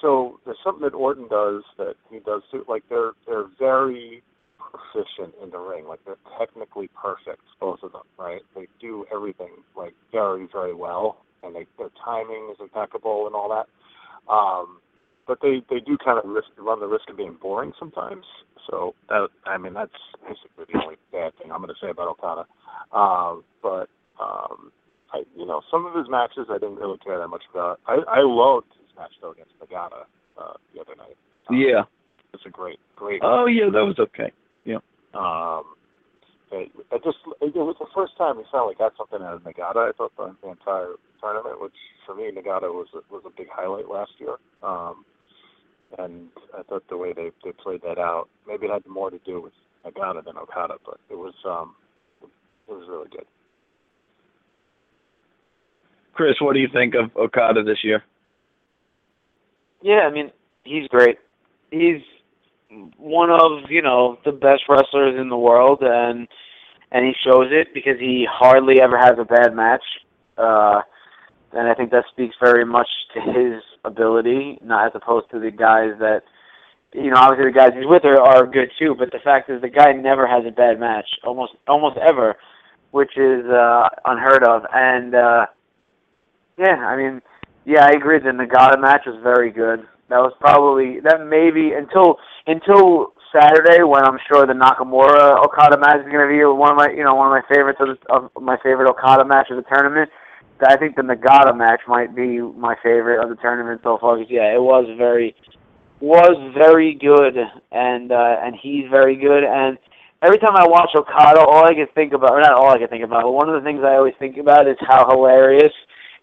so 0.00 0.40
there's 0.44 0.58
something 0.62 0.82
that 0.82 0.94
Orton 0.94 1.28
does 1.28 1.62
that 1.78 1.94
he 2.10 2.18
does 2.18 2.42
too. 2.50 2.64
Like 2.68 2.82
they're 2.88 3.12
they're 3.26 3.46
very 3.58 4.22
proficient 4.58 5.34
in 5.42 5.50
the 5.50 5.58
ring. 5.58 5.86
Like 5.86 6.00
they're 6.04 6.16
technically 6.38 6.88
perfect, 7.00 7.42
both 7.60 7.80
of 7.82 7.92
them. 7.92 8.02
Right? 8.18 8.42
They 8.54 8.66
do 8.80 9.06
everything 9.14 9.50
like 9.76 9.94
very 10.12 10.46
very 10.52 10.74
well, 10.74 11.24
and 11.42 11.54
they, 11.54 11.66
their 11.78 11.90
timing 12.04 12.48
is 12.52 12.58
impeccable 12.60 13.26
and 13.26 13.34
all 13.34 13.48
that. 13.48 14.32
Um, 14.32 14.78
but 15.26 15.38
they 15.40 15.62
they 15.70 15.80
do 15.80 15.96
kind 16.04 16.18
of 16.18 16.28
risk 16.28 16.48
run 16.58 16.80
the 16.80 16.86
risk 16.86 17.08
of 17.08 17.16
being 17.16 17.36
boring 17.40 17.72
sometimes. 17.78 18.24
So 18.68 18.94
that 19.08 19.28
I 19.46 19.58
mean 19.58 19.74
that's 19.74 19.92
basically 20.22 20.66
the 20.72 20.82
only 20.82 20.96
bad 21.12 21.32
thing 21.38 21.52
I'm 21.52 21.62
going 21.62 21.68
to 21.68 21.80
say 21.80 21.90
about 21.90 22.08
Okada. 22.08 22.46
Um, 22.92 23.44
but 23.62 23.88
um, 24.20 24.72
I 25.14 25.22
you 25.36 25.46
know 25.46 25.62
some 25.70 25.86
of 25.86 25.94
his 25.94 26.08
matches 26.10 26.46
I 26.50 26.58
didn't 26.58 26.76
really 26.76 26.98
care 26.98 27.18
that 27.18 27.28
much 27.28 27.44
about. 27.50 27.80
I 27.86 28.02
I 28.08 28.20
loved 28.20 28.66
his 28.74 28.90
match 28.96 29.12
though 29.22 29.32
against 29.32 29.52
Nagata 29.62 30.04
uh, 30.36 30.54
the 30.74 30.80
other 30.80 30.96
night. 30.96 31.16
Um, 31.48 31.56
Yeah. 31.56 31.84
it's 32.32 32.44
a 32.46 32.50
great 32.50 32.80
great. 32.96 33.20
Oh 33.22 33.46
yeah, 33.46 33.70
that 33.70 33.84
was 33.84 33.98
okay. 33.98 34.32
Um, 35.14 35.76
it, 36.50 36.70
it 36.90 37.02
just 37.04 37.18
it, 37.40 37.54
was 37.54 37.76
the 37.78 37.86
first 37.94 38.16
time 38.18 38.36
we 38.36 38.44
finally 38.50 38.74
got 38.74 38.92
something 38.96 39.22
out 39.22 39.34
of 39.34 39.42
Nagata. 39.42 39.88
I 39.88 39.92
thought 39.96 40.12
the, 40.16 40.34
the 40.42 40.50
entire 40.50 40.94
tournament, 41.20 41.60
which 41.60 41.78
for 42.04 42.14
me 42.14 42.30
Nagata 42.30 42.72
was 42.72 42.88
a, 42.94 43.00
was 43.12 43.22
a 43.26 43.30
big 43.30 43.48
highlight 43.50 43.88
last 43.88 44.12
year. 44.18 44.36
Um, 44.62 45.04
and 45.98 46.28
I 46.58 46.62
thought 46.62 46.84
the 46.88 46.96
way 46.96 47.12
they 47.12 47.30
they 47.44 47.52
played 47.52 47.82
that 47.82 47.98
out, 47.98 48.28
maybe 48.46 48.66
it 48.66 48.72
had 48.72 48.86
more 48.86 49.10
to 49.10 49.18
do 49.24 49.40
with 49.40 49.52
Nagata 49.86 50.24
than 50.24 50.36
Okada, 50.36 50.74
but 50.84 50.98
it 51.08 51.16
was 51.16 51.34
um 51.44 51.76
it 52.22 52.72
was 52.72 52.86
really 52.88 53.08
good. 53.10 53.26
Chris, 56.14 56.36
what 56.40 56.54
do 56.54 56.60
you 56.60 56.68
think 56.72 56.94
of 56.94 57.14
Okada 57.16 57.62
this 57.62 57.82
year? 57.82 58.02
Yeah, 59.82 60.06
I 60.08 60.10
mean, 60.10 60.30
he's 60.64 60.88
great. 60.88 61.18
He's 61.70 62.00
one 62.96 63.30
of, 63.30 63.70
you 63.70 63.82
know, 63.82 64.18
the 64.24 64.32
best 64.32 64.62
wrestlers 64.68 65.20
in 65.20 65.28
the 65.28 65.36
world 65.36 65.80
and 65.82 66.26
and 66.92 67.04
he 67.04 67.12
shows 67.24 67.48
it 67.50 67.68
because 67.74 67.98
he 67.98 68.26
hardly 68.30 68.80
ever 68.80 68.96
has 68.96 69.14
a 69.18 69.24
bad 69.24 69.54
match. 69.54 69.84
Uh 70.38 70.80
and 71.52 71.68
I 71.68 71.74
think 71.74 71.90
that 71.90 72.04
speaks 72.10 72.34
very 72.42 72.64
much 72.64 72.88
to 73.14 73.20
his 73.20 73.62
ability, 73.84 74.58
not 74.62 74.86
as 74.86 74.92
opposed 74.94 75.30
to 75.30 75.38
the 75.38 75.50
guys 75.50 75.92
that 76.00 76.22
you 76.92 77.10
know, 77.10 77.16
obviously 77.16 77.52
the 77.52 77.58
guys 77.58 77.72
he's 77.76 77.86
with 77.86 78.04
are, 78.04 78.20
are 78.20 78.46
good 78.46 78.70
too, 78.78 78.94
but 78.96 79.10
the 79.10 79.18
fact 79.18 79.50
is 79.50 79.60
the 79.60 79.68
guy 79.68 79.92
never 79.92 80.26
has 80.26 80.44
a 80.46 80.50
bad 80.50 80.80
match, 80.80 81.06
almost 81.24 81.52
almost 81.68 81.98
ever, 81.98 82.36
which 82.92 83.16
is 83.16 83.44
uh 83.46 83.88
unheard 84.06 84.42
of. 84.44 84.62
And 84.72 85.14
uh 85.14 85.46
yeah, 86.58 86.76
I 86.86 86.96
mean 86.96 87.22
yeah, 87.64 87.86
I 87.86 87.96
agree. 87.96 88.18
The 88.18 88.30
Nagata 88.30 88.80
match 88.80 89.02
was 89.06 89.18
very 89.22 89.50
good. 89.50 89.80
That 90.10 90.20
was 90.20 90.32
probably 90.38 91.00
that 91.00 91.24
maybe 91.24 91.72
until 91.72 92.20
until 92.46 93.14
Saturday 93.32 93.82
when 93.82 94.04
I'm 94.04 94.18
sure 94.28 94.46
the 94.46 94.52
Nakamura 94.52 95.42
Okada 95.42 95.80
match 95.80 96.04
is 96.04 96.12
going 96.12 96.28
to 96.28 96.30
be 96.30 96.44
one 96.44 96.70
of 96.70 96.76
my 96.76 96.92
you 96.92 97.02
know 97.02 97.14
one 97.14 97.32
of 97.32 97.32
my 97.32 97.42
favorites 97.48 97.80
of, 97.80 97.88
the, 97.88 97.96
of 98.12 98.30
my 98.42 98.56
favorite 98.62 98.88
Okada 98.88 99.24
match 99.24 99.48
of 99.50 99.56
the 99.56 99.64
tournament. 99.64 100.10
I 100.64 100.76
think 100.76 100.96
the 100.96 101.02
Nagata 101.02 101.56
match 101.56 101.80
might 101.88 102.14
be 102.14 102.40
my 102.40 102.76
favorite 102.82 103.22
of 103.22 103.28
the 103.28 103.36
tournament 103.36 103.80
so 103.82 103.98
far. 103.98 104.18
Yeah, 104.18 104.54
it 104.54 104.62
was 104.62 104.86
very 104.96 105.34
was 106.00 106.36
very 106.56 106.94
good, 106.94 107.36
and 107.72 108.12
uh, 108.12 108.36
and 108.44 108.54
he's 108.60 108.84
very 108.90 109.16
good. 109.16 109.42
And 109.42 109.78
every 110.22 110.38
time 110.38 110.54
I 110.54 110.68
watch 110.68 110.90
Okada, 110.94 111.40
all 111.40 111.64
I 111.64 111.74
can 111.74 111.88
think 111.94 112.12
about, 112.12 112.32
or 112.32 112.40
not 112.40 112.52
all 112.52 112.70
I 112.70 112.78
can 112.78 112.88
think 112.88 113.04
about, 113.04 113.22
but 113.22 113.32
one 113.32 113.48
of 113.48 113.56
the 113.56 113.66
things 113.66 113.80
I 113.82 113.96
always 113.96 114.14
think 114.18 114.36
about 114.36 114.68
is 114.68 114.76
how 114.80 115.08
hilarious 115.08 115.72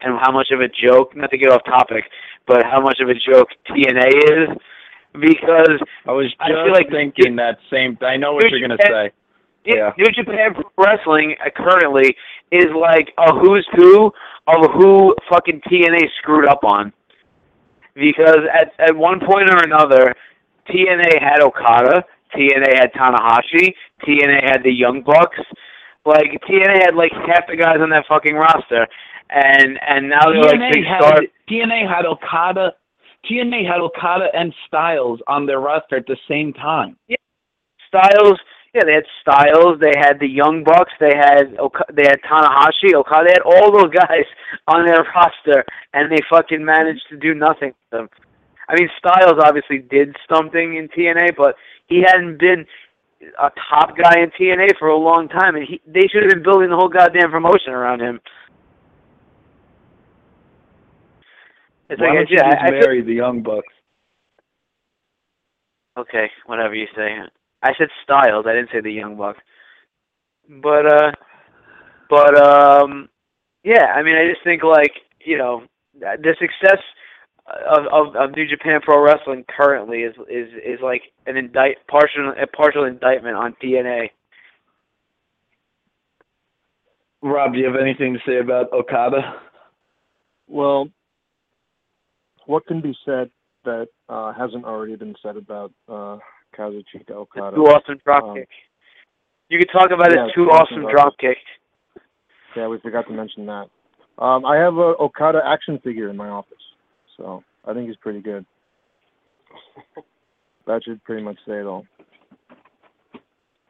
and 0.02 0.18
how 0.22 0.32
much 0.32 0.50
of 0.52 0.62
a 0.62 0.68
joke, 0.68 1.16
not 1.16 1.30
to 1.32 1.38
get 1.38 1.50
off 1.52 1.64
topic, 1.66 2.06
but 2.48 2.64
how 2.64 2.82
much 2.82 3.00
of 3.00 3.10
a 3.10 3.14
joke 3.14 3.50
TNA 3.70 4.08
is, 4.08 4.50
because 5.20 5.80
I 6.08 6.12
was 6.12 6.28
just 6.28 6.38
I 6.42 6.48
feel 6.48 6.72
like- 6.74 6.90
thinking 6.90 7.36
that 7.38 7.58
same. 7.72 7.98
I 8.02 8.18
know 8.18 8.34
what 8.34 8.50
you're 8.50 8.62
gonna 8.62 8.78
say. 8.82 9.12
Yeah. 9.66 9.92
New 9.98 10.12
Japan 10.12 10.56
Pro 10.56 10.64
Wrestling 10.86 11.36
uh, 11.46 11.50
currently 11.56 12.16
is 12.52 12.68
like 12.76 13.14
a 13.20 13.32
who's 13.32 13.68
who 13.76 14.12
of 14.48 14.72
who 14.74 15.16
fucking 15.30 15.62
TNA 15.70 16.10
screwed 16.18 16.48
up 16.48 16.64
on. 16.64 16.92
Because 17.94 18.40
at 18.54 18.72
at 18.80 18.96
one 18.96 19.20
point 19.20 19.50
or 19.50 19.64
another, 19.64 20.16
TNA 20.68 21.20
had 21.22 21.42
Okada, 21.42 22.04
TNA 22.36 22.80
had 22.80 22.92
Tanahashi, 22.94 23.74
TNA 24.04 24.50
had 24.50 24.64
the 24.64 24.72
Young 24.72 25.04
Bucks. 25.04 25.38
Like 26.06 26.32
TNA 26.50 26.84
had 26.84 26.96
like 26.96 27.12
half 27.28 27.46
the 27.48 27.56
guys 27.56 27.78
on 27.82 27.90
that 27.92 28.06
fucking 28.10 28.34
roster, 28.34 28.88
and 29.32 29.80
and 29.88 30.10
now 30.10 30.32
they're 30.32 30.44
like 30.44 30.60
TNA 30.60 30.74
big 30.74 30.86
had 30.86 31.02
stars. 31.02 31.28
TNA 31.50 31.88
had 31.88 32.06
Okada. 32.06 32.74
TNA 33.30 33.68
had 33.68 33.80
Okada 33.82 34.28
and 34.34 34.54
Styles 34.68 35.20
on 35.28 35.46
their 35.46 35.60
roster 35.60 35.98
at 35.98 36.08
the 36.08 36.18
same 36.28 36.54
time. 36.54 36.98
Yeah, 37.08 37.18
Styles. 37.88 38.40
Yeah, 38.74 38.84
they 38.86 38.94
had 38.94 39.06
Styles. 39.22 39.80
They 39.82 39.94
had 39.98 40.20
the 40.20 40.28
Young 40.28 40.64
Bucks. 40.64 40.92
They 41.00 41.14
had 41.16 41.58
they 41.94 42.04
had 42.04 42.20
Tanahashi, 42.24 42.94
Okada. 42.96 43.26
They 43.26 43.34
had 43.34 43.46
all 43.46 43.72
those 43.72 43.92
guys 43.92 44.26
on 44.68 44.86
their 44.86 45.06
roster, 45.16 45.66
and 45.94 46.12
they 46.12 46.20
fucking 46.30 46.64
managed 46.64 47.04
to 47.10 47.18
do 47.18 47.34
nothing 47.34 47.70
with 47.70 47.90
them. 47.92 48.10
I 48.70 48.76
mean, 48.76 48.90
Styles 48.98 49.40
obviously 49.44 49.80
did 49.80 50.16
something 50.34 50.78
in 50.78 50.88
TNA, 50.90 51.36
but 51.36 51.56
he 51.88 52.04
hadn't 52.06 52.40
been 52.40 52.66
a 53.40 53.52
top 53.70 53.98
guy 53.98 54.20
in 54.20 54.32
TNA 54.32 54.78
for 54.80 54.88
a 54.88 54.98
long 54.98 55.28
time, 55.28 55.56
and 55.56 55.66
he 55.68 55.82
they 55.86 56.08
should 56.08 56.24
have 56.24 56.32
been 56.32 56.44
building 56.44 56.70
the 56.70 56.76
whole 56.76 56.90
goddamn 56.90 57.32
promotion 57.32 57.74
around 57.74 58.02
him. 58.02 58.20
It's 61.92 62.00
Why 62.00 62.08
like, 62.08 62.16
don't 62.16 62.30
you 62.30 62.38
yeah, 62.38 62.52
just 62.52 62.64
I, 62.64 62.68
I 62.68 62.72
marry 62.72 63.02
the 63.02 63.14
Young 63.14 63.44
Bucks? 63.44 63.68
Okay, 65.98 66.32
whatever 66.46 66.74
you 66.74 66.88
say. 66.96 67.18
I 67.62 67.74
said 67.78 67.90
Styles. 68.02 68.46
I 68.48 68.54
didn't 68.54 68.70
say 68.72 68.80
the 68.80 68.94
Young 68.94 69.18
Bucks. 69.18 69.40
But 70.64 70.86
uh, 70.86 71.12
but 72.10 72.42
um, 72.42 73.10
yeah. 73.66 73.88
I 73.94 74.04
mean, 74.04 74.16
I 74.16 74.26
just 74.32 74.42
think 74.42 74.64
like 74.64 74.94
you 75.20 75.38
know 75.38 75.64
the 76.00 76.34
success 76.40 76.82
of 77.70 77.86
of, 77.92 78.16
of 78.16 78.36
New 78.38 78.48
Japan 78.48 78.80
Pro 78.82 79.04
Wrestling 79.04 79.44
currently 79.50 80.04
is 80.04 80.16
is 80.30 80.48
is 80.66 80.80
like 80.82 81.02
an 81.28 81.36
indict 81.36 81.86
partial 81.88 82.34
a 82.42 82.48
partial 82.48 82.86
indictment 82.86 83.36
on 83.36 83.54
TNA. 83.62 84.12
Rob, 87.22 87.52
do 87.52 87.60
you 87.60 87.66
have 87.66 87.76
anything 87.76 88.14
to 88.14 88.20
say 88.26 88.40
about 88.40 88.72
Okada? 88.72 89.42
Well, 90.48 90.90
what 92.46 92.66
can 92.68 92.82
be 92.82 92.96
said 93.06 93.30
that 93.66 93.88
uh, 94.10 94.34
hasn't 94.34 94.66
already 94.66 94.96
been 94.96 95.16
said 95.22 95.38
about 95.38 95.72
uh, 95.88 96.18
Kazuchika 96.58 97.12
Okada? 97.12 97.56
Two 97.56 97.66
awesome 97.66 98.00
drop 98.04 98.24
Um, 98.24 98.36
kick. 98.36 98.50
You 99.50 99.60
could 99.60 99.70
talk 99.72 99.92
about 99.92 100.12
yeah, 100.14 100.26
his 100.26 100.34
two 100.34 100.46
two 100.46 100.50
awesome 100.50 100.78
awesome 100.78 100.82
drop 100.84 100.94
drop 100.94 101.18
kicks. 101.20 101.42
Yeah, 102.56 102.68
we 102.68 102.80
forgot 102.80 103.08
to 103.08 103.14
mention 103.14 103.46
that. 103.48 103.68
Um, 104.18 104.46
I 104.46 104.58
have 104.58 104.76
a 104.78 104.94
Okada 105.00 105.42
action 105.46 105.80
figure 105.84 106.10
in 106.10 106.18
my 106.18 106.30
office, 106.30 106.62
so 107.18 107.44
I 107.66 107.74
think 107.74 107.88
he's 107.88 107.98
pretty 107.98 108.22
good. 108.22 108.46
that 110.68 110.84
should 110.84 111.04
pretty 111.04 111.24
much 111.24 111.38
say 111.46 111.60
it 111.60 111.66
all. 111.66 111.86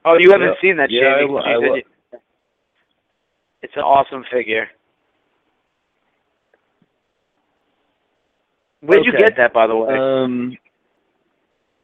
Oh, 0.03 0.17
you 0.19 0.31
haven't 0.31 0.47
Yeah. 0.47 0.61
seen 0.61 0.77
that 0.77 0.89
Yeah, 0.89 1.19
shit. 1.19 1.29
I 1.29 1.53
I. 1.53 1.83
It's 3.61 3.73
an 3.75 3.83
awesome 3.83 4.23
figure. 4.31 4.67
Where'd 8.81 9.05
you 9.05 9.11
get 9.17 9.33
that, 9.37 9.53
by 9.53 9.67
the 9.67 9.75
way? 9.75 9.93
Um, 9.97 10.57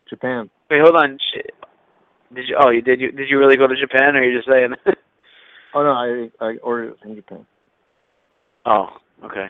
Japan. 0.09 0.49
Wait, 0.69 0.81
hold 0.81 0.95
on. 0.95 1.17
Did 2.33 2.47
you? 2.49 2.57
Oh, 2.59 2.69
you 2.71 2.81
did. 2.81 2.99
You 2.99 3.11
did 3.11 3.29
you 3.29 3.37
really 3.39 3.55
go 3.57 3.67
to 3.67 3.75
Japan, 3.79 4.15
or 4.15 4.19
are 4.19 4.23
you 4.23 4.37
just 4.37 4.49
saying? 4.49 4.73
Oh 5.75 5.83
no, 5.83 5.91
I 5.91 6.29
I 6.43 6.55
ordered 6.63 6.93
it 6.93 6.99
from 7.03 7.15
Japan. 7.15 7.45
oh, 8.65 8.87
okay. 9.23 9.45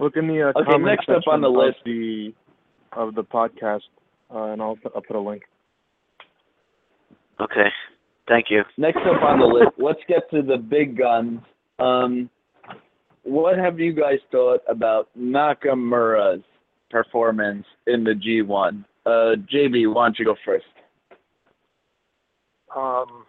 Look 0.00 0.16
in 0.16 0.26
the 0.26 0.42
uh, 0.54 0.60
Okay, 0.60 0.76
next 0.82 1.08
up 1.08 1.22
on 1.26 1.40
the 1.40 1.48
list. 1.48 1.78
the 1.84 2.34
of 2.92 3.14
the 3.14 3.22
podcast, 3.22 3.82
uh, 4.34 4.52
and 4.52 4.60
I'll 4.60 4.76
I'll 4.94 5.00
put 5.00 5.16
a 5.16 5.20
link. 5.20 5.44
Okay. 7.40 7.68
Thank 8.28 8.46
you. 8.50 8.62
Next 8.76 8.98
up 8.98 9.22
on 9.22 9.38
the 9.38 9.46
list, 9.46 9.70
let's 9.78 10.00
get 10.06 10.28
to 10.32 10.42
the 10.42 10.58
big 10.58 10.98
guns. 10.98 11.40
Um, 11.78 12.28
what 13.24 13.58
have 13.58 13.78
you 13.78 13.92
guys 13.92 14.18
thought 14.30 14.60
about 14.68 15.08
Nakamura's 15.18 16.42
performance 16.90 17.64
in 17.86 18.04
the 18.04 18.12
G1? 18.12 18.84
Uh, 19.06 19.36
JB, 19.52 19.92
why 19.92 20.06
don't 20.06 20.18
you 20.18 20.24
go 20.24 20.36
first? 20.44 20.64
Um, 22.76 23.24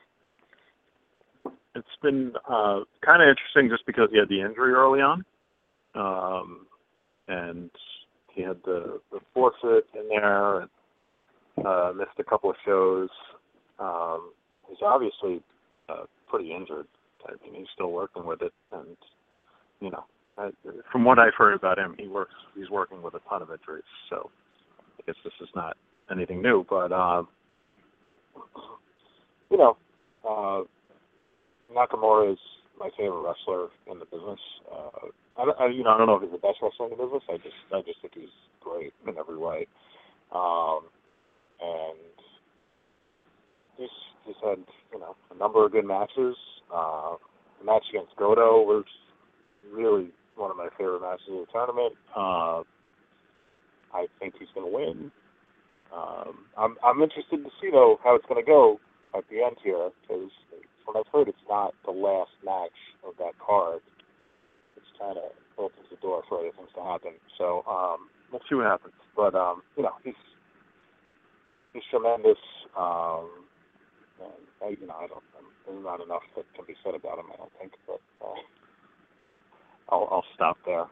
it's 1.75 1.87
been 2.01 2.33
uh, 2.49 2.81
kind 3.05 3.21
of 3.21 3.29
interesting 3.29 3.69
just 3.69 3.85
because 3.85 4.09
he 4.11 4.17
had 4.17 4.29
the 4.29 4.41
injury 4.41 4.73
early 4.73 4.99
on, 4.99 5.23
um, 5.95 6.65
and 7.27 7.69
he 8.33 8.41
had 8.41 8.57
the 8.65 8.99
the 9.11 9.19
forfeit 9.33 9.85
in 9.93 10.09
there, 10.09 10.61
and 10.61 10.69
uh, 11.65 11.93
missed 11.95 12.19
a 12.19 12.23
couple 12.23 12.49
of 12.49 12.55
shows. 12.65 13.09
Um, 13.79 14.31
he's 14.67 14.79
obviously 14.81 15.41
uh, 15.87 16.03
pretty 16.27 16.51
injured. 16.53 16.87
I 17.25 17.31
mean, 17.43 17.55
he's 17.55 17.67
still 17.73 17.91
working 17.91 18.25
with 18.25 18.41
it, 18.41 18.53
and 18.71 18.97
you 19.79 19.91
know, 19.91 20.03
I, 20.37 20.49
from 20.91 21.03
what 21.05 21.19
I've 21.19 21.35
heard 21.37 21.53
about 21.53 21.77
him, 21.77 21.95
he 21.97 22.07
works. 22.07 22.33
He's 22.55 22.69
working 22.69 23.01
with 23.01 23.13
a 23.13 23.19
ton 23.29 23.41
of 23.41 23.49
injuries. 23.51 23.83
So 24.09 24.29
I 24.99 25.03
guess 25.05 25.15
this 25.23 25.33
is 25.41 25.49
not 25.55 25.77
anything 26.11 26.41
new, 26.41 26.65
but 26.69 26.91
um, 26.91 27.27
you 29.49 29.57
know, 29.57 29.77
uh, 30.27 30.63
Nakamura 31.73 32.33
is 32.33 32.39
my 32.79 32.89
favorite 32.97 33.21
wrestler 33.21 33.67
in 33.91 33.99
the 33.99 34.05
business. 34.05 34.39
Uh, 34.71 35.07
I, 35.37 35.65
I, 35.65 35.67
you 35.67 35.83
know, 35.83 35.91
I 35.91 35.97
don't 35.97 36.07
know 36.07 36.15
if 36.15 36.23
he's 36.23 36.31
the 36.31 36.37
best 36.37 36.57
wrestler 36.61 36.85
in 36.85 36.97
the 36.97 37.03
business. 37.03 37.23
I 37.29 37.37
just, 37.37 37.55
I 37.73 37.81
just 37.81 38.01
think 38.01 38.13
he's 38.15 38.35
great 38.61 38.93
in 39.07 39.17
every 39.17 39.37
way. 39.37 39.67
Um, 40.33 40.81
and 41.61 41.97
he's, 43.77 43.89
he's 44.25 44.35
had, 44.43 44.59
you 44.93 44.99
know, 44.99 45.15
a 45.33 45.37
number 45.37 45.65
of 45.65 45.71
good 45.71 45.85
matches. 45.85 46.35
Uh, 46.73 47.15
the 47.59 47.65
match 47.65 47.83
against 47.89 48.15
Goto 48.15 48.61
was 48.61 48.85
really 49.71 50.09
one 50.35 50.51
of 50.51 50.57
my 50.57 50.69
favorite 50.77 51.01
matches 51.01 51.27
of 51.29 51.45
the 51.45 51.51
tournament. 51.51 51.95
Uh, 52.15 52.63
I 53.93 54.07
think 54.19 54.35
he's 54.39 54.49
going 54.53 54.69
to 54.69 54.75
win. 54.75 55.11
Um, 55.93 56.45
I'm, 56.57 56.75
I'm 56.83 57.01
interested 57.01 57.43
to 57.43 57.49
see 57.61 57.69
though 57.71 57.99
how 58.03 58.15
it's 58.15 58.25
going 58.27 58.43
to 58.43 58.45
go 58.45 58.79
at 59.17 59.23
the 59.29 59.41
end 59.43 59.57
here 59.63 59.89
because 60.01 60.29
from 60.85 60.93
what 60.93 61.05
I've 61.05 61.11
heard, 61.11 61.27
it's 61.27 61.47
not 61.49 61.73
the 61.85 61.91
last 61.91 62.31
match 62.45 62.77
of 63.05 63.13
that 63.17 63.33
card. 63.39 63.81
It's 64.77 64.85
kind 64.99 65.17
of 65.17 65.33
opens 65.57 65.87
the 65.89 65.97
door 65.97 66.23
for 66.29 66.39
other 66.39 66.51
things 66.55 66.69
to 66.75 66.83
happen. 66.83 67.13
So 67.37 67.63
um, 67.67 68.09
we'll 68.31 68.41
see 68.47 68.55
what 68.55 68.65
happens. 68.67 68.93
But 69.15 69.35
um, 69.35 69.63
you 69.75 69.83
know, 69.83 69.93
he's 70.03 70.19
he's 71.73 71.83
tremendous. 71.89 72.39
Um, 72.77 73.29
and 74.21 74.77
you 74.79 74.87
know, 74.87 74.95
I 74.99 75.07
don't. 75.07 75.23
There's 75.65 75.83
not 75.83 76.01
enough 76.01 76.23
that 76.35 76.45
can 76.55 76.65
be 76.65 76.75
said 76.83 76.95
about 76.95 77.19
him. 77.19 77.25
I 77.33 77.37
don't 77.37 77.53
think. 77.59 77.73
But 77.87 78.01
uh, 78.21 78.41
I'll 79.91 80.07
I'll 80.11 80.25
stop 80.35 80.57
there. 80.65 80.85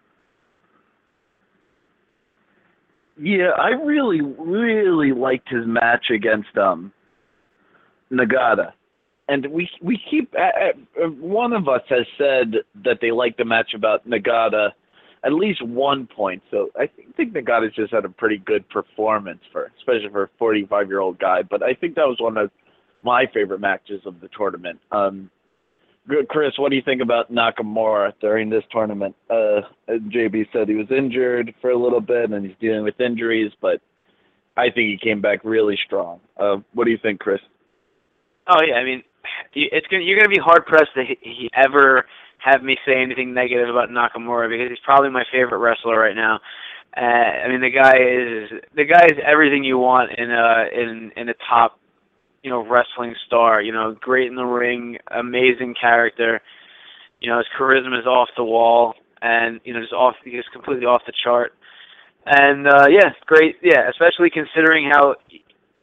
Yeah, 3.20 3.50
I 3.58 3.70
really, 3.70 4.22
really 4.22 5.12
liked 5.12 5.50
his 5.50 5.66
match 5.66 6.06
against 6.14 6.56
um 6.58 6.92
Nagata, 8.12 8.74
and 9.28 9.46
we 9.48 9.70
we 9.82 10.00
keep 10.10 10.34
uh, 10.36 11.08
one 11.20 11.54
of 11.54 11.68
us 11.68 11.82
has 11.90 12.06
said 12.18 12.56
that 12.84 13.00
they 13.02 13.12
liked 13.12 13.38
the 13.38 13.46
match 13.46 13.74
about 13.74 14.08
Nagata 14.08 14.72
at 15.24 15.34
least 15.34 15.62
one 15.66 16.08
point. 16.08 16.42
So 16.52 16.70
I 16.76 16.88
think, 16.88 17.16
think 17.16 17.34
Nagata's 17.34 17.76
just 17.76 17.94
had 17.94 18.06
a 18.06 18.10
pretty 18.10 18.38
good 18.38 18.68
performance 18.70 19.42
for, 19.52 19.72
especially 19.78 20.10
for 20.10 20.24
a 20.24 20.30
45 20.40 20.88
year 20.88 21.00
old 21.00 21.20
guy. 21.20 21.42
But 21.44 21.64
I 21.64 21.74
think 21.74 21.96
that 21.96 22.08
was 22.08 22.18
one 22.20 22.38
of 22.38 22.52
my 23.04 23.26
favorite 23.34 23.60
matches 23.60 24.02
of 24.06 24.20
the 24.22 24.30
tournament. 24.36 24.80
Um, 24.92 25.30
Chris, 26.30 26.54
what 26.58 26.70
do 26.70 26.76
you 26.76 26.82
think 26.82 27.02
about 27.02 27.32
Nakamura 27.32 28.14
during 28.22 28.50
this 28.50 28.64
tournament? 28.72 29.16
Uh, 29.30 29.62
JB 29.90 30.48
said 30.54 30.70
he 30.70 30.76
was 30.76 30.90
injured 30.90 31.54
for 31.60 31.72
a 31.72 31.78
little 31.78 32.00
bit 32.00 32.32
and 32.32 32.46
he's 32.46 32.56
dealing 32.62 32.84
with 32.84 33.00
injuries, 33.02 33.52
but 33.62 33.82
I 34.56 34.70
think 34.70 34.90
he 34.90 34.98
came 35.02 35.22
back 35.22 35.40
really 35.44 35.78
strong. 35.86 36.20
Uh, 36.40 36.58
what 36.74 36.86
do 36.86 36.92
you 36.92 36.98
think, 37.02 37.20
Chris? 37.20 37.40
Oh 38.48 38.62
yeah, 38.66 38.76
I 38.76 38.84
mean, 38.84 39.04
it's 39.54 39.88
gonna 39.88 40.04
you're 40.04 40.18
gonna 40.18 40.30
be 40.34 40.42
hard 40.42 40.66
pressed 40.66 40.94
to 40.96 41.04
he, 41.04 41.18
he 41.22 41.50
ever 41.54 42.06
have 42.40 42.64
me 42.64 42.78
say 42.86 43.02
anything 43.02 43.34
negative 43.34 43.68
about 43.68 43.90
Nakamura 43.90 44.50
because 44.50 44.70
he's 44.70 44.80
probably 44.86 45.10
my 45.10 45.24
favorite 45.32 45.58
wrestler 45.58 46.00
right 46.00 46.16
now. 46.16 46.40
Uh, 46.96 47.02
I 47.02 47.48
mean, 47.50 47.62
the 47.62 47.70
guy 47.70 47.98
is 47.98 48.62
the 48.76 48.86
guy 48.86 49.06
is 49.06 49.20
everything 49.26 49.64
you 49.64 49.78
want 49.78 50.12
in 50.18 50.32
a 50.32 50.68
in 50.74 51.12
in 51.18 51.30
a 51.30 51.34
top, 51.50 51.80
you 52.44 52.50
know, 52.50 52.66
wrestling 52.66 53.16
star. 53.26 53.62
You 53.62 53.72
know, 53.72 53.96
great 54.00 54.28
in 54.28 54.36
the 54.36 54.46
ring, 54.46 54.98
amazing 55.12 55.76
character. 55.80 56.42
You 57.22 57.30
know, 57.32 57.38
his 57.38 57.48
charisma 57.58 58.00
is 58.00 58.06
off 58.06 58.30
the 58.38 58.44
wall, 58.44 58.94
and 59.22 59.60
you 59.64 59.74
know, 59.74 59.82
just 59.82 59.94
off 59.94 60.16
he's 60.24 60.44
completely 60.54 60.86
off 60.86 61.02
the 61.06 61.14
chart. 61.24 61.54
And 62.26 62.68
uh 62.68 62.88
yeah, 62.90 63.12
great. 63.26 63.56
Yeah, 63.64 63.90
especially 63.90 64.30
considering 64.30 64.90
how 64.92 65.16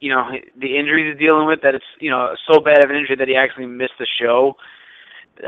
you 0.00 0.10
know 0.10 0.30
the 0.60 0.76
injury 0.76 1.08
he's 1.08 1.18
dealing 1.18 1.46
with 1.46 1.62
that 1.62 1.74
it's 1.74 1.84
you 1.98 2.10
know 2.10 2.34
so 2.50 2.60
bad 2.60 2.84
of 2.84 2.90
an 2.90 2.96
injury 2.96 3.16
that 3.16 3.28
he 3.28 3.34
actually 3.34 3.64
missed 3.66 3.96
the 3.98 4.06
show 4.20 4.54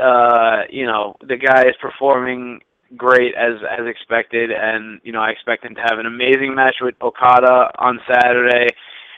uh 0.01 0.63
you 0.69 0.85
know 0.85 1.15
the 1.21 1.37
guy 1.37 1.61
is 1.63 1.75
performing 1.79 2.59
great 2.95 3.35
as 3.35 3.53
as 3.69 3.85
expected 3.85 4.49
and 4.51 4.99
you 5.03 5.11
know 5.11 5.19
I 5.19 5.29
expect 5.29 5.63
him 5.63 5.75
to 5.75 5.81
have 5.81 5.99
an 5.99 6.07
amazing 6.07 6.55
match 6.55 6.77
with 6.81 6.95
Okada 7.01 7.71
on 7.77 7.99
Saturday 8.09 8.67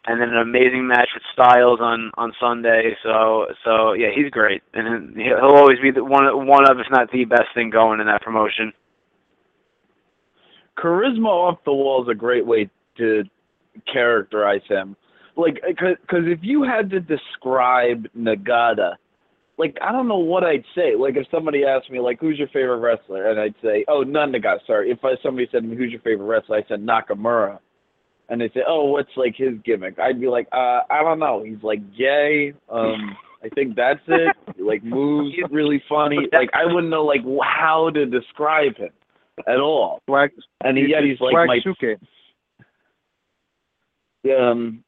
and 0.05 0.21
then 0.21 0.29
an 0.29 0.37
amazing 0.37 0.87
match 0.87 1.09
with 1.13 1.23
Styles 1.33 1.79
on 1.81 2.11
on 2.17 2.33
Sunday. 2.39 2.95
So 3.03 3.47
so 3.63 3.93
yeah 3.93 4.09
he's 4.15 4.29
great. 4.31 4.63
And 4.73 5.15
he'll 5.17 5.37
always 5.39 5.79
be 5.79 5.91
the 5.91 6.03
one 6.03 6.47
one 6.47 6.69
of 6.69 6.79
if 6.79 6.87
not 6.89 7.11
the 7.11 7.25
best 7.25 7.49
thing 7.53 7.69
going 7.69 7.99
in 7.99 8.07
that 8.07 8.21
promotion. 8.21 8.73
Charisma 10.77 11.27
off 11.27 11.59
the 11.65 11.73
wall 11.73 12.01
is 12.03 12.09
a 12.09 12.15
great 12.15 12.45
way 12.45 12.69
to 12.97 13.23
characterize 13.91 14.61
him. 14.67 14.95
Like, 15.35 15.61
uh, 15.67 15.95
because 16.01 16.25
if 16.25 16.39
you 16.41 16.63
had 16.63 16.89
to 16.91 16.99
describe 16.99 18.07
Nagata, 18.17 18.95
like 19.57 19.77
I 19.81 19.91
don't 19.91 20.07
know 20.07 20.17
what 20.17 20.43
I'd 20.43 20.63
say. 20.75 20.95
Like 20.95 21.15
if 21.17 21.27
somebody 21.29 21.65
asked 21.65 21.91
me 21.91 21.99
like 21.99 22.19
who's 22.19 22.37
your 22.37 22.47
favorite 22.49 22.77
wrestler, 22.77 23.29
and 23.29 23.39
I'd 23.39 23.55
say 23.61 23.85
oh 23.87 24.01
none 24.01 24.31
Nagata. 24.31 24.59
Sorry, 24.65 24.91
if 24.91 25.03
I, 25.03 25.15
somebody 25.21 25.47
said 25.51 25.63
to 25.63 25.67
me 25.67 25.75
who's 25.75 25.91
your 25.91 26.01
favorite 26.01 26.25
wrestler, 26.25 26.57
I 26.57 26.63
said 26.67 26.81
Nakamura, 26.81 27.59
and 28.29 28.39
they 28.39 28.49
say 28.49 28.61
oh 28.67 28.85
what's 28.85 29.09
like 29.17 29.35
his 29.35 29.55
gimmick? 29.65 29.99
I'd 29.99 30.19
be 30.21 30.27
like 30.27 30.47
uh 30.53 30.81
I 30.89 31.01
don't 31.03 31.19
know. 31.19 31.43
He's 31.43 31.61
like 31.63 31.81
gay. 31.97 32.53
Um, 32.69 33.17
I 33.43 33.49
think 33.49 33.75
that's 33.75 33.99
it. 34.07 34.35
like 34.59 34.83
moves 34.83 35.35
really 35.51 35.81
funny. 35.89 36.27
Like 36.31 36.49
I 36.53 36.65
wouldn't 36.65 36.89
know 36.89 37.03
like 37.05 37.21
how 37.43 37.89
to 37.91 38.05
describe 38.05 38.75
him 38.77 38.89
at 39.47 39.59
all. 39.59 40.01
Swag, 40.07 40.31
And 40.63 40.77
he, 40.77 40.87
yet 40.89 41.03
he's 41.03 41.19
like 41.19 41.33
my 41.33 41.59
Swagsuke. 41.65 41.97
um 44.37 44.83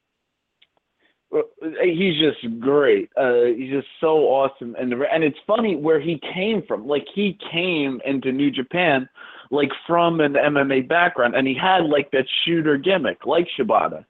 he's 1.84 2.19
just 2.19 2.59
great. 2.59 3.09
Uh 3.18 3.45
he's 3.55 3.72
just 3.72 3.88
so 3.99 4.18
awesome 4.27 4.76
and 4.80 4.91
and 4.93 5.23
it's 5.23 5.39
funny 5.47 5.76
where 5.76 5.99
he 5.99 6.19
came 6.34 6.61
from. 6.68 6.85
Like 6.85 7.05
he 7.15 7.38
came 7.51 8.01
into 8.05 8.31
New 8.31 8.51
Japan 8.51 9.07
like 9.52 9.69
from 9.86 10.22
an 10.22 10.34
MMA 10.34 10.88
background 10.88 11.36
and 11.36 11.45
he 11.45 11.53
had 11.53 11.84
like 11.84 12.10
that 12.11 12.26
shooter 12.44 12.78
gimmick 12.78 13.26
like 13.26 13.48
Shibata. 13.60 14.06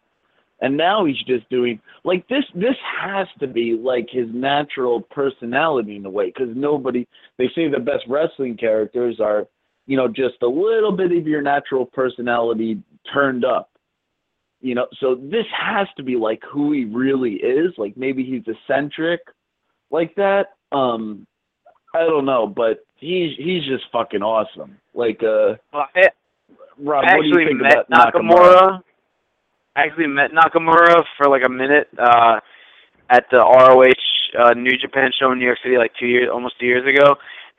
And 0.61 0.77
now 0.77 1.05
he's 1.05 1.21
just 1.23 1.49
doing 1.49 1.81
like 2.03 2.27
this 2.27 2.43
this 2.53 2.75
has 2.99 3.27
to 3.39 3.47
be 3.47 3.73
like 3.73 4.07
his 4.09 4.27
natural 4.31 5.01
personality 5.01 5.95
in 5.95 6.05
a 6.05 6.09
way 6.09 6.31
cuz 6.31 6.49
nobody 6.55 7.07
they 7.37 7.49
say 7.55 7.67
the 7.67 7.79
best 7.79 8.05
wrestling 8.07 8.55
characters 8.55 9.19
are 9.19 9.47
you 9.87 9.97
know 9.97 10.07
just 10.07 10.41
a 10.43 10.47
little 10.47 10.91
bit 10.91 11.11
of 11.11 11.27
your 11.27 11.41
natural 11.41 11.87
personality 11.87 12.79
turned 13.11 13.43
up. 13.43 13.71
You 14.61 14.75
know 14.75 14.87
so 14.99 15.15
this 15.15 15.47
has 15.51 15.87
to 15.97 16.03
be 16.03 16.15
like 16.15 16.43
who 16.43 16.71
he 16.71 16.85
really 16.85 17.33
is. 17.33 17.75
Like 17.79 17.97
maybe 17.97 18.23
he's 18.23 18.43
eccentric 18.47 19.21
like 19.89 20.13
that. 20.15 20.53
Um 20.71 21.25
i 21.93 21.99
don't 22.05 22.23
know 22.25 22.47
but 22.47 22.85
he's 23.01 23.35
he's 23.37 23.65
just 23.65 23.83
fucking 23.91 24.21
awesome 24.21 24.77
like 24.93 25.21
uh 25.21 25.55
well, 25.73 25.87
I, 25.93 26.07
rob 26.79 27.03
I 27.05 27.17
what 27.17 27.23
do 27.23 27.27
you 27.27 27.39
actually 27.39 27.53
met 27.55 27.85
about 27.87 28.13
Nakamura. 28.13 28.81
I 29.75 29.83
actually 29.83 30.07
met 30.07 30.31
Nakamura 30.31 31.03
for 31.17 31.29
like 31.29 31.43
a 31.45 31.49
minute 31.49 31.87
uh, 31.97 32.39
at 33.09 33.25
the 33.31 33.39
ROH 33.39 33.91
uh, 34.39 34.53
New 34.53 34.77
Japan 34.77 35.11
show 35.17 35.31
in 35.31 35.39
New 35.39 35.45
York 35.45 35.59
City 35.63 35.77
like 35.77 35.91
two 35.99 36.07
years, 36.07 36.29
almost 36.31 36.59
two 36.59 36.65
years 36.65 36.85
ago. 36.87 37.15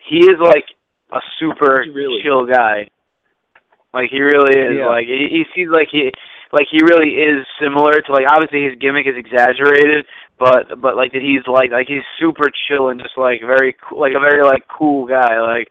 He 0.08 0.18
is 0.18 0.36
like 0.40 0.66
a 1.12 1.20
super 1.38 1.84
really 1.92 2.22
chill 2.22 2.46
guy. 2.46 2.88
Like 3.94 4.10
he 4.10 4.20
really 4.20 4.58
is. 4.58 4.78
Yeah. 4.78 4.88
Like 4.88 5.06
he, 5.06 5.28
he 5.30 5.44
seems 5.54 5.70
like 5.72 5.88
he 5.90 6.10
like 6.52 6.66
he 6.70 6.82
really 6.82 7.14
is 7.16 7.46
similar 7.60 8.00
to 8.00 8.12
like 8.12 8.26
obviously 8.30 8.64
his 8.64 8.78
gimmick 8.78 9.06
is 9.06 9.16
exaggerated, 9.16 10.06
but 10.38 10.80
but 10.80 10.96
like 10.96 11.12
that 11.12 11.22
he's 11.22 11.46
like 11.46 11.70
like 11.70 11.88
he's 11.88 12.04
super 12.20 12.50
chill 12.68 12.90
and 12.90 13.00
just 13.00 13.16
like 13.16 13.40
very 13.40 13.74
cool, 13.80 14.00
like 14.00 14.12
a 14.14 14.20
very 14.20 14.44
like 14.44 14.64
cool 14.68 15.06
guy. 15.06 15.40
Like 15.40 15.68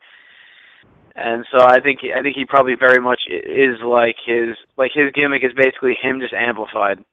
and 1.16 1.46
so 1.52 1.62
I 1.62 1.80
think 1.80 2.00
I 2.18 2.22
think 2.22 2.36
he 2.36 2.46
probably 2.46 2.76
very 2.76 3.00
much 3.00 3.22
is 3.30 3.78
like 3.86 4.16
his 4.26 4.58
like 4.78 4.92
his 4.94 5.12
gimmick 5.14 5.44
is 5.44 5.52
basically 5.56 5.96
him 6.02 6.20
just 6.20 6.34
amplified. 6.34 7.04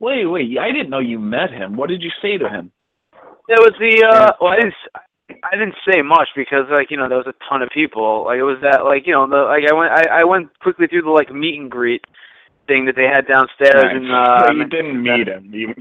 Wait, 0.00 0.26
wait. 0.26 0.58
I 0.58 0.72
didn't 0.72 0.90
know 0.90 0.98
you 0.98 1.20
met 1.20 1.52
him. 1.52 1.76
What 1.76 1.88
did 1.88 2.02
you 2.02 2.10
say 2.20 2.38
to 2.38 2.48
him? 2.48 2.72
It 3.48 3.60
was 3.60 3.74
the 3.78 4.04
uh 4.04 4.32
well 4.40 4.52
I 4.52 4.56
didn't 4.56 4.74
I 5.44 5.56
didn't 5.56 5.74
say 5.90 6.02
much 6.02 6.28
because 6.36 6.66
like 6.70 6.90
you 6.90 6.96
know 6.96 7.08
there 7.08 7.18
was 7.18 7.26
a 7.26 7.34
ton 7.48 7.62
of 7.62 7.70
people 7.70 8.24
like 8.26 8.38
it 8.38 8.42
was 8.44 8.58
that 8.62 8.84
like 8.84 9.06
you 9.06 9.12
know 9.12 9.26
the 9.28 9.42
like 9.44 9.64
I 9.70 9.74
went 9.74 9.92
I, 9.92 10.20
I 10.20 10.24
went 10.24 10.56
quickly 10.60 10.86
through 10.86 11.02
the 11.02 11.10
like 11.10 11.32
meet 11.32 11.58
and 11.58 11.70
greet 11.70 12.04
thing 12.66 12.84
that 12.86 12.96
they 12.96 13.04
had 13.06 13.26
downstairs 13.26 13.84
Nice. 13.84 13.96
and 13.96 14.12
uh 14.12 14.46
So 14.46 14.52
you 14.54 14.64
didn't 14.66 15.02
meet 15.02 15.28
him. 15.28 15.50
You, 15.52 15.74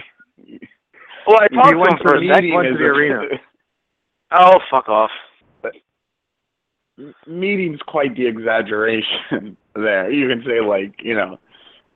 well 1.27 1.39
I 1.41 1.47
talked 1.47 1.71
to 1.71 1.77
him 1.77 1.97
for 2.01 2.15
a 2.15 2.27
second. 2.33 2.53
went 2.53 2.67
to 2.67 2.77
the 2.77 2.83
arena. 2.85 3.21
Oh 4.33 4.59
fuck 4.71 4.87
off. 4.87 5.11
But 5.61 5.73
Meeting's 7.27 7.81
quite 7.85 8.15
the 8.15 8.25
exaggeration 8.27 9.57
there. 9.75 10.09
You 10.09 10.29
can 10.29 10.41
say 10.45 10.61
like, 10.61 10.93
you 11.03 11.15
know, 11.15 11.37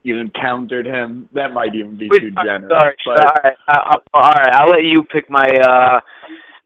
you 0.03 0.19
encountered 0.19 0.85
him. 0.85 1.29
That 1.33 1.53
might 1.53 1.73
even 1.75 1.97
be 1.97 2.09
Wait, 2.09 2.19
too 2.19 2.31
generous. 2.43 2.69
Sorry, 2.77 2.95
but 3.05 3.25
all 3.25 3.33
right, 3.43 3.55
I, 3.69 3.73
I, 3.73 3.95
all 4.13 4.31
right. 4.31 4.53
I'll 4.53 4.69
let 4.69 4.83
you 4.83 5.03
pick 5.03 5.29
my 5.29 5.45
uh 5.47 5.99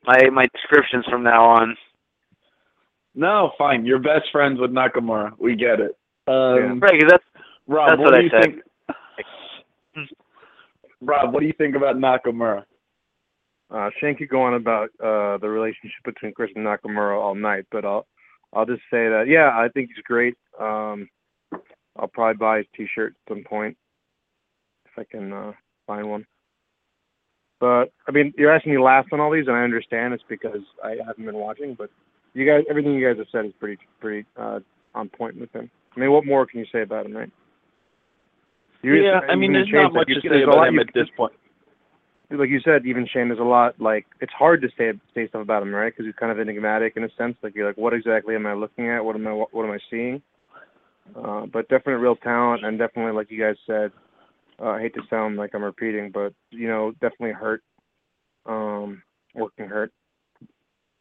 my 0.05 0.29
my 0.29 0.47
descriptions 0.53 1.05
from 1.09 1.23
now 1.23 1.43
on. 1.45 1.75
no, 3.15 3.51
fine. 3.57 3.85
You're 3.85 3.99
best 3.99 4.25
friends 4.31 4.59
with 4.59 4.71
Nakamura. 4.71 5.31
We 5.39 5.55
get 5.55 5.79
it. 5.79 5.95
Um, 6.27 6.79
Right, 6.79 6.99
'cause 6.99 7.09
that's 7.09 7.23
Rob, 7.67 7.89
That's 7.89 7.99
what, 7.99 8.11
what 8.11 8.15
do 8.15 8.17
I 8.17 8.23
you 8.23 8.29
said. 8.29 8.43
think? 8.43 8.63
Rob, 11.01 11.33
what 11.33 11.39
do 11.41 11.45
you 11.45 11.53
think 11.53 11.75
about 11.75 11.95
Nakamura? 11.95 12.65
Uh, 13.71 13.89
Shane 13.99 14.15
could 14.15 14.29
go 14.29 14.41
on 14.41 14.55
about 14.55 14.89
uh, 15.03 15.37
the 15.37 15.47
relationship 15.47 16.01
between 16.03 16.33
Chris 16.33 16.49
and 16.55 16.65
Nakamura 16.65 17.19
all 17.21 17.35
night, 17.35 17.65
but 17.71 17.85
I'll 17.85 18.07
I'll 18.53 18.65
just 18.65 18.81
say 18.91 19.07
that 19.09 19.25
yeah, 19.27 19.51
I 19.53 19.69
think 19.69 19.89
he's 19.93 20.03
great. 20.03 20.35
Um, 20.59 21.07
I'll 21.95 22.07
probably 22.07 22.37
buy 22.37 22.57
his 22.57 22.65
T-shirt 22.75 23.13
at 23.27 23.33
some 23.33 23.43
point 23.43 23.77
if 24.85 24.91
I 24.97 25.03
can 25.03 25.31
uh, 25.31 25.51
find 25.85 26.09
one. 26.09 26.25
But 27.59 27.91
I 28.07 28.11
mean, 28.11 28.33
you're 28.37 28.53
asking 28.53 28.73
me 28.73 28.79
last 28.79 29.09
on 29.11 29.19
all 29.19 29.31
these, 29.31 29.47
and 29.47 29.55
I 29.55 29.63
understand 29.63 30.13
it's 30.13 30.23
because 30.27 30.61
I 30.83 30.95
haven't 31.05 31.25
been 31.25 31.35
watching. 31.35 31.73
But 31.75 31.89
you 32.33 32.45
guys, 32.45 32.63
everything 32.69 32.93
you 32.93 33.05
guys 33.05 33.17
have 33.17 33.27
said 33.31 33.45
is 33.45 33.53
pretty 33.59 33.77
pretty 33.99 34.25
uh, 34.37 34.59
on 34.95 35.09
point 35.09 35.39
with 35.39 35.51
him. 35.51 35.69
I 35.95 35.99
mean, 35.99 36.11
what 36.11 36.25
more 36.25 36.45
can 36.45 36.59
you 36.59 36.65
say 36.71 36.81
about 36.81 37.05
him, 37.05 37.15
right? 37.15 37.31
You- 38.81 38.95
yeah, 39.03 39.19
I 39.27 39.35
mean, 39.35 39.51
there's 39.51 39.67
Shane 39.67 39.83
not 39.83 39.93
much 39.93 40.07
you- 40.07 40.21
to 40.21 40.29
say 40.29 40.43
about 40.43 40.67
him 40.67 40.75
you- 40.75 40.81
at 40.81 40.93
this 40.93 41.09
point. 41.17 41.33
like 42.31 42.49
you 42.49 42.59
said, 42.61 42.85
even 42.85 43.05
Shane, 43.07 43.27
there's 43.27 43.39
a 43.39 43.43
lot 43.43 43.79
like 43.81 44.05
it's 44.21 44.31
hard 44.31 44.61
to 44.61 44.69
say 44.77 44.93
say 45.13 45.27
stuff 45.27 45.41
about 45.41 45.63
him, 45.63 45.73
right? 45.75 45.91
Because 45.91 46.05
he's 46.05 46.15
kind 46.15 46.31
of 46.31 46.39
enigmatic 46.39 46.95
in 46.95 47.03
a 47.03 47.09
sense. 47.17 47.35
Like 47.41 47.55
you're 47.55 47.67
like, 47.67 47.77
what 47.77 47.93
exactly 47.93 48.35
am 48.35 48.45
I 48.45 48.53
looking 48.53 48.87
at? 48.89 49.03
What 49.03 49.15
am 49.15 49.27
I 49.27 49.31
what, 49.33 49.65
am 49.65 49.71
I 49.71 49.79
seeing? 49.89 50.21
Uh, 51.15 51.47
but 51.47 51.67
definitely 51.69 51.95
real 51.95 52.15
talent, 52.15 52.63
and 52.63 52.77
definitely 52.77 53.11
like 53.13 53.31
you 53.31 53.39
guys 53.39 53.55
said. 53.65 53.91
Uh, 54.61 54.69
I 54.69 54.81
hate 54.81 54.93
to 54.95 55.01
sound 55.09 55.37
like 55.37 55.51
I'm 55.53 55.63
repeating, 55.63 56.11
but 56.11 56.33
you 56.51 56.67
know, 56.67 56.91
definitely 57.01 57.31
hurt. 57.31 57.61
Um, 58.45 59.01
working 59.35 59.67
hurt. 59.67 59.91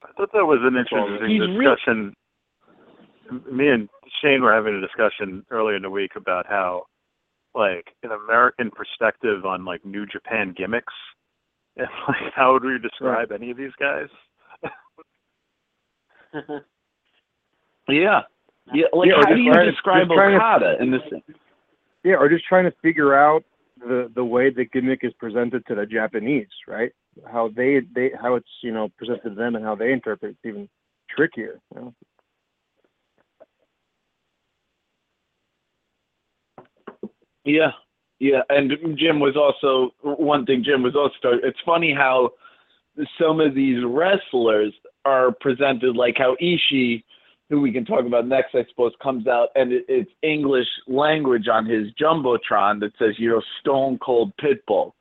I 0.02 0.12
thought 0.16 0.30
that 0.32 0.44
was 0.44 0.60
an 0.62 0.76
interesting 0.76 1.28
He's 1.28 1.40
real- 1.40 1.74
discussion. 1.74 2.14
Me 3.50 3.68
and 3.68 3.88
Shane 4.22 4.42
were 4.42 4.52
having 4.52 4.74
a 4.74 4.80
discussion 4.80 5.44
earlier 5.50 5.76
in 5.76 5.82
the 5.82 5.90
week 5.90 6.12
about 6.16 6.46
how, 6.46 6.84
like, 7.54 7.84
an 8.02 8.10
American 8.12 8.70
perspective 8.70 9.44
on 9.44 9.64
like 9.64 9.84
New 9.84 10.06
Japan 10.06 10.54
gimmicks, 10.56 10.94
and 11.76 11.88
like, 12.06 12.32
how 12.34 12.52
would 12.52 12.64
we 12.64 12.78
describe 12.78 13.32
any 13.32 13.50
of 13.50 13.56
these 13.56 13.72
guys? 13.78 14.08
Yeah. 17.88 18.20
Yeah, 18.74 18.84
like 18.92 19.08
Yeah, 19.08 19.14
how 19.24 19.34
do 19.34 19.40
you 19.40 19.52
describe 19.64 20.08
just 20.08 20.20
Okada 20.20 20.76
in 20.78 20.90
this 20.90 21.00
thing? 21.08 21.22
Yeah, 22.08 22.14
or 22.14 22.30
just 22.30 22.46
trying 22.46 22.64
to 22.64 22.74
figure 22.80 23.14
out 23.14 23.44
the 23.80 24.10
the 24.14 24.24
way 24.24 24.48
the 24.48 24.64
gimmick 24.64 25.00
is 25.02 25.12
presented 25.18 25.66
to 25.66 25.74
the 25.74 25.84
Japanese, 25.84 26.48
right? 26.66 26.90
How 27.30 27.50
they 27.54 27.82
they 27.94 28.12
how 28.18 28.34
it's 28.36 28.48
you 28.62 28.72
know 28.72 28.88
presented 28.96 29.28
to 29.28 29.34
them 29.34 29.56
and 29.56 29.62
how 29.62 29.74
they 29.74 29.92
interpret 29.92 30.30
it's 30.30 30.46
even 30.46 30.70
trickier. 31.14 31.60
You 31.74 31.80
know? 31.82 31.94
Yeah, 37.44 37.72
yeah, 38.20 38.40
and 38.48 38.72
Jim 38.96 39.20
was 39.20 39.36
also 39.36 39.90
one 40.00 40.46
thing. 40.46 40.64
Jim 40.64 40.82
was 40.82 40.96
also. 40.96 41.38
It's 41.42 41.60
funny 41.66 41.92
how 41.92 42.30
some 43.20 43.38
of 43.38 43.54
these 43.54 43.84
wrestlers 43.84 44.72
are 45.04 45.30
presented 45.30 45.94
like 45.94 46.16
how 46.16 46.36
Ishii, 46.40 47.04
who 47.50 47.60
we 47.60 47.72
can 47.72 47.84
talk 47.84 48.04
about 48.04 48.26
next, 48.26 48.54
I 48.54 48.64
suppose, 48.68 48.92
comes 49.02 49.26
out 49.26 49.48
and 49.54 49.72
it, 49.72 49.84
it's 49.88 50.10
English 50.22 50.68
language 50.86 51.48
on 51.48 51.66
his 51.66 51.88
jumbotron 52.00 52.80
that 52.80 52.92
says, 52.98 53.14
you 53.18 53.30
know, 53.30 53.42
Stone 53.60 53.98
Cold 53.98 54.32
Pitbull. 54.40 54.92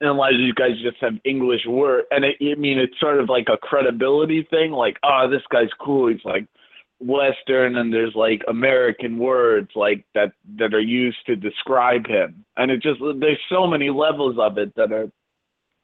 And 0.00 0.10
a 0.10 0.12
lot 0.12 0.32
of 0.32 0.38
these 0.38 0.54
guys 0.54 0.72
just 0.82 0.96
have 1.00 1.14
English 1.24 1.62
word, 1.66 2.04
and 2.10 2.24
it, 2.24 2.36
I 2.42 2.56
mean, 2.56 2.78
it's 2.78 2.98
sort 2.98 3.20
of 3.20 3.28
like 3.28 3.46
a 3.48 3.56
credibility 3.56 4.46
thing. 4.50 4.72
Like, 4.72 4.96
oh, 5.04 5.28
this 5.30 5.40
guy's 5.50 5.70
cool. 5.80 6.08
He's 6.08 6.24
like 6.24 6.46
Western, 6.98 7.76
and 7.76 7.94
there's 7.94 8.14
like 8.14 8.42
American 8.48 9.18
words 9.18 9.70
like 9.76 10.04
that 10.14 10.32
that 10.58 10.74
are 10.74 10.80
used 10.80 11.24
to 11.26 11.36
describe 11.36 12.06
him, 12.08 12.44
and 12.56 12.72
it 12.72 12.82
just 12.82 13.00
there's 13.20 13.38
so 13.48 13.68
many 13.68 13.88
levels 13.88 14.36
of 14.38 14.58
it 14.58 14.74
that 14.74 14.92
are 14.92 15.10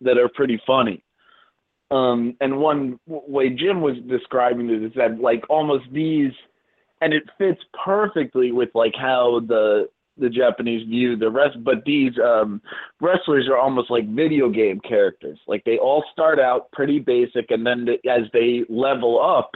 that 0.00 0.18
are 0.18 0.28
pretty 0.28 0.60
funny. 0.66 1.02
Um, 1.90 2.36
and 2.40 2.58
one 2.58 3.00
way 3.06 3.50
Jim 3.50 3.80
was 3.80 3.96
describing 4.08 4.70
it 4.70 4.82
is 4.82 4.92
that 4.96 5.20
like 5.20 5.44
almost 5.48 5.84
these, 5.92 6.32
and 7.00 7.12
it 7.12 7.24
fits 7.36 7.60
perfectly 7.84 8.52
with 8.52 8.70
like 8.74 8.94
how 8.96 9.40
the 9.46 9.88
the 10.20 10.28
Japanese 10.28 10.86
view 10.86 11.16
the 11.16 11.30
rest, 11.30 11.56
but 11.64 11.84
these 11.84 12.12
um, 12.22 12.60
wrestlers 13.00 13.48
are 13.48 13.56
almost 13.56 13.90
like 13.90 14.06
video 14.08 14.50
game 14.50 14.78
characters. 14.80 15.38
Like 15.48 15.64
they 15.64 15.78
all 15.78 16.04
start 16.12 16.38
out 16.38 16.70
pretty 16.72 16.98
basic, 16.98 17.50
and 17.50 17.66
then 17.66 17.86
they, 17.86 18.08
as 18.08 18.22
they 18.32 18.64
level 18.68 19.20
up 19.20 19.52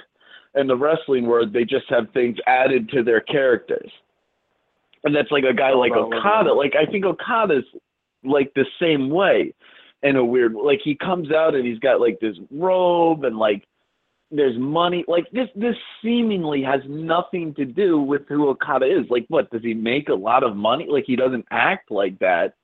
in 0.55 0.67
the 0.67 0.77
wrestling 0.77 1.27
world, 1.27 1.53
they 1.53 1.65
just 1.65 1.87
have 1.89 2.11
things 2.13 2.37
added 2.47 2.89
to 2.91 3.03
their 3.03 3.21
characters. 3.21 3.91
And 5.05 5.15
that's 5.15 5.31
like 5.31 5.45
a 5.45 5.53
guy 5.53 5.73
like 5.73 5.93
Okada. 5.93 6.53
Like 6.53 6.75
I 6.75 6.91
think 6.91 7.05
Okada's 7.05 7.65
like 8.25 8.53
the 8.55 8.65
same 8.81 9.11
way 9.11 9.53
in 10.05 10.17
a 10.17 10.25
weird 10.25 10.55
like 10.55 10.81
he 10.85 10.95
comes 10.95 11.33
out 11.33 11.55
and 11.55 11.67
he's 11.67 11.79
got 11.81 12.01
like 12.01 12.21
this 12.21 12.37
robe 12.51 13.25
and 13.25 13.37
like 13.39 13.67
there's 14.31 14.57
money 14.59 15.05
like 15.09 15.25
this 15.33 15.49
this 15.55 15.77
seemingly 16.03 16.63
has 16.63 16.81
nothing 16.89 17.55
to 17.55 17.65
do 17.65 17.99
with 18.01 18.23
who 18.29 18.49
Okada 18.51 18.87
is. 18.87 19.07
Like 19.09 19.25
what, 19.29 19.51
does 19.51 19.63
he 19.63 19.75
make 19.75 20.09
a 20.09 20.15
lot 20.15 20.43
of 20.43 20.57
money? 20.57 20.87
Like 20.89 21.05
he 21.07 21.17
doesn't 21.17 21.47
act 21.51 21.91
like 21.91 22.19
that. 22.19 22.55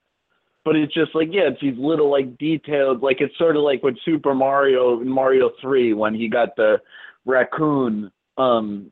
But 0.65 0.77
it's 0.77 0.93
just 0.93 1.15
like 1.15 1.29
yeah, 1.31 1.49
it's 1.49 1.61
these 1.61 1.79
little 1.79 2.11
like 2.11 2.37
detailed 2.39 3.03
like 3.03 3.21
it's 3.21 3.37
sort 3.39 3.57
of 3.57 3.62
like 3.62 3.83
with 3.83 3.97
Super 4.05 4.35
Mario 4.35 5.01
Mario 5.01 5.51
three 5.61 5.95
when 5.95 6.15
he 6.15 6.29
got 6.29 6.57
the 6.57 6.81
raccoon 7.25 8.11
um 8.39 8.91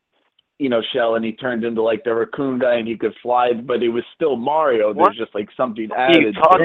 you 0.59 0.69
know 0.69 0.83
shell 0.93 1.15
and 1.16 1.25
he 1.25 1.33
turned 1.33 1.65
into 1.65 1.83
like 1.83 2.05
the 2.05 2.15
raccoon 2.15 2.59
guy 2.59 2.75
and 2.75 2.87
he 2.89 2.97
could 2.97 3.15
fly 3.23 3.53
but 3.53 3.83
it 3.83 3.89
was 3.91 4.05
still 4.15 4.37
Mario. 4.37 4.93
What? 4.93 5.07
There's 5.07 5.19
just 5.19 5.35
like 5.35 5.49
something 5.57 5.85
You 5.91 5.95
added. 5.97 6.35
talk- 6.35 6.61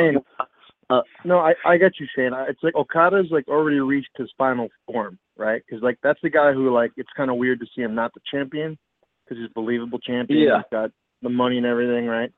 Shane, 1.02 1.04
no, 1.26 1.40
I 1.40 1.54
I 1.66 1.78
get 1.78 2.00
you, 2.00 2.08
Shane. 2.16 2.32
It's 2.48 2.64
like 2.64 2.76
Okada's 2.76 3.28
like 3.32 3.48
already 3.48 3.80
reached 3.80 4.10
his 4.18 4.30
final 4.38 4.70
form, 4.86 5.18
right? 5.38 5.62
Because 5.66 5.84
like 5.84 5.98
that's 6.04 6.20
the 6.22 6.30
guy 6.30 6.54
who 6.54 6.74
like 6.74 6.92
it's 6.98 7.10
kind 7.16 7.32
of 7.32 7.38
weird 7.38 7.60
to 7.60 7.66
see 7.76 7.82
him 7.82 7.96
not 7.96 8.14
the 8.14 8.22
champion 8.30 8.78
because 9.24 9.42
he's 9.42 9.50
a 9.50 9.54
believable 9.54 10.00
champion. 10.00 10.48
Yeah. 10.48 10.58
He's 10.58 10.66
got 10.72 10.92
the 11.22 11.30
money 11.30 11.58
and 11.58 11.66
everything, 11.66 12.08
right? 12.08 12.32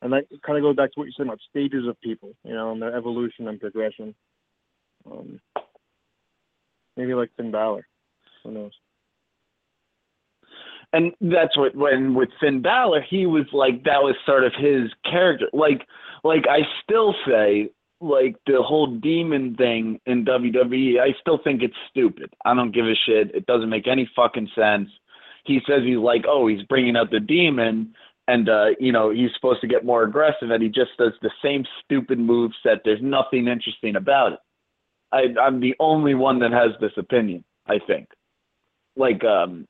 And 0.00 0.12
that 0.12 0.24
kind 0.44 0.58
of 0.58 0.62
goes 0.62 0.76
back 0.76 0.92
to 0.92 1.00
what 1.00 1.06
you 1.06 1.12
said 1.16 1.26
about 1.26 1.38
stages 1.48 1.86
of 1.86 2.00
people, 2.00 2.32
you 2.44 2.54
know, 2.54 2.72
and 2.72 2.82
their 2.82 2.96
evolution 2.96 3.46
and 3.46 3.60
progression. 3.60 4.14
Um, 5.08 5.40
maybe 6.96 7.14
like 7.14 7.30
Finn 7.36 7.52
Balor. 7.52 7.86
Who 8.44 8.50
knows? 8.50 8.72
and 10.92 11.12
that's 11.20 11.56
what 11.56 11.74
when 11.74 12.14
with 12.14 12.28
Finn 12.40 12.60
Balor, 12.60 13.02
he 13.08 13.26
was 13.26 13.46
like 13.52 13.84
that 13.84 14.02
was 14.02 14.14
sort 14.26 14.44
of 14.44 14.52
his 14.58 14.90
character. 15.04 15.48
Like 15.52 15.86
like 16.24 16.44
I 16.48 16.60
still 16.82 17.14
say 17.26 17.70
like 18.02 18.36
the 18.46 18.62
whole 18.62 18.86
demon 18.86 19.54
thing 19.54 20.00
in 20.06 20.24
WWE, 20.24 21.00
I 21.00 21.14
still 21.20 21.38
think 21.42 21.62
it's 21.62 21.76
stupid. 21.88 22.32
I 22.44 22.54
don't 22.54 22.74
give 22.74 22.86
a 22.86 22.94
shit. 23.06 23.34
It 23.34 23.46
doesn't 23.46 23.70
make 23.70 23.86
any 23.86 24.10
fucking 24.16 24.50
sense. 24.54 24.88
He 25.44 25.60
says 25.66 25.82
he's 25.84 25.98
like, 25.98 26.24
oh, 26.28 26.48
he's 26.48 26.62
bringing 26.64 26.96
out 26.96 27.10
the 27.10 27.20
demon, 27.20 27.94
and 28.28 28.48
uh, 28.48 28.70
you 28.78 28.92
know 28.92 29.10
he's 29.10 29.30
supposed 29.34 29.60
to 29.60 29.66
get 29.66 29.84
more 29.84 30.02
aggressive, 30.02 30.50
and 30.50 30.62
he 30.62 30.68
just 30.68 30.90
does 30.98 31.12
the 31.22 31.30
same 31.42 31.64
stupid 31.84 32.18
move 32.18 32.52
set. 32.62 32.78
There's 32.84 33.02
nothing 33.02 33.48
interesting 33.48 33.96
about 33.96 34.34
it. 34.34 34.38
I, 35.12 35.40
I'm 35.40 35.60
the 35.60 35.74
only 35.78 36.14
one 36.14 36.38
that 36.40 36.52
has 36.52 36.70
this 36.80 36.92
opinion. 36.96 37.44
I 37.66 37.78
think, 37.86 38.08
like, 38.96 39.24
um, 39.24 39.66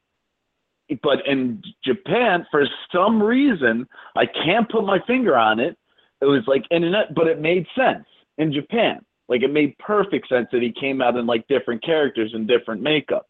but 1.03 1.27
in 1.27 1.63
Japan, 1.85 2.47
for 2.51 2.65
some 2.95 3.23
reason, 3.23 3.87
I 4.17 4.27
can't 4.27 4.71
put 4.71 4.85
my 4.85 4.99
finger 5.07 5.37
on 5.37 5.61
it. 5.61 5.77
It 6.21 6.27
was 6.27 6.43
like 6.47 6.63
internet, 6.71 7.15
but 7.15 7.27
it 7.27 7.41
made 7.41 7.67
sense 7.77 8.07
in 8.39 8.53
Japan. 8.53 9.05
Like 9.29 9.43
it 9.43 9.53
made 9.53 9.77
perfect 9.79 10.29
sense 10.29 10.49
that 10.53 10.63
he 10.63 10.73
came 10.73 11.01
out 11.01 11.17
in 11.17 11.27
like 11.27 11.47
different 11.49 11.83
characters 11.85 12.33
and 12.35 12.47
different 12.47 12.83
makeup. 12.83 13.27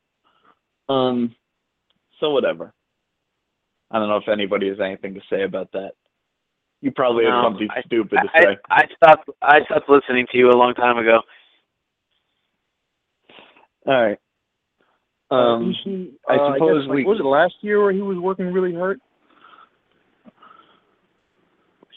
Um, 0.88 1.34
so 2.18 2.30
whatever. 2.30 2.72
I 3.90 3.98
don't 3.98 4.08
know 4.08 4.16
if 4.16 4.28
anybody 4.28 4.68
has 4.68 4.80
anything 4.80 5.14
to 5.14 5.20
say 5.30 5.42
about 5.42 5.70
that. 5.72 5.92
You 6.80 6.90
probably 6.90 7.24
have 7.24 7.34
No, 7.34 7.42
something 7.44 7.68
I- 7.70 7.82
stupid 7.82 8.18
to 8.22 8.30
I, 8.34 8.42
say. 8.42 8.56
I 8.70 8.84
stopped. 8.96 9.30
I 9.42 9.64
stopped 9.66 9.88
listening 9.88 10.26
to 10.32 10.38
you 10.38 10.50
a 10.50 10.56
long 10.56 10.74
time 10.74 10.98
ago. 10.98 11.20
All 13.86 14.02
right. 14.02 14.18
Um, 15.30 15.74
Ishii, 15.86 16.10
I 16.28 16.34
uh, 16.36 16.54
suppose 16.54 16.82
guess, 16.82 16.88
like, 16.88 16.96
we- 16.96 17.04
was 17.04 17.20
it 17.20 17.24
last 17.24 17.54
year 17.60 17.80
where 17.82 17.92
he 17.92 18.02
was 18.02 18.18
working 18.18 18.52
really 18.52 18.74
hard? 18.74 19.00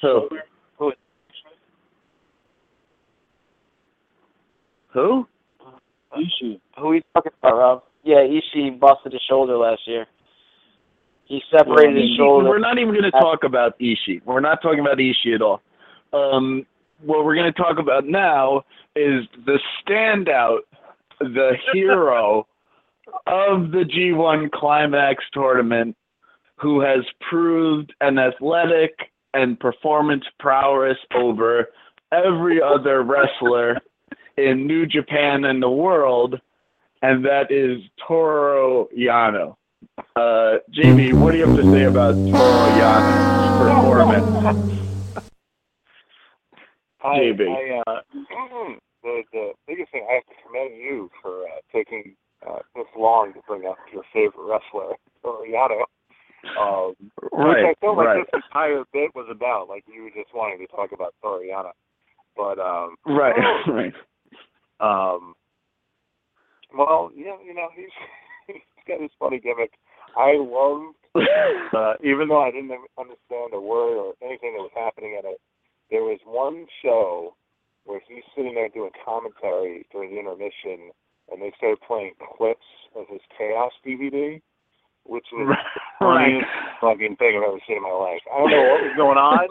so 0.02 0.30
who? 4.96 5.28
Ishii. 6.16 6.60
Who 6.80 6.92
are 6.92 6.96
you 6.96 7.02
talking 7.14 7.34
about, 7.44 7.58
Rob? 7.58 7.84
Yeah, 8.04 8.20
Ishii 8.20 8.80
busted 8.80 9.12
his 9.12 9.22
shoulder 9.30 9.58
last 9.58 9.82
year. 9.86 10.08
He 11.26 11.42
separated 11.52 11.98
his 11.98 12.16
shoulder. 12.18 12.48
We're 12.48 12.60
not 12.60 12.78
even 12.78 12.94
going 12.94 13.04
to 13.04 13.12
talk 13.12 13.44
about 13.44 13.78
Ishii. 13.80 14.22
We're 14.26 14.40
not 14.40 14.62
talking 14.62 14.80
about 14.80 14.98
Ishii 14.98 15.36
at 15.36 15.42
all. 15.42 15.62
Um, 16.14 16.66
what 17.02 17.26
we're 17.26 17.36
going 17.36 17.52
to 17.52 17.62
talk 17.62 17.78
about 17.78 18.06
now 18.06 18.64
is 18.96 19.26
the 19.46 19.60
standout, 19.86 20.60
the 21.20 21.58
hero 21.74 22.48
of 23.28 23.72
the 23.72 23.84
G1 23.84 24.52
Climax 24.52 25.24
tournament, 25.34 25.98
who 26.58 26.80
has 26.80 27.04
proved 27.30 27.94
an 28.00 28.18
athletic 28.18 28.94
and 29.34 29.60
performance 29.60 30.24
prowess 30.40 30.98
over 31.14 31.70
every 32.14 32.62
other 32.62 33.04
wrestler 33.04 33.82
in 34.38 34.68
New 34.68 34.86
Japan 34.86 35.46
and 35.46 35.62
the 35.62 35.70
world, 35.70 36.40
and 37.02 37.24
that 37.26 37.52
is 37.52 37.82
Toru 38.08 38.88
Yano. 38.98 39.56
Uh, 40.16 40.58
Jamie, 40.72 41.14
what 41.14 41.32
do 41.32 41.38
you 41.38 41.46
have 41.46 41.56
to 41.56 41.64
say 41.72 41.84
about 41.84 42.20
Toru 42.30 42.72
Yano's 42.72 43.34
performance? 43.58 44.28
I, 47.04 47.18
JB. 47.18 47.48
I, 47.48 47.82
uh, 47.88 48.02
the, 49.04 49.24
the 49.32 49.52
biggest 49.68 49.92
thing, 49.92 50.06
I 50.10 50.16
have 50.16 50.26
to 50.26 50.34
commend 50.46 50.76
you 50.76 51.10
for 51.22 51.44
uh, 51.44 51.62
taking 51.72 52.16
uh, 52.48 52.60
this 52.76 52.86
long 52.98 53.34
to 53.34 53.40
bring 53.48 53.66
up 53.68 53.78
your 53.94 54.04
favorite 54.12 54.44
wrestler, 54.44 54.96
Toru 55.24 55.48
Yano. 55.52 55.84
Um, 56.60 56.94
which 57.00 57.32
I 57.34 57.42
Right, 57.42 57.78
felt 57.82 57.98
like 57.98 58.08
right, 58.08 58.26
this 58.32 58.42
entire 58.46 58.84
bit 58.94 59.12
was 59.16 59.28
about, 59.30 59.68
like 59.68 59.84
you 59.92 60.04
were 60.04 60.10
just 60.10 60.34
wanting 60.34 60.60
to 60.60 60.68
talk 60.68 60.92
about 60.92 61.14
Toru 61.22 61.44
Yano. 61.48 61.72
But, 62.36 62.60
um, 62.60 62.96
right, 63.06 63.36
right. 63.68 63.94
Um, 64.80 65.34
well, 66.76 67.12
yeah, 67.16 67.38
you 67.46 67.54
know, 67.54 67.70
he's 67.76 67.94
he's 68.48 68.86
got 68.88 69.02
his 69.02 69.12
funny 69.20 69.40
gimmick. 69.40 69.72
I 70.18 70.36
loved, 70.38 70.96
uh, 71.76 71.94
even 72.04 72.28
though 72.28 72.42
I 72.42 72.52
didn't 72.52 72.72
understand 72.98 73.54
a 73.54 73.60
word 73.60 73.98
or 73.98 74.14
anything 74.22 74.56
that 74.56 74.64
was 74.64 74.76
happening 74.76 75.18
in 75.20 75.30
it, 75.30 75.40
there 75.92 76.04
was 76.04 76.20
one 76.26 76.66
show 76.84 77.36
where 77.86 78.02
he's 78.08 78.24
sitting 78.36 78.56
there 78.56 78.70
doing 78.70 78.92
commentary 79.04 79.86
during 79.92 80.12
the 80.12 80.20
intermission, 80.20 80.92
and 81.32 81.42
they 81.42 81.54
started 81.58 81.80
playing 81.86 82.14
clips 82.38 82.66
of 82.96 83.06
his 83.10 83.22
Chaos 83.38 83.72
DVD, 83.86 84.42
which 85.06 85.26
was 85.32 85.54
the 85.54 85.80
funniest 86.00 86.50
fucking 86.82 87.16
thing 87.18 87.38
I've 87.38 87.50
ever 87.50 87.62
seen 87.68 87.78
in 87.78 87.84
my 87.84 87.94
life. 87.94 88.22
I 88.34 88.40
don't 88.40 88.52
know 88.52 88.64
what 88.64 88.82
was 88.82 88.98
going 88.98 89.20
on. 89.22 89.48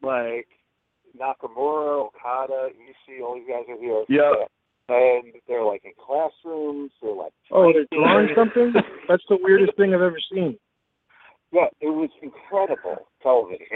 like 0.02 0.48
Nakamura, 1.18 2.06
Okada, 2.08 2.68
Ishii, 2.74 3.22
all 3.22 3.34
these 3.34 3.48
guys 3.48 3.64
are 3.68 3.78
here. 3.80 4.04
Yeah. 4.08 4.32
And 4.88 5.32
they're 5.46 5.62
like 5.64 5.82
in 5.84 5.92
classrooms. 6.04 6.90
They're 7.00 7.14
like 7.14 7.32
Oh, 7.52 7.72
they're 7.72 7.86
fighting. 7.90 8.04
drawing 8.04 8.28
something? 8.34 8.72
That's 9.08 9.22
the 9.28 9.38
weirdest 9.40 9.76
thing 9.76 9.94
I've 9.94 10.00
ever 10.02 10.18
seen. 10.32 10.58
Yeah, 11.52 11.66
it 11.80 11.88
was 11.88 12.10
incredible 12.22 13.06
television. 13.22 13.66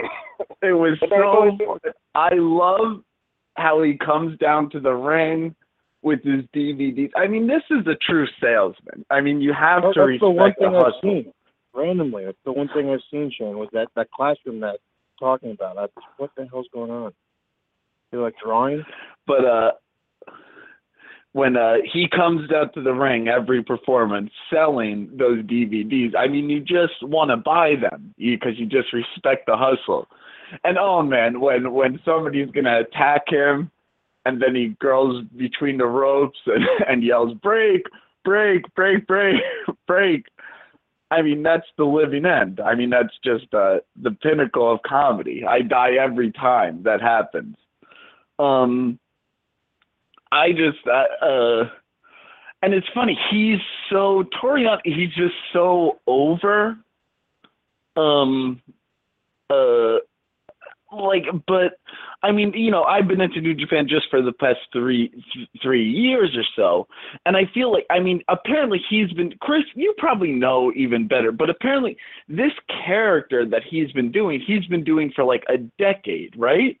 It 0.61 0.73
was 0.73 0.97
but 1.01 1.09
they're 1.09 1.25
always 1.25 1.53
so. 1.59 1.77
I 2.15 2.29
love 2.33 3.01
how 3.55 3.81
he 3.83 3.97
comes 3.97 4.37
down 4.39 4.69
to 4.71 4.79
the 4.79 4.91
ring 4.93 5.55
with 6.01 6.21
his 6.23 6.43
DVDs. 6.55 7.11
I 7.15 7.27
mean, 7.27 7.47
this 7.47 7.63
is 7.71 7.85
a 7.87 7.95
true 7.95 8.27
salesman. 8.41 9.05
I 9.09 9.21
mean, 9.21 9.41
you 9.41 9.53
have 9.53 9.83
That's 9.83 9.95
to 9.95 9.99
the 10.01 10.05
respect 10.05 10.21
one 10.21 10.53
the 10.59 10.65
thing 10.65 10.75
I've 10.75 10.93
seen. 11.01 11.33
Randomly, 11.73 12.25
that's 12.25 12.37
the 12.45 12.51
one 12.53 12.69
thing 12.73 12.89
I've 12.89 12.99
seen, 13.11 13.31
Shane, 13.37 13.57
was 13.57 13.69
that, 13.73 13.87
that 13.95 14.09
classroom 14.11 14.59
that 14.61 14.79
talking 15.19 15.51
about. 15.51 15.77
I, 15.77 15.87
what 16.17 16.29
the 16.37 16.47
hell's 16.49 16.67
going 16.73 16.91
on? 16.91 17.11
Like 18.15 18.35
drawing? 18.43 18.83
But 19.27 19.45
uh, 19.45 19.71
when 21.33 21.57
uh, 21.57 21.75
he 21.91 22.07
comes 22.07 22.49
out 22.51 22.73
to 22.75 22.81
the 22.81 22.93
ring 22.93 23.27
every 23.27 23.63
performance 23.63 24.31
selling 24.49 25.09
those 25.17 25.43
DVDs, 25.43 26.15
I 26.17 26.27
mean, 26.27 26.49
you 26.49 26.61
just 26.61 27.01
want 27.01 27.29
to 27.31 27.37
buy 27.37 27.73
them 27.75 28.13
because 28.17 28.57
you 28.57 28.65
just 28.65 28.93
respect 28.93 29.45
the 29.47 29.57
hustle. 29.57 30.07
And 30.63 30.77
oh 30.77 31.01
man, 31.01 31.41
when 31.41 31.73
when 31.73 31.99
somebody's 32.05 32.49
gonna 32.51 32.79
attack 32.79 33.23
him, 33.27 33.71
and 34.25 34.41
then 34.41 34.55
he 34.55 34.75
goes 34.81 35.23
between 35.37 35.77
the 35.77 35.85
ropes 35.85 36.39
and, 36.45 36.65
and 36.87 37.03
yells 37.03 37.33
break, 37.41 37.83
break, 38.23 38.73
break, 38.73 39.05
break, 39.07 39.35
break. 39.87 40.25
I 41.11 41.21
mean, 41.21 41.43
that's 41.43 41.67
the 41.77 41.83
living 41.83 42.25
end. 42.25 42.59
I 42.59 42.75
mean, 42.75 42.89
that's 42.89 43.13
just 43.23 43.53
uh, 43.53 43.77
the 44.01 44.11
pinnacle 44.11 44.71
of 44.71 44.79
comedy. 44.83 45.43
I 45.47 45.61
die 45.61 45.95
every 46.01 46.31
time 46.31 46.81
that 46.83 47.01
happens. 47.01 47.55
Um, 48.39 48.99
I 50.31 50.51
just, 50.51 50.85
uh, 50.87 51.25
uh, 51.25 51.69
and 52.61 52.73
it's 52.73 52.87
funny. 52.93 53.17
He's 53.31 53.59
so 53.89 54.23
Torian. 54.41 54.79
He's 54.83 55.13
just 55.15 55.35
so 55.53 55.99
over. 56.07 56.77
Um, 57.95 58.61
uh, 59.49 59.97
like, 60.91 61.25
but 61.47 61.73
I 62.23 62.31
mean, 62.31 62.53
you 62.53 62.71
know, 62.71 62.83
I've 62.83 63.07
been 63.07 63.21
into 63.21 63.41
New 63.41 63.53
Japan 63.53 63.87
just 63.87 64.05
for 64.09 64.21
the 64.21 64.31
past 64.33 64.59
three 64.71 65.09
th- 65.33 65.49
three 65.61 65.87
years 65.87 66.35
or 66.35 66.43
so, 66.55 66.87
and 67.25 67.35
I 67.35 67.43
feel 67.53 67.71
like, 67.71 67.85
I 67.89 67.99
mean, 67.99 68.21
apparently 68.29 68.81
he's 68.89 69.11
been 69.13 69.33
Chris. 69.41 69.63
You 69.75 69.93
probably 69.97 70.31
know 70.31 70.71
even 70.75 71.07
better, 71.07 71.31
but 71.31 71.49
apparently 71.49 71.97
this 72.27 72.51
character 72.85 73.45
that 73.45 73.63
he's 73.69 73.91
been 73.91 74.11
doing, 74.11 74.41
he's 74.45 74.65
been 74.67 74.83
doing 74.83 75.11
for 75.15 75.23
like 75.23 75.43
a 75.49 75.57
decade, 75.79 76.33
right? 76.37 76.79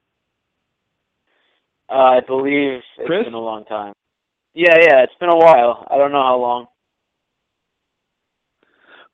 Uh, 1.89 1.93
I 1.93 2.19
believe 2.25 2.81
it's 2.97 3.07
Chris? 3.07 3.25
been 3.25 3.33
a 3.33 3.39
long 3.39 3.65
time. 3.65 3.93
Yeah, 4.53 4.75
yeah, 4.79 5.03
it's 5.03 5.13
been 5.19 5.29
a 5.29 5.35
while. 5.35 5.85
I 5.89 5.97
don't 5.97 6.11
know 6.11 6.23
how 6.23 6.37
long. 6.37 6.67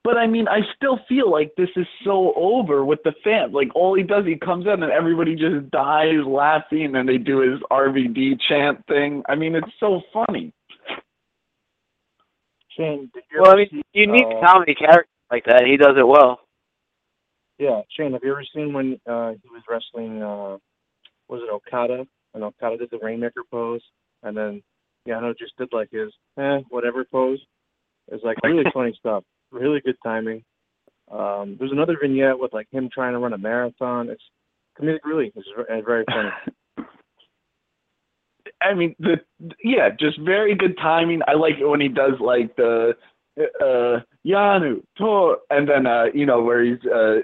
But 0.03 0.17
I 0.17 0.25
mean, 0.25 0.47
I 0.47 0.61
still 0.75 0.99
feel 1.07 1.29
like 1.29 1.53
this 1.57 1.69
is 1.75 1.85
so 2.03 2.33
over 2.35 2.83
with 2.83 2.99
the 3.03 3.13
fan. 3.23 3.51
Like 3.51 3.75
all 3.75 3.95
he 3.95 4.03
does, 4.03 4.25
he 4.25 4.35
comes 4.35 4.65
in 4.65 4.81
and 4.83 4.91
everybody 4.91 5.35
just 5.35 5.69
dies 5.69 6.25
laughing, 6.25 6.95
and 6.95 7.07
they 7.07 7.17
do 7.17 7.39
his 7.39 7.59
RVD 7.71 8.39
chant 8.47 8.83
thing. 8.87 9.21
I 9.29 9.35
mean, 9.35 9.55
it's 9.55 9.71
so 9.79 10.01
funny. 10.11 10.53
Shane, 12.77 13.11
did 13.13 13.23
you 13.31 13.41
Well, 13.41 13.51
I 13.51 13.55
mean, 13.57 13.67
see, 13.69 13.83
you 13.93 14.07
need 14.11 14.25
uh, 14.25 14.45
comedy 14.45 14.73
characters 14.73 15.07
like 15.29 15.45
that. 15.45 15.65
He 15.65 15.77
does 15.77 15.95
it 15.97 16.07
well. 16.07 16.39
Yeah, 17.59 17.81
Shane, 17.95 18.13
have 18.13 18.23
you 18.23 18.31
ever 18.31 18.45
seen 18.55 18.73
when 18.73 18.99
uh, 19.05 19.31
he 19.31 19.49
was 19.49 19.61
wrestling, 19.69 20.23
uh, 20.23 20.57
was 21.27 21.41
it 21.43 21.51
Okada? 21.51 22.07
And 22.33 22.43
Okada 22.43 22.77
did 22.77 22.89
the 22.91 22.99
Rainmaker 23.01 23.43
pose, 23.51 23.81
and 24.23 24.35
then 24.35 24.63
Yano 25.07 25.37
just 25.37 25.57
did 25.57 25.69
like 25.73 25.89
his, 25.91 26.11
eh, 26.37 26.59
whatever 26.69 27.05
pose. 27.05 27.39
It's 28.09 28.23
like 28.23 28.37
really 28.43 28.63
funny 28.73 28.95
stuff. 28.97 29.23
Really 29.51 29.81
good 29.81 29.97
timing. 30.03 30.43
Um, 31.11 31.57
there's 31.59 31.71
another 31.71 31.97
vignette 32.01 32.39
with 32.39 32.53
like 32.53 32.67
him 32.71 32.89
trying 32.91 33.13
to 33.13 33.19
run 33.19 33.33
a 33.33 33.37
marathon. 33.37 34.09
It's 34.09 34.23
comedic 34.79 34.99
really. 35.03 35.31
It's 35.35 35.47
and 35.69 35.85
very 35.85 36.05
funny. 36.09 36.29
I 38.61 38.73
mean, 38.73 38.95
the 38.99 39.17
yeah, 39.63 39.89
just 39.99 40.19
very 40.19 40.55
good 40.55 40.77
timing. 40.77 41.21
I 41.27 41.33
like 41.33 41.55
it 41.59 41.65
when 41.65 41.81
he 41.81 41.87
does 41.87 42.13
like 42.19 42.55
the 42.55 42.93
uh 43.37 43.99
Yanu 44.25 44.83
Tor, 44.97 45.39
and 45.49 45.67
then 45.67 45.85
uh 45.87 46.05
you 46.13 46.25
know 46.25 46.41
where 46.43 46.63
he's 46.63 46.83
uh 46.85 47.19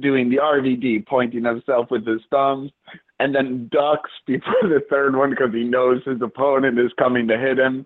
doing 0.00 0.30
the 0.30 0.36
RVD, 0.36 1.06
pointing 1.06 1.44
himself 1.44 1.90
with 1.90 2.06
his 2.06 2.20
thumbs, 2.30 2.70
and 3.20 3.34
then 3.34 3.68
ducks 3.70 4.10
before 4.26 4.62
the 4.62 4.84
third 4.90 5.16
one 5.16 5.30
because 5.30 5.52
he 5.52 5.64
knows 5.64 6.02
his 6.04 6.20
opponent 6.22 6.78
is 6.78 6.92
coming 6.98 7.28
to 7.28 7.38
hit 7.38 7.58
him. 7.58 7.84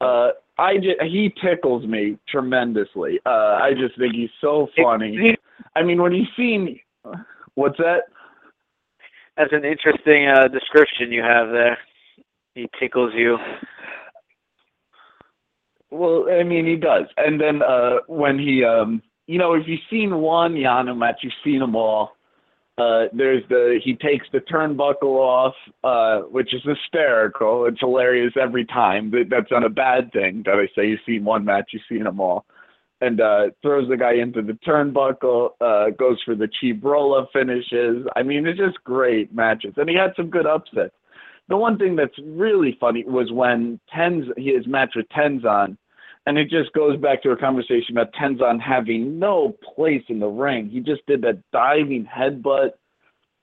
Uh, 0.00 0.30
I 0.58 0.76
just, 0.76 1.00
he 1.02 1.32
tickles 1.42 1.86
me 1.86 2.18
tremendously. 2.28 3.20
Uh, 3.24 3.58
I 3.60 3.72
just 3.72 3.98
think 3.98 4.14
he's 4.14 4.30
so 4.40 4.68
funny. 4.80 5.36
I 5.74 5.82
mean, 5.82 6.02
when 6.02 6.12
he's 6.12 6.26
seen, 6.36 6.78
what's 7.54 7.78
that? 7.78 8.02
That's 9.36 9.52
an 9.52 9.64
interesting 9.64 10.28
uh, 10.28 10.48
description 10.48 11.10
you 11.10 11.22
have 11.22 11.50
there. 11.50 11.78
He 12.54 12.68
tickles 12.78 13.12
you. 13.14 13.38
Well, 15.90 16.26
I 16.30 16.42
mean, 16.42 16.66
he 16.66 16.76
does. 16.76 17.06
And 17.16 17.40
then 17.40 17.62
uh, 17.62 17.98
when 18.06 18.38
he, 18.38 18.64
um, 18.64 19.02
you 19.26 19.38
know, 19.38 19.54
if 19.54 19.66
you've 19.66 19.80
seen 19.90 20.16
one 20.16 20.54
Yano 20.54 20.96
match, 20.96 21.20
you've 21.22 21.32
seen 21.44 21.60
them 21.60 21.76
all. 21.76 22.12
Uh, 22.82 23.02
there's 23.20 23.44
the 23.52 23.64
he 23.86 23.92
takes 24.08 24.26
the 24.32 24.42
turnbuckle 24.52 25.16
off, 25.36 25.56
uh, 25.92 26.18
which 26.36 26.50
is 26.56 26.62
hysterical. 26.72 27.54
It's 27.68 27.82
hilarious 27.86 28.34
every 28.46 28.66
time. 28.80 29.04
That 29.12 29.26
that's 29.32 29.52
not 29.56 29.64
a 29.70 29.74
bad 29.86 30.02
thing 30.18 30.34
that 30.46 30.56
I 30.62 30.66
say 30.74 30.82
you've 30.90 31.06
seen 31.10 31.22
one 31.34 31.44
match, 31.50 31.68
you've 31.72 31.88
seen 31.92 32.04
them 32.08 32.20
all. 32.26 32.40
and 33.02 33.20
uh, 33.20 33.50
throws 33.62 33.88
the 33.88 33.96
guy 33.96 34.14
into 34.14 34.42
the 34.42 34.56
turnbuckle, 34.66 35.50
uh, 35.60 35.90
goes 35.90 36.18
for 36.24 36.36
the 36.36 36.48
roll-up 36.80 37.30
finishes. 37.32 38.06
I 38.14 38.22
mean, 38.22 38.46
it's 38.46 38.58
just 38.58 38.82
great 38.84 39.34
matches, 39.34 39.74
and 39.76 39.90
he 39.90 39.96
had 39.96 40.12
some 40.16 40.30
good 40.30 40.46
upsets. 40.46 40.94
The 41.48 41.56
one 41.56 41.76
thing 41.76 41.96
that's 41.96 42.16
really 42.24 42.76
funny 42.80 43.04
was 43.04 43.32
when 43.32 43.80
Tenz 43.92 44.26
his 44.36 44.66
match 44.68 44.92
with 44.94 45.08
Tenzan, 45.08 45.76
and 46.26 46.38
it 46.38 46.48
just 46.48 46.72
goes 46.72 46.96
back 46.98 47.22
to 47.22 47.30
a 47.30 47.36
conversation 47.36 47.96
about 47.96 48.12
Tenzan 48.14 48.60
having 48.60 49.18
no 49.18 49.56
place 49.74 50.04
in 50.08 50.20
the 50.20 50.28
ring. 50.28 50.68
He 50.68 50.80
just 50.80 51.04
did 51.06 51.22
that 51.22 51.42
diving 51.52 52.06
headbutt 52.06 52.70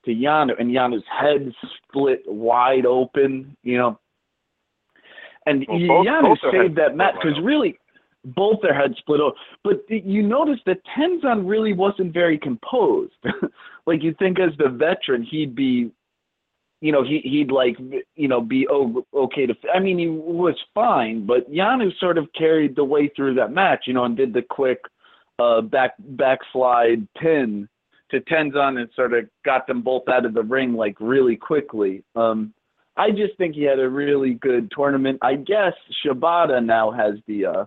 to 0.05 0.11
Yano, 0.11 0.51
and 0.59 0.71
Yano's 0.71 1.03
head 1.09 1.53
split 1.87 2.23
wide 2.25 2.85
open, 2.85 3.55
you 3.63 3.77
know. 3.77 3.99
And 5.45 5.65
Well, 5.67 5.79
both- 5.79 6.07
Yano 6.07 6.21
both 6.41 6.51
saved 6.51 6.75
that 6.77 6.95
match 6.95 7.15
because 7.21 7.39
really, 7.41 7.77
both 8.23 8.61
their 8.61 8.73
heads 8.73 8.97
split 8.97 9.19
open. 9.19 9.39
But 9.63 9.81
you 9.89 10.23
notice 10.23 10.59
that 10.65 10.81
Tenzan 10.85 11.47
really 11.47 11.73
wasn't 11.73 12.13
very 12.13 12.37
composed. 12.37 13.15
like 13.85 14.03
you 14.03 14.13
think 14.19 14.39
as 14.39 14.55
the 14.57 14.69
veteran, 14.69 15.23
he'd 15.23 15.55
be, 15.55 15.91
you 16.81 16.91
know, 16.91 17.03
he 17.03 17.19
he'd 17.23 17.51
like, 17.51 17.77
you 18.15 18.27
know, 18.27 18.41
be 18.41 18.67
okay 18.69 19.45
to. 19.45 19.53
I 19.73 19.79
mean, 19.79 19.99
he 19.99 20.07
was 20.07 20.55
fine, 20.73 21.25
but 21.25 21.51
Yano 21.51 21.91
sort 21.99 22.17
of 22.17 22.31
carried 22.37 22.75
the 22.75 22.83
way 22.83 23.11
through 23.15 23.35
that 23.35 23.51
match, 23.51 23.83
you 23.85 23.93
know, 23.93 24.05
and 24.05 24.15
did 24.15 24.33
the 24.33 24.41
quick 24.41 24.79
uh, 25.39 25.61
back 25.61 25.95
backslide 25.99 27.07
pin 27.19 27.67
to 28.11 28.21
Tenzan 28.21 28.79
and 28.79 28.89
sort 28.95 29.13
of 29.13 29.25
got 29.45 29.67
them 29.67 29.81
both 29.81 30.07
out 30.07 30.25
of 30.25 30.33
the 30.33 30.41
ring 30.41 30.73
like 30.73 30.95
really 30.99 31.35
quickly. 31.35 32.03
Um, 32.15 32.53
I 32.97 33.11
just 33.11 33.37
think 33.37 33.55
he 33.55 33.63
had 33.63 33.79
a 33.79 33.89
really 33.89 34.33
good 34.33 34.71
tournament. 34.75 35.19
I 35.21 35.35
guess 35.35 35.73
Shibata 36.03 36.63
now 36.63 36.91
has 36.91 37.15
the 37.27 37.45
uh, 37.45 37.65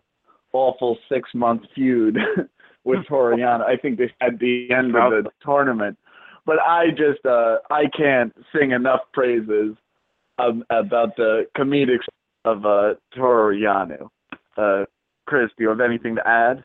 awful 0.53 0.99
six 1.09 1.31
month 1.35 1.63
feud 1.75 2.19
with 2.85 3.01
Toru 3.09 3.37
Yano. 3.37 3.65
I 3.65 3.77
think 3.77 3.99
they 3.99 4.11
at 4.21 4.39
the 4.39 4.69
end 4.71 4.97
of 4.97 5.25
the 5.25 5.31
tournament. 5.45 5.99
But 6.45 6.59
I 6.61 6.89
just 6.91 7.25
uh, 7.25 7.59
I 7.71 7.85
can't 7.97 8.35
sing 8.55 8.73
enough 8.73 9.01
praises 9.13 9.77
um, 10.39 10.65
about 10.71 11.17
the 11.17 11.47
comedic 11.57 11.99
of 12.45 12.67
uh, 12.67 12.95
Toru 13.15 13.57
Yano. 13.59 14.09
Uh, 14.57 14.85
Chris, 15.27 15.51
do 15.57 15.65
you 15.65 15.69
have 15.69 15.81
anything 15.81 16.17
to 16.17 16.29
add? 16.29 16.65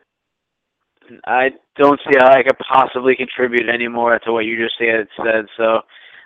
I 1.25 1.51
don't 1.77 1.99
see 2.05 2.17
how 2.19 2.31
I 2.31 2.43
could 2.43 2.57
possibly 2.71 3.15
contribute 3.15 3.69
any 3.73 3.87
more 3.87 4.19
to 4.19 4.33
what 4.33 4.45
you 4.45 4.57
just 4.61 4.75
said. 4.77 5.07
said. 5.15 5.45
So, 5.55 5.81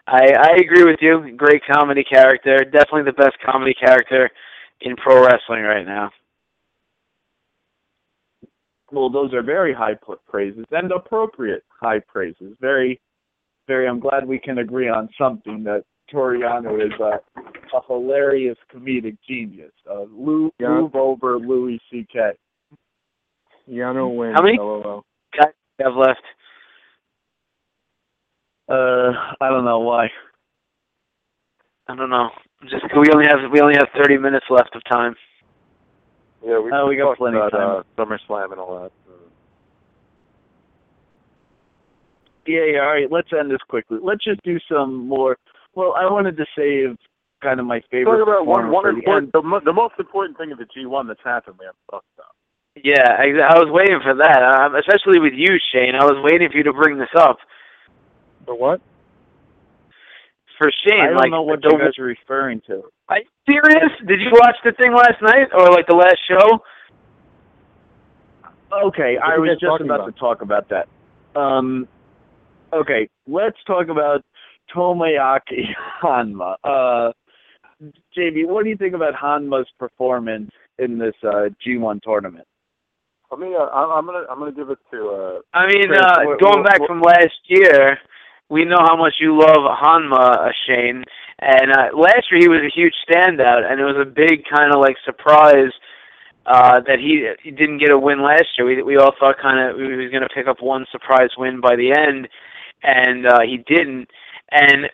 I 0.07 0.33
I 0.33 0.55
agree 0.57 0.83
with 0.83 0.99
you. 1.01 1.35
Great 1.35 1.61
comedy 1.71 2.03
character, 2.03 2.63
definitely 2.63 3.03
the 3.03 3.13
best 3.13 3.35
comedy 3.45 3.73
character 3.73 4.29
in 4.79 4.95
pro 4.95 5.23
wrestling 5.23 5.63
right 5.63 5.85
now. 5.85 6.09
well, 8.91 9.09
those 9.09 9.33
are 9.33 9.41
very 9.41 9.73
high 9.73 9.95
praises 10.27 10.65
and 10.71 10.91
appropriate 10.91 11.63
high 11.69 11.99
praises. 11.99 12.55
Very, 12.59 12.99
very. 13.67 13.87
I'm 13.87 13.99
glad 13.99 14.27
we 14.27 14.39
can 14.39 14.59
agree 14.59 14.89
on 14.89 15.09
something 15.17 15.63
that 15.63 15.83
Toru 16.09 16.39
Yano 16.39 16.83
is 16.85 16.91
a, 16.99 17.19
a 17.75 17.81
hilarious 17.87 18.57
comedic 18.73 19.17
genius. 19.27 19.71
Uh, 19.89 20.03
Lou, 20.11 20.51
Yeah. 20.59 20.69
move 20.69 20.95
over 20.95 21.37
Louis 21.37 21.79
C.K. 21.91 22.31
Yano 23.69 24.15
wins. 24.15 24.35
How 24.35 24.43
many- 24.43 24.57
LOL. 24.57 25.03
Guys 25.37 25.53
have 25.79 25.95
left. 25.95 26.21
Uh, 28.69 29.11
I 29.39 29.49
don't 29.49 29.65
know 29.65 29.79
why. 29.79 30.07
I 31.87 31.95
don't 31.95 32.09
know. 32.09 32.29
Just 32.63 32.85
we 32.95 33.07
only 33.13 33.25
have 33.27 33.51
we 33.51 33.59
only 33.59 33.75
have 33.75 33.87
30 33.97 34.17
minutes 34.17 34.45
left 34.49 34.75
of 34.75 34.81
time. 34.89 35.15
Yeah, 36.45 36.59
we, 36.59 36.71
Oh, 36.73 36.87
we 36.87 36.95
got 36.95 37.05
talked 37.05 37.17
plenty 37.19 37.37
of 37.37 37.47
about 37.47 37.85
uh, 37.97 38.03
SummerSlam 38.03 38.51
and 38.51 38.59
all 38.59 38.81
that. 38.83 38.91
Yeah, 42.47 42.65
yeah. 42.73 42.79
All 42.79 42.87
right, 42.93 43.11
let's 43.11 43.29
end 43.37 43.51
this 43.51 43.61
quickly. 43.69 43.99
Let's 44.01 44.23
just 44.23 44.41
do 44.43 44.57
some 44.71 45.07
more. 45.07 45.37
Well, 45.75 45.93
I 45.97 46.09
wanted 46.09 46.37
to 46.37 46.45
save 46.57 46.97
kind 47.41 47.59
of 47.59 47.65
my 47.65 47.81
favorite. 47.91 48.17
Talk 48.17 48.27
about 48.27 48.45
one 48.45 48.71
one 48.71 48.83
the 48.85 48.99
important, 48.99 49.31
the, 49.33 49.41
mo- 49.41 49.61
the 49.63 49.73
most 49.73 49.93
important 49.99 50.37
thing 50.37 50.51
of 50.51 50.57
the 50.57 50.65
G1 50.65 51.07
that's 51.07 51.23
happened, 51.23 51.57
man. 51.61 51.71
Talk 51.89 52.03
about. 52.15 52.33
Yeah, 52.83 53.03
I, 53.03 53.25
I 53.53 53.59
was 53.59 53.67
waiting 53.69 53.99
for 54.01 54.15
that, 54.15 54.41
um, 54.43 54.75
especially 54.75 55.19
with 55.19 55.33
you, 55.35 55.57
Shane. 55.73 55.93
I 55.93 56.05
was 56.05 56.17
waiting 56.23 56.49
for 56.49 56.57
you 56.57 56.63
to 56.63 56.73
bring 56.73 56.97
this 56.97 57.11
up. 57.17 57.37
For 58.45 58.55
what? 58.57 58.81
For 60.57 60.71
Shane, 60.87 61.01
I 61.01 61.07
don't 61.07 61.15
like 61.17 61.31
know 61.31 61.41
what 61.41 61.61
the, 61.61 61.69
you 61.69 61.77
guys 61.79 61.97
are 61.99 62.03
referring 62.05 62.61
to. 62.67 62.83
Are 63.09 63.17
you 63.17 63.25
serious? 63.49 63.91
Did 64.07 64.21
you 64.21 64.29
watch 64.31 64.55
the 64.63 64.71
thing 64.71 64.93
last 64.93 65.21
night 65.21 65.47
or 65.53 65.69
like 65.69 65.87
the 65.87 65.95
last 65.95 66.19
show? 66.29 66.63
Okay, 68.87 69.15
What 69.19 69.25
I 69.25 69.37
was 69.37 69.57
just 69.59 69.81
about 69.81 69.99
about? 69.99 70.05
to 70.13 70.19
talk 70.19 70.41
about 70.41 70.69
that. 70.69 70.87
Um, 71.37 71.87
okay, 72.73 73.09
let's 73.27 73.57
talk 73.65 73.87
about 73.89 74.21
Tomoaki 74.75 75.65
Honma. 76.03 76.55
Uh, 76.63 77.11
JB, 78.17 78.47
what 78.47 78.63
do 78.63 78.69
you 78.69 78.77
think 78.77 78.93
about 78.93 79.13
Honma's 79.15 79.67
performance 79.79 80.51
in 80.77 80.97
this 80.97 81.15
uh, 81.23 81.49
G1 81.65 82.01
tournament? 82.01 82.45
I 83.31 83.37
mean, 83.37 83.53
uh, 83.55 83.63
I, 83.63 83.97
I'm 83.97 84.05
gonna 84.05 84.25
I'm 84.29 84.39
gonna 84.39 84.51
give 84.51 84.69
it 84.69 84.77
to. 84.91 85.09
Uh, 85.09 85.39
I 85.57 85.67
mean, 85.67 85.87
Chris, 85.87 85.99
uh, 86.01 86.21
what- 86.23 86.39
going 86.39 86.59
what- 86.59 86.65
back 86.65 86.79
what- 86.79 86.87
from 86.87 87.01
last 87.01 87.39
year, 87.45 87.97
we 88.49 88.65
know 88.65 88.79
how 88.79 88.97
much 88.97 89.13
you 89.19 89.37
love 89.37 89.63
Honma, 89.81 90.47
uh, 90.47 90.51
Shane. 90.67 91.03
And 91.39 91.71
uh, 91.71 91.97
last 91.97 92.29
year 92.29 92.39
he 92.39 92.47
was 92.49 92.61
a 92.61 92.69
huge 92.69 92.93
standout, 93.09 93.63
and 93.69 93.79
it 93.79 93.83
was 93.83 93.97
a 93.99 94.05
big 94.05 94.43
kind 94.45 94.71
of 94.71 94.79
like 94.79 94.95
surprise 95.03 95.71
uh, 96.45 96.81
that 96.81 96.99
he 96.99 97.27
he 97.41 97.51
didn't 97.51 97.79
get 97.79 97.89
a 97.91 97.97
win 97.97 98.21
last 98.21 98.45
year. 98.57 98.67
We 98.67 98.83
we 98.83 98.97
all 98.97 99.13
thought 99.19 99.37
kind 99.41 99.57
of 99.59 99.77
he 99.77 99.95
was 99.95 100.11
going 100.11 100.21
to 100.23 100.29
pick 100.35 100.47
up 100.47 100.61
one 100.61 100.85
surprise 100.91 101.29
win 101.37 101.61
by 101.61 101.75
the 101.75 101.93
end, 101.97 102.27
and 102.83 103.25
uh, 103.27 103.41
he 103.41 103.57
didn't. 103.57 104.09
And 104.51 104.89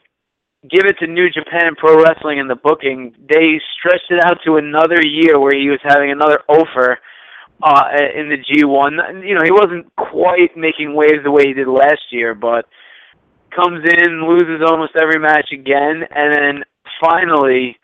give 0.69 0.85
it 0.85 0.97
to 0.99 1.07
New 1.07 1.29
Japan 1.29 1.75
Pro 1.77 2.01
Wrestling 2.01 2.39
and 2.39 2.49
the 2.49 2.55
booking. 2.55 3.15
They 3.29 3.59
stretched 3.77 4.09
it 4.09 4.23
out 4.23 4.39
to 4.45 4.57
another 4.57 5.01
year 5.03 5.39
where 5.39 5.57
he 5.57 5.69
was 5.69 5.79
having 5.83 6.11
another 6.11 6.41
offer 6.47 6.99
uh, 7.61 7.83
in 8.15 8.29
the 8.29 8.37
G1. 8.37 9.27
You 9.27 9.35
know, 9.35 9.43
he 9.43 9.51
wasn't 9.51 9.93
quite 9.95 10.55
making 10.57 10.93
waves 10.93 11.23
the 11.23 11.31
way 11.31 11.47
he 11.47 11.53
did 11.53 11.67
last 11.67 12.11
year, 12.11 12.35
but 12.35 12.65
comes 13.55 13.83
in, 13.85 14.27
loses 14.27 14.61
almost 14.65 14.95
every 14.99 15.19
match 15.19 15.49
again, 15.51 16.03
and 16.11 16.33
then 16.33 16.63
finally 17.01 17.77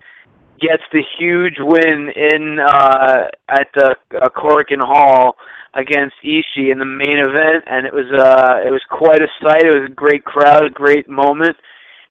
gets 0.60 0.84
the 0.92 1.04
huge 1.18 1.56
win 1.60 2.10
in 2.16 2.60
uh, 2.60 3.28
at 3.50 3.68
the 3.76 3.96
uh, 4.22 4.30
Korakuen 4.30 4.82
Hall 4.82 5.36
against 5.74 6.16
Ishii 6.24 6.72
in 6.72 6.80
the 6.80 6.86
main 6.86 7.18
event, 7.18 7.64
and 7.68 7.86
it 7.86 7.94
was 7.94 8.06
uh, 8.12 8.66
it 8.66 8.72
was 8.72 8.82
quite 8.90 9.22
a 9.22 9.28
sight. 9.42 9.66
It 9.66 9.74
was 9.74 9.90
a 9.90 9.94
great 9.94 10.24
crowd, 10.24 10.66
a 10.66 10.70
great 10.70 11.10
moment, 11.10 11.58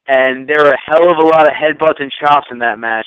and 0.08 0.48
there 0.48 0.64
were 0.64 0.72
a 0.72 0.80
hell 0.86 1.10
of 1.10 1.18
a 1.18 1.26
lot 1.26 1.46
of 1.46 1.52
headbutts 1.52 2.00
and 2.00 2.12
chops 2.20 2.48
in 2.50 2.58
that 2.58 2.78
match. 2.78 3.06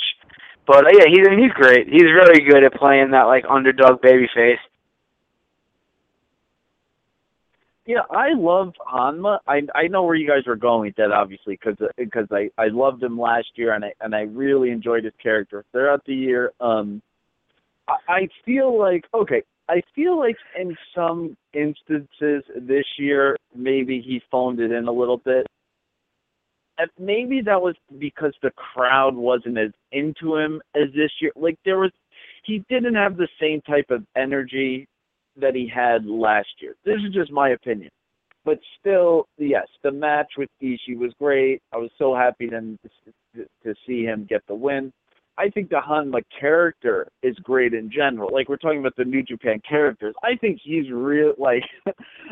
But 0.65 0.85
uh, 0.85 0.89
yeah, 0.97 1.05
he's 1.07 1.27
he's 1.27 1.53
great. 1.53 1.87
He's 1.87 2.03
really 2.03 2.41
good 2.41 2.63
at 2.63 2.73
playing 2.73 3.11
that 3.11 3.23
like 3.23 3.45
underdog 3.49 4.01
babyface. 4.01 4.63
Yeah, 7.85 8.01
I 8.09 8.33
love 8.33 8.73
Honma. 8.91 9.39
I 9.47 9.61
I 9.75 9.87
know 9.87 10.03
where 10.03 10.15
you 10.15 10.27
guys 10.27 10.47
were 10.47 10.55
going 10.55 10.87
with 10.87 10.95
that, 10.95 11.11
obviously, 11.11 11.57
because 11.61 11.77
because 11.97 12.27
I 12.31 12.49
I 12.57 12.67
loved 12.67 13.03
him 13.03 13.19
last 13.19 13.47
year, 13.55 13.73
and 13.73 13.85
I 13.85 13.93
and 14.01 14.15
I 14.15 14.21
really 14.21 14.71
enjoyed 14.71 15.03
his 15.03 15.13
character 15.21 15.63
throughout 15.71 16.03
the 16.05 16.15
year. 16.15 16.51
Um, 16.59 17.01
I, 17.87 17.95
I 18.07 18.27
feel 18.43 18.77
like 18.77 19.05
okay, 19.13 19.43
I 19.69 19.81
feel 19.95 20.17
like 20.17 20.37
in 20.59 20.75
some 20.93 21.37
instances 21.53 22.43
this 22.55 22.85
year 22.97 23.37
maybe 23.55 24.01
he 24.01 24.21
phoned 24.31 24.59
it 24.59 24.71
in 24.71 24.87
a 24.87 24.91
little 24.91 25.17
bit. 25.17 25.45
And 26.77 26.89
maybe 26.99 27.41
that 27.41 27.61
was 27.61 27.75
because 27.99 28.33
the 28.41 28.51
crowd 28.51 29.15
wasn't 29.15 29.57
as 29.57 29.71
into 29.91 30.35
him 30.35 30.61
as 30.75 30.89
this 30.93 31.11
year. 31.21 31.31
Like 31.35 31.57
there 31.63 31.79
was, 31.79 31.91
he 32.43 32.65
didn't 32.69 32.95
have 32.95 33.15
the 33.15 33.29
same 33.39 33.61
type 33.61 33.91
of 33.91 34.03
energy 34.17 34.87
that 35.37 35.55
he 35.55 35.67
had 35.73 36.05
last 36.05 36.49
year. 36.59 36.75
This 36.85 36.97
is 37.05 37.13
just 37.13 37.31
my 37.31 37.49
opinion. 37.49 37.91
But 38.43 38.59
still, 38.79 39.27
yes, 39.37 39.67
the 39.83 39.91
match 39.91 40.33
with 40.37 40.49
Ishii 40.61 40.97
was 40.97 41.11
great. 41.19 41.61
I 41.73 41.77
was 41.77 41.89
so 41.97 42.15
happy 42.15 42.47
then 42.47 42.77
to, 43.35 43.45
to 43.63 43.75
see 43.87 44.03
him 44.03 44.27
get 44.29 44.41
the 44.47 44.55
win. 44.55 44.93
I 45.37 45.49
think 45.49 45.69
the 45.69 45.81
Honma 45.85 46.21
character 46.39 47.07
is 47.21 47.35
great 47.43 47.73
in 47.73 47.91
general. 47.91 48.29
Like 48.33 48.47
we're 48.47 48.57
talking 48.57 48.79
about 48.79 48.95
the 48.95 49.03
New 49.03 49.21
Japan 49.23 49.61
characters. 49.67 50.15
I 50.23 50.35
think 50.35 50.59
he's 50.63 50.89
real 50.91 51.33
like 51.37 51.63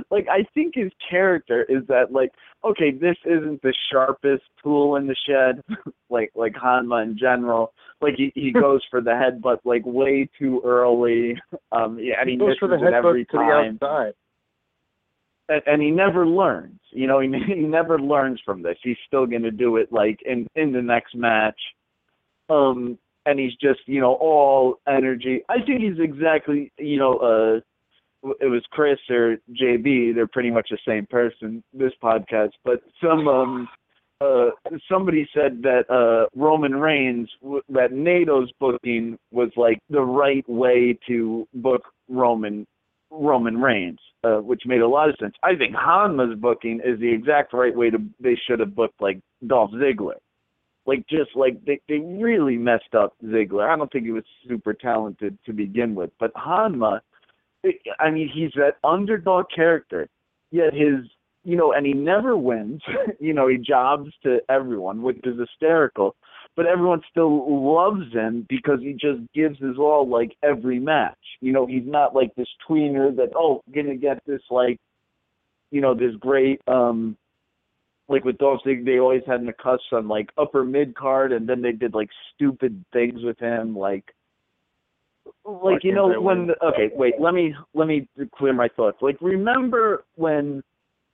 like 0.09 0.27
I 0.29 0.45
think 0.53 0.75
his 0.75 0.91
character 1.09 1.65
is 1.69 1.85
that 1.87 2.11
like 2.11 2.31
okay, 2.63 2.91
this 2.91 3.17
isn't 3.25 3.61
the 3.61 3.73
sharpest 3.91 4.43
tool 4.63 4.95
in 4.95 5.07
the 5.07 5.15
shed 5.27 5.61
like 6.09 6.31
like 6.35 6.53
Honma 6.53 7.03
in 7.03 7.17
general. 7.17 7.73
Like 8.01 8.13
he 8.17 8.31
he 8.35 8.51
goes 8.53 8.81
for 8.89 9.01
the 9.01 9.11
headbutt 9.11 9.59
like 9.65 9.85
way 9.85 10.29
too 10.39 10.61
early. 10.65 11.35
Um 11.71 11.99
yeah, 11.99 12.15
and 12.21 12.29
he, 12.29 12.35
He 12.35 12.39
goes 12.39 12.49
misses 12.49 12.59
for 12.59 12.67
the 12.69 12.75
it 12.75 12.93
every 12.93 13.25
headbutt 13.25 13.29
to 13.29 13.37
time 13.37 13.77
the 13.79 13.85
outside. 13.85 14.13
and, 15.49 15.61
and 15.65 15.81
he 15.81 15.91
never 15.91 16.25
learns. 16.25 16.79
You 16.91 17.07
know, 17.07 17.19
he, 17.19 17.27
he 17.47 17.61
never 17.61 17.99
learns 17.99 18.39
from 18.45 18.61
this. 18.61 18.77
He's 18.83 18.97
still 19.07 19.25
going 19.25 19.43
to 19.43 19.51
do 19.51 19.77
it 19.77 19.91
like 19.91 20.19
in 20.25 20.47
in 20.55 20.71
the 20.71 20.81
next 20.81 21.15
match. 21.15 21.59
Um, 22.53 22.97
and 23.25 23.39
he's 23.39 23.55
just 23.61 23.79
you 23.85 24.01
know 24.01 24.13
all 24.13 24.75
energy. 24.87 25.41
I 25.49 25.55
think 25.65 25.81
he's 25.81 25.99
exactly 25.99 26.71
you 26.77 26.97
know 26.97 27.17
uh 27.17 27.59
it 28.39 28.47
was 28.47 28.63
Chris 28.71 28.99
or 29.09 29.37
JB. 29.51 30.15
They're 30.15 30.27
pretty 30.27 30.51
much 30.51 30.69
the 30.69 30.77
same 30.87 31.05
person. 31.05 31.63
This 31.73 31.91
podcast, 32.01 32.51
but 32.63 32.81
some 33.01 33.27
um 33.27 33.67
uh 34.21 34.49
somebody 34.89 35.27
said 35.33 35.61
that 35.63 35.89
uh 35.89 36.27
Roman 36.35 36.75
Reigns 36.75 37.29
that 37.69 37.91
Naito's 37.91 38.51
booking 38.59 39.17
was 39.31 39.49
like 39.55 39.79
the 39.89 40.01
right 40.01 40.47
way 40.49 40.97
to 41.07 41.47
book 41.53 41.83
Roman 42.09 42.65
Roman 43.11 43.57
Reigns, 43.61 43.99
uh, 44.23 44.37
which 44.37 44.63
made 44.65 44.81
a 44.81 44.87
lot 44.87 45.09
of 45.09 45.15
sense. 45.19 45.35
I 45.43 45.55
think 45.55 45.75
Honma's 45.75 46.37
booking 46.39 46.81
is 46.83 46.99
the 46.99 47.13
exact 47.13 47.53
right 47.53 47.75
way 47.75 47.89
to. 47.89 47.99
They 48.19 48.37
should 48.47 48.59
have 48.59 48.75
booked 48.75 49.01
like 49.01 49.19
Dolph 49.45 49.71
Ziggler, 49.71 50.15
like 50.85 51.05
just 51.07 51.35
like 51.35 51.63
they 51.65 51.79
they 51.87 51.99
really 51.99 52.57
messed 52.57 52.95
up 52.97 53.13
Ziggler. 53.23 53.69
I 53.69 53.75
don't 53.75 53.91
think 53.91 54.05
he 54.05 54.11
was 54.11 54.25
super 54.47 54.73
talented 54.73 55.37
to 55.45 55.53
begin 55.53 55.95
with, 55.95 56.11
but 56.19 56.33
Honma, 56.33 56.99
I 57.99 58.11
mean, 58.11 58.29
he's 58.33 58.51
that 58.55 58.75
underdog 58.83 59.45
character, 59.55 60.09
yet 60.51 60.73
his 60.73 61.05
you 61.45 61.57
know, 61.57 61.73
and 61.73 61.85
he 61.85 61.93
never 61.93 62.37
wins. 62.37 62.81
you 63.19 63.33
know, 63.33 63.47
he 63.47 63.57
jobs 63.57 64.11
to 64.23 64.39
everyone, 64.49 65.01
which 65.01 65.19
is 65.23 65.39
hysterical. 65.39 66.15
But 66.55 66.67
everyone 66.67 67.01
still 67.09 67.73
loves 67.73 68.13
him 68.13 68.45
because 68.47 68.79
he 68.79 68.93
just 68.93 69.21
gives 69.33 69.57
his 69.59 69.77
all 69.77 70.07
like 70.07 70.35
every 70.43 70.79
match. 70.79 71.17
You 71.41 71.51
know, 71.51 71.65
he's 71.65 71.85
not 71.85 72.13
like 72.13 72.35
this 72.35 72.47
tweener 72.69 73.15
that 73.15 73.31
oh 73.35 73.63
gonna 73.73 73.95
get 73.95 74.21
this 74.27 74.41
like, 74.51 74.79
you 75.71 75.81
know, 75.81 75.95
this 75.95 76.15
great 76.19 76.61
um 76.67 77.17
like 78.09 78.25
with 78.25 78.37
Dolph 78.37 78.61
Ziggler, 78.65 78.85
they 78.85 78.99
always 78.99 79.23
had 79.25 79.45
cuss 79.61 79.79
on 79.91 80.07
like 80.07 80.29
upper 80.37 80.63
mid 80.63 80.95
card, 80.95 81.31
and 81.31 81.47
then 81.47 81.61
they 81.61 81.71
did 81.71 81.93
like 81.93 82.09
stupid 82.33 82.83
things 82.93 83.23
with 83.23 83.39
him, 83.39 83.77
like 83.77 84.13
like 85.45 85.83
you 85.83 85.93
know 85.93 86.19
when 86.21 86.47
the, 86.47 86.65
okay 86.65 86.89
wait 86.95 87.13
let 87.19 87.33
me 87.33 87.53
let 87.73 87.87
me 87.87 88.07
clear 88.35 88.53
my 88.53 88.67
thoughts 88.75 88.97
like 89.01 89.17
remember 89.21 90.03
when 90.15 90.61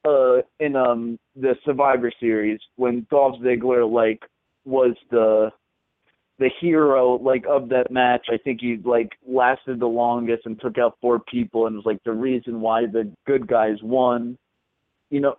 uh 0.05 0.37
in 0.59 0.75
um 0.75 1.19
the 1.35 1.55
Survivor 1.65 2.11
Series 2.19 2.59
when 2.75 3.05
Dolph 3.09 3.39
Ziggler 3.41 3.91
like 3.91 4.21
was 4.65 4.95
the 5.11 5.51
the 6.39 6.49
hero 6.61 7.15
like 7.21 7.43
of 7.49 7.69
that 7.69 7.91
match. 7.91 8.27
I 8.31 8.37
think 8.37 8.61
he 8.61 8.77
like 8.83 9.11
lasted 9.27 9.79
the 9.79 9.87
longest 9.87 10.45
and 10.45 10.59
took 10.59 10.77
out 10.77 10.97
four 11.01 11.19
people 11.19 11.67
and 11.67 11.75
was 11.75 11.85
like 11.85 12.01
the 12.05 12.13
reason 12.13 12.61
why 12.61 12.85
the 12.85 13.11
good 13.27 13.45
guys 13.45 13.75
won. 13.83 14.37
You 15.09 15.21
know, 15.21 15.35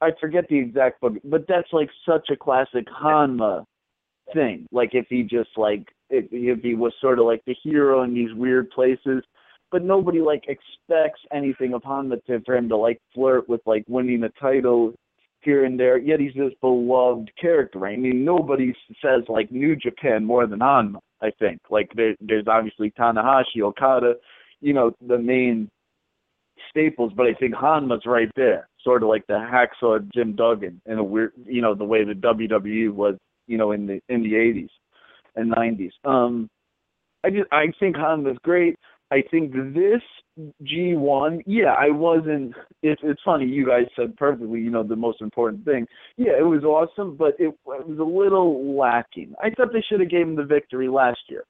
I 0.00 0.10
forget 0.20 0.44
the 0.48 0.58
exact 0.58 1.00
book, 1.00 1.14
but 1.24 1.46
that's 1.48 1.72
like 1.72 1.90
such 2.08 2.28
a 2.30 2.36
classic 2.36 2.86
Honma 2.86 3.64
thing. 4.34 4.66
Like 4.72 4.90
if 4.92 5.06
he 5.08 5.22
just 5.22 5.50
like 5.56 5.86
if, 6.10 6.30
he 6.62 6.74
was 6.74 6.92
sort 7.00 7.18
of 7.18 7.26
like 7.26 7.42
the 7.46 7.56
hero 7.62 8.02
in 8.02 8.14
these 8.14 8.32
weird 8.34 8.70
places 8.70 9.22
but 9.70 9.82
nobody 9.82 10.20
like 10.20 10.44
expects 10.48 11.20
anything 11.32 11.74
of 11.74 11.82
Honma 11.82 12.24
to, 12.26 12.40
for 12.44 12.56
him 12.56 12.68
to 12.68 12.76
like 12.76 13.00
flirt 13.14 13.48
with 13.48 13.60
like 13.66 13.84
winning 13.88 14.22
a 14.22 14.28
title 14.40 14.94
here 15.40 15.64
and 15.64 15.78
there. 15.78 15.98
Yet 15.98 16.20
he's 16.20 16.34
this 16.34 16.52
beloved 16.60 17.30
character. 17.40 17.86
I 17.86 17.96
mean, 17.96 18.24
nobody 18.24 18.74
says 19.02 19.22
like 19.28 19.50
New 19.50 19.76
Japan 19.76 20.24
more 20.24 20.46
than 20.46 20.60
Honma. 20.60 20.98
I 21.20 21.30
think 21.38 21.60
like 21.70 21.90
there, 21.94 22.14
there's 22.20 22.46
obviously 22.46 22.92
Tanahashi, 22.92 23.62
Okada, 23.62 24.14
you 24.60 24.72
know, 24.72 24.92
the 25.06 25.18
main 25.18 25.70
staples, 26.70 27.12
but 27.16 27.26
I 27.26 27.34
think 27.34 27.54
Honma's 27.54 28.02
right 28.06 28.30
there, 28.36 28.68
sort 28.82 29.02
of 29.02 29.08
like 29.08 29.26
the 29.26 29.34
hacksaw 29.34 30.00
Jim 30.12 30.34
Duggan 30.34 30.80
in 30.86 30.98
a 30.98 31.04
weird, 31.04 31.32
you 31.44 31.62
know, 31.62 31.74
the 31.74 31.84
way 31.84 32.04
the 32.04 32.12
WWE 32.12 32.92
was, 32.92 33.16
you 33.46 33.58
know, 33.58 33.72
in 33.72 33.86
the 33.86 34.00
in 34.08 34.22
the 34.22 34.32
80s 34.32 34.68
and 35.36 35.54
90s. 35.54 35.90
Um, 36.04 36.48
I 37.24 37.30
just 37.30 37.52
I 37.52 37.66
think 37.78 37.96
Honma's 37.96 38.38
great. 38.42 38.76
I 39.10 39.22
think 39.30 39.52
this 39.52 40.02
G1, 40.64 41.42
yeah, 41.46 41.74
I 41.78 41.90
wasn't. 41.90 42.54
It's 42.82 43.00
it's 43.04 43.20
funny. 43.24 43.46
You 43.46 43.66
guys 43.66 43.86
said 43.94 44.16
perfectly. 44.16 44.60
You 44.60 44.70
know 44.70 44.82
the 44.82 44.96
most 44.96 45.20
important 45.20 45.64
thing. 45.64 45.86
Yeah, 46.16 46.32
it 46.38 46.44
was 46.44 46.64
awesome, 46.64 47.16
but 47.16 47.34
it, 47.38 47.48
it 47.48 47.86
was 47.86 47.98
a 47.98 48.02
little 48.02 48.76
lacking. 48.76 49.34
I 49.40 49.50
thought 49.50 49.72
they 49.72 49.84
should 49.88 50.00
have 50.00 50.10
gave 50.10 50.26
him 50.26 50.36
the 50.36 50.44
victory 50.44 50.88
last 50.88 51.20
year. 51.28 51.44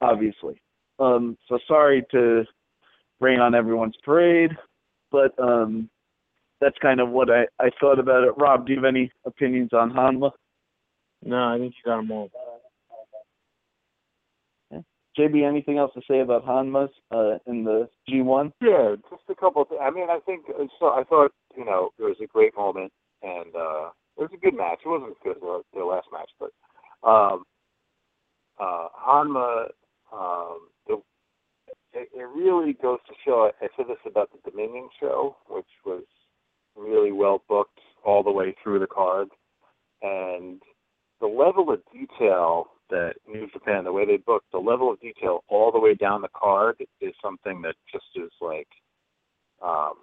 Obviously, 0.00 0.60
um, 0.98 1.36
so 1.48 1.58
sorry 1.66 2.04
to 2.12 2.44
rain 3.20 3.40
on 3.40 3.54
everyone's 3.54 3.96
parade, 4.04 4.52
but 5.10 5.38
um, 5.38 5.88
that's 6.60 6.76
kind 6.78 7.00
of 7.00 7.10
what 7.10 7.30
I 7.30 7.46
I 7.58 7.70
thought 7.80 7.98
about 7.98 8.24
it. 8.24 8.32
Rob, 8.36 8.66
do 8.66 8.72
you 8.72 8.78
have 8.78 8.84
any 8.84 9.10
opinions 9.24 9.72
on 9.72 9.90
Honma? 9.90 10.30
No, 11.24 11.36
I 11.36 11.58
think 11.58 11.74
you 11.76 11.90
got 11.90 11.96
them 11.98 12.10
all. 12.10 12.30
JB, 15.18 15.44
anything 15.46 15.78
else 15.78 15.92
to 15.94 16.02
say 16.08 16.20
about 16.20 16.46
Honma's 16.46 16.90
uh, 17.10 17.38
in 17.46 17.64
the 17.64 17.88
G1? 18.08 18.52
Yeah, 18.60 18.94
just 19.10 19.22
a 19.28 19.34
couple. 19.34 19.62
Of 19.62 19.70
th- 19.70 19.80
I 19.82 19.90
mean, 19.90 20.08
I 20.08 20.20
think 20.24 20.44
so. 20.78 20.86
I 20.86 21.02
thought 21.08 21.32
you 21.56 21.64
know 21.64 21.90
it 21.98 22.02
was 22.02 22.16
a 22.22 22.26
great 22.26 22.56
moment, 22.56 22.92
and 23.22 23.54
uh, 23.54 23.90
it 24.16 24.22
was 24.22 24.30
a 24.32 24.36
good 24.36 24.54
match. 24.54 24.80
It 24.84 24.88
wasn't 24.88 25.10
as 25.10 25.16
good 25.24 25.36
as 25.36 25.64
the 25.74 25.84
last 25.84 26.06
match, 26.12 26.30
but 26.38 26.50
um, 27.08 27.44
uh, 28.60 28.88
Honma, 28.96 29.68
um, 30.12 30.68
the, 30.86 31.02
it, 31.92 32.08
it 32.14 32.28
really 32.36 32.74
goes 32.74 32.98
to 33.08 33.14
show. 33.24 33.50
I 33.60 33.68
said 33.76 33.86
this 33.88 33.96
about 34.06 34.30
the 34.32 34.50
Dominion 34.50 34.88
show, 35.00 35.36
which 35.48 35.66
was 35.84 36.04
really 36.76 37.12
well 37.12 37.42
booked 37.48 37.80
all 38.04 38.22
the 38.22 38.30
way 38.30 38.54
through 38.62 38.78
the 38.78 38.86
card, 38.86 39.28
and 40.02 40.62
the 41.20 41.26
level 41.26 41.70
of 41.72 41.80
detail 41.92 42.68
that 42.90 43.14
New 43.26 43.48
Japan, 43.52 43.84
the 43.84 43.92
way 43.92 44.06
they 44.06 44.16
book, 44.16 44.44
the 44.52 44.58
level 44.58 44.90
of 44.90 45.00
detail 45.00 45.44
all 45.48 45.72
the 45.72 45.80
way 45.80 45.94
down 45.94 46.22
the 46.22 46.28
card 46.34 46.76
is 47.00 47.12
something 47.22 47.60
that 47.62 47.74
just 47.92 48.06
is 48.16 48.30
like 48.40 48.68
um, 49.62 49.94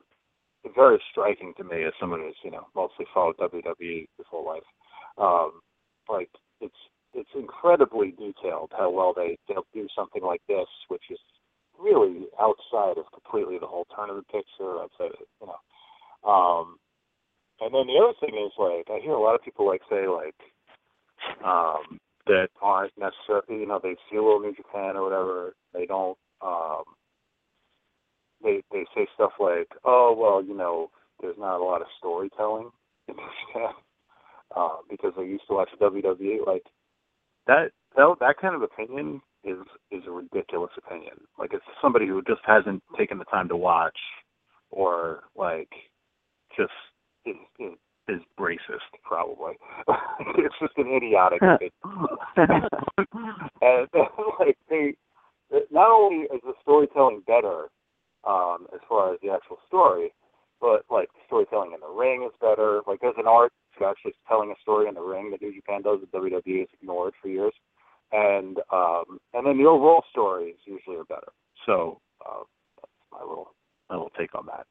very 0.75 1.01
striking 1.11 1.53
to 1.57 1.63
me 1.63 1.83
as 1.83 1.93
someone 1.99 2.19
who's 2.19 2.35
you 2.43 2.51
know 2.51 2.67
mostly 2.75 3.05
followed 3.13 3.37
WWE 3.37 4.07
his 4.17 4.25
whole 4.29 4.45
life. 4.45 4.63
Um, 5.17 5.61
like 6.09 6.29
it's 6.61 6.75
it's 7.13 7.29
incredibly 7.35 8.11
detailed 8.11 8.71
how 8.77 8.89
well 8.89 9.13
they 9.15 9.37
they'll 9.47 9.65
do 9.73 9.87
something 9.95 10.23
like 10.23 10.41
this, 10.47 10.67
which 10.89 11.03
is 11.09 11.19
really 11.79 12.27
outside 12.39 12.97
of 12.97 13.05
completely 13.13 13.57
the 13.59 13.67
whole 13.67 13.85
tournament 13.95 14.27
picture. 14.27 14.79
Outside 14.79 15.11
of 15.13 15.27
you 15.41 15.47
know. 15.47 16.29
Um, 16.29 16.77
and 17.61 17.73
then 17.73 17.87
the 17.87 17.99
other 18.03 18.17
thing 18.19 18.35
is 18.35 18.51
like 18.57 18.87
I 18.89 18.99
hear 19.03 19.13
a 19.13 19.21
lot 19.21 19.35
of 19.35 19.43
people 19.43 19.67
like 19.67 19.81
say 19.89 20.07
like 20.07 20.35
um, 21.43 21.99
that 22.27 22.49
aren't 22.61 22.93
necessarily, 22.97 23.61
you 23.61 23.67
know, 23.67 23.79
they 23.81 23.95
see 24.09 24.17
a 24.17 24.23
little 24.23 24.39
New 24.39 24.55
Japan 24.55 24.95
or 24.95 25.03
whatever. 25.03 25.55
They 25.73 25.85
don't. 25.85 26.17
um 26.41 26.83
They 28.43 28.63
they 28.71 28.85
say 28.95 29.07
stuff 29.15 29.31
like, 29.39 29.69
"Oh, 29.83 30.15
well, 30.17 30.43
you 30.43 30.55
know, 30.55 30.89
there's 31.21 31.37
not 31.37 31.59
a 31.59 31.63
lot 31.63 31.81
of 31.81 31.87
storytelling 31.99 32.71
in 33.07 33.15
New 33.15 33.29
Japan 33.47 33.73
uh, 34.55 34.77
because 34.89 35.13
they 35.17 35.23
used 35.23 35.47
to 35.47 35.53
watch 35.55 35.69
WWE." 35.81 36.45
Like 36.45 36.65
that. 37.47 37.71
That 37.95 38.15
that 38.19 38.35
kind 38.41 38.55
of 38.55 38.61
opinion 38.61 39.21
is 39.45 39.57
is 39.91 40.03
a 40.07 40.11
ridiculous 40.11 40.71
opinion. 40.77 41.15
Like 41.37 41.53
it's 41.53 41.63
somebody 41.81 42.07
who 42.07 42.21
just 42.23 42.41
hasn't 42.45 42.83
taken 42.97 43.17
the 43.17 43.25
time 43.25 43.47
to 43.49 43.57
watch, 43.57 43.97
or 44.71 45.21
like 45.35 45.69
just 46.57 46.71
is, 47.25 47.35
is 47.59 47.73
is 48.07 48.21
racist, 48.39 48.89
probably. 49.03 49.53
it's 50.37 50.55
just 50.59 50.77
an 50.77 50.93
idiotic 50.95 51.39
thing. 51.59 51.69
and 53.61 53.87
like 54.39 54.57
they, 54.69 54.93
not 55.71 55.89
only 55.89 56.25
is 56.25 56.41
the 56.43 56.53
storytelling 56.61 57.23
better 57.25 57.67
um, 58.27 58.67
as 58.73 58.79
far 58.87 59.13
as 59.13 59.19
the 59.21 59.31
actual 59.31 59.57
story, 59.67 60.13
but 60.61 60.85
like 60.89 61.09
the 61.13 61.21
storytelling 61.25 61.71
in 61.73 61.79
the 61.79 61.93
ring 61.93 62.23
is 62.23 62.35
better. 62.39 62.81
Like 62.87 62.99
there's 63.01 63.15
an 63.17 63.27
art 63.27 63.51
to 63.79 63.85
actually 63.85 64.13
telling 64.27 64.51
a 64.51 64.61
story 64.61 64.87
in 64.87 64.95
the 64.95 65.01
ring 65.01 65.31
that 65.31 65.41
New 65.41 65.53
Japan 65.53 65.81
does 65.81 65.99
that 66.01 66.11
WWE 66.11 66.59
has 66.59 66.67
ignored 66.79 67.13
for 67.21 67.27
years, 67.27 67.53
and 68.15 68.57
um, 68.71 69.19
and 69.33 69.45
then 69.45 69.57
the 69.57 69.65
overall 69.65 70.03
stories 70.09 70.55
usually 70.65 70.95
are 70.97 71.05
better. 71.05 71.31
So 71.65 71.99
uh, 72.25 72.43
that's 72.77 72.91
my 73.11 73.19
little 73.19 73.53
my 73.89 73.95
little 73.95 74.11
take 74.17 74.33
on 74.35 74.45
that. 74.47 74.65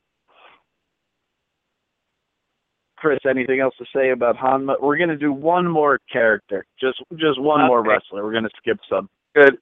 Chris, 2.97 3.19
anything 3.29 3.61
else 3.61 3.75
to 3.79 3.85
say 3.95 4.11
about 4.11 4.37
Honma? 4.37 4.81
We're 4.81 4.97
gonna 4.97 5.17
do 5.17 5.33
one 5.33 5.67
more 5.67 6.01
character, 6.11 6.65
just 6.81 7.03
just 7.17 7.41
one 7.41 7.61
Okay. 7.61 7.69
more 7.69 7.83
wrestler. 7.83 8.25
We're 8.25 8.33
gonna 8.33 8.49
skip 8.57 8.79
some. 8.89 9.09
Good. 9.35 9.59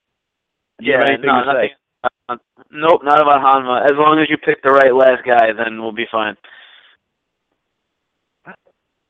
Do 0.79 0.87
you 0.87 0.93
have 0.93 1.03
Yeah, 1.03 1.09
anything 1.09 1.27
no, 1.27 1.41
to 1.41 1.47
nothing. 1.47 1.71
say? 1.71 1.77
Uh, 2.29 2.37
nope, 2.71 3.03
not 3.05 3.21
about 3.21 3.43
Honma. 3.43 3.85
As 3.85 3.97
long 3.97 4.19
as 4.21 4.29
you 4.31 4.37
pick 4.39 4.63
the 4.63 4.71
right 4.71 4.95
last 4.95 5.25
guy, 5.25 5.53
then 5.53 5.81
we'll 5.81 5.93
be 5.93 6.07
fine. 6.11 6.37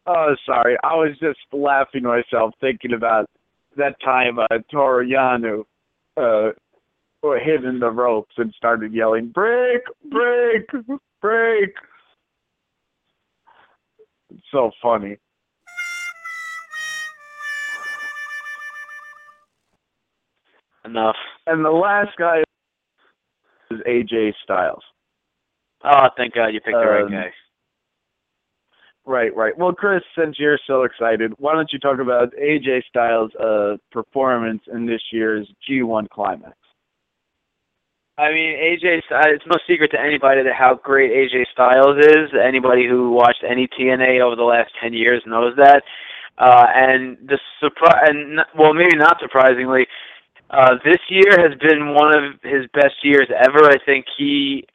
Oh, 0.06 0.34
sorry. 0.44 0.76
I 0.82 0.94
was 0.94 1.16
just 1.20 1.38
laughing 1.52 2.02
myself 2.02 2.54
thinking 2.60 2.94
about 2.94 3.30
that 3.76 4.00
time 4.04 4.38
uh, 4.38 4.46
Toru 4.70 5.06
Yano 5.06 5.64
uh, 6.16 6.52
were 7.22 7.38
hitting 7.38 7.78
the 7.78 7.90
ropes 7.90 8.34
and 8.38 8.52
started 8.56 8.92
yelling, 8.92 9.28
"Break! 9.28 9.82
Break! 10.10 10.68
Break!" 11.20 11.74
It's 14.30 14.42
so 14.50 14.70
funny. 14.82 15.16
Enough. 20.84 21.16
And 21.46 21.64
the 21.64 21.70
last 21.70 22.10
guy 22.18 22.42
is 23.70 23.80
AJ 23.86 24.32
Styles. 24.42 24.82
Oh, 25.84 26.08
thank 26.16 26.34
God 26.34 26.48
you 26.48 26.60
picked 26.60 26.76
the 26.76 26.86
right 26.86 27.04
Um, 27.04 27.10
guy. 27.10 27.32
Right, 29.04 29.34
right. 29.34 29.56
Well, 29.58 29.72
Chris, 29.72 30.02
since 30.16 30.38
you're 30.38 30.60
so 30.66 30.84
excited, 30.84 31.32
why 31.38 31.54
don't 31.54 31.72
you 31.72 31.80
talk 31.80 31.98
about 31.98 32.32
AJ 32.34 32.82
Styles' 32.88 33.34
uh, 33.34 33.76
performance 33.90 34.62
in 34.72 34.86
this 34.86 35.02
year's 35.10 35.48
G1 35.68 36.08
Climax? 36.10 36.56
I 38.18 38.30
mean, 38.30 38.54
AJ. 38.54 39.00
It's 39.10 39.44
no 39.46 39.58
secret 39.66 39.90
to 39.92 40.00
anybody 40.00 40.42
that 40.44 40.54
how 40.54 40.74
great 40.74 41.10
AJ 41.10 41.46
Styles 41.52 41.96
is. 41.98 42.30
Anybody 42.40 42.86
who 42.86 43.10
watched 43.10 43.42
any 43.48 43.66
TNA 43.66 44.20
over 44.20 44.36
the 44.36 44.44
last 44.44 44.70
ten 44.80 44.92
years 44.92 45.22
knows 45.26 45.56
that. 45.56 45.82
Uh, 46.38 46.66
and 46.74 47.16
the 47.26 47.38
surprise, 47.58 48.04
and 48.06 48.40
well, 48.56 48.74
maybe 48.74 48.96
not 48.96 49.16
surprisingly, 49.20 49.86
uh, 50.50 50.74
this 50.84 50.98
year 51.08 51.38
has 51.38 51.58
been 51.58 51.94
one 51.94 52.14
of 52.14 52.34
his 52.42 52.66
best 52.74 52.94
years 53.02 53.28
ever. 53.34 53.64
I 53.64 53.78
think 53.84 54.04
he 54.16 54.66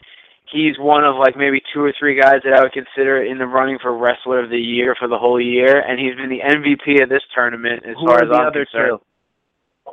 he's 0.52 0.78
one 0.80 1.04
of 1.04 1.16
like 1.16 1.36
maybe 1.36 1.62
two 1.74 1.82
or 1.84 1.94
three 2.00 2.20
guys 2.20 2.42
that 2.44 2.54
I 2.54 2.62
would 2.62 2.72
consider 2.74 3.24
in 3.24 3.38
the 3.38 3.46
running 3.48 3.78
for 3.82 3.96
wrestler 3.98 4.44
of 4.44 4.50
the 4.50 4.58
year 4.60 4.96
for 4.98 5.08
the 5.08 5.18
whole 5.18 5.40
year, 5.42 5.80
and 5.82 6.00
he's 6.00 6.16
been 6.16 6.30
the 6.30 6.40
MVP 6.42 7.02
of 7.04 7.10
this 7.10 7.24
tournament 7.36 7.84
as 7.86 7.96
Who 8.00 8.08
far 8.08 8.24
as 8.24 8.30
the 8.30 8.36
I'm 8.36 8.48
other 8.48 8.66
concerned. 8.66 9.00
two? 9.00 9.92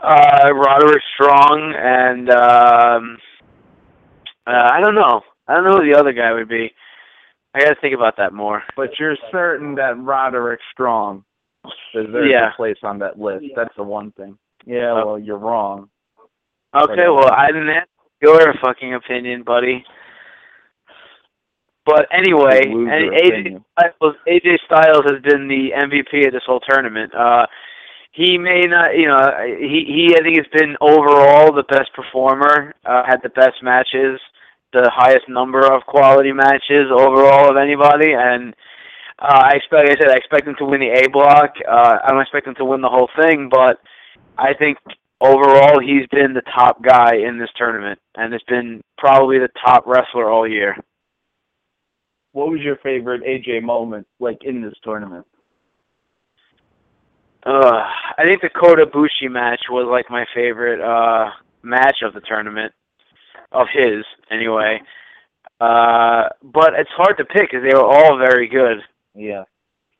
Uh, 0.00 0.50
Roderick 0.52 1.02
Strong 1.14 1.74
and 1.78 2.28
um, 2.30 3.18
uh, 4.46 4.70
I 4.72 4.80
don't 4.80 4.94
know. 4.94 5.22
I 5.48 5.54
don't 5.54 5.64
know 5.64 5.78
who 5.78 5.90
the 5.90 5.98
other 5.98 6.12
guy 6.12 6.32
would 6.32 6.48
be. 6.48 6.72
I 7.54 7.60
got 7.60 7.68
to 7.74 7.80
think 7.80 7.94
about 7.94 8.16
that 8.18 8.32
more. 8.32 8.62
But 8.76 8.98
you're 8.98 9.16
certain 9.30 9.74
that 9.76 9.96
Roderick 9.98 10.60
Strong 10.72 11.24
deserves 11.94 12.28
Yeah. 12.30 12.50
a 12.52 12.56
place 12.56 12.76
on 12.82 12.98
that 12.98 13.18
list. 13.18 13.46
That's 13.56 13.74
the 13.76 13.82
one 13.84 14.10
thing. 14.12 14.36
Yeah, 14.66 14.92
Uh, 14.92 15.04
well, 15.06 15.18
you're 15.18 15.38
wrong. 15.38 15.88
Okay, 16.74 17.08
well, 17.08 17.30
I 17.30 17.46
didn't 17.46 17.68
ask 17.70 17.88
your 18.20 18.54
fucking 18.62 18.94
opinion, 18.94 19.42
buddy. 19.42 19.84
But 21.86 22.06
anyway, 22.10 22.62
and 22.64 22.88
AJ. 22.88 23.62
Styles, 23.78 24.16
AJ 24.26 24.56
Styles 24.64 25.04
has 25.04 25.20
been 25.22 25.48
the 25.48 25.72
MVP 25.76 26.26
of 26.26 26.32
this 26.32 26.42
whole 26.46 26.60
tournament. 26.60 27.14
Uh, 27.14 27.46
he 28.12 28.38
may 28.38 28.62
not, 28.62 28.96
you 28.96 29.06
know, 29.06 29.20
he 29.58 29.84
he 29.84 30.14
I 30.16 30.22
think 30.22 30.38
has 30.38 30.46
been 30.52 30.76
overall 30.80 31.52
the 31.52 31.64
best 31.64 31.92
performer, 31.94 32.72
uh, 32.86 33.02
had 33.06 33.20
the 33.22 33.28
best 33.28 33.62
matches, 33.62 34.18
the 34.72 34.90
highest 34.94 35.28
number 35.28 35.60
of 35.66 35.82
quality 35.82 36.32
matches 36.32 36.88
overall 36.90 37.50
of 37.50 37.56
anybody, 37.56 38.12
and 38.12 38.54
uh, 39.18 39.42
I 39.44 39.56
expect, 39.56 39.88
like 39.88 39.98
I 39.98 40.00
said, 40.00 40.10
I 40.10 40.16
expect 40.16 40.48
him 40.48 40.56
to 40.58 40.64
win 40.64 40.80
the 40.80 40.90
A 40.90 41.08
block. 41.10 41.54
Uh, 41.68 41.98
I 42.02 42.10
don't 42.10 42.22
expect 42.22 42.46
him 42.46 42.54
to 42.56 42.64
win 42.64 42.80
the 42.80 42.88
whole 42.88 43.10
thing, 43.20 43.48
but 43.50 43.78
I 44.38 44.54
think 44.54 44.78
overall 45.24 45.80
he's 45.80 46.06
been 46.10 46.34
the 46.34 46.42
top 46.54 46.82
guy 46.82 47.16
in 47.16 47.38
this 47.38 47.50
tournament, 47.56 47.98
and 48.16 48.32
has 48.32 48.42
been 48.48 48.82
probably 48.98 49.38
the 49.38 49.48
top 49.64 49.84
wrestler 49.86 50.30
all 50.30 50.46
year. 50.46 50.76
What 52.32 52.50
was 52.50 52.60
your 52.60 52.76
favorite 52.76 53.22
AJ 53.22 53.62
moment, 53.62 54.06
like, 54.18 54.38
in 54.42 54.60
this 54.60 54.74
tournament? 54.82 55.26
Uh, 57.46 57.82
I 58.18 58.24
think 58.24 58.40
the 58.40 58.48
Kota 58.48 58.86
Ibushi 58.86 59.30
match 59.30 59.60
was 59.68 59.86
like 59.90 60.10
my 60.10 60.24
favorite 60.34 60.80
uh 60.80 61.30
match 61.62 61.98
of 62.02 62.14
the 62.14 62.20
tournament, 62.20 62.72
of 63.52 63.66
his 63.72 64.04
anyway. 64.30 64.80
Uh, 65.60 66.28
but 66.42 66.74
it's 66.74 66.90
hard 66.96 67.16
to 67.18 67.24
pick 67.24 67.50
because 67.50 67.62
they 67.62 67.74
were 67.74 67.84
all 67.84 68.18
very 68.18 68.48
good. 68.48 68.78
Yeah. 69.14 69.44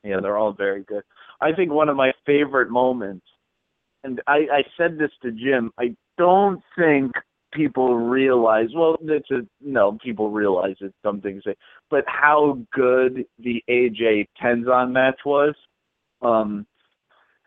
Yeah, 0.03 0.21
they're 0.21 0.37
all 0.37 0.53
very 0.53 0.83
good. 0.83 1.03
I 1.41 1.53
think 1.53 1.73
one 1.73 1.89
of 1.89 1.97
my 1.97 2.13
favorite 2.27 2.71
moments, 2.71 3.27
and 4.05 4.21
I, 4.27 4.47
I 4.53 4.63
said 4.77 4.99
this 4.99 5.11
to 5.23 5.33
Jim, 5.33 5.73
I 5.79 5.97
don't 6.19 6.63
think 6.79 7.13
people 7.53 7.97
realize, 7.97 8.69
well, 8.75 8.97
it's 9.01 9.31
a, 9.31 9.41
no, 9.61 9.99
people 10.03 10.31
realize 10.31 10.77
it's 10.81 10.95
something 11.05 11.37
to 11.37 11.51
say, 11.51 11.57
but 11.91 12.05
how 12.07 12.59
good 12.73 13.25
the 13.39 13.63
AJ 13.69 14.27
Tenzan 14.43 14.93
match 14.93 15.21
was. 15.25 15.55
Um, 16.23 16.67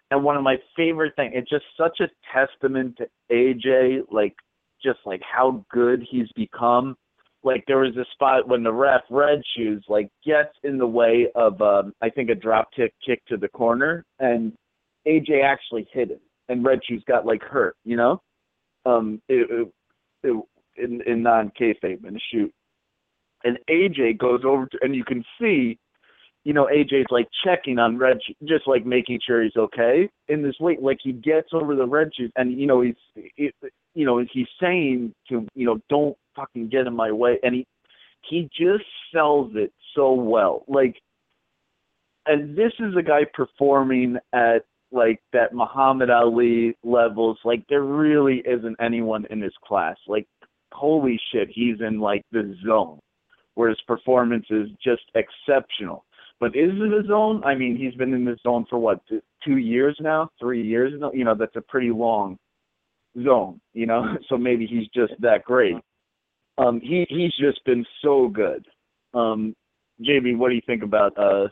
and 0.10 0.24
one 0.24 0.38
of 0.38 0.44
my 0.44 0.56
favorite 0.76 1.14
things, 1.16 1.34
it's 1.36 1.50
just 1.50 1.66
such 1.78 2.00
a 2.00 2.10
testament 2.34 2.98
to 2.98 3.08
AJ, 3.32 4.02
like, 4.12 4.36
just 4.84 5.00
like 5.06 5.22
how 5.22 5.66
good 5.72 6.06
he's 6.10 6.32
become 6.36 6.96
like 7.44 7.64
there 7.68 7.80
was 7.80 7.96
a 7.98 8.06
spot 8.14 8.48
when 8.48 8.64
the 8.64 8.72
ref 8.72 9.02
red 9.10 9.42
shoes 9.56 9.84
like 9.88 10.10
gets 10.26 10.54
in 10.64 10.78
the 10.78 10.88
way 10.88 11.28
of 11.36 11.60
um 11.62 11.94
I 12.02 12.10
think 12.10 12.30
a 12.30 12.36
drop 12.36 12.70
kick 12.76 12.94
kick 13.06 13.26
to 13.28 13.38
the 13.38 13.48
corner 13.48 14.06
and 14.20 14.54
AJ 15.08 15.44
actually 15.44 15.88
hit 15.92 16.12
it 16.12 16.22
and 16.50 16.66
red 16.66 16.80
shoes 16.88 17.04
got 17.08 17.26
like 17.26 17.44
hurt, 17.44 17.76
you 17.84 17.98
know? 17.98 18.22
Um 18.86 19.22
it, 19.28 19.50
it, 19.50 19.74
it 20.24 20.44
in 20.76 21.02
in 21.02 21.24
non 21.24 21.52
kayfabe 21.60 22.06
in 22.06 22.20
shoot. 22.32 22.54
And 23.44 23.58
AJ 23.70 24.18
goes 24.18 24.42
over 24.44 24.66
to 24.68 24.78
and 24.82 24.96
you 24.96 25.04
can 25.04 25.24
see 25.40 25.78
you 26.48 26.54
know, 26.54 26.70
AJ's 26.74 27.12
like 27.12 27.28
checking 27.44 27.78
on 27.78 27.98
Red, 27.98 28.20
Shoes, 28.26 28.38
just 28.48 28.70
like 28.70 28.86
making 28.86 29.20
sure 29.28 29.44
he's 29.44 29.58
okay. 29.58 30.10
In 30.30 30.42
this 30.42 30.58
way, 30.62 30.78
like 30.80 31.00
he 31.04 31.12
gets 31.12 31.50
over 31.52 31.76
the 31.76 31.86
Red 31.86 32.12
Shoes, 32.16 32.32
and 32.38 32.58
you 32.58 32.66
know 32.66 32.80
he's, 32.80 32.96
you 33.36 34.06
know, 34.06 34.24
he's 34.32 34.48
saying 34.62 35.14
to, 35.28 35.46
you 35.56 35.66
know, 35.66 35.82
don't 35.90 36.16
fucking 36.38 36.70
get 36.70 36.88
in 36.88 36.96
my 36.96 37.12
way, 37.12 37.38
and 37.44 37.54
he, 37.54 37.68
he 38.30 38.50
just 38.58 38.86
sells 39.14 39.52
it 39.56 39.74
so 39.94 40.14
well. 40.14 40.64
Like, 40.70 40.96
and 42.26 42.58
this 42.58 42.72
is 42.80 42.96
a 42.98 43.04
guy 43.04 43.26
performing 43.34 44.16
at 44.32 44.64
like 44.92 45.22
that 45.34 45.54
Muhammad 45.54 46.10
Ali 46.10 46.76
levels. 46.84 47.38
Like 47.44 47.64
there 47.70 47.84
really 47.84 48.44
isn't 48.46 48.78
anyone 48.80 49.26
in 49.30 49.42
his 49.42 49.54
class. 49.64 49.98
Like, 50.08 50.28
holy 50.72 51.20
shit, 51.32 51.50
he's 51.52 51.78
in 51.80 52.00
like 52.00 52.24
the 52.32 52.56
zone, 52.66 53.00
where 53.56 53.70
his 53.70 53.82
performance 53.88 54.46
is 54.50 54.70
just 54.84 55.04
exceptional. 55.16 56.06
But 56.40 56.56
is 56.56 56.72
it 56.74 57.06
a 57.06 57.08
zone? 57.08 57.44
I 57.44 57.56
mean, 57.56 57.76
he's 57.76 57.96
been 57.96 58.14
in 58.14 58.24
this 58.24 58.40
zone 58.44 58.66
for 58.70 58.78
what, 58.78 59.00
two 59.44 59.58
years 59.58 59.98
now, 60.00 60.30
three 60.40 60.64
years 60.64 60.94
now. 60.96 61.12
You 61.12 61.26
know, 61.26 61.36
that's 61.36 61.56
a 61.56 61.62
pretty 61.62 61.90
long 61.90 62.38
zone. 63.24 63.60
You 63.74 63.88
know, 63.88 64.18
so 64.30 64.38
maybe 64.38 64.68
he's 64.68 64.88
just 64.94 65.20
that 65.22 65.44
great. 65.44 65.76
Um, 66.58 66.80
he 66.82 67.06
he's 67.10 67.34
just 67.40 67.64
been 67.66 67.86
so 68.04 68.28
good. 68.28 68.66
Um, 69.14 69.56
JB, 70.02 70.38
what 70.38 70.50
do 70.50 70.56
you 70.56 70.62
think 70.66 70.84
about 70.84 71.18
uh, 71.18 71.48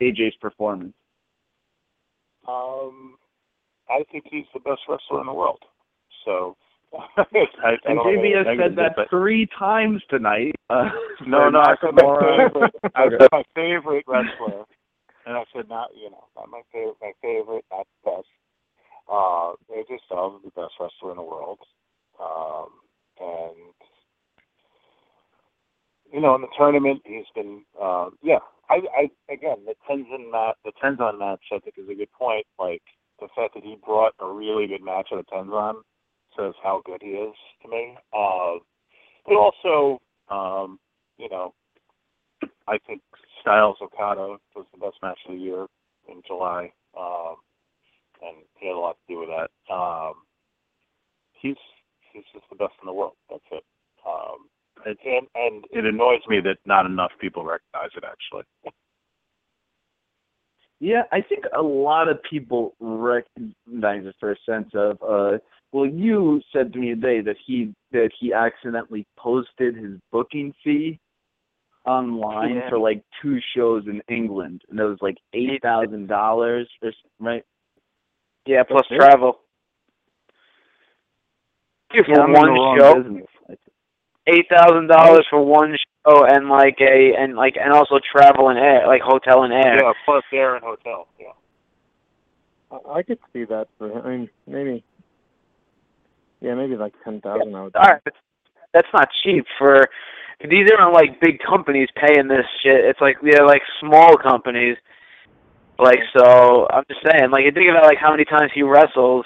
AJ's 0.00 0.36
performance? 0.40 0.94
Um, 2.48 3.16
I 3.90 4.04
think 4.10 4.24
he's 4.30 4.46
the 4.54 4.60
best 4.60 4.80
wrestler 4.88 5.20
in 5.20 5.26
the 5.26 5.32
world. 5.32 5.60
So, 6.24 6.56
I, 6.94 7.06
I 7.62 7.70
And 7.84 8.00
JB 8.00 8.36
has 8.36 8.56
said 8.58 8.76
that 8.76 8.92
say. 8.96 9.06
three 9.10 9.46
times 9.58 10.02
tonight. 10.10 10.54
Uh, 10.70 10.90
No, 11.26 11.48
no, 11.48 11.60
I 11.60 11.76
said 11.80 11.94
my 11.94 12.14
favorite. 12.20 12.74
I 12.94 13.08
said 13.08 13.28
my 13.32 13.42
favorite 13.54 14.04
wrestler, 14.06 14.64
and 15.24 15.34
I 15.34 15.44
said 15.56 15.66
not, 15.66 15.88
you 15.96 16.10
know, 16.10 16.24
not 16.36 16.50
my 16.50 16.60
favorite, 16.70 16.96
my 17.00 17.12
favorite, 17.22 17.64
not 17.72 17.86
the 18.04 18.10
best. 18.10 18.28
Uh, 19.10 19.52
AJ 19.72 19.96
Styles 20.04 20.42
is 20.44 20.52
the 20.54 20.60
best 20.60 20.74
wrestler 20.78 21.12
in 21.12 21.16
the 21.16 21.22
world, 21.22 21.60
um, 22.20 22.68
and 23.18 23.72
you 26.12 26.20
know, 26.20 26.34
in 26.34 26.42
the 26.42 26.48
tournament, 26.56 27.00
he's 27.04 27.24
been, 27.34 27.62
uh, 27.80 28.10
yeah. 28.22 28.40
I, 28.70 28.80
I 28.96 29.32
again, 29.32 29.58
the 29.66 29.74
Tenzan 29.88 30.30
match, 30.30 30.56
the 30.64 30.72
Tenzan 30.82 31.18
match, 31.18 31.40
I 31.52 31.58
think 31.58 31.74
is 31.78 31.88
a 31.88 31.94
good 31.94 32.12
point. 32.12 32.46
Like 32.58 32.82
the 33.20 33.28
fact 33.34 33.54
that 33.54 33.64
he 33.64 33.76
brought 33.84 34.14
a 34.20 34.26
really 34.26 34.66
good 34.66 34.82
match 34.82 35.08
out 35.12 35.20
of 35.20 35.26
Tenzan 35.26 35.74
says 36.36 36.54
how 36.62 36.82
good 36.84 37.00
he 37.02 37.10
is 37.10 37.34
to 37.62 37.68
me. 37.68 37.96
Uh, 38.12 38.58
but 39.26 39.34
also, 39.34 40.00
um, 40.28 40.78
you 41.18 41.28
know, 41.28 41.54
I 42.66 42.78
think 42.86 43.02
Styles 43.40 43.76
Okada 43.80 44.36
was 44.54 44.66
the 44.72 44.78
best 44.78 44.96
match 45.02 45.18
of 45.26 45.34
the 45.34 45.40
year 45.40 45.66
in 46.08 46.22
July, 46.26 46.72
um, 46.98 47.36
and 48.22 48.36
he 48.58 48.66
had 48.66 48.76
a 48.76 48.78
lot 48.78 48.96
to 49.06 49.14
do 49.14 49.20
with 49.20 49.28
that. 49.28 49.50
Um, 49.72 50.14
he's 51.32 51.56
he's 52.12 52.24
just 52.32 52.44
the 52.50 52.56
best 52.56 52.74
in 52.82 52.86
the 52.86 52.92
world. 52.92 53.14
That's 53.30 53.42
it. 53.52 53.64
Um, 54.06 54.48
and 54.86 54.96
and 55.34 55.64
It 55.72 55.84
annoys 55.84 56.20
me 56.28 56.40
that 56.40 56.56
not 56.64 56.86
enough 56.86 57.12
people 57.20 57.44
recognize 57.44 57.90
it. 57.96 58.04
Actually, 58.04 58.44
Yeah, 60.80 61.02
I 61.12 61.20
think 61.20 61.44
a 61.56 61.62
lot 61.62 62.08
of 62.08 62.22
people 62.22 62.74
recognize 62.80 64.06
it 64.06 64.14
for 64.20 64.32
a 64.32 64.36
sense 64.46 64.70
of 64.74 65.02
uh 65.02 65.38
well 65.72 65.86
you 65.86 66.40
said 66.52 66.72
to 66.72 66.78
me 66.78 66.90
today 66.90 67.20
that 67.20 67.36
he 67.46 67.74
that 67.92 68.10
he 68.18 68.32
accidentally 68.32 69.06
posted 69.16 69.76
his 69.76 69.98
booking 70.12 70.54
fee 70.62 70.98
online 71.86 72.56
Yeah. 72.56 72.68
for 72.68 72.78
like 72.78 73.02
two 73.22 73.38
shows 73.56 73.84
in 73.86 74.02
England 74.08 74.62
and 74.70 74.78
it 74.78 74.84
was 74.84 74.98
like 75.00 75.16
eight 75.32 75.60
thousand 75.62 76.06
dollars 76.06 76.68
right? 77.18 77.44
Yeah, 78.46 78.62
plus 78.62 78.82
That's 78.88 79.02
it. 79.02 79.04
travel. 79.04 79.40
Yeah, 81.94 82.02
for 82.04 82.14
the 82.14 82.32
one 82.32 82.78
show, 82.78 83.02
business. 83.02 83.26
Eight 84.28 84.46
thousand 84.50 84.88
dollars 84.88 85.26
for 85.30 85.44
one 85.44 85.76
show, 86.06 86.24
and 86.26 86.48
like 86.48 86.78
a 86.80 87.14
and 87.18 87.36
like 87.36 87.56
and 87.56 87.72
also 87.72 87.98
travel 88.12 88.48
and 88.48 88.58
air, 88.58 88.86
like 88.86 89.02
hotel 89.02 89.44
and 89.44 89.52
air. 89.52 89.76
yeah, 89.82 89.92
plus 90.04 90.24
air 90.32 90.54
and 90.56 90.64
hotel. 90.64 91.08
Yeah. 91.18 91.26
I, 92.70 92.98
I 92.98 93.02
could 93.02 93.18
see 93.32 93.44
that 93.44 93.68
for 93.78 93.90
him. 93.90 94.02
I 94.04 94.08
mean, 94.08 94.30
maybe. 94.46 94.84
Yeah, 96.40 96.54
maybe 96.54 96.76
like 96.76 96.94
ten 97.04 97.20
thousand. 97.20 97.54
I 97.54 97.62
would. 97.64 97.76
All 97.76 97.82
right, 97.82 98.00
but 98.04 98.14
that's 98.72 98.88
not 98.92 99.08
cheap 99.24 99.44
for 99.58 99.88
these 100.46 100.68
aren't 100.78 100.94
like 100.94 101.20
big 101.20 101.40
companies 101.40 101.88
paying 101.96 102.28
this 102.28 102.46
shit. 102.62 102.84
It's 102.84 103.00
like 103.00 103.16
they're 103.22 103.46
like 103.46 103.62
small 103.80 104.16
companies. 104.16 104.76
Like 105.78 105.98
so, 106.16 106.66
I'm 106.70 106.84
just 106.88 107.00
saying. 107.02 107.30
Like 107.30 107.44
you 107.44 107.50
think 107.52 107.70
about 107.70 107.84
like 107.84 107.98
how 107.98 108.10
many 108.10 108.24
times 108.24 108.50
he 108.54 108.62
wrestles. 108.62 109.24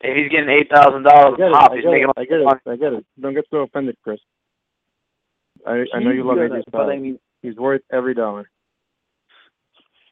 If 0.00 0.16
he's 0.16 0.30
getting 0.30 0.48
eight 0.50 0.70
thousand 0.72 1.06
I 1.06 1.10
dollars 1.10 1.38
get 1.38 1.46
it. 1.48 1.52
pop, 1.52 1.70
I 1.72 1.74
he's 1.76 1.84
get 1.84 1.90
making 1.90 2.08
it. 2.08 2.18
I 2.18 2.24
get 2.24 2.40
it. 2.40 2.46
I 2.66 2.76
get 2.76 2.92
it. 2.92 3.06
Don't 3.20 3.34
get 3.34 3.44
so 3.50 3.58
offended, 3.58 3.96
Chris. 4.02 4.20
I 5.66 5.84
I 5.94 6.00
know 6.00 6.10
you 6.10 6.24
love 6.24 6.38
He's 6.38 6.50
AJ 6.50 6.54
good, 6.54 6.64
but 6.72 6.88
I 6.90 6.98
mean, 6.98 7.18
He's 7.42 7.56
worth 7.56 7.82
every 7.92 8.14
dollar. 8.14 8.50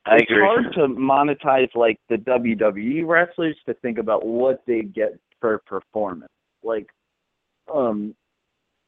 I 0.07 0.17
it's 0.17 0.31
agree. 0.31 0.43
hard 0.43 0.73
to 0.75 0.81
monetize 0.87 1.75
like 1.75 1.99
the 2.09 2.17
WWE 2.17 3.07
wrestlers 3.07 3.57
to 3.67 3.75
think 3.75 3.99
about 3.99 4.25
what 4.25 4.63
they 4.67 4.83
get 4.83 5.19
per 5.41 5.59
performance. 5.59 6.31
Like, 6.63 6.87
um, 7.73 8.15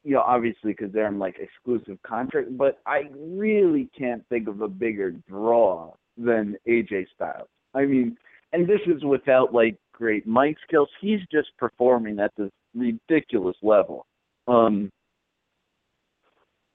you 0.03 0.13
know, 0.13 0.21
obviously 0.21 0.71
because 0.71 0.93
they're 0.93 1.07
in 1.07 1.19
like 1.19 1.35
exclusive 1.37 2.01
contract, 2.03 2.57
but 2.57 2.79
I 2.85 3.09
really 3.13 3.89
can't 3.97 4.23
think 4.29 4.47
of 4.47 4.61
a 4.61 4.69
bigger 4.69 5.11
draw 5.11 5.93
than 6.17 6.55
AJ 6.67 7.07
Styles. 7.15 7.49
I 7.73 7.85
mean, 7.85 8.17
and 8.53 8.67
this 8.67 8.79
is 8.87 9.03
without 9.03 9.53
like 9.53 9.75
great 9.93 10.25
mic 10.25 10.55
skills. 10.65 10.89
He's 11.01 11.19
just 11.29 11.49
performing 11.57 12.19
at 12.19 12.31
this 12.37 12.49
ridiculous 12.73 13.57
level. 13.61 14.05
Um, 14.47 14.89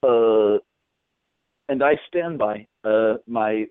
uh, 0.05 0.59
and 1.69 1.83
I 1.83 1.93
stand 2.07 2.37
by 2.37 2.67
uh, 2.83 3.15
my 3.27 3.65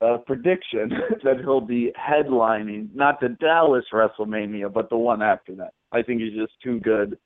uh, 0.00 0.18
prediction 0.26 0.90
that 1.24 1.38
he'll 1.40 1.60
be 1.60 1.92
headlining 1.98 2.88
not 2.94 3.20
the 3.20 3.30
Dallas 3.40 3.84
WrestleMania, 3.92 4.72
but 4.72 4.90
the 4.90 4.96
one 4.96 5.22
after 5.22 5.54
that. 5.56 5.72
I 5.92 6.02
think 6.02 6.20
he's 6.20 6.34
just 6.34 6.52
too 6.62 6.80
good, 6.80 7.18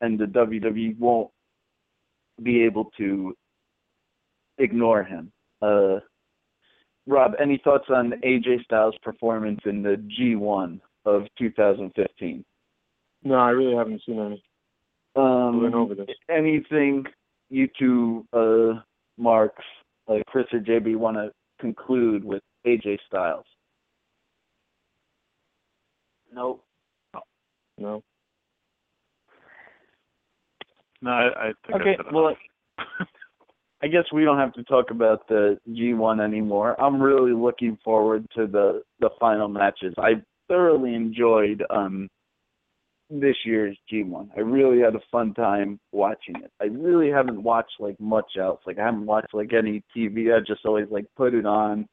and 0.00 0.18
the 0.18 0.26
WWE 0.26 0.98
won't 0.98 1.30
be 2.42 2.62
able 2.62 2.90
to 2.96 3.36
ignore 4.58 5.02
him. 5.02 5.32
Uh, 5.60 5.98
Rob, 7.06 7.32
any 7.40 7.60
thoughts 7.62 7.86
on 7.90 8.12
AJ 8.24 8.64
Styles' 8.64 8.94
performance 9.02 9.60
in 9.64 9.82
the 9.82 10.02
G1 10.18 10.80
of 11.04 11.22
2015? 11.38 12.44
No, 13.22 13.34
I 13.34 13.50
really 13.50 13.76
haven't 13.76 14.02
seen 14.06 14.18
any. 14.18 14.42
Um, 15.16 15.62
went 15.62 15.74
over 15.74 15.94
this. 15.94 16.06
Anything 16.30 17.04
you 17.50 17.68
two, 17.78 18.26
uh, 18.32 18.80
Marks, 19.18 19.64
uh, 20.08 20.18
Chris 20.26 20.46
or 20.52 20.60
JB, 20.60 20.96
want 20.96 21.16
to 21.16 21.30
conclude 21.60 22.24
with 22.24 22.42
AJ 22.66 22.98
Styles? 23.06 23.44
Nope. 26.32 26.64
No. 27.76 28.02
No, 31.02 31.10
I, 31.10 31.48
I 31.48 31.52
think 31.66 31.80
Okay, 31.80 31.96
I 31.98 32.04
said 32.04 32.12
well. 32.12 32.36
I 33.82 33.88
guess 33.88 34.04
we 34.12 34.24
don't 34.24 34.36
have 34.36 34.52
to 34.54 34.62
talk 34.64 34.90
about 34.90 35.26
the 35.26 35.58
G1 35.70 36.22
anymore. 36.22 36.78
I'm 36.78 37.00
really 37.00 37.32
looking 37.32 37.78
forward 37.82 38.26
to 38.36 38.46
the 38.46 38.82
the 39.00 39.08
final 39.18 39.48
matches. 39.48 39.94
I 39.96 40.22
thoroughly 40.48 40.94
enjoyed 40.94 41.64
um 41.70 42.08
this 43.10 43.36
year's 43.44 43.76
G1. 43.92 44.28
I 44.36 44.40
really 44.40 44.80
had 44.80 44.94
a 44.94 45.00
fun 45.10 45.34
time 45.34 45.80
watching 45.92 46.36
it. 46.36 46.52
I 46.60 46.66
really 46.66 47.10
haven't 47.10 47.42
watched 47.42 47.80
like 47.80 47.98
much 48.00 48.36
else. 48.38 48.60
Like 48.66 48.78
I 48.78 48.84
haven't 48.86 49.06
watched 49.06 49.34
like 49.34 49.52
any 49.52 49.82
TV. 49.96 50.34
I 50.34 50.40
just 50.46 50.64
always 50.64 50.86
like 50.90 51.06
put 51.16 51.34
it 51.34 51.44
on 51.44 51.88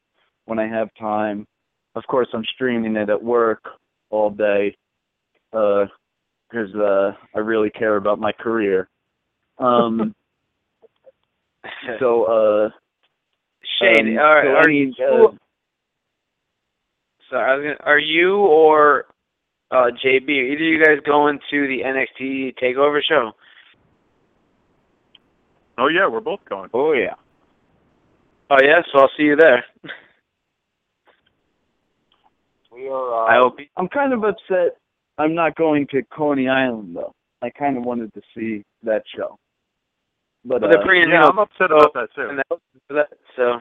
when 0.46 0.60
I 0.60 0.68
have 0.68 0.90
time. 1.00 1.48
Of 1.96 2.04
course, 2.08 2.28
I'm 2.34 2.46
streaming 2.54 2.96
it 2.96 3.10
at 3.10 3.24
work 3.24 3.64
all 4.10 4.30
day 4.30 4.76
uh 5.54 5.86
because 6.50 6.74
uh 6.76 7.12
I 7.36 7.40
really 7.40 7.72
care 7.72 7.98
about 7.98 8.20
my 8.20 8.32
career. 8.32 8.88
Um 9.58 10.14
so 12.00 12.24
uh 12.26 12.70
Shane, 13.82 14.18
um, 14.18 14.24
are, 14.24 14.44
so 14.44 14.50
are 14.50 14.70
you? 14.70 14.92
uh, 14.92 15.32
sorry, 17.30 17.52
I 17.52 17.56
was 17.56 17.64
gonna, 17.64 17.92
are 17.92 18.00
you 18.00 18.38
or 18.38 19.06
uh, 19.72 19.90
JB? 20.04 20.28
Are 20.30 20.32
either 20.32 20.54
of 20.54 20.60
you 20.62 20.84
guys 20.84 20.98
going 21.06 21.40
to 21.52 21.68
the 21.68 21.82
NXT 21.84 22.56
Takeover 22.62 23.00
show? 23.08 23.32
Oh 25.78 25.88
yeah, 25.88 26.08
we're 26.08 26.22
both 26.22 26.40
going. 26.50 26.70
oh 26.74 26.94
yeah. 26.94 27.14
Oh 28.50 28.58
yeah, 28.62 28.82
so 28.92 29.00
I'll 29.02 29.12
see 29.18 29.24
you 29.24 29.36
there. 29.36 29.64
We 32.72 32.88
are. 32.88 33.26
Uh, 33.26 33.26
I 33.28 33.36
hope. 33.38 33.58
I'm 33.76 33.88
kind 33.90 34.14
of 34.14 34.24
upset 34.24 34.78
I'm 35.18 35.34
not 35.34 35.56
going 35.56 35.88
to 35.92 36.04
Coney 36.16 36.48
Island 36.48 36.96
though. 36.96 37.14
I 37.42 37.50
kind 37.50 37.78
of 37.78 37.84
wanted 37.84 38.14
to 38.14 38.22
see 38.36 38.64
that 38.84 39.04
show. 39.16 39.38
But 40.46 40.62
But 40.62 40.70
uh, 40.76 40.84
they're 40.86 41.10
Yeah, 41.10 41.24
I'm 41.26 41.40
upset 41.40 41.72
about 41.72 41.94
that 41.94 42.10
too. 42.16 42.30
and 42.30 42.40
that- 42.90 43.10
so 43.36 43.60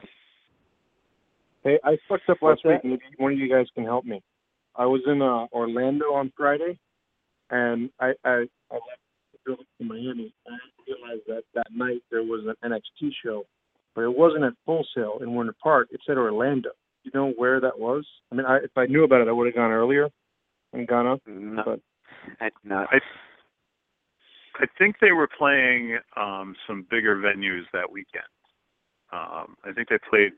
Hey, 1.63 1.79
I 1.83 1.97
fucked 2.07 2.29
up 2.29 2.37
What's 2.39 2.63
last 2.63 2.81
that? 2.83 2.89
week. 2.89 3.01
Maybe 3.01 3.15
one 3.17 3.33
of 3.33 3.39
you 3.39 3.49
guys 3.49 3.65
can 3.75 3.83
help 3.83 4.05
me. 4.05 4.21
I 4.77 4.85
was 4.85 5.01
in 5.07 5.21
uh, 5.21 5.47
Orlando 5.51 6.13
on 6.13 6.31
Friday, 6.37 6.77
and 7.49 7.89
I 7.99 8.13
I, 8.23 8.45
I 8.71 8.75
left 8.75 9.01
the 9.33 9.39
building 9.45 9.65
to 9.79 9.85
Miami. 9.85 10.33
I 10.47 10.51
didn't 10.51 10.99
realize 11.01 11.21
that 11.27 11.43
that 11.55 11.67
night 11.75 12.01
there 12.11 12.23
was 12.23 12.45
an 12.45 12.71
NXT 12.71 13.11
show, 13.23 13.43
but 13.95 14.01
it 14.03 14.17
wasn't 14.17 14.43
at 14.43 14.53
Full 14.65 14.85
Sail 14.95 15.19
in 15.21 15.35
Winter 15.35 15.55
Park. 15.61 15.89
It 15.91 16.01
said 16.05 16.17
Orlando. 16.17 16.69
You 17.03 17.11
know 17.13 17.31
where 17.37 17.59
that 17.61 17.79
was? 17.79 18.05
I 18.31 18.35
mean, 18.35 18.45
I, 18.45 18.57
if 18.57 18.71
I 18.75 18.85
knew 18.85 19.03
about 19.03 19.21
it, 19.21 19.29
I 19.29 19.31
would 19.31 19.47
have 19.47 19.55
gone 19.55 19.71
earlier 19.71 20.09
and 20.73 20.87
gone 20.87 21.07
up. 21.07 21.21
no, 21.25 21.63
But 21.65 21.79
I 22.41 22.45
did 22.45 22.53
not. 22.65 22.87
I 22.91 22.99
I 24.59 24.65
think 24.77 24.97
they 24.99 25.11
were 25.11 25.29
playing 25.37 25.99
um 26.15 26.55
some 26.67 26.85
bigger 26.89 27.15
venues 27.15 27.63
that 27.73 27.91
weekend. 27.91 28.25
Um 29.11 29.55
I 29.63 29.71
think 29.73 29.89
they 29.89 29.97
played 30.09 30.33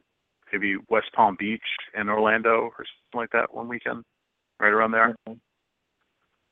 maybe 0.52 0.76
West 0.90 1.07
Palm 1.16 1.36
Beach 1.40 1.61
and 1.95 2.10
Orlando 2.10 2.72
or 2.78 2.86
something 2.86 3.16
like 3.16 3.32
that 3.32 3.53
one 3.53 3.68
weekend. 3.68 4.03
Right 4.60 4.73
around 4.73 4.91
there. 4.91 5.15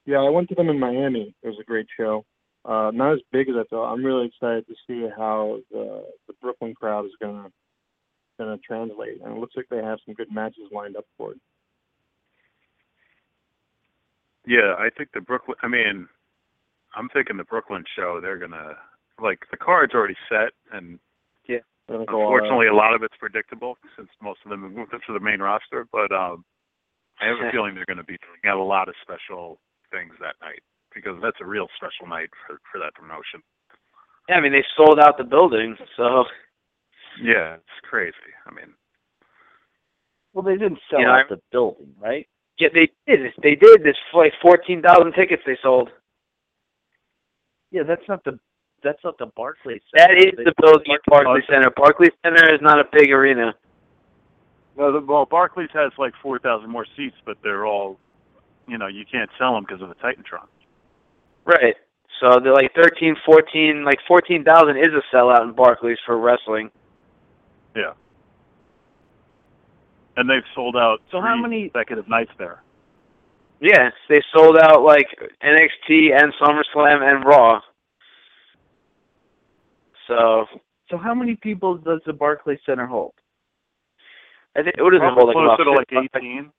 Yeah, 0.06 0.20
I 0.20 0.30
went 0.30 0.48
to 0.50 0.56
them 0.56 0.70
in 0.70 0.80
Miami. 0.80 1.36
It 1.44 1.48
was 1.48 1.58
a 1.60 1.66
great 1.66 1.88
show. 2.00 2.26
Uh, 2.64 2.92
not 2.94 3.14
as 3.14 3.20
big 3.32 3.50
as 3.50 3.56
I 3.58 3.64
thought. 3.70 3.92
I'm 3.94 4.04
really 4.04 4.28
excited 4.28 4.66
to 4.68 4.76
see 4.88 5.08
how 5.18 5.60
the 5.72 6.06
the 6.28 6.34
Brooklyn 6.42 6.74
crowd 6.74 7.06
is 7.06 7.12
gonna 7.22 7.50
gonna 8.40 8.58
translate, 8.60 9.22
and 9.22 9.36
it 9.36 9.40
looks 9.40 9.56
like 9.56 9.68
they 9.70 9.78
have 9.84 10.00
some 10.06 10.14
good 10.14 10.32
matches 10.32 10.70
lined 10.72 10.96
up 10.96 11.06
for 11.18 11.32
it. 11.34 11.40
Yeah, 14.46 14.76
I 14.80 14.90
think 14.98 15.10
the 15.14 15.22
Brooklyn 15.22 15.58
I 15.62 15.68
mean 15.68 16.08
I'm 16.96 17.10
thinking 17.10 17.38
the 17.38 17.44
Brooklyn 17.44 17.84
show 17.96 18.20
they're 18.22 18.38
gonna 18.38 18.74
like 19.22 19.40
the 19.52 19.58
card's 19.58 19.94
already 19.94 20.16
set 20.30 20.52
and 20.72 21.00
They're 21.48 21.62
gonna 21.90 22.06
go 22.06 22.16
all 22.22 22.22
out. 22.22 22.34
unfortunately 22.34 22.68
a 22.68 22.74
lot 22.76 22.94
of 22.94 23.04
it's 23.04 23.16
predictable 23.20 23.78
since 23.98 24.10
most 24.22 24.40
of 24.46 24.50
them 24.52 24.64
have 24.64 24.72
moved 24.72 24.94
up 24.94 25.02
to 25.08 25.14
the 25.14 25.20
main 25.20 25.40
roster, 25.42 25.88
but 25.92 26.12
um 26.12 26.44
I 27.22 27.28
have 27.28 27.38
a 27.42 27.52
feeling 27.52 27.74
they're 27.76 27.86
gonna 27.88 28.04
be 28.04 28.18
doing 28.22 28.54
a 28.56 28.64
lot 28.64 28.90
of 28.90 28.96
special 29.02 29.60
things 29.92 30.14
that 30.20 30.36
night 30.42 30.62
because 30.94 31.18
that's 31.22 31.38
a 31.42 31.46
real 31.46 31.68
special 31.76 32.08
night 32.08 32.30
for 32.46 32.60
for 32.72 32.80
that 32.80 32.94
promotion. 32.96 33.42
Yeah, 34.30 34.36
I 34.36 34.42
mean 34.42 34.52
they 34.52 34.64
sold 34.76 35.00
out 35.00 35.18
the 35.18 35.24
building, 35.24 35.76
so 35.96 36.26
Yeah, 37.22 37.56
it's 37.56 37.80
crazy. 37.90 38.32
I 38.46 38.52
mean, 38.54 38.74
well, 40.34 40.44
they 40.44 40.58
didn't 40.58 40.80
sell 40.90 41.02
Yeah, 41.02 41.12
I- 41.12 41.20
out 41.22 41.30
the 41.30 41.42
building, 41.52 41.96
right? 42.00 42.28
yeah, 42.60 42.70
they 42.74 42.90
did. 43.08 43.34
They 43.42 43.56
did. 43.56 43.84
This 43.84 43.98
like 44.14 44.34
fourteen 44.42 44.82
thousand 44.82 45.14
tickets 45.14 45.42
they 45.46 45.58
sold. 45.64 45.90
Yeah, 47.72 47.84
that's 47.84 48.08
not 48.08 48.24
the 48.24 48.40
that's 48.84 49.04
not 49.04 49.18
the 49.18 49.26
Barclays. 49.36 49.82
That 49.94 50.10
Center. 50.12 50.18
is 50.18 50.34
They- 50.38 50.44
the 50.44 50.54
building 50.62 50.94
at 50.94 51.02
Barclays 51.08 51.44
Center. 51.50 51.72
Barclays 51.72 52.12
Center 52.24 52.54
is 52.54 52.62
not 52.62 52.80
a 52.80 52.86
big 52.92 53.12
arena. 53.12 53.56
Well, 54.78 54.94
the, 54.94 55.02
well 55.02 55.26
Barclays 55.26 55.70
has 55.74 55.92
like 55.98 56.14
four 56.22 56.40
thousand 56.40 56.70
more 56.70 56.86
seats, 56.96 57.16
but 57.26 57.38
they're 57.44 57.66
all, 57.66 58.00
you 58.68 58.78
know, 58.78 58.88
you 58.88 59.04
can't 59.12 59.30
sell 59.38 59.56
them 59.56 59.66
because 59.68 59.82
of 59.82 59.90
the 59.90 59.96
TitanTron. 59.96 60.46
Right. 61.46 61.76
So 62.22 62.40
they're 62.42 62.54
like 62.54 62.74
thirteen, 62.76 63.16
fourteen, 63.26 63.84
like 63.84 63.98
fourteen 64.08 64.44
thousand 64.44 64.78
is 64.78 64.90
a 64.90 65.16
sellout 65.16 65.42
in 65.44 65.54
Barclays 65.54 65.98
for 66.06 66.18
wrestling. 66.18 66.70
Yeah. 67.76 67.94
And 70.16 70.30
they've 70.30 70.44
sold 70.56 70.76
out 70.76 71.02
So 71.12 71.22
how 71.22 71.36
many- 71.36 71.70
consecutive 71.70 72.08
nights 72.08 72.32
there. 72.38 72.62
Yes, 73.60 73.94
they 74.10 74.22
sold 74.36 74.58
out 74.58 74.84
like 74.84 75.08
NXT 75.44 76.12
and 76.16 76.32
SummerSlam 76.40 77.02
and 77.02 77.26
Raw. 77.26 77.60
So 80.08 80.46
So 80.90 80.98
how 80.98 81.14
many 81.16 81.36
people 81.36 81.78
does 81.78 82.02
the 82.06 82.14
Barclays 82.14 82.60
Center 82.66 82.86
hold? 82.86 83.14
I 84.58 84.64
think 84.64 84.76
it 84.76 84.82
doesn't 84.82 85.00
Probably 85.00 85.36
like 85.36 85.58
closer 85.58 85.64
to 85.64 85.72
like 85.72 85.90
50 85.90 86.18
eighteen. 86.18 86.52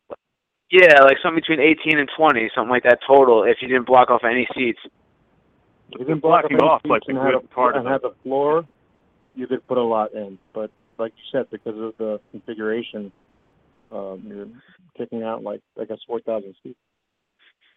Yeah, 0.71 1.03
like 1.03 1.17
something 1.23 1.43
between 1.43 1.61
eighteen 1.61 1.99
and 1.99 2.09
twenty, 2.17 2.49
something 2.55 2.71
like 2.71 2.85
that 2.85 3.01
total. 3.07 3.43
If 3.43 3.59
you 3.61 3.69
didn't 3.69 3.87
block 3.87 4.11
off 4.11 4.23
any 4.25 4.47
seats. 4.55 4.79
If 4.85 4.91
you 5.93 5.99
They're 5.99 6.07
didn't 6.15 6.23
block 6.23 6.43
blocking 6.43 6.59
up 6.59 6.63
off, 6.63 6.81
like, 6.85 7.03
the 7.07 7.17
and 7.17 7.21
good 7.21 7.35
a, 7.35 7.41
part 7.55 7.75
of 7.75 7.85
and 7.85 7.93
had 7.93 8.03
the 8.03 8.15
floor, 8.23 8.65
you 9.35 9.47
could 9.47 9.67
put 9.67 9.79
a 9.79 9.83
lot 9.83 10.13
in. 10.13 10.39
But 10.55 10.71
like 10.99 11.13
you 11.17 11.25
said, 11.33 11.51
because 11.51 11.75
of 11.77 11.95
the 11.99 12.21
configuration, 12.31 13.11
um, 13.91 14.23
you're 14.27 14.47
kicking 14.97 15.23
out 15.23 15.43
like 15.43 15.61
I 15.81 15.85
guess 15.85 15.99
four 16.07 16.21
thousand 16.21 16.55
seats. 16.63 16.79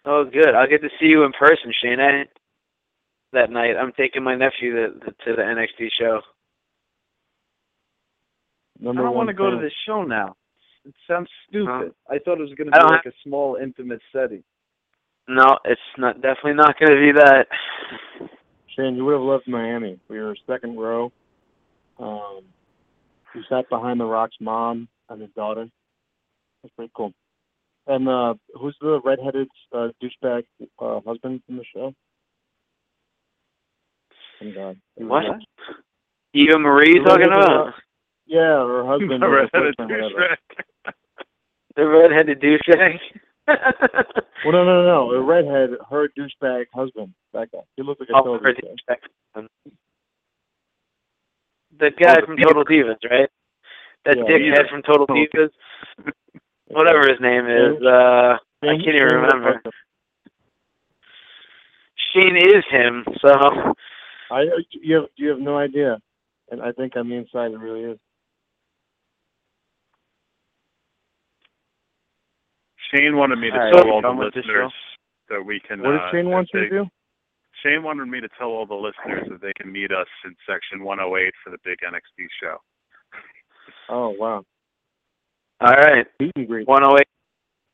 Oh, 0.05 0.25
good. 0.25 0.53
I'll 0.55 0.67
get 0.67 0.81
to 0.81 0.89
see 0.99 1.07
you 1.07 1.23
in 1.23 1.31
person, 1.31 1.71
Shane. 1.81 1.99
I, 1.99 2.25
that 3.33 3.49
night. 3.49 3.75
I'm 3.79 3.93
taking 3.93 4.23
my 4.23 4.35
nephew 4.35 4.73
to, 4.73 4.89
to 4.99 5.35
the 5.35 5.41
NXT 5.41 5.89
show. 5.99 6.21
Number 8.81 9.01
I 9.01 9.05
don't 9.05 9.15
want 9.15 9.29
to 9.29 9.33
go 9.33 9.49
to 9.49 9.57
fan. 9.57 9.63
this 9.63 9.73
show 9.85 10.03
now. 10.03 10.35
It 10.85 10.93
sounds 11.07 11.29
stupid. 11.47 11.93
Huh? 12.07 12.13
I 12.13 12.17
thought 12.19 12.39
it 12.39 12.41
was 12.41 12.53
going 12.57 12.65
to 12.65 12.71
be 12.71 12.79
don't 12.79 12.89
like 12.91 13.05
a 13.05 13.11
small, 13.23 13.57
intimate 13.61 14.01
setting. 14.11 14.43
No, 15.27 15.59
it's 15.65 15.79
not 15.97 16.15
definitely 16.15 16.55
not 16.55 16.77
going 16.79 16.91
to 16.91 16.99
be 16.99 17.11
that. 17.13 17.47
Shane, 18.75 18.95
you 18.95 19.05
would 19.05 19.13
have 19.13 19.21
loved 19.21 19.47
Miami. 19.47 19.99
We 20.09 20.19
were 20.19 20.35
second 20.47 20.77
row. 20.77 21.11
Um, 21.99 22.41
we 23.35 23.45
sat 23.47 23.69
behind 23.69 23.99
The 23.99 24.05
Rock's 24.05 24.35
mom 24.39 24.87
and 25.09 25.21
his 25.21 25.29
daughter. 25.35 25.69
That's 26.63 26.73
pretty 26.75 26.91
cool. 26.95 27.13
And 27.87 28.07
uh, 28.07 28.33
who's 28.59 28.75
the 28.81 28.99
redheaded 29.03 29.47
uh, 29.73 29.89
douchebag 30.01 30.43
uh, 30.79 30.99
husband 31.05 31.41
from 31.45 31.57
the 31.57 31.65
show? 31.73 31.93
God. 34.55 34.77
He 34.95 35.03
was 35.03 35.09
What? 35.09 35.23
nuts. 35.23 35.45
Eva 36.33 36.57
Marie 36.57 36.95
you 36.95 37.03
talking 37.03 37.27
about? 37.27 37.73
Yeah, 38.31 38.63
her 38.65 38.85
husband. 38.87 39.21
or 39.23 39.27
her 39.29 39.49
Redheaded 39.51 39.75
boyfriend, 39.77 39.91
whatever. 39.91 40.37
douchebag. 40.87 40.93
The 41.75 41.85
redheaded 41.87 42.39
douchebag. 42.41 42.99
Well, 44.43 44.53
no, 44.53 44.63
no, 44.63 44.81
no, 44.81 44.85
no. 44.85 45.11
A 45.11 45.21
redhead, 45.21 45.71
her 45.89 46.07
douchebag 46.17 46.65
husband. 46.73 47.13
That 47.33 47.51
guy. 47.51 47.59
He 47.75 47.83
looked 47.83 47.99
like 47.99 48.09
a 48.09 48.13
Oh, 48.15 48.23
total 48.23 48.39
her 48.39 48.53
douchebag. 48.53 48.97
douchebag. 49.35 49.47
The 51.77 51.91
guy 51.91 52.11
Oh, 52.17 52.21
the 52.21 52.25
from 52.25 52.37
Total 52.37 52.63
Divas, 52.65 52.97
right? 53.09 53.29
That 54.05 54.17
Yeah. 54.17 54.23
dickhead 54.23 54.69
from 54.69 54.81
Total 54.83 55.05
Divas. 55.07 55.51
Whatever 56.67 57.07
his 57.09 57.19
name 57.19 57.45
is. 57.47 57.81
Uh, 57.83 58.37
I 58.63 58.67
can't 58.67 58.81
even 58.81 58.93
Shane 58.97 59.03
would 59.03 59.11
have 59.11 59.21
remember. 59.33 59.61
loved. 59.65 59.75
Shane 62.13 62.37
is 62.37 62.63
him, 62.69 63.05
so 63.21 63.73
I 64.31 64.43
you 64.71 64.95
have 64.95 65.05
you 65.17 65.29
have 65.29 65.39
no 65.39 65.57
idea, 65.57 65.97
and 66.49 66.61
I 66.61 66.71
think 66.71 66.95
on 66.95 67.09
the 67.09 67.15
inside 67.15 67.51
it 67.51 67.59
really 67.59 67.83
is. 67.83 67.99
Shane 72.93 73.15
wanted 73.17 73.37
me 73.39 73.49
to 73.49 73.55
All 73.55 73.59
right, 73.63 73.73
tell 73.73 73.83
so 73.83 73.89
all 73.91 74.01
the 74.01 74.07
done 74.07 74.17
with 74.17 74.33
this 74.33 74.45
listeners 74.45 74.71
that 75.29 75.43
we 75.43 75.59
can. 75.59 75.81
What 75.81 75.91
did 75.91 76.01
uh, 76.01 76.11
Shane 76.11 76.25
that 76.25 76.31
want 76.31 76.49
you 76.53 76.59
they- 76.59 76.69
to 76.69 76.83
do? 76.83 76.89
Shane 77.63 77.83
wanted 77.83 78.05
me 78.07 78.19
to 78.21 78.29
tell 78.39 78.47
all 78.49 78.65
the 78.65 78.73
listeners 78.73 79.27
that 79.29 79.41
they 79.41 79.53
can 79.53 79.71
meet 79.71 79.91
us 79.91 80.07
in 80.25 80.33
section 80.49 80.83
108 80.83 81.33
for 81.43 81.51
the 81.51 81.57
big 81.63 81.77
NXT 81.85 82.25
show. 82.41 82.57
Oh 83.89 84.09
wow, 84.17 84.43
all 85.61 85.73
right. 85.73 86.07
meet 86.19 86.31
and 86.35 86.47
greet. 86.47 86.67
108. 86.67 87.05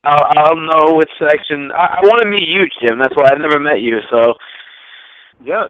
I'll, 0.03 0.25
I'll 0.37 0.55
know 0.55 0.95
which 0.95 1.09
section. 1.19 1.71
I, 1.71 1.99
I 1.99 2.01
want 2.03 2.21
to 2.23 2.29
meet 2.29 2.47
you, 2.47 2.65
Jim. 2.81 2.99
That's 2.99 3.15
why 3.15 3.29
I've 3.31 3.39
never 3.39 3.59
met 3.59 3.81
you. 3.81 3.99
So 4.11 4.33
Yes. 5.43 5.69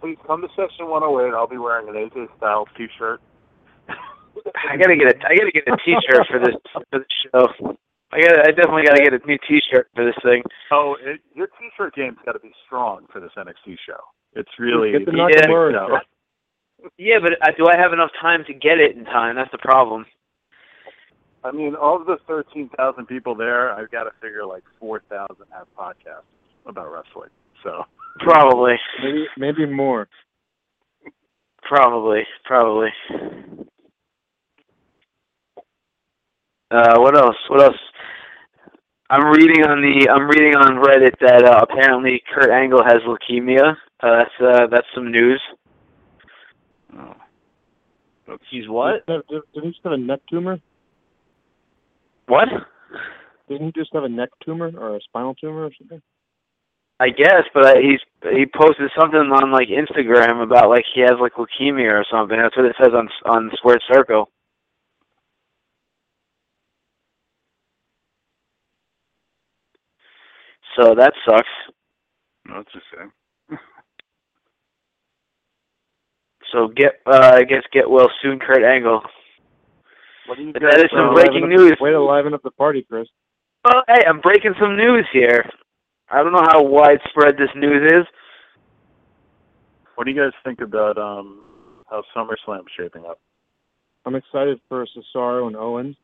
Please 0.00 0.18
come 0.26 0.42
to 0.42 0.48
section 0.56 0.88
108. 0.88 1.34
I'll 1.34 1.46
be 1.46 1.58
wearing 1.58 1.88
an 1.88 1.94
AJ 1.94 2.28
Styles 2.36 2.68
T-shirt. 2.76 3.20
I 3.88 4.76
gotta 4.76 4.96
get 4.96 5.14
a 5.14 5.18
I 5.26 5.34
gotta 5.36 5.52
get 5.52 5.62
a 5.68 5.76
T-shirt 5.84 6.26
for 6.30 6.38
this 6.38 6.54
for 6.72 6.82
this 6.92 7.06
show. 7.32 7.76
I 8.12 8.20
got 8.20 8.38
I 8.40 8.50
definitely 8.50 8.84
gotta 8.84 9.02
get 9.02 9.14
a 9.14 9.26
new 9.26 9.38
T-shirt 9.48 9.88
for 9.94 10.04
this 10.04 10.14
thing. 10.22 10.42
Oh, 10.70 10.96
it, 11.00 11.20
your 11.34 11.46
T-shirt 11.46 11.94
game's 11.94 12.18
got 12.26 12.32
to 12.32 12.40
be 12.40 12.52
strong 12.66 13.06
for 13.12 13.20
this 13.20 13.30
NXT 13.36 13.76
show. 13.86 14.00
It's 14.34 14.50
really 14.58 14.92
Get 14.92 15.06
the 15.06 15.12
Yeah. 15.12 15.46
Nakamura 15.46 15.72
so. 16.82 16.88
Yeah, 16.98 17.18
but 17.22 17.32
uh, 17.46 17.52
do 17.56 17.68
I 17.68 17.76
have 17.76 17.92
enough 17.92 18.10
time 18.20 18.44
to 18.46 18.52
get 18.54 18.78
it 18.78 18.96
in 18.96 19.04
time? 19.04 19.36
That's 19.36 19.52
the 19.52 19.58
problem. 19.58 20.04
I 21.44 21.50
mean, 21.52 21.74
of 21.80 22.06
the 22.06 22.18
13,000 22.26 23.06
people 23.06 23.34
there, 23.34 23.72
I've 23.72 23.90
got 23.90 24.04
to 24.04 24.10
figure 24.20 24.44
like 24.44 24.62
4,000 24.78 25.34
have 25.52 25.66
podcasts 25.78 26.22
about 26.66 26.92
wrestling. 26.92 27.30
So 27.62 27.84
Probably, 28.18 28.74
Maybe 29.02 29.26
maybe 29.38 29.66
more. 29.66 30.06
probably, 31.62 32.22
probably. 32.44 32.90
Uh, 36.72 36.98
what 37.00 37.16
else? 37.16 37.36
What 37.48 37.62
else? 37.62 37.76
I'm 39.10 39.26
reading 39.30 39.62
on 39.64 39.82
the 39.82 40.08
I'm 40.08 40.26
reading 40.26 40.56
on 40.56 40.82
Reddit 40.82 41.12
that 41.20 41.44
uh, 41.44 41.60
apparently 41.68 42.22
Kurt 42.32 42.50
Angle 42.50 42.82
has 42.82 43.02
leukemia. 43.06 43.76
Uh, 44.00 44.18
that's 44.18 44.30
uh, 44.40 44.66
that's 44.70 44.86
some 44.94 45.12
news. 45.12 45.40
Oh. 46.96 47.14
He's 48.50 48.68
what? 48.68 49.04
Did, 49.06 49.20
did, 49.28 49.42
did 49.54 49.64
he 49.64 49.70
just 49.70 49.82
have 49.84 49.92
a 49.92 49.98
neck 49.98 50.20
tumor? 50.30 50.58
What? 52.26 52.48
Didn't 53.48 53.66
he 53.66 53.72
just 53.72 53.92
have 53.92 54.04
a 54.04 54.08
neck 54.08 54.30
tumor 54.42 54.72
or 54.74 54.96
a 54.96 55.00
spinal 55.02 55.34
tumor 55.34 55.66
or 55.66 55.70
something? 55.78 56.00
I 57.00 57.10
guess, 57.10 57.42
but 57.52 57.66
uh, 57.66 57.80
he's 57.80 58.00
he 58.32 58.46
posted 58.46 58.90
something 58.98 59.18
on 59.18 59.52
like 59.52 59.68
Instagram 59.68 60.42
about 60.42 60.70
like 60.70 60.84
he 60.94 61.02
has 61.02 61.18
like 61.20 61.34
leukemia 61.34 61.92
or 61.92 62.06
something. 62.10 62.38
That's 62.38 62.56
what 62.56 62.64
it 62.64 62.76
says 62.80 62.92
on 62.94 63.08
on 63.26 63.50
Squared 63.56 63.82
Circle. 63.92 64.30
So 70.76 70.94
that 70.94 71.12
sucks. 71.28 71.48
That's 72.46 72.68
a 72.74 72.80
shame. 72.96 73.12
So 76.52 76.68
get 76.68 77.00
uh, 77.06 77.30
I 77.34 77.44
guess 77.44 77.62
get 77.72 77.88
well 77.88 78.10
soon, 78.22 78.38
Kurt 78.38 78.62
Angle. 78.62 79.00
what 80.26 80.36
do 80.36 80.44
you 80.44 80.52
But 80.52 80.60
guys? 80.62 80.72
that 80.72 80.84
is 80.84 80.90
some 80.92 81.14
Way 81.14 81.22
to 81.22 81.30
breaking 81.30 81.48
liven 81.48 81.52
up- 81.54 81.60
news. 81.70 81.78
Way 81.80 81.90
to 81.92 82.02
liven 82.02 82.34
up 82.34 82.42
the 82.42 82.50
party, 82.50 82.84
Chris. 82.88 83.08
Well, 83.64 83.82
hey, 83.88 84.04
I'm 84.06 84.20
breaking 84.20 84.54
some 84.60 84.76
news 84.76 85.06
here. 85.12 85.48
I 86.10 86.22
don't 86.22 86.32
know 86.32 86.42
how 86.46 86.62
widespread 86.62 87.38
this 87.38 87.48
news 87.56 87.90
is. 87.92 88.04
What 89.94 90.04
do 90.04 90.10
you 90.10 90.20
guys 90.20 90.32
think 90.44 90.60
about 90.60 90.98
um 90.98 91.42
how 91.88 92.02
SummerSlam's 92.14 92.70
shaping 92.78 93.06
up? 93.06 93.18
I'm 94.04 94.14
excited 94.16 94.60
for 94.68 94.84
Cesaro 94.86 95.46
and 95.46 95.56
Owens 95.56 95.96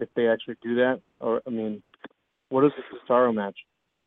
if 0.00 0.08
they 0.14 0.28
actually 0.28 0.56
do 0.62 0.74
that. 0.76 1.00
Or 1.20 1.40
I 1.46 1.50
mean, 1.50 1.82
what 2.50 2.64
is 2.66 2.72
the 2.76 2.98
Cesaro 2.98 3.32
match 3.34 3.56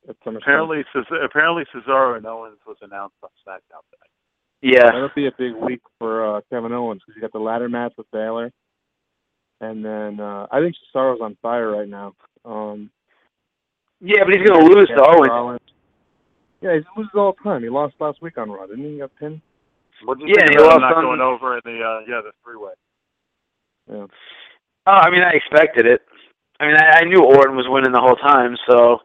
at 0.07 0.15
SummerSlam? 0.23 0.38
Apparently, 0.38 0.84
Ces- 0.93 1.19
apparently 1.23 1.63
Cesaro 1.76 2.17
and 2.17 2.26
Owens 2.26 2.59
was 2.65 2.77
announced 2.81 3.15
on 3.23 3.30
SmackDown 3.47 3.81
today. 3.91 4.09
Yeah. 4.61 4.85
that'll 4.91 5.09
be 5.15 5.27
a 5.27 5.31
big 5.38 5.53
week 5.55 5.81
for 5.99 6.38
uh, 6.38 6.41
Kevin 6.49 6.73
Owens 6.73 7.01
because 7.05 7.15
you 7.15 7.21
got 7.21 7.31
the 7.31 7.39
ladder 7.39 7.69
match 7.69 7.93
with 7.97 8.09
Balor, 8.11 8.51
and 9.61 9.84
then 9.84 10.19
uh, 10.19 10.47
I 10.51 10.59
think 10.61 10.76
Cesaro's 10.93 11.21
on 11.21 11.38
fire 11.41 11.71
right 11.71 11.88
now. 11.88 12.13
Um, 12.45 12.89
Yeah, 14.01 14.23
but 14.26 14.34
he's 14.34 14.47
gonna 14.47 14.65
lose 14.65 14.88
yeah, 14.89 14.95
to 14.97 15.03
Owens. 15.07 15.30
Rollins. 15.30 15.59
Yeah, 16.61 16.73
he 16.73 16.81
loses 16.97 17.11
all 17.15 17.34
the 17.38 17.43
time. 17.49 17.63
He 17.63 17.69
lost 17.69 17.95
last 17.99 18.21
week 18.21 18.38
on 18.38 18.51
Raw, 18.51 18.65
didn't 18.65 18.84
he? 18.84 18.91
He 18.93 18.97
got 18.99 19.11
pinned. 19.17 19.41
What 20.03 20.17
do 20.19 20.26
you 20.26 20.34
Yeah, 20.38 20.45
think 20.47 20.51
he 20.51 20.55
about 20.57 20.67
lost 20.67 20.81
not 20.81 20.95
on- 20.97 21.03
going 21.03 21.21
over 21.21 21.55
in 21.55 21.61
the 21.63 21.80
uh, 21.81 21.99
yeah 22.07 22.21
the 22.21 22.31
three 22.43 22.57
way? 22.57 22.71
Yeah. 23.89 24.07
Oh, 24.88 24.91
I 24.91 25.09
mean, 25.09 25.21
I 25.21 25.31
expected 25.31 25.85
it. 25.85 26.01
I 26.59 26.67
mean, 26.67 26.76
I, 26.76 26.99
I 26.99 27.03
knew 27.05 27.23
Orton 27.23 27.55
was 27.55 27.65
winning 27.69 27.91
the 27.93 28.01
whole 28.01 28.15
time, 28.17 28.55
so 28.69 28.99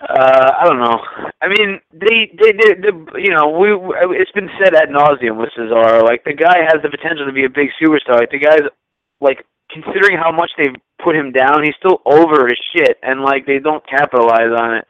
uh, 0.00 0.52
I 0.60 0.64
don't 0.64 0.78
know. 0.78 1.00
I 1.40 1.48
mean, 1.48 1.80
they, 1.92 2.30
they, 2.38 2.52
they, 2.52 2.74
they 2.74 3.20
you 3.20 3.30
know, 3.30 3.48
we, 3.50 3.68
it's 4.16 4.30
been 4.32 4.50
said 4.62 4.74
ad 4.74 4.90
nauseum 4.90 5.38
with 5.38 5.50
Cesaro. 5.58 6.02
Like 6.04 6.24
the 6.24 6.34
guy 6.34 6.58
has 6.62 6.82
the 6.82 6.90
potential 6.90 7.26
to 7.26 7.32
be 7.32 7.44
a 7.44 7.50
big 7.50 7.68
superstar. 7.82 8.20
Like 8.20 8.30
the 8.30 8.38
guy's, 8.38 8.62
like, 9.20 9.44
considering 9.70 10.16
how 10.16 10.32
much 10.32 10.50
they've 10.56 10.74
put 11.02 11.16
him 11.16 11.32
down, 11.32 11.62
he's 11.64 11.74
still 11.78 12.00
over 12.06 12.46
his 12.46 12.58
shit, 12.74 12.98
and 13.02 13.22
like 13.22 13.46
they 13.46 13.58
don't 13.58 13.86
capitalize 13.88 14.50
on 14.56 14.76
it. 14.76 14.84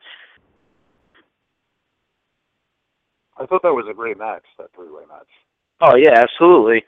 I 3.36 3.46
thought 3.46 3.62
that 3.62 3.72
was 3.72 3.86
a 3.90 3.94
great 3.94 4.18
match, 4.18 4.44
that 4.58 4.68
three 4.74 4.90
way 4.90 5.02
match. 5.08 5.28
Oh 5.80 5.96
yeah, 5.96 6.22
absolutely. 6.22 6.84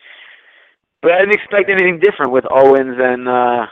But 1.03 1.13
I 1.13 1.21
didn't 1.21 1.35
expect 1.35 1.71
anything 1.71 2.01
different 2.01 2.33
with 2.33 2.45
Owens 2.51 2.97
and 2.99 3.29
uh 3.29 3.67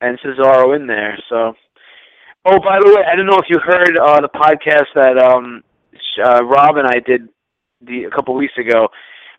and 0.00 0.18
Cesaro 0.20 0.76
in 0.76 0.86
there. 0.86 1.18
So, 1.28 1.54
oh, 2.46 2.58
by 2.60 2.78
the 2.80 2.94
way, 2.94 3.02
I 3.10 3.16
don't 3.16 3.26
know 3.26 3.38
if 3.38 3.46
you 3.48 3.58
heard 3.58 3.98
uh 3.98 4.20
the 4.20 4.28
podcast 4.28 4.86
that 4.94 5.18
um 5.18 5.62
uh, 6.22 6.44
Rob 6.44 6.76
and 6.76 6.86
I 6.86 7.00
did 7.04 7.28
the 7.82 8.04
a 8.04 8.10
couple 8.10 8.34
weeks 8.34 8.54
ago, 8.58 8.88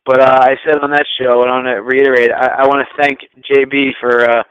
but 0.05 0.19
uh, 0.21 0.39
I 0.41 0.55
said 0.65 0.77
on 0.83 0.91
that 0.91 1.05
show, 1.19 1.41
and 1.41 1.49
I 1.49 1.55
want 1.55 1.67
to 1.67 1.81
reiterate, 1.81 2.31
I, 2.31 2.63
I 2.63 2.67
want 2.67 2.85
to 2.87 3.01
thank 3.01 3.19
JB 3.49 3.91
for 3.99 4.29
uh 4.29 4.43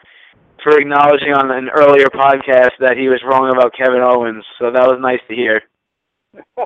for 0.63 0.79
acknowledging 0.79 1.33
on 1.33 1.51
an 1.51 1.69
earlier 1.69 2.07
podcast 2.07 2.73
that 2.81 2.97
he 2.97 3.09
was 3.09 3.23
wrong 3.25 3.51
about 3.55 3.73
Kevin 3.77 4.01
Owens. 4.03 4.45
So 4.59 4.71
that 4.73 4.87
was 4.87 4.99
nice 5.01 5.21
to 5.29 5.35
hear. 5.35 5.63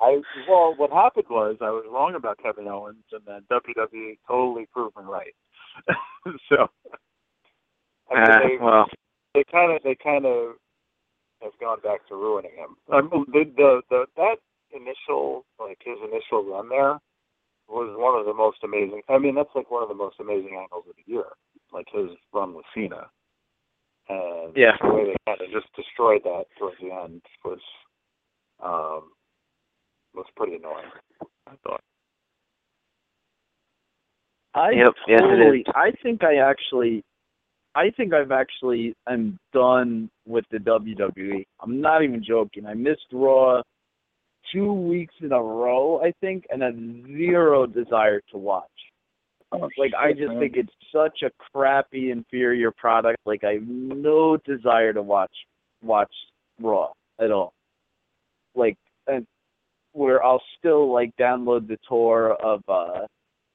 I 0.00 0.20
well, 0.48 0.74
what 0.76 0.90
happened 0.90 1.26
was 1.30 1.56
I 1.60 1.70
was 1.70 1.84
wrong 1.90 2.14
about 2.16 2.38
Kevin 2.42 2.66
Owens, 2.68 3.04
and 3.12 3.22
then 3.26 3.42
WWE 3.50 4.18
totally 4.26 4.66
proved 4.72 4.96
me 4.96 5.04
right. 5.04 5.34
so 6.48 6.68
Uh, 8.10 8.38
well, 8.60 8.86
they 9.34 9.44
kind 9.50 9.72
of 9.74 9.82
they 9.82 9.96
kind 9.96 10.24
of 10.24 10.54
have 11.42 11.52
gone 11.60 11.80
back 11.82 12.06
to 12.08 12.14
ruining 12.14 12.52
him. 12.56 12.76
I 12.90 13.02
mean, 13.02 13.26
the, 13.32 13.44
the 13.56 13.82
the 13.90 14.06
that 14.16 14.36
initial 14.72 15.44
like 15.58 15.78
his 15.84 15.98
initial 16.02 16.44
run 16.44 16.68
there 16.68 16.98
was 17.68 17.94
one 17.98 18.18
of 18.18 18.26
the 18.26 18.34
most 18.34 18.58
amazing. 18.62 19.02
I 19.08 19.18
mean, 19.18 19.34
that's 19.34 19.54
like 19.54 19.70
one 19.70 19.82
of 19.82 19.88
the 19.88 19.94
most 19.94 20.16
amazing 20.20 20.56
angles 20.60 20.84
of 20.88 20.94
the 20.96 21.12
year, 21.12 21.24
like 21.72 21.86
his 21.92 22.10
run 22.32 22.54
with 22.54 22.64
Cena, 22.74 23.08
and 24.08 24.56
Yeah. 24.56 24.76
the 24.80 24.88
way 24.94 25.04
they 25.06 25.16
kind 25.26 25.40
of 25.40 25.50
just 25.50 25.72
destroyed 25.74 26.22
that 26.24 26.44
towards 26.58 26.76
the 26.80 26.92
end 26.92 27.22
was 27.44 27.60
um 28.62 29.12
was 30.14 30.26
pretty 30.36 30.56
annoying. 30.56 30.90
I 31.46 31.56
thought. 31.66 31.80
I 34.54 34.70
Yep, 34.70 34.94
yes, 35.08 35.20
it 35.20 35.22
totally. 35.22 35.60
is. 35.60 35.66
I 35.74 35.90
think 36.02 36.22
I 36.22 36.36
actually, 36.36 37.02
I 37.74 37.90
think 37.90 38.14
I've 38.14 38.32
actually 38.32 38.94
I'm 39.06 39.38
done 39.52 40.10
with 40.26 40.44
the 40.50 40.58
WWE. 40.58 41.44
I'm 41.60 41.80
not 41.80 42.02
even 42.04 42.22
joking. 42.24 42.66
I 42.66 42.74
missed 42.74 43.06
Raw 43.12 43.62
two 44.52 44.72
weeks 44.72 45.14
in 45.20 45.32
a 45.32 45.42
row, 45.42 46.00
I 46.02 46.12
think, 46.20 46.44
and 46.50 46.62
had 46.62 46.76
zero 47.06 47.66
desire 47.66 48.20
to 48.30 48.38
watch. 48.38 48.68
Oh, 49.52 49.68
Like 49.78 49.92
I 49.98 50.12
just 50.12 50.28
man. 50.28 50.40
think 50.40 50.56
it's 50.56 50.72
such 50.92 51.22
a 51.22 51.30
crappy, 51.52 52.10
inferior 52.10 52.70
product. 52.70 53.18
Like 53.24 53.44
I 53.44 53.54
have 53.54 53.66
no 53.66 54.36
desire 54.36 54.92
to 54.92 55.02
watch 55.02 55.32
watch 55.82 56.12
Raw 56.60 56.92
at 57.20 57.30
all. 57.30 57.52
Like, 58.54 58.76
and 59.06 59.26
where 59.92 60.24
I'll 60.24 60.42
still 60.58 60.92
like 60.92 61.10
download 61.20 61.68
the 61.68 61.78
tour 61.88 62.32
of 62.34 62.62
uh 62.68 63.06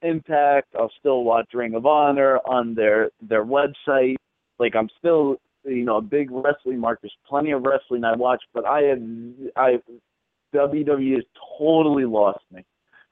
Impact. 0.01 0.67
I'll 0.77 0.91
still 0.99 1.23
watch 1.23 1.49
Ring 1.53 1.76
of 1.76 1.85
Honor 1.85 2.38
on 2.45 2.73
their 2.73 3.09
their 3.21 3.45
website. 3.45 4.15
Like 4.57 4.76
I'm 4.76 4.89
still 4.97 5.38
you 5.65 5.84
know 5.84 5.97
a 5.97 6.01
big 6.01 6.30
wrestling 6.31 6.80
mark. 6.80 6.99
There's 7.01 7.15
plenty 7.27 7.51
of 7.51 7.63
wrestling 7.63 8.03
I 8.03 8.15
watch, 8.15 8.41
but 8.53 8.65
I 8.65 8.81
have 8.81 9.01
I 9.55 9.80
WWE 10.55 11.15
has 11.15 11.26
totally 11.57 12.05
lost 12.05 12.43
me. 12.51 12.63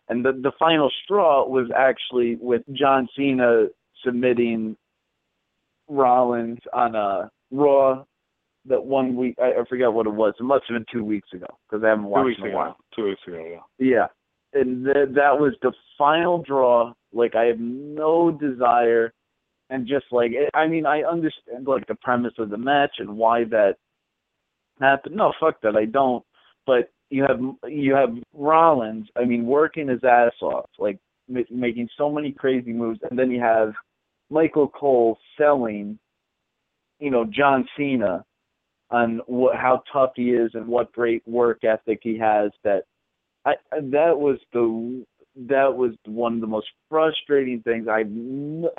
And 0.09 0.23
the 0.23 0.31
the 0.31 0.51
final 0.57 0.89
straw 1.03 1.47
was 1.47 1.69
actually 1.75 2.37
with 2.39 2.61
John 2.73 3.07
Cena 3.15 3.67
submitting 4.03 4.77
Rollins 5.89 6.59
on 6.73 6.95
a 6.95 7.29
Raw 7.51 8.03
that 8.65 8.83
one 8.83 9.15
week. 9.15 9.35
I, 9.39 9.61
I 9.61 9.65
forget 9.69 9.91
what 9.91 10.07
it 10.07 10.13
was. 10.13 10.33
It 10.39 10.43
must 10.43 10.65
have 10.67 10.75
been 10.75 10.85
two 10.91 11.03
weeks 11.03 11.29
ago 11.33 11.47
because 11.69 11.83
I 11.83 11.89
haven't 11.89 12.05
two 12.05 12.09
watched 12.09 12.25
weeks 12.25 12.39
in 12.39 12.45
a 12.45 12.49
ago. 12.49 12.57
while. 12.57 12.77
Two 12.95 13.05
weeks 13.05 13.21
ago, 13.27 13.59
yeah. 13.79 13.85
Yeah, 13.85 14.07
and 14.53 14.85
th- 14.85 15.09
that 15.15 15.39
was 15.39 15.53
the 15.61 15.71
final 15.97 16.41
draw. 16.41 16.93
Like 17.13 17.35
I 17.35 17.45
have 17.45 17.59
no 17.59 18.31
desire, 18.31 19.13
and 19.69 19.87
just 19.87 20.05
like 20.11 20.31
eh, 20.31 20.49
I 20.53 20.67
mean, 20.67 20.85
I 20.85 21.01
understand 21.01 21.67
like 21.67 21.87
the 21.87 21.95
premise 21.95 22.33
of 22.37 22.49
the 22.49 22.57
match 22.57 22.95
and 22.99 23.17
why 23.17 23.43
that 23.45 23.75
happened. 24.79 25.15
No, 25.15 25.33
fuck 25.39 25.61
that, 25.61 25.75
I 25.75 25.85
don't. 25.85 26.23
But 26.65 26.91
you 27.09 27.23
have 27.23 27.39
you 27.71 27.93
have 27.93 28.15
Rollins. 28.33 29.07
I 29.15 29.25
mean, 29.25 29.45
working 29.45 29.87
his 29.87 30.03
ass 30.03 30.33
off, 30.41 30.69
like 30.77 30.99
m- 31.33 31.45
making 31.49 31.89
so 31.97 32.11
many 32.11 32.31
crazy 32.31 32.73
moves, 32.73 32.99
and 33.09 33.17
then 33.17 33.31
you 33.31 33.39
have 33.39 33.73
Michael 34.29 34.67
Cole 34.67 35.17
selling, 35.37 35.97
you 36.99 37.11
know, 37.11 37.25
John 37.25 37.65
Cena 37.77 38.25
on 38.89 39.21
what 39.27 39.55
how 39.55 39.83
tough 39.91 40.11
he 40.15 40.31
is 40.31 40.51
and 40.53 40.67
what 40.67 40.91
great 40.93 41.25
work 41.27 41.63
ethic 41.63 41.99
he 42.01 42.17
has. 42.17 42.51
That 42.63 42.83
I 43.47 43.55
that 43.71 44.19
was 44.19 44.39
the 44.51 45.05
that 45.47 45.75
was 45.75 45.93
one 46.05 46.35
of 46.35 46.41
the 46.41 46.47
most 46.47 46.67
frustrating 46.89 47.61
things. 47.61 47.87
I 47.87 48.03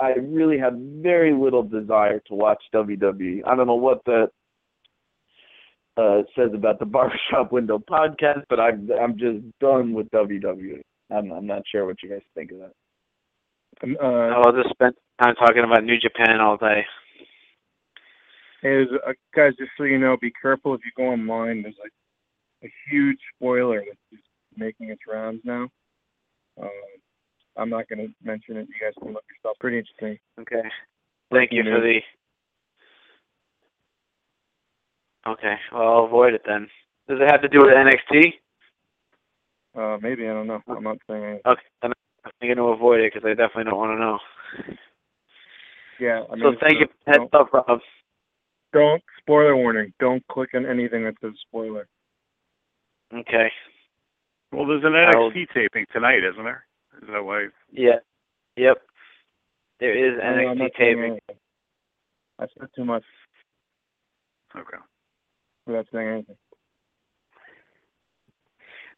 I 0.01 0.13
really 0.19 0.59
have 0.59 0.73
very 0.77 1.33
little 1.33 1.63
desire 1.63 2.19
to 2.27 2.33
watch 2.35 2.61
WWE. 2.73 3.41
I 3.47 3.55
don't 3.55 3.67
know 3.67 3.75
what 3.75 4.03
that 4.05 4.29
uh, 5.97 6.21
says 6.35 6.51
about 6.53 6.79
the 6.79 6.85
Barbershop 6.97 7.51
Window 7.51 7.79
podcast, 7.79 8.43
but 8.49 8.59
I'm 8.59 8.89
I'm 8.91 9.17
just 9.17 9.43
done 9.59 9.93
with 9.93 10.09
WWE. 10.11 10.81
I'm 11.09 11.31
I'm 11.31 11.47
not 11.47 11.63
sure 11.71 11.85
what 11.85 12.03
you 12.03 12.09
guys 12.09 12.21
think 12.35 12.51
of 12.51 12.59
that. 12.59 12.73
Um, 13.81 13.97
uh, 14.01 14.05
I'll 14.05 14.53
just 14.53 14.69
spend 14.69 14.93
time 15.21 15.35
talking 15.35 15.63
about 15.63 15.83
New 15.83 15.97
Japan 15.97 16.41
all 16.41 16.57
day. 16.57 16.85
is 18.61 18.87
uh, 19.07 19.13
guys, 19.35 19.53
just 19.57 19.71
so 19.77 19.85
you 19.85 19.97
know, 19.97 20.17
be 20.21 20.31
careful 20.41 20.75
if 20.75 20.81
you 20.85 20.91
go 20.95 21.11
online. 21.11 21.63
There's 21.63 21.75
like 21.81 21.93
a 22.63 22.71
huge 22.91 23.19
spoiler 23.35 23.81
that's 23.85 23.97
just 24.11 24.28
making 24.55 24.89
its 24.89 25.01
rounds 25.07 25.41
now. 25.43 25.67
Um, 26.61 26.69
I'm 27.57 27.69
not 27.69 27.87
going 27.89 27.99
to 27.99 28.13
mention 28.23 28.57
it. 28.57 28.67
You 28.67 28.75
guys 28.81 28.93
can 29.01 29.13
look 29.13 29.23
yourself. 29.35 29.57
Pretty 29.59 29.79
interesting. 29.79 30.17
Okay. 30.39 30.67
Thank 31.31 31.51
you 31.51 31.63
for 31.63 31.81
the. 31.81 31.99
Okay, 35.27 35.55
well 35.71 35.81
I'll 35.81 36.05
avoid 36.05 36.33
it 36.33 36.41
then. 36.47 36.67
Does 37.07 37.19
it 37.21 37.29
have 37.29 37.41
to 37.41 37.49
do 37.49 37.59
with 37.59 37.73
NXT? 37.73 38.33
Uh, 39.75 39.97
maybe 40.01 40.27
I 40.27 40.33
don't 40.33 40.47
know. 40.47 40.61
I'm 40.67 40.83
not 40.83 40.97
saying. 41.07 41.23
Anything. 41.23 41.41
Okay, 41.45 41.61
I'm 41.83 41.93
going 42.41 42.57
to 42.57 42.63
avoid 42.63 43.01
it 43.01 43.13
because 43.13 43.27
I 43.27 43.33
definitely 43.33 43.65
don't 43.65 43.77
want 43.77 43.97
to 43.97 43.99
know. 43.99 44.19
Yeah. 45.99 46.23
I 46.31 46.35
mean, 46.35 46.43
so 46.43 46.57
thank 46.61 46.79
you. 46.79 46.87
Heads 47.05 47.29
up, 47.33 47.53
Rob. 47.53 47.79
Don't 48.71 49.03
spoiler 49.19 49.55
warning. 49.55 49.93
Don't 49.99 50.25
click 50.27 50.51
on 50.53 50.65
anything 50.65 51.03
that 51.03 51.15
says 51.21 51.33
spoiler. 51.47 51.87
Okay. 53.13 53.51
Well, 54.51 54.65
there's 54.65 54.83
an 54.83 54.95
I'll- 54.95 55.29
NXT 55.31 55.47
taping 55.53 55.85
tonight, 55.93 56.23
isn't 56.23 56.43
there? 56.43 56.65
Is 57.01 57.07
that 57.11 57.23
why? 57.23 57.47
Yeah. 57.71 57.99
Yep. 58.57 58.77
There 59.79 59.93
is 60.13 60.19
I 60.19 60.25
NXT 60.25 60.57
not 60.57 60.71
taping. 60.77 61.03
anything. 61.03 61.37
I 62.39 62.45
said 62.57 62.67
too 62.75 62.85
much 62.85 63.03
Okay. 64.55 64.77
without 65.65 65.85
saying 65.93 66.07
anything. 66.07 66.37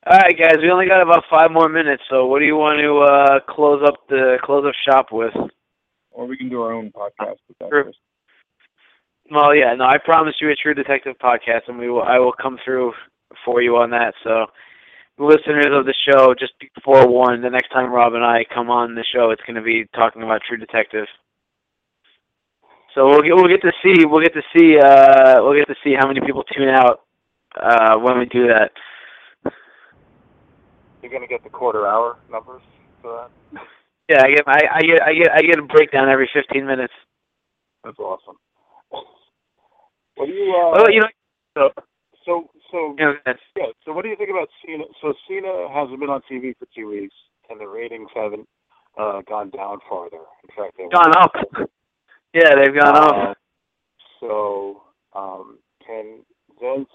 All 0.08 0.18
right, 0.18 0.38
guys. 0.38 0.58
We 0.62 0.72
only 0.72 0.88
got 0.88 1.02
about 1.02 1.26
five 1.30 1.52
more 1.52 1.70
minutes, 1.70 2.02
so 2.10 2.26
what 2.26 2.40
do 2.40 2.46
you 2.46 2.56
want 2.56 2.80
to 2.80 3.00
uh, 3.00 3.40
close 3.54 3.84
up 3.86 4.08
the 4.10 4.38
close 4.44 4.66
up 4.66 4.74
shop 4.88 5.08
with? 5.12 5.34
Or 6.12 6.26
we 6.26 6.38
can 6.38 6.50
do 6.50 6.62
our 6.64 6.72
own 6.74 6.92
podcast 6.92 7.38
with 7.48 7.58
that. 7.60 7.70
Sure. 7.70 7.92
Well, 9.30 9.56
yeah, 9.56 9.76
no, 9.76 9.86
I 9.86 9.98
promise 10.04 10.36
you 10.42 10.50
a 10.50 10.56
True 10.56 10.74
Detective 10.74 11.16
podcast, 11.22 11.68
and 11.68 11.78
we 11.78 11.90
will. 11.90 12.02
I 12.02 12.18
will 12.18 12.34
come 12.34 12.58
through 12.66 12.94
for 13.46 13.62
you 13.62 13.78
on 13.78 13.92
that. 13.92 14.14
So, 14.24 14.48
listeners 15.22 15.68
of 15.72 15.86
the 15.86 15.94
show, 16.10 16.34
just 16.38 16.58
be 16.60 16.70
forewarned. 16.84 17.44
The 17.44 17.50
next 17.50 17.70
time 17.70 17.92
Rob 17.92 18.14
and 18.14 18.24
I 18.24 18.46
come 18.54 18.70
on 18.70 18.96
the 18.96 19.06
show, 19.14 19.32
it's 19.32 19.42
going 19.44 19.56
to 19.56 19.62
be 19.62 19.86
talking 19.96 20.24
about 20.24 20.42
True 20.48 20.58
Detective. 20.58 21.06
So 22.96 23.08
we'll 23.08 23.22
get, 23.22 23.36
we'll 23.36 23.48
get 23.48 23.62
to 23.62 23.72
see 23.84 24.06
we'll 24.06 24.22
get 24.22 24.34
to 24.34 24.42
see 24.56 24.78
uh, 24.78 25.42
we'll 25.42 25.56
get 25.56 25.68
to 25.68 25.76
see 25.84 25.94
how 25.98 26.08
many 26.08 26.20
people 26.20 26.44
tune 26.44 26.68
out 26.68 27.02
uh, 27.60 27.98
when 27.98 28.20
we 28.20 28.26
do 28.26 28.48
that. 28.48 28.72
You're 31.02 31.12
gonna 31.12 31.28
get 31.28 31.44
the 31.44 31.50
quarter 31.50 31.88
hour 31.88 32.18
numbers 32.30 32.62
for 33.02 33.30
that. 33.54 33.62
Yeah, 34.10 34.24
I 34.24 34.30
get 34.30 34.44
I, 34.46 34.60
I 34.76 34.82
get 34.82 35.02
I 35.04 35.14
get 35.14 35.32
I 35.32 35.42
get 35.42 35.60
a 35.60 35.64
breakdown 35.64 36.10
every 36.10 36.30
15 36.34 36.66
minutes. 36.66 36.94
That's 37.84 37.98
awesome. 37.98 38.36
What 38.90 40.26
do 40.26 40.32
you? 40.34 40.52
Uh, 40.54 40.72
Well, 40.76 40.92
you 40.92 41.00
know, 41.00 41.08
so 41.58 41.70
so 42.26 42.50
you 42.74 42.96
know 43.06 43.14
that's, 43.26 43.40
yeah. 43.58 43.66
So 43.86 43.94
what 43.94 44.04
do 44.04 44.10
you 44.10 44.16
think 44.16 44.30
about 44.30 44.50
Cena? 44.66 44.84
So 45.02 45.14
Cena 45.28 45.68
hasn't 45.74 46.00
been 46.00 46.10
on 46.10 46.22
TV 46.32 46.56
for 46.58 46.68
two 46.76 46.90
weeks, 46.90 47.16
and 47.50 47.60
the 47.60 47.68
ratings 47.68 48.10
haven't 48.16 48.48
uh, 48.98 49.22
gone 49.28 49.50
down 49.52 49.80
farther. 49.90 50.18
In 50.44 50.50
fact, 50.56 50.78
they've 50.78 50.92
gone 50.92 51.16
up. 51.18 51.32
Yeah, 52.34 52.56
they've 52.56 52.74
gone 52.74 52.96
Uh, 52.96 53.32
up. 53.32 53.38
So, 54.20 54.84
um, 55.14 55.58
can 55.86 56.20
Vince 56.62 56.90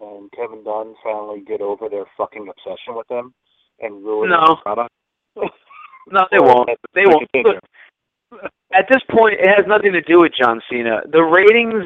and 0.00 0.30
Kevin 0.32 0.64
Dunn 0.64 0.94
finally 1.04 1.40
get 1.46 1.60
over 1.60 1.88
their 1.88 2.04
fucking 2.16 2.48
obsession 2.48 2.94
with 2.96 3.06
them 3.08 3.34
and 3.80 4.04
ruin 4.04 4.30
No. 4.30 4.40
the 4.40 4.56
product? 4.62 4.90
No, 6.10 6.26
they 6.32 6.38
won't. 6.40 6.68
They 6.94 7.04
won't. 7.06 7.28
at 8.74 8.86
this 8.90 9.02
point, 9.10 9.34
it 9.38 9.46
has 9.48 9.66
nothing 9.68 9.92
to 9.92 10.00
do 10.02 10.20
with 10.20 10.32
John 10.36 10.60
Cena. 10.68 11.02
The 11.12 11.22
ratings, 11.22 11.84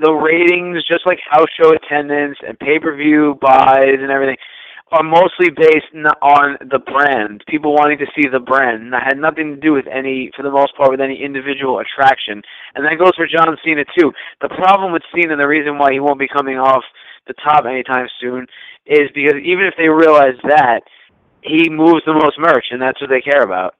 the 0.00 0.12
ratings, 0.12 0.84
just 0.84 1.06
like 1.06 1.18
house 1.28 1.48
show 1.60 1.72
attendance 1.72 2.38
and 2.46 2.58
pay 2.58 2.78
per 2.78 2.96
view 2.96 3.38
buys 3.40 4.00
and 4.00 4.10
everything, 4.10 4.36
are 4.92 5.04
mostly 5.04 5.50
based 5.54 5.86
on 6.20 6.58
the 6.68 6.78
brand. 6.78 7.44
People 7.46 7.74
wanting 7.74 7.98
to 7.98 8.06
see 8.16 8.28
the 8.28 8.40
brand. 8.40 8.82
And 8.82 8.92
that 8.92 9.04
had 9.06 9.18
nothing 9.18 9.54
to 9.54 9.60
do 9.60 9.72
with 9.72 9.86
any, 9.86 10.30
for 10.34 10.42
the 10.42 10.50
most 10.50 10.76
part, 10.76 10.90
with 10.90 11.00
any 11.00 11.22
individual 11.22 11.78
attraction. 11.78 12.42
And 12.74 12.84
that 12.84 12.98
goes 12.98 13.14
for 13.14 13.26
John 13.26 13.56
Cena 13.64 13.84
too. 13.96 14.10
The 14.40 14.48
problem 14.48 14.92
with 14.92 15.02
Cena, 15.14 15.32
and 15.32 15.40
the 15.40 15.46
reason 15.46 15.78
why 15.78 15.92
he 15.92 16.00
won't 16.00 16.18
be 16.18 16.28
coming 16.28 16.58
off 16.58 16.82
the 17.26 17.34
top 17.34 17.66
anytime 17.66 18.08
soon, 18.20 18.46
is 18.86 19.10
because 19.14 19.38
even 19.44 19.64
if 19.64 19.74
they 19.78 19.88
realize 19.88 20.38
that, 20.44 20.80
he 21.42 21.70
moves 21.70 22.02
the 22.04 22.12
most 22.12 22.38
merch, 22.38 22.66
and 22.70 22.82
that's 22.82 23.00
what 23.00 23.10
they 23.10 23.20
care 23.20 23.42
about. 23.42 23.74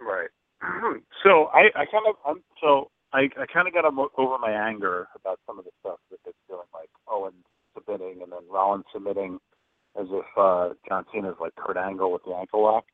Right. 0.00 0.30
so 1.22 1.46
I, 1.52 1.68
I 1.76 1.84
kind 1.86 2.06
of, 2.08 2.16
I'm 2.26 2.42
so 2.60 2.90
I, 3.12 3.28
I 3.38 3.46
kind 3.52 3.68
of 3.68 3.74
got 3.74 3.84
over 3.84 4.38
my 4.38 4.50
anger 4.52 5.08
about 5.14 5.38
some 5.46 5.58
of 5.58 5.64
the 5.64 5.70
stuff 5.80 5.98
that 6.10 6.18
they're 6.24 6.32
doing, 6.48 6.66
like 6.72 6.88
Owen 7.08 7.34
submitting 7.74 8.22
and 8.22 8.32
then 8.32 8.40
Rollins 8.50 8.84
submitting 8.92 9.38
as 9.98 10.06
if 10.10 10.24
uh, 10.36 10.70
John 10.88 11.04
Cena's 11.12 11.36
like 11.40 11.54
Kurt 11.56 11.76
Angle 11.76 12.12
with 12.12 12.22
the 12.24 12.32
ankle 12.34 12.62
lock. 12.62 12.84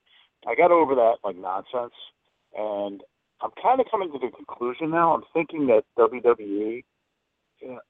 I 0.47 0.55
got 0.55 0.71
over 0.73 0.95
that 0.97 1.17
like 1.25 1.37
nonsense, 1.37 1.95
and 2.57 3.03
I'm 3.41 3.51
kind 3.63 3.81
of 3.81 3.87
coming 3.91 4.11
to 4.13 4.19
the 4.19 4.31
conclusion 4.35 4.91
now. 4.91 5.15
I'm 5.15 5.23
thinking 5.33 5.67
that 5.69 5.85
WWE 5.99 6.83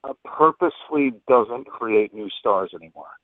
uh, 0.05 0.13
purposely 0.25 1.13
doesn't 1.29 1.67
create 1.67 2.15
new 2.15 2.29
stars 2.39 2.71
anymore 2.75 3.17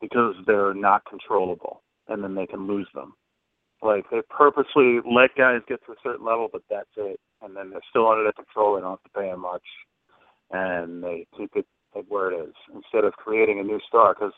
because 0.00 0.34
they're 0.46 0.74
not 0.74 1.02
controllable, 1.08 1.82
and 2.08 2.22
then 2.22 2.34
they 2.34 2.46
can 2.46 2.66
lose 2.66 2.88
them. 2.94 3.14
Like 3.84 4.10
they 4.10 4.22
purposely 4.30 5.00
let 5.04 5.36
guys 5.36 5.60
get 5.68 5.84
to 5.86 5.92
a 5.92 6.02
certain 6.02 6.24
level, 6.26 6.48
but 6.50 6.62
that's 6.70 6.88
it, 6.96 7.20
and 7.42 7.54
then 7.56 7.70
they're 7.70 7.80
still 7.90 8.08
under 8.08 8.24
their 8.24 8.32
control. 8.32 8.74
They 8.76 8.80
don't 8.80 8.92
have 8.92 9.02
to 9.12 9.20
pay 9.20 9.30
them 9.30 9.40
much, 9.42 9.62
and 10.50 11.04
they 11.04 11.26
keep 11.36 11.50
it 11.56 11.66
like 11.94 12.06
where 12.08 12.32
it 12.32 12.48
is 12.48 12.54
instead 12.74 13.04
of 13.04 13.12
creating 13.14 13.60
a 13.60 13.62
new 13.62 13.80
star. 13.86 14.14
Because 14.14 14.32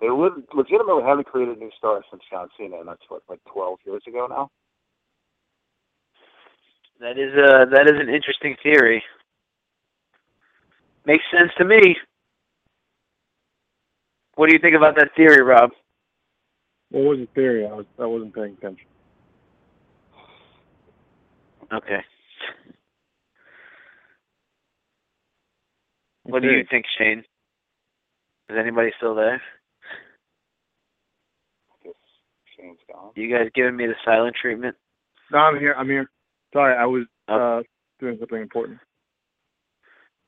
They 0.00 0.10
would 0.10 0.44
legitimately 0.54 1.04
haven't 1.04 1.26
created 1.26 1.56
a 1.58 1.60
new 1.60 1.70
star 1.76 2.02
since 2.10 2.22
John 2.30 2.48
Cena, 2.58 2.78
and 2.80 2.88
that's 2.88 3.02
what 3.08 3.22
like 3.28 3.40
12 3.52 3.78
years 3.86 4.02
ago 4.08 4.26
now. 4.28 4.50
That 7.00 7.18
is 7.18 7.32
a 7.34 7.66
that 7.70 7.86
is 7.86 8.00
an 8.00 8.08
interesting 8.12 8.56
theory. 8.62 9.02
Makes 11.06 11.24
sense 11.36 11.52
to 11.58 11.64
me. 11.64 11.96
What 14.36 14.48
do 14.48 14.54
you 14.54 14.60
think 14.60 14.76
about 14.76 14.96
that 14.96 15.10
theory, 15.16 15.42
Rob? 15.42 15.70
What 16.90 17.04
was 17.04 17.18
the 17.18 17.28
theory? 17.34 17.66
I 17.66 17.72
was 17.72 17.86
I 17.98 18.06
wasn't 18.06 18.34
paying 18.34 18.54
attention. 18.58 18.86
Okay. 21.72 21.98
What 26.24 26.42
do 26.42 26.48
you 26.48 26.64
think, 26.70 26.84
Shane? 26.98 27.20
Is 28.50 28.56
anybody 28.58 28.90
still 28.96 29.14
there? 29.14 29.40
Shane's 32.56 32.78
gone. 32.90 33.12
You 33.14 33.30
guys 33.34 33.48
giving 33.54 33.76
me 33.76 33.86
the 33.86 33.94
silent 34.04 34.36
treatment? 34.40 34.76
No, 35.30 35.38
I'm 35.38 35.58
here. 35.58 35.74
I'm 35.76 35.86
here. 35.88 36.10
Sorry, 36.52 36.74
I 36.76 36.86
was 36.86 37.04
Oh. 37.28 37.58
uh, 37.58 37.62
doing 38.00 38.16
something 38.18 38.40
important. 38.40 38.78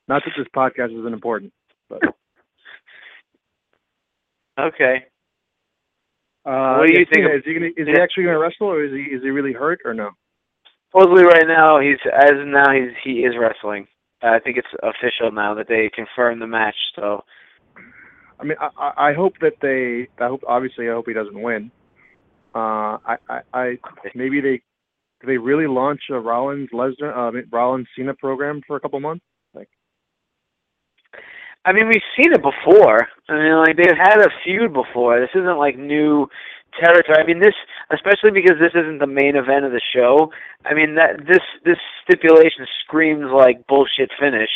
Not 0.07 0.23
that 0.25 0.31
this 0.37 0.47
podcast 0.55 0.97
isn't 0.97 1.13
important, 1.13 1.53
but 1.89 2.01
Okay. 4.59 5.05
Uh, 6.45 6.77
What 6.77 6.87
do 6.87 6.93
you 6.93 7.05
think 7.11 7.25
is 7.25 7.43
he 7.45 7.53
gonna, 7.53 7.67
is 7.77 7.87
he 7.87 8.01
actually 8.01 8.23
going 8.23 8.35
to 8.35 8.39
wrestle, 8.39 8.67
or 8.67 8.83
is 8.83 8.91
he 8.91 9.15
is 9.15 9.21
he 9.21 9.29
really 9.29 9.53
hurt, 9.53 9.79
or 9.85 9.93
no? 9.93 10.11
Supposedly, 10.91 11.23
right 11.23 11.47
now 11.47 11.79
he's 11.79 11.99
as 12.13 12.31
of 12.31 12.47
now 12.47 12.71
he's 12.71 12.91
he 13.03 13.21
is 13.21 13.33
wrestling. 13.39 13.87
I 14.21 14.39
think 14.39 14.57
it's 14.57 14.67
official 14.83 15.31
now 15.31 15.55
that 15.55 15.67
they 15.67 15.89
confirmed 15.93 16.41
the 16.41 16.47
match. 16.47 16.75
So 16.95 17.23
I 18.39 18.43
mean, 18.43 18.57
I, 18.59 19.09
I 19.09 19.13
hope 19.13 19.33
that 19.41 19.53
they. 19.61 20.07
I 20.23 20.27
hope 20.27 20.41
obviously 20.47 20.89
I 20.89 20.93
hope 20.93 21.05
he 21.07 21.13
doesn't 21.13 21.39
win. 21.39 21.71
Uh, 22.53 22.97
I, 23.05 23.17
I, 23.29 23.39
I 23.53 23.77
maybe 24.15 24.41
they 24.41 24.61
they 25.25 25.37
really 25.37 25.67
launch 25.67 26.01
a 26.09 26.19
Rollins 26.19 26.69
Lesnar 26.73 27.15
uh, 27.15 27.41
Rollins 27.51 27.87
Cena 27.95 28.13
program 28.15 28.61
for 28.65 28.75
a 28.75 28.79
couple 28.79 28.99
months? 28.99 29.23
Like, 31.65 31.73
I 31.75 31.77
mean, 31.77 31.87
we've 31.87 32.01
seen 32.17 32.33
it 32.33 32.41
before. 32.41 33.07
I 33.29 33.33
mean, 33.33 33.55
like 33.57 33.77
they've 33.77 33.97
had 33.97 34.19
a 34.19 34.29
feud 34.43 34.73
before. 34.73 35.19
This 35.19 35.29
isn't 35.35 35.57
like 35.57 35.77
new 35.77 36.27
territory. 36.79 37.17
I 37.19 37.25
mean, 37.25 37.39
this 37.39 37.53
especially 37.91 38.31
because 38.31 38.57
this 38.59 38.71
isn't 38.75 38.99
the 38.99 39.07
main 39.07 39.35
event 39.35 39.65
of 39.65 39.71
the 39.71 39.81
show. 39.93 40.31
I 40.65 40.73
mean, 40.73 40.95
that 40.95 41.25
this 41.27 41.41
this 41.65 41.77
stipulation 42.03 42.65
screams 42.83 43.25
like 43.33 43.65
bullshit 43.67 44.11
finish. 44.19 44.49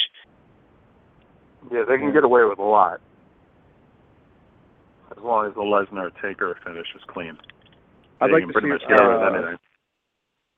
Yeah, 1.71 1.83
they 1.87 1.97
can 1.97 2.13
get 2.13 2.23
away 2.23 2.43
with 2.43 2.59
a 2.59 2.63
lot. 2.63 3.01
As 5.15 5.23
long 5.23 5.47
as 5.47 5.53
the 5.53 5.61
Lesnar 5.61 6.11
Taker 6.21 6.55
finish 6.65 6.87
is 6.95 7.01
clean. 7.07 7.37
I'd 8.21 8.27
They 8.29 8.33
like 8.33 8.47
to 8.47 8.53
pretty 8.53 8.67
see. 8.67 8.71
much 8.73 8.81
get 8.87 8.99
away 9.01 9.13
with 9.13 9.23
Uh, 9.23 9.33
anything. 9.37 9.57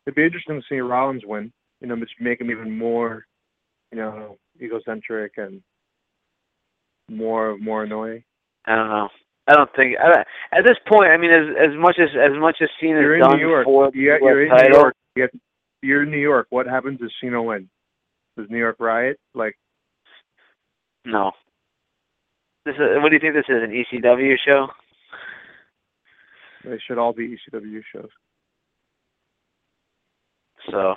it'd 0.05 0.15
be 0.15 0.23
interesting 0.25 0.59
to 0.61 0.67
see 0.67 0.79
Rollins 0.79 1.23
win. 1.25 1.51
You 1.81 1.87
know, 1.87 1.95
just 1.97 2.13
make 2.19 2.41
him 2.41 2.49
even 2.51 2.77
more, 2.77 3.25
you 3.91 3.97
know, 3.97 4.37
egocentric 4.61 5.33
and 5.37 5.61
more 7.09 7.57
more 7.57 7.83
annoying. 7.83 8.23
I 8.65 8.75
don't 8.75 8.89
know. 8.89 9.09
I 9.47 9.53
don't 9.53 9.69
think 9.75 9.95
I, 9.97 10.19
at 10.57 10.63
this 10.65 10.77
point. 10.87 11.09
I 11.09 11.17
mean, 11.17 11.31
as 11.31 11.71
as 11.71 11.77
much 11.77 11.95
as 11.99 12.09
as 12.15 12.37
much 12.37 12.57
as 12.61 12.69
Cena's 12.81 13.01
You're 13.01 13.15
in 13.15 13.21
done 13.21 13.37
New 13.37 13.47
York. 13.47 13.65
for 13.65 13.85
got, 13.85 13.95
you're 13.95 14.43
in 14.43 14.49
title, 14.49 14.69
New 14.69 14.77
York. 14.77 14.95
You 15.15 15.21
have, 15.23 15.31
you're 15.81 16.03
in 16.03 16.11
New 16.11 16.17
York. 16.17 16.47
What 16.49 16.67
happens 16.67 16.99
if 17.01 17.09
Cena 17.21 17.41
wins? 17.41 17.69
Does 18.37 18.47
New 18.49 18.57
York 18.57 18.75
riot? 18.79 19.19
Like, 19.33 19.57
no. 21.05 21.31
This 22.65 22.75
is, 22.75 22.81
what 23.01 23.09
do 23.09 23.15
you 23.15 23.19
think 23.19 23.33
this 23.33 23.45
is? 23.47 23.63
An 23.63 23.71
ECW 23.71 24.35
show? 24.45 24.67
they 26.65 26.79
should 26.85 26.97
all 26.97 27.13
be 27.13 27.37
ECW 27.53 27.81
shows. 27.93 28.09
So, 30.69 30.95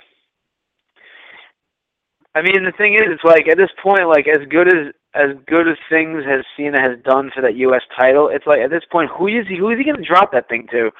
I 2.35 2.41
mean, 2.41 2.63
the 2.65 2.73
thing 2.77 2.95
is, 2.95 3.03
it's 3.05 3.23
like 3.23 3.47
at 3.49 3.57
this 3.57 3.69
point, 3.81 4.07
like 4.07 4.27
as 4.27 4.45
good 4.49 4.67
as 4.67 4.93
as 5.13 5.35
good 5.45 5.67
as 5.67 5.77
things 5.89 6.23
as 6.27 6.45
Cena 6.55 6.79
has 6.81 6.97
done 7.03 7.31
for 7.35 7.41
that 7.41 7.55
U.S. 7.55 7.81
title, 7.97 8.29
it's 8.29 8.47
like 8.47 8.59
at 8.59 8.69
this 8.69 8.83
point, 8.89 9.09
who 9.17 9.27
is 9.27 9.47
he? 9.47 9.57
Who 9.57 9.69
is 9.69 9.77
he 9.77 9.83
going 9.83 9.97
to 9.97 10.07
drop 10.07 10.31
that 10.31 10.47
thing 10.47 10.67
to? 10.71 10.91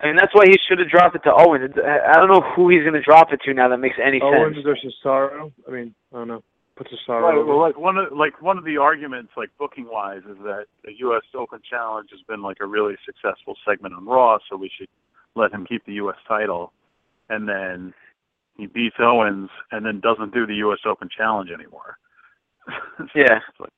I 0.00 0.06
mean, 0.06 0.16
that's 0.16 0.34
why 0.34 0.44
he 0.46 0.56
should 0.68 0.78
have 0.78 0.88
dropped 0.88 1.16
it 1.16 1.22
to 1.24 1.32
Owens. 1.32 1.72
I 1.78 2.14
don't 2.14 2.28
know 2.28 2.42
who 2.54 2.68
he's 2.68 2.82
going 2.82 2.94
to 2.94 3.02
drop 3.02 3.32
it 3.32 3.40
to 3.46 3.54
now. 3.54 3.68
That 3.68 3.78
makes 3.78 3.96
any 4.04 4.20
sense. 4.20 4.34
Owens 4.36 4.56
sense. 4.56 4.64
versus 4.64 4.94
Cesaro. 5.02 5.52
I 5.66 5.70
mean, 5.70 5.94
I 6.12 6.18
don't 6.18 6.28
know. 6.28 6.42
Put 6.76 6.88
Cesaro. 6.88 7.22
Right. 7.22 7.46
Well, 7.46 7.60
like 7.60 7.78
one 7.78 7.96
of 7.96 8.12
like 8.12 8.42
one 8.42 8.58
of 8.58 8.64
the 8.64 8.76
arguments, 8.76 9.32
like 9.36 9.50
booking 9.58 9.86
wise, 9.90 10.22
is 10.28 10.36
that 10.44 10.66
the 10.84 10.92
U.S. 10.98 11.22
Open 11.34 11.60
Challenge 11.68 12.08
has 12.10 12.20
been 12.28 12.42
like 12.42 12.58
a 12.60 12.66
really 12.66 12.94
successful 13.06 13.56
segment 13.66 13.94
on 13.94 14.04
Raw, 14.04 14.38
so 14.48 14.56
we 14.56 14.70
should 14.76 14.88
let 15.34 15.52
him 15.52 15.66
keep 15.66 15.84
the 15.86 15.94
U.S. 15.94 16.16
title, 16.28 16.72
and 17.28 17.48
then 17.48 17.94
he 18.56 18.66
beats 18.66 18.96
Owens, 19.00 19.50
and 19.72 19.86
then 19.86 20.00
doesn't 20.00 20.34
do 20.34 20.46
the 20.46 20.54
U.S. 20.56 20.80
Open 20.86 21.08
Challenge 21.16 21.50
anymore. 21.50 21.96
So 22.66 22.72
Yeah. 23.14 23.38
it's 23.48 23.60
like, 23.60 23.70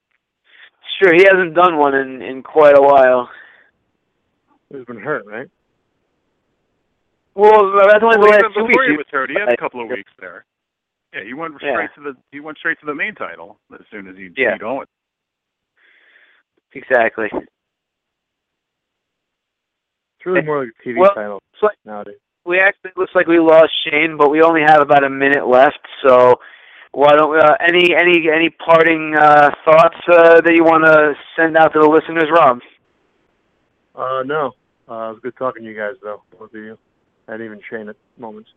Sure, 1.03 1.13
he 1.15 1.25
hasn't 1.29 1.55
done 1.55 1.77
one 1.77 1.95
in 1.95 2.23
in 2.23 2.43
quite 2.43 2.77
a 2.77 2.81
while. 2.83 3.29
He's 4.73 4.85
been 4.87 4.99
hurt, 4.99 5.27
right? 5.27 5.49
Well, 7.35 7.71
that's 7.77 8.03
only 8.03 8.17
the 8.17 8.21
well, 8.23 8.31
last 8.31 8.41
even 8.41 8.53
two 8.55 8.67
before 8.67 8.85
he 8.85 8.91
weeks. 8.93 8.99
was 8.99 9.07
hurt, 9.11 9.31
he 9.31 9.37
had 9.39 9.53
a 9.53 9.57
couple 9.59 9.83
of 9.83 9.89
weeks 9.91 10.11
there. 10.19 10.47
Yeah, 11.13 11.23
he 11.25 11.35
went 11.35 11.55
straight 11.57 11.73
Yeah. 11.73 11.87
to 11.97 12.01
the 12.01 12.17
he 12.33 12.41
went 12.41 12.57
straight 12.59 12.81
to 12.81 12.87
the 12.87 12.95
main 12.95 13.15
title 13.15 13.59
as 13.75 13.85
soon 13.91 14.09
as 14.09 14.17
he 14.17 14.31
Yeah. 14.37 14.55
beat 14.55 14.63
Owens. 14.65 14.89
Exactly. 16.73 17.29
It's 17.33 17.47
really 20.27 20.41
eh, 20.41 20.45
more 20.45 20.65
like 20.65 20.73
a 20.85 20.89
TV 20.89 20.99
Well, 20.99 21.15
title 21.15 21.43
it's 21.53 21.63
like- 21.63 21.77
nowadays. 21.85 22.17
we 22.45 22.59
actually 22.59 22.93
looks 22.97 23.15
like 23.15 23.27
we 23.27 23.39
lost 23.39 23.73
Shane, 23.85 24.17
but 24.17 24.31
we 24.31 24.43
only 24.43 24.63
have 24.63 24.81
about 24.81 25.05
a 25.05 25.11
minute 25.11 25.47
left. 25.47 25.79
So, 26.07 26.41
why 26.97 27.15
don't 27.15 27.31
we, 27.31 27.39
uh, 27.39 27.53
any 27.61 27.95
any 27.95 28.25
any 28.35 28.49
parting 28.49 29.15
uh, 29.21 29.51
thoughts 29.67 29.99
uh, 30.11 30.41
that 30.41 30.55
you 30.55 30.65
want 30.65 30.83
to 30.87 31.13
send 31.37 31.55
out 31.55 31.75
to 31.75 31.81
the 31.81 31.87
listeners, 31.87 32.25
Rob? 32.33 32.61
Uh, 33.95 34.23
no. 34.25 34.53
Uh, 34.89 35.11
it 35.11 35.13
was 35.13 35.19
good 35.23 35.37
talking 35.37 35.63
to 35.63 35.69
you 35.69 35.77
guys, 35.77 35.93
though, 36.03 36.23
both 36.39 36.55
of 36.55 36.57
you, 36.57 36.79
and 37.29 37.43
even 37.43 37.61
Shane 37.69 37.91
at 37.91 37.97
moments. 38.17 38.49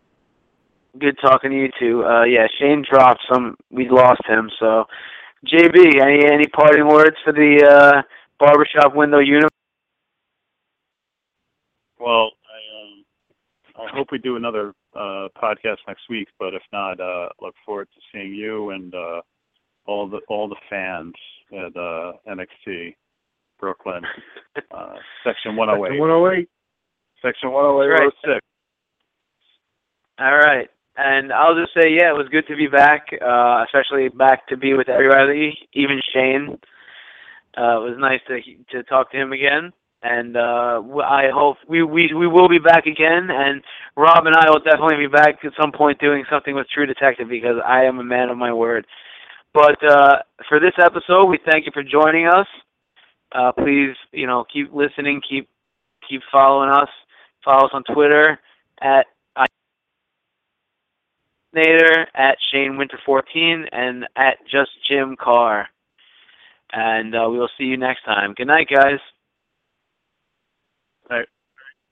Good 0.98 1.18
talking 1.22 1.52
to 1.52 1.58
you 1.58 1.68
too. 1.78 2.06
Uh, 2.06 2.24
yeah, 2.24 2.48
Shane 2.58 2.86
dropped 2.90 3.20
some. 3.30 3.58
We 3.72 3.90
lost 3.90 4.22
him. 4.26 4.50
So, 4.58 4.86
JB, 5.46 6.00
any 6.02 6.26
any 6.26 6.48
parting 6.48 6.88
words 6.88 7.18
for 7.26 7.34
the 7.34 7.68
uh, 7.70 8.02
barbershop 8.40 8.96
window 8.96 9.20
unit? 9.20 9.52
Well, 12.00 12.32
I 12.48 13.84
um, 13.84 13.86
I 13.86 13.98
hope 13.98 14.14
we 14.14 14.18
do 14.18 14.38
another 14.38 14.74
uh, 14.96 15.28
podcast 15.42 15.78
next 15.88 16.04
week, 16.10 16.28
but 16.40 16.54
if 16.54 16.64
not, 16.72 17.00
uh, 17.00 17.30
look 17.42 17.56
forward 17.66 17.88
to 17.94 18.02
seeing 18.12 18.34
you 18.34 18.72
and 18.72 18.94
uh, 18.94 19.22
all 19.86 20.08
the 20.08 20.20
all 20.30 20.48
the 20.48 20.56
fans 20.70 21.14
at 21.52 21.76
uh, 21.76 22.14
NXT 22.28 22.96
Brooklyn, 23.60 24.04
uh, 24.72 24.96
Section 25.24 25.56
108, 25.56 26.00
108. 26.00 26.50
Section 27.22 27.52
108, 27.52 28.02
row 28.02 28.12
six. 28.26 28.46
All 30.20 30.38
right. 30.38 30.70
And 30.98 31.32
I'll 31.32 31.56
just 31.56 31.74
say, 31.74 31.90
yeah, 31.92 32.10
it 32.10 32.18
was 32.18 32.28
good 32.30 32.46
to 32.48 32.58
be 32.58 32.68
back, 32.68 33.08
uh, 33.14 33.64
especially 33.66 34.10
back 34.10 34.48
to 34.48 34.58
be 34.58 34.74
with 34.74 34.90
everybody, 34.90 35.58
even 35.74 36.02
Shane. 36.14 36.60
Uh, 37.58 37.80
it 37.80 37.90
was 37.92 37.98
nice 37.98 38.20
to 38.28 38.40
to 38.72 38.84
talk 38.84 39.12
to 39.12 39.18
him 39.18 39.32
again, 39.32 39.72
and 40.02 40.38
uh, 40.38 40.82
I 41.04 41.30
hope 41.34 41.58
we, 41.68 41.84
we 41.84 42.14
we 42.14 42.28
will 42.28 42.48
be 42.48 42.60
back 42.60 42.86
again. 42.86 43.30
And 43.30 43.62
Rob 43.98 44.26
and 44.26 44.36
I 44.36 44.50
will 44.50 44.60
definitely 44.60 44.98
be 44.98 45.08
back 45.08 45.44
at 45.44 45.52
some 45.60 45.72
point 45.72 46.00
doing 46.00 46.24
something 46.30 46.56
with 46.56 46.68
True 46.70 46.86
Detective 46.86 47.28
because 47.28 47.58
I 47.66 47.84
am 47.84 48.00
a 48.00 48.04
man 48.04 48.30
of 48.30 48.38
my 48.38 48.54
word. 48.54 48.88
But 49.54 49.84
uh, 49.84 50.18
for 50.48 50.60
this 50.60 50.74
episode, 50.82 51.26
we 51.26 51.40
thank 51.46 51.66
you 51.66 51.72
for 51.74 51.84
joining 51.84 52.28
us. 52.28 52.48
Uh, 53.34 53.52
please, 53.52 53.96
you 54.12 54.26
know, 54.26 54.46
keep 54.52 54.74
listening, 54.74 55.22
keep 55.28 55.50
keep 56.08 56.22
following 56.32 56.70
us. 56.70 56.90
Follow 57.44 57.66
us 57.66 57.72
on 57.74 57.84
Twitter 57.84 58.40
at 58.82 59.06
Nader, 61.56 62.06
at 62.14 62.38
Shane 62.52 62.78
Winter 62.78 63.00
14, 63.06 63.66
and 63.72 64.06
at 64.16 64.38
Just 64.50 64.72
Jim 64.88 65.16
Carr. 65.20 65.68
And 66.72 67.16
uh, 67.16 67.28
we 67.30 67.40
will 67.40 67.50
see 67.58 67.64
you 67.64 67.78
next 67.78 68.04
time. 68.06 68.34
Good 68.36 68.48
night, 68.48 68.68
guys. 68.74 69.00
All 71.12 71.18
right. 71.20 71.28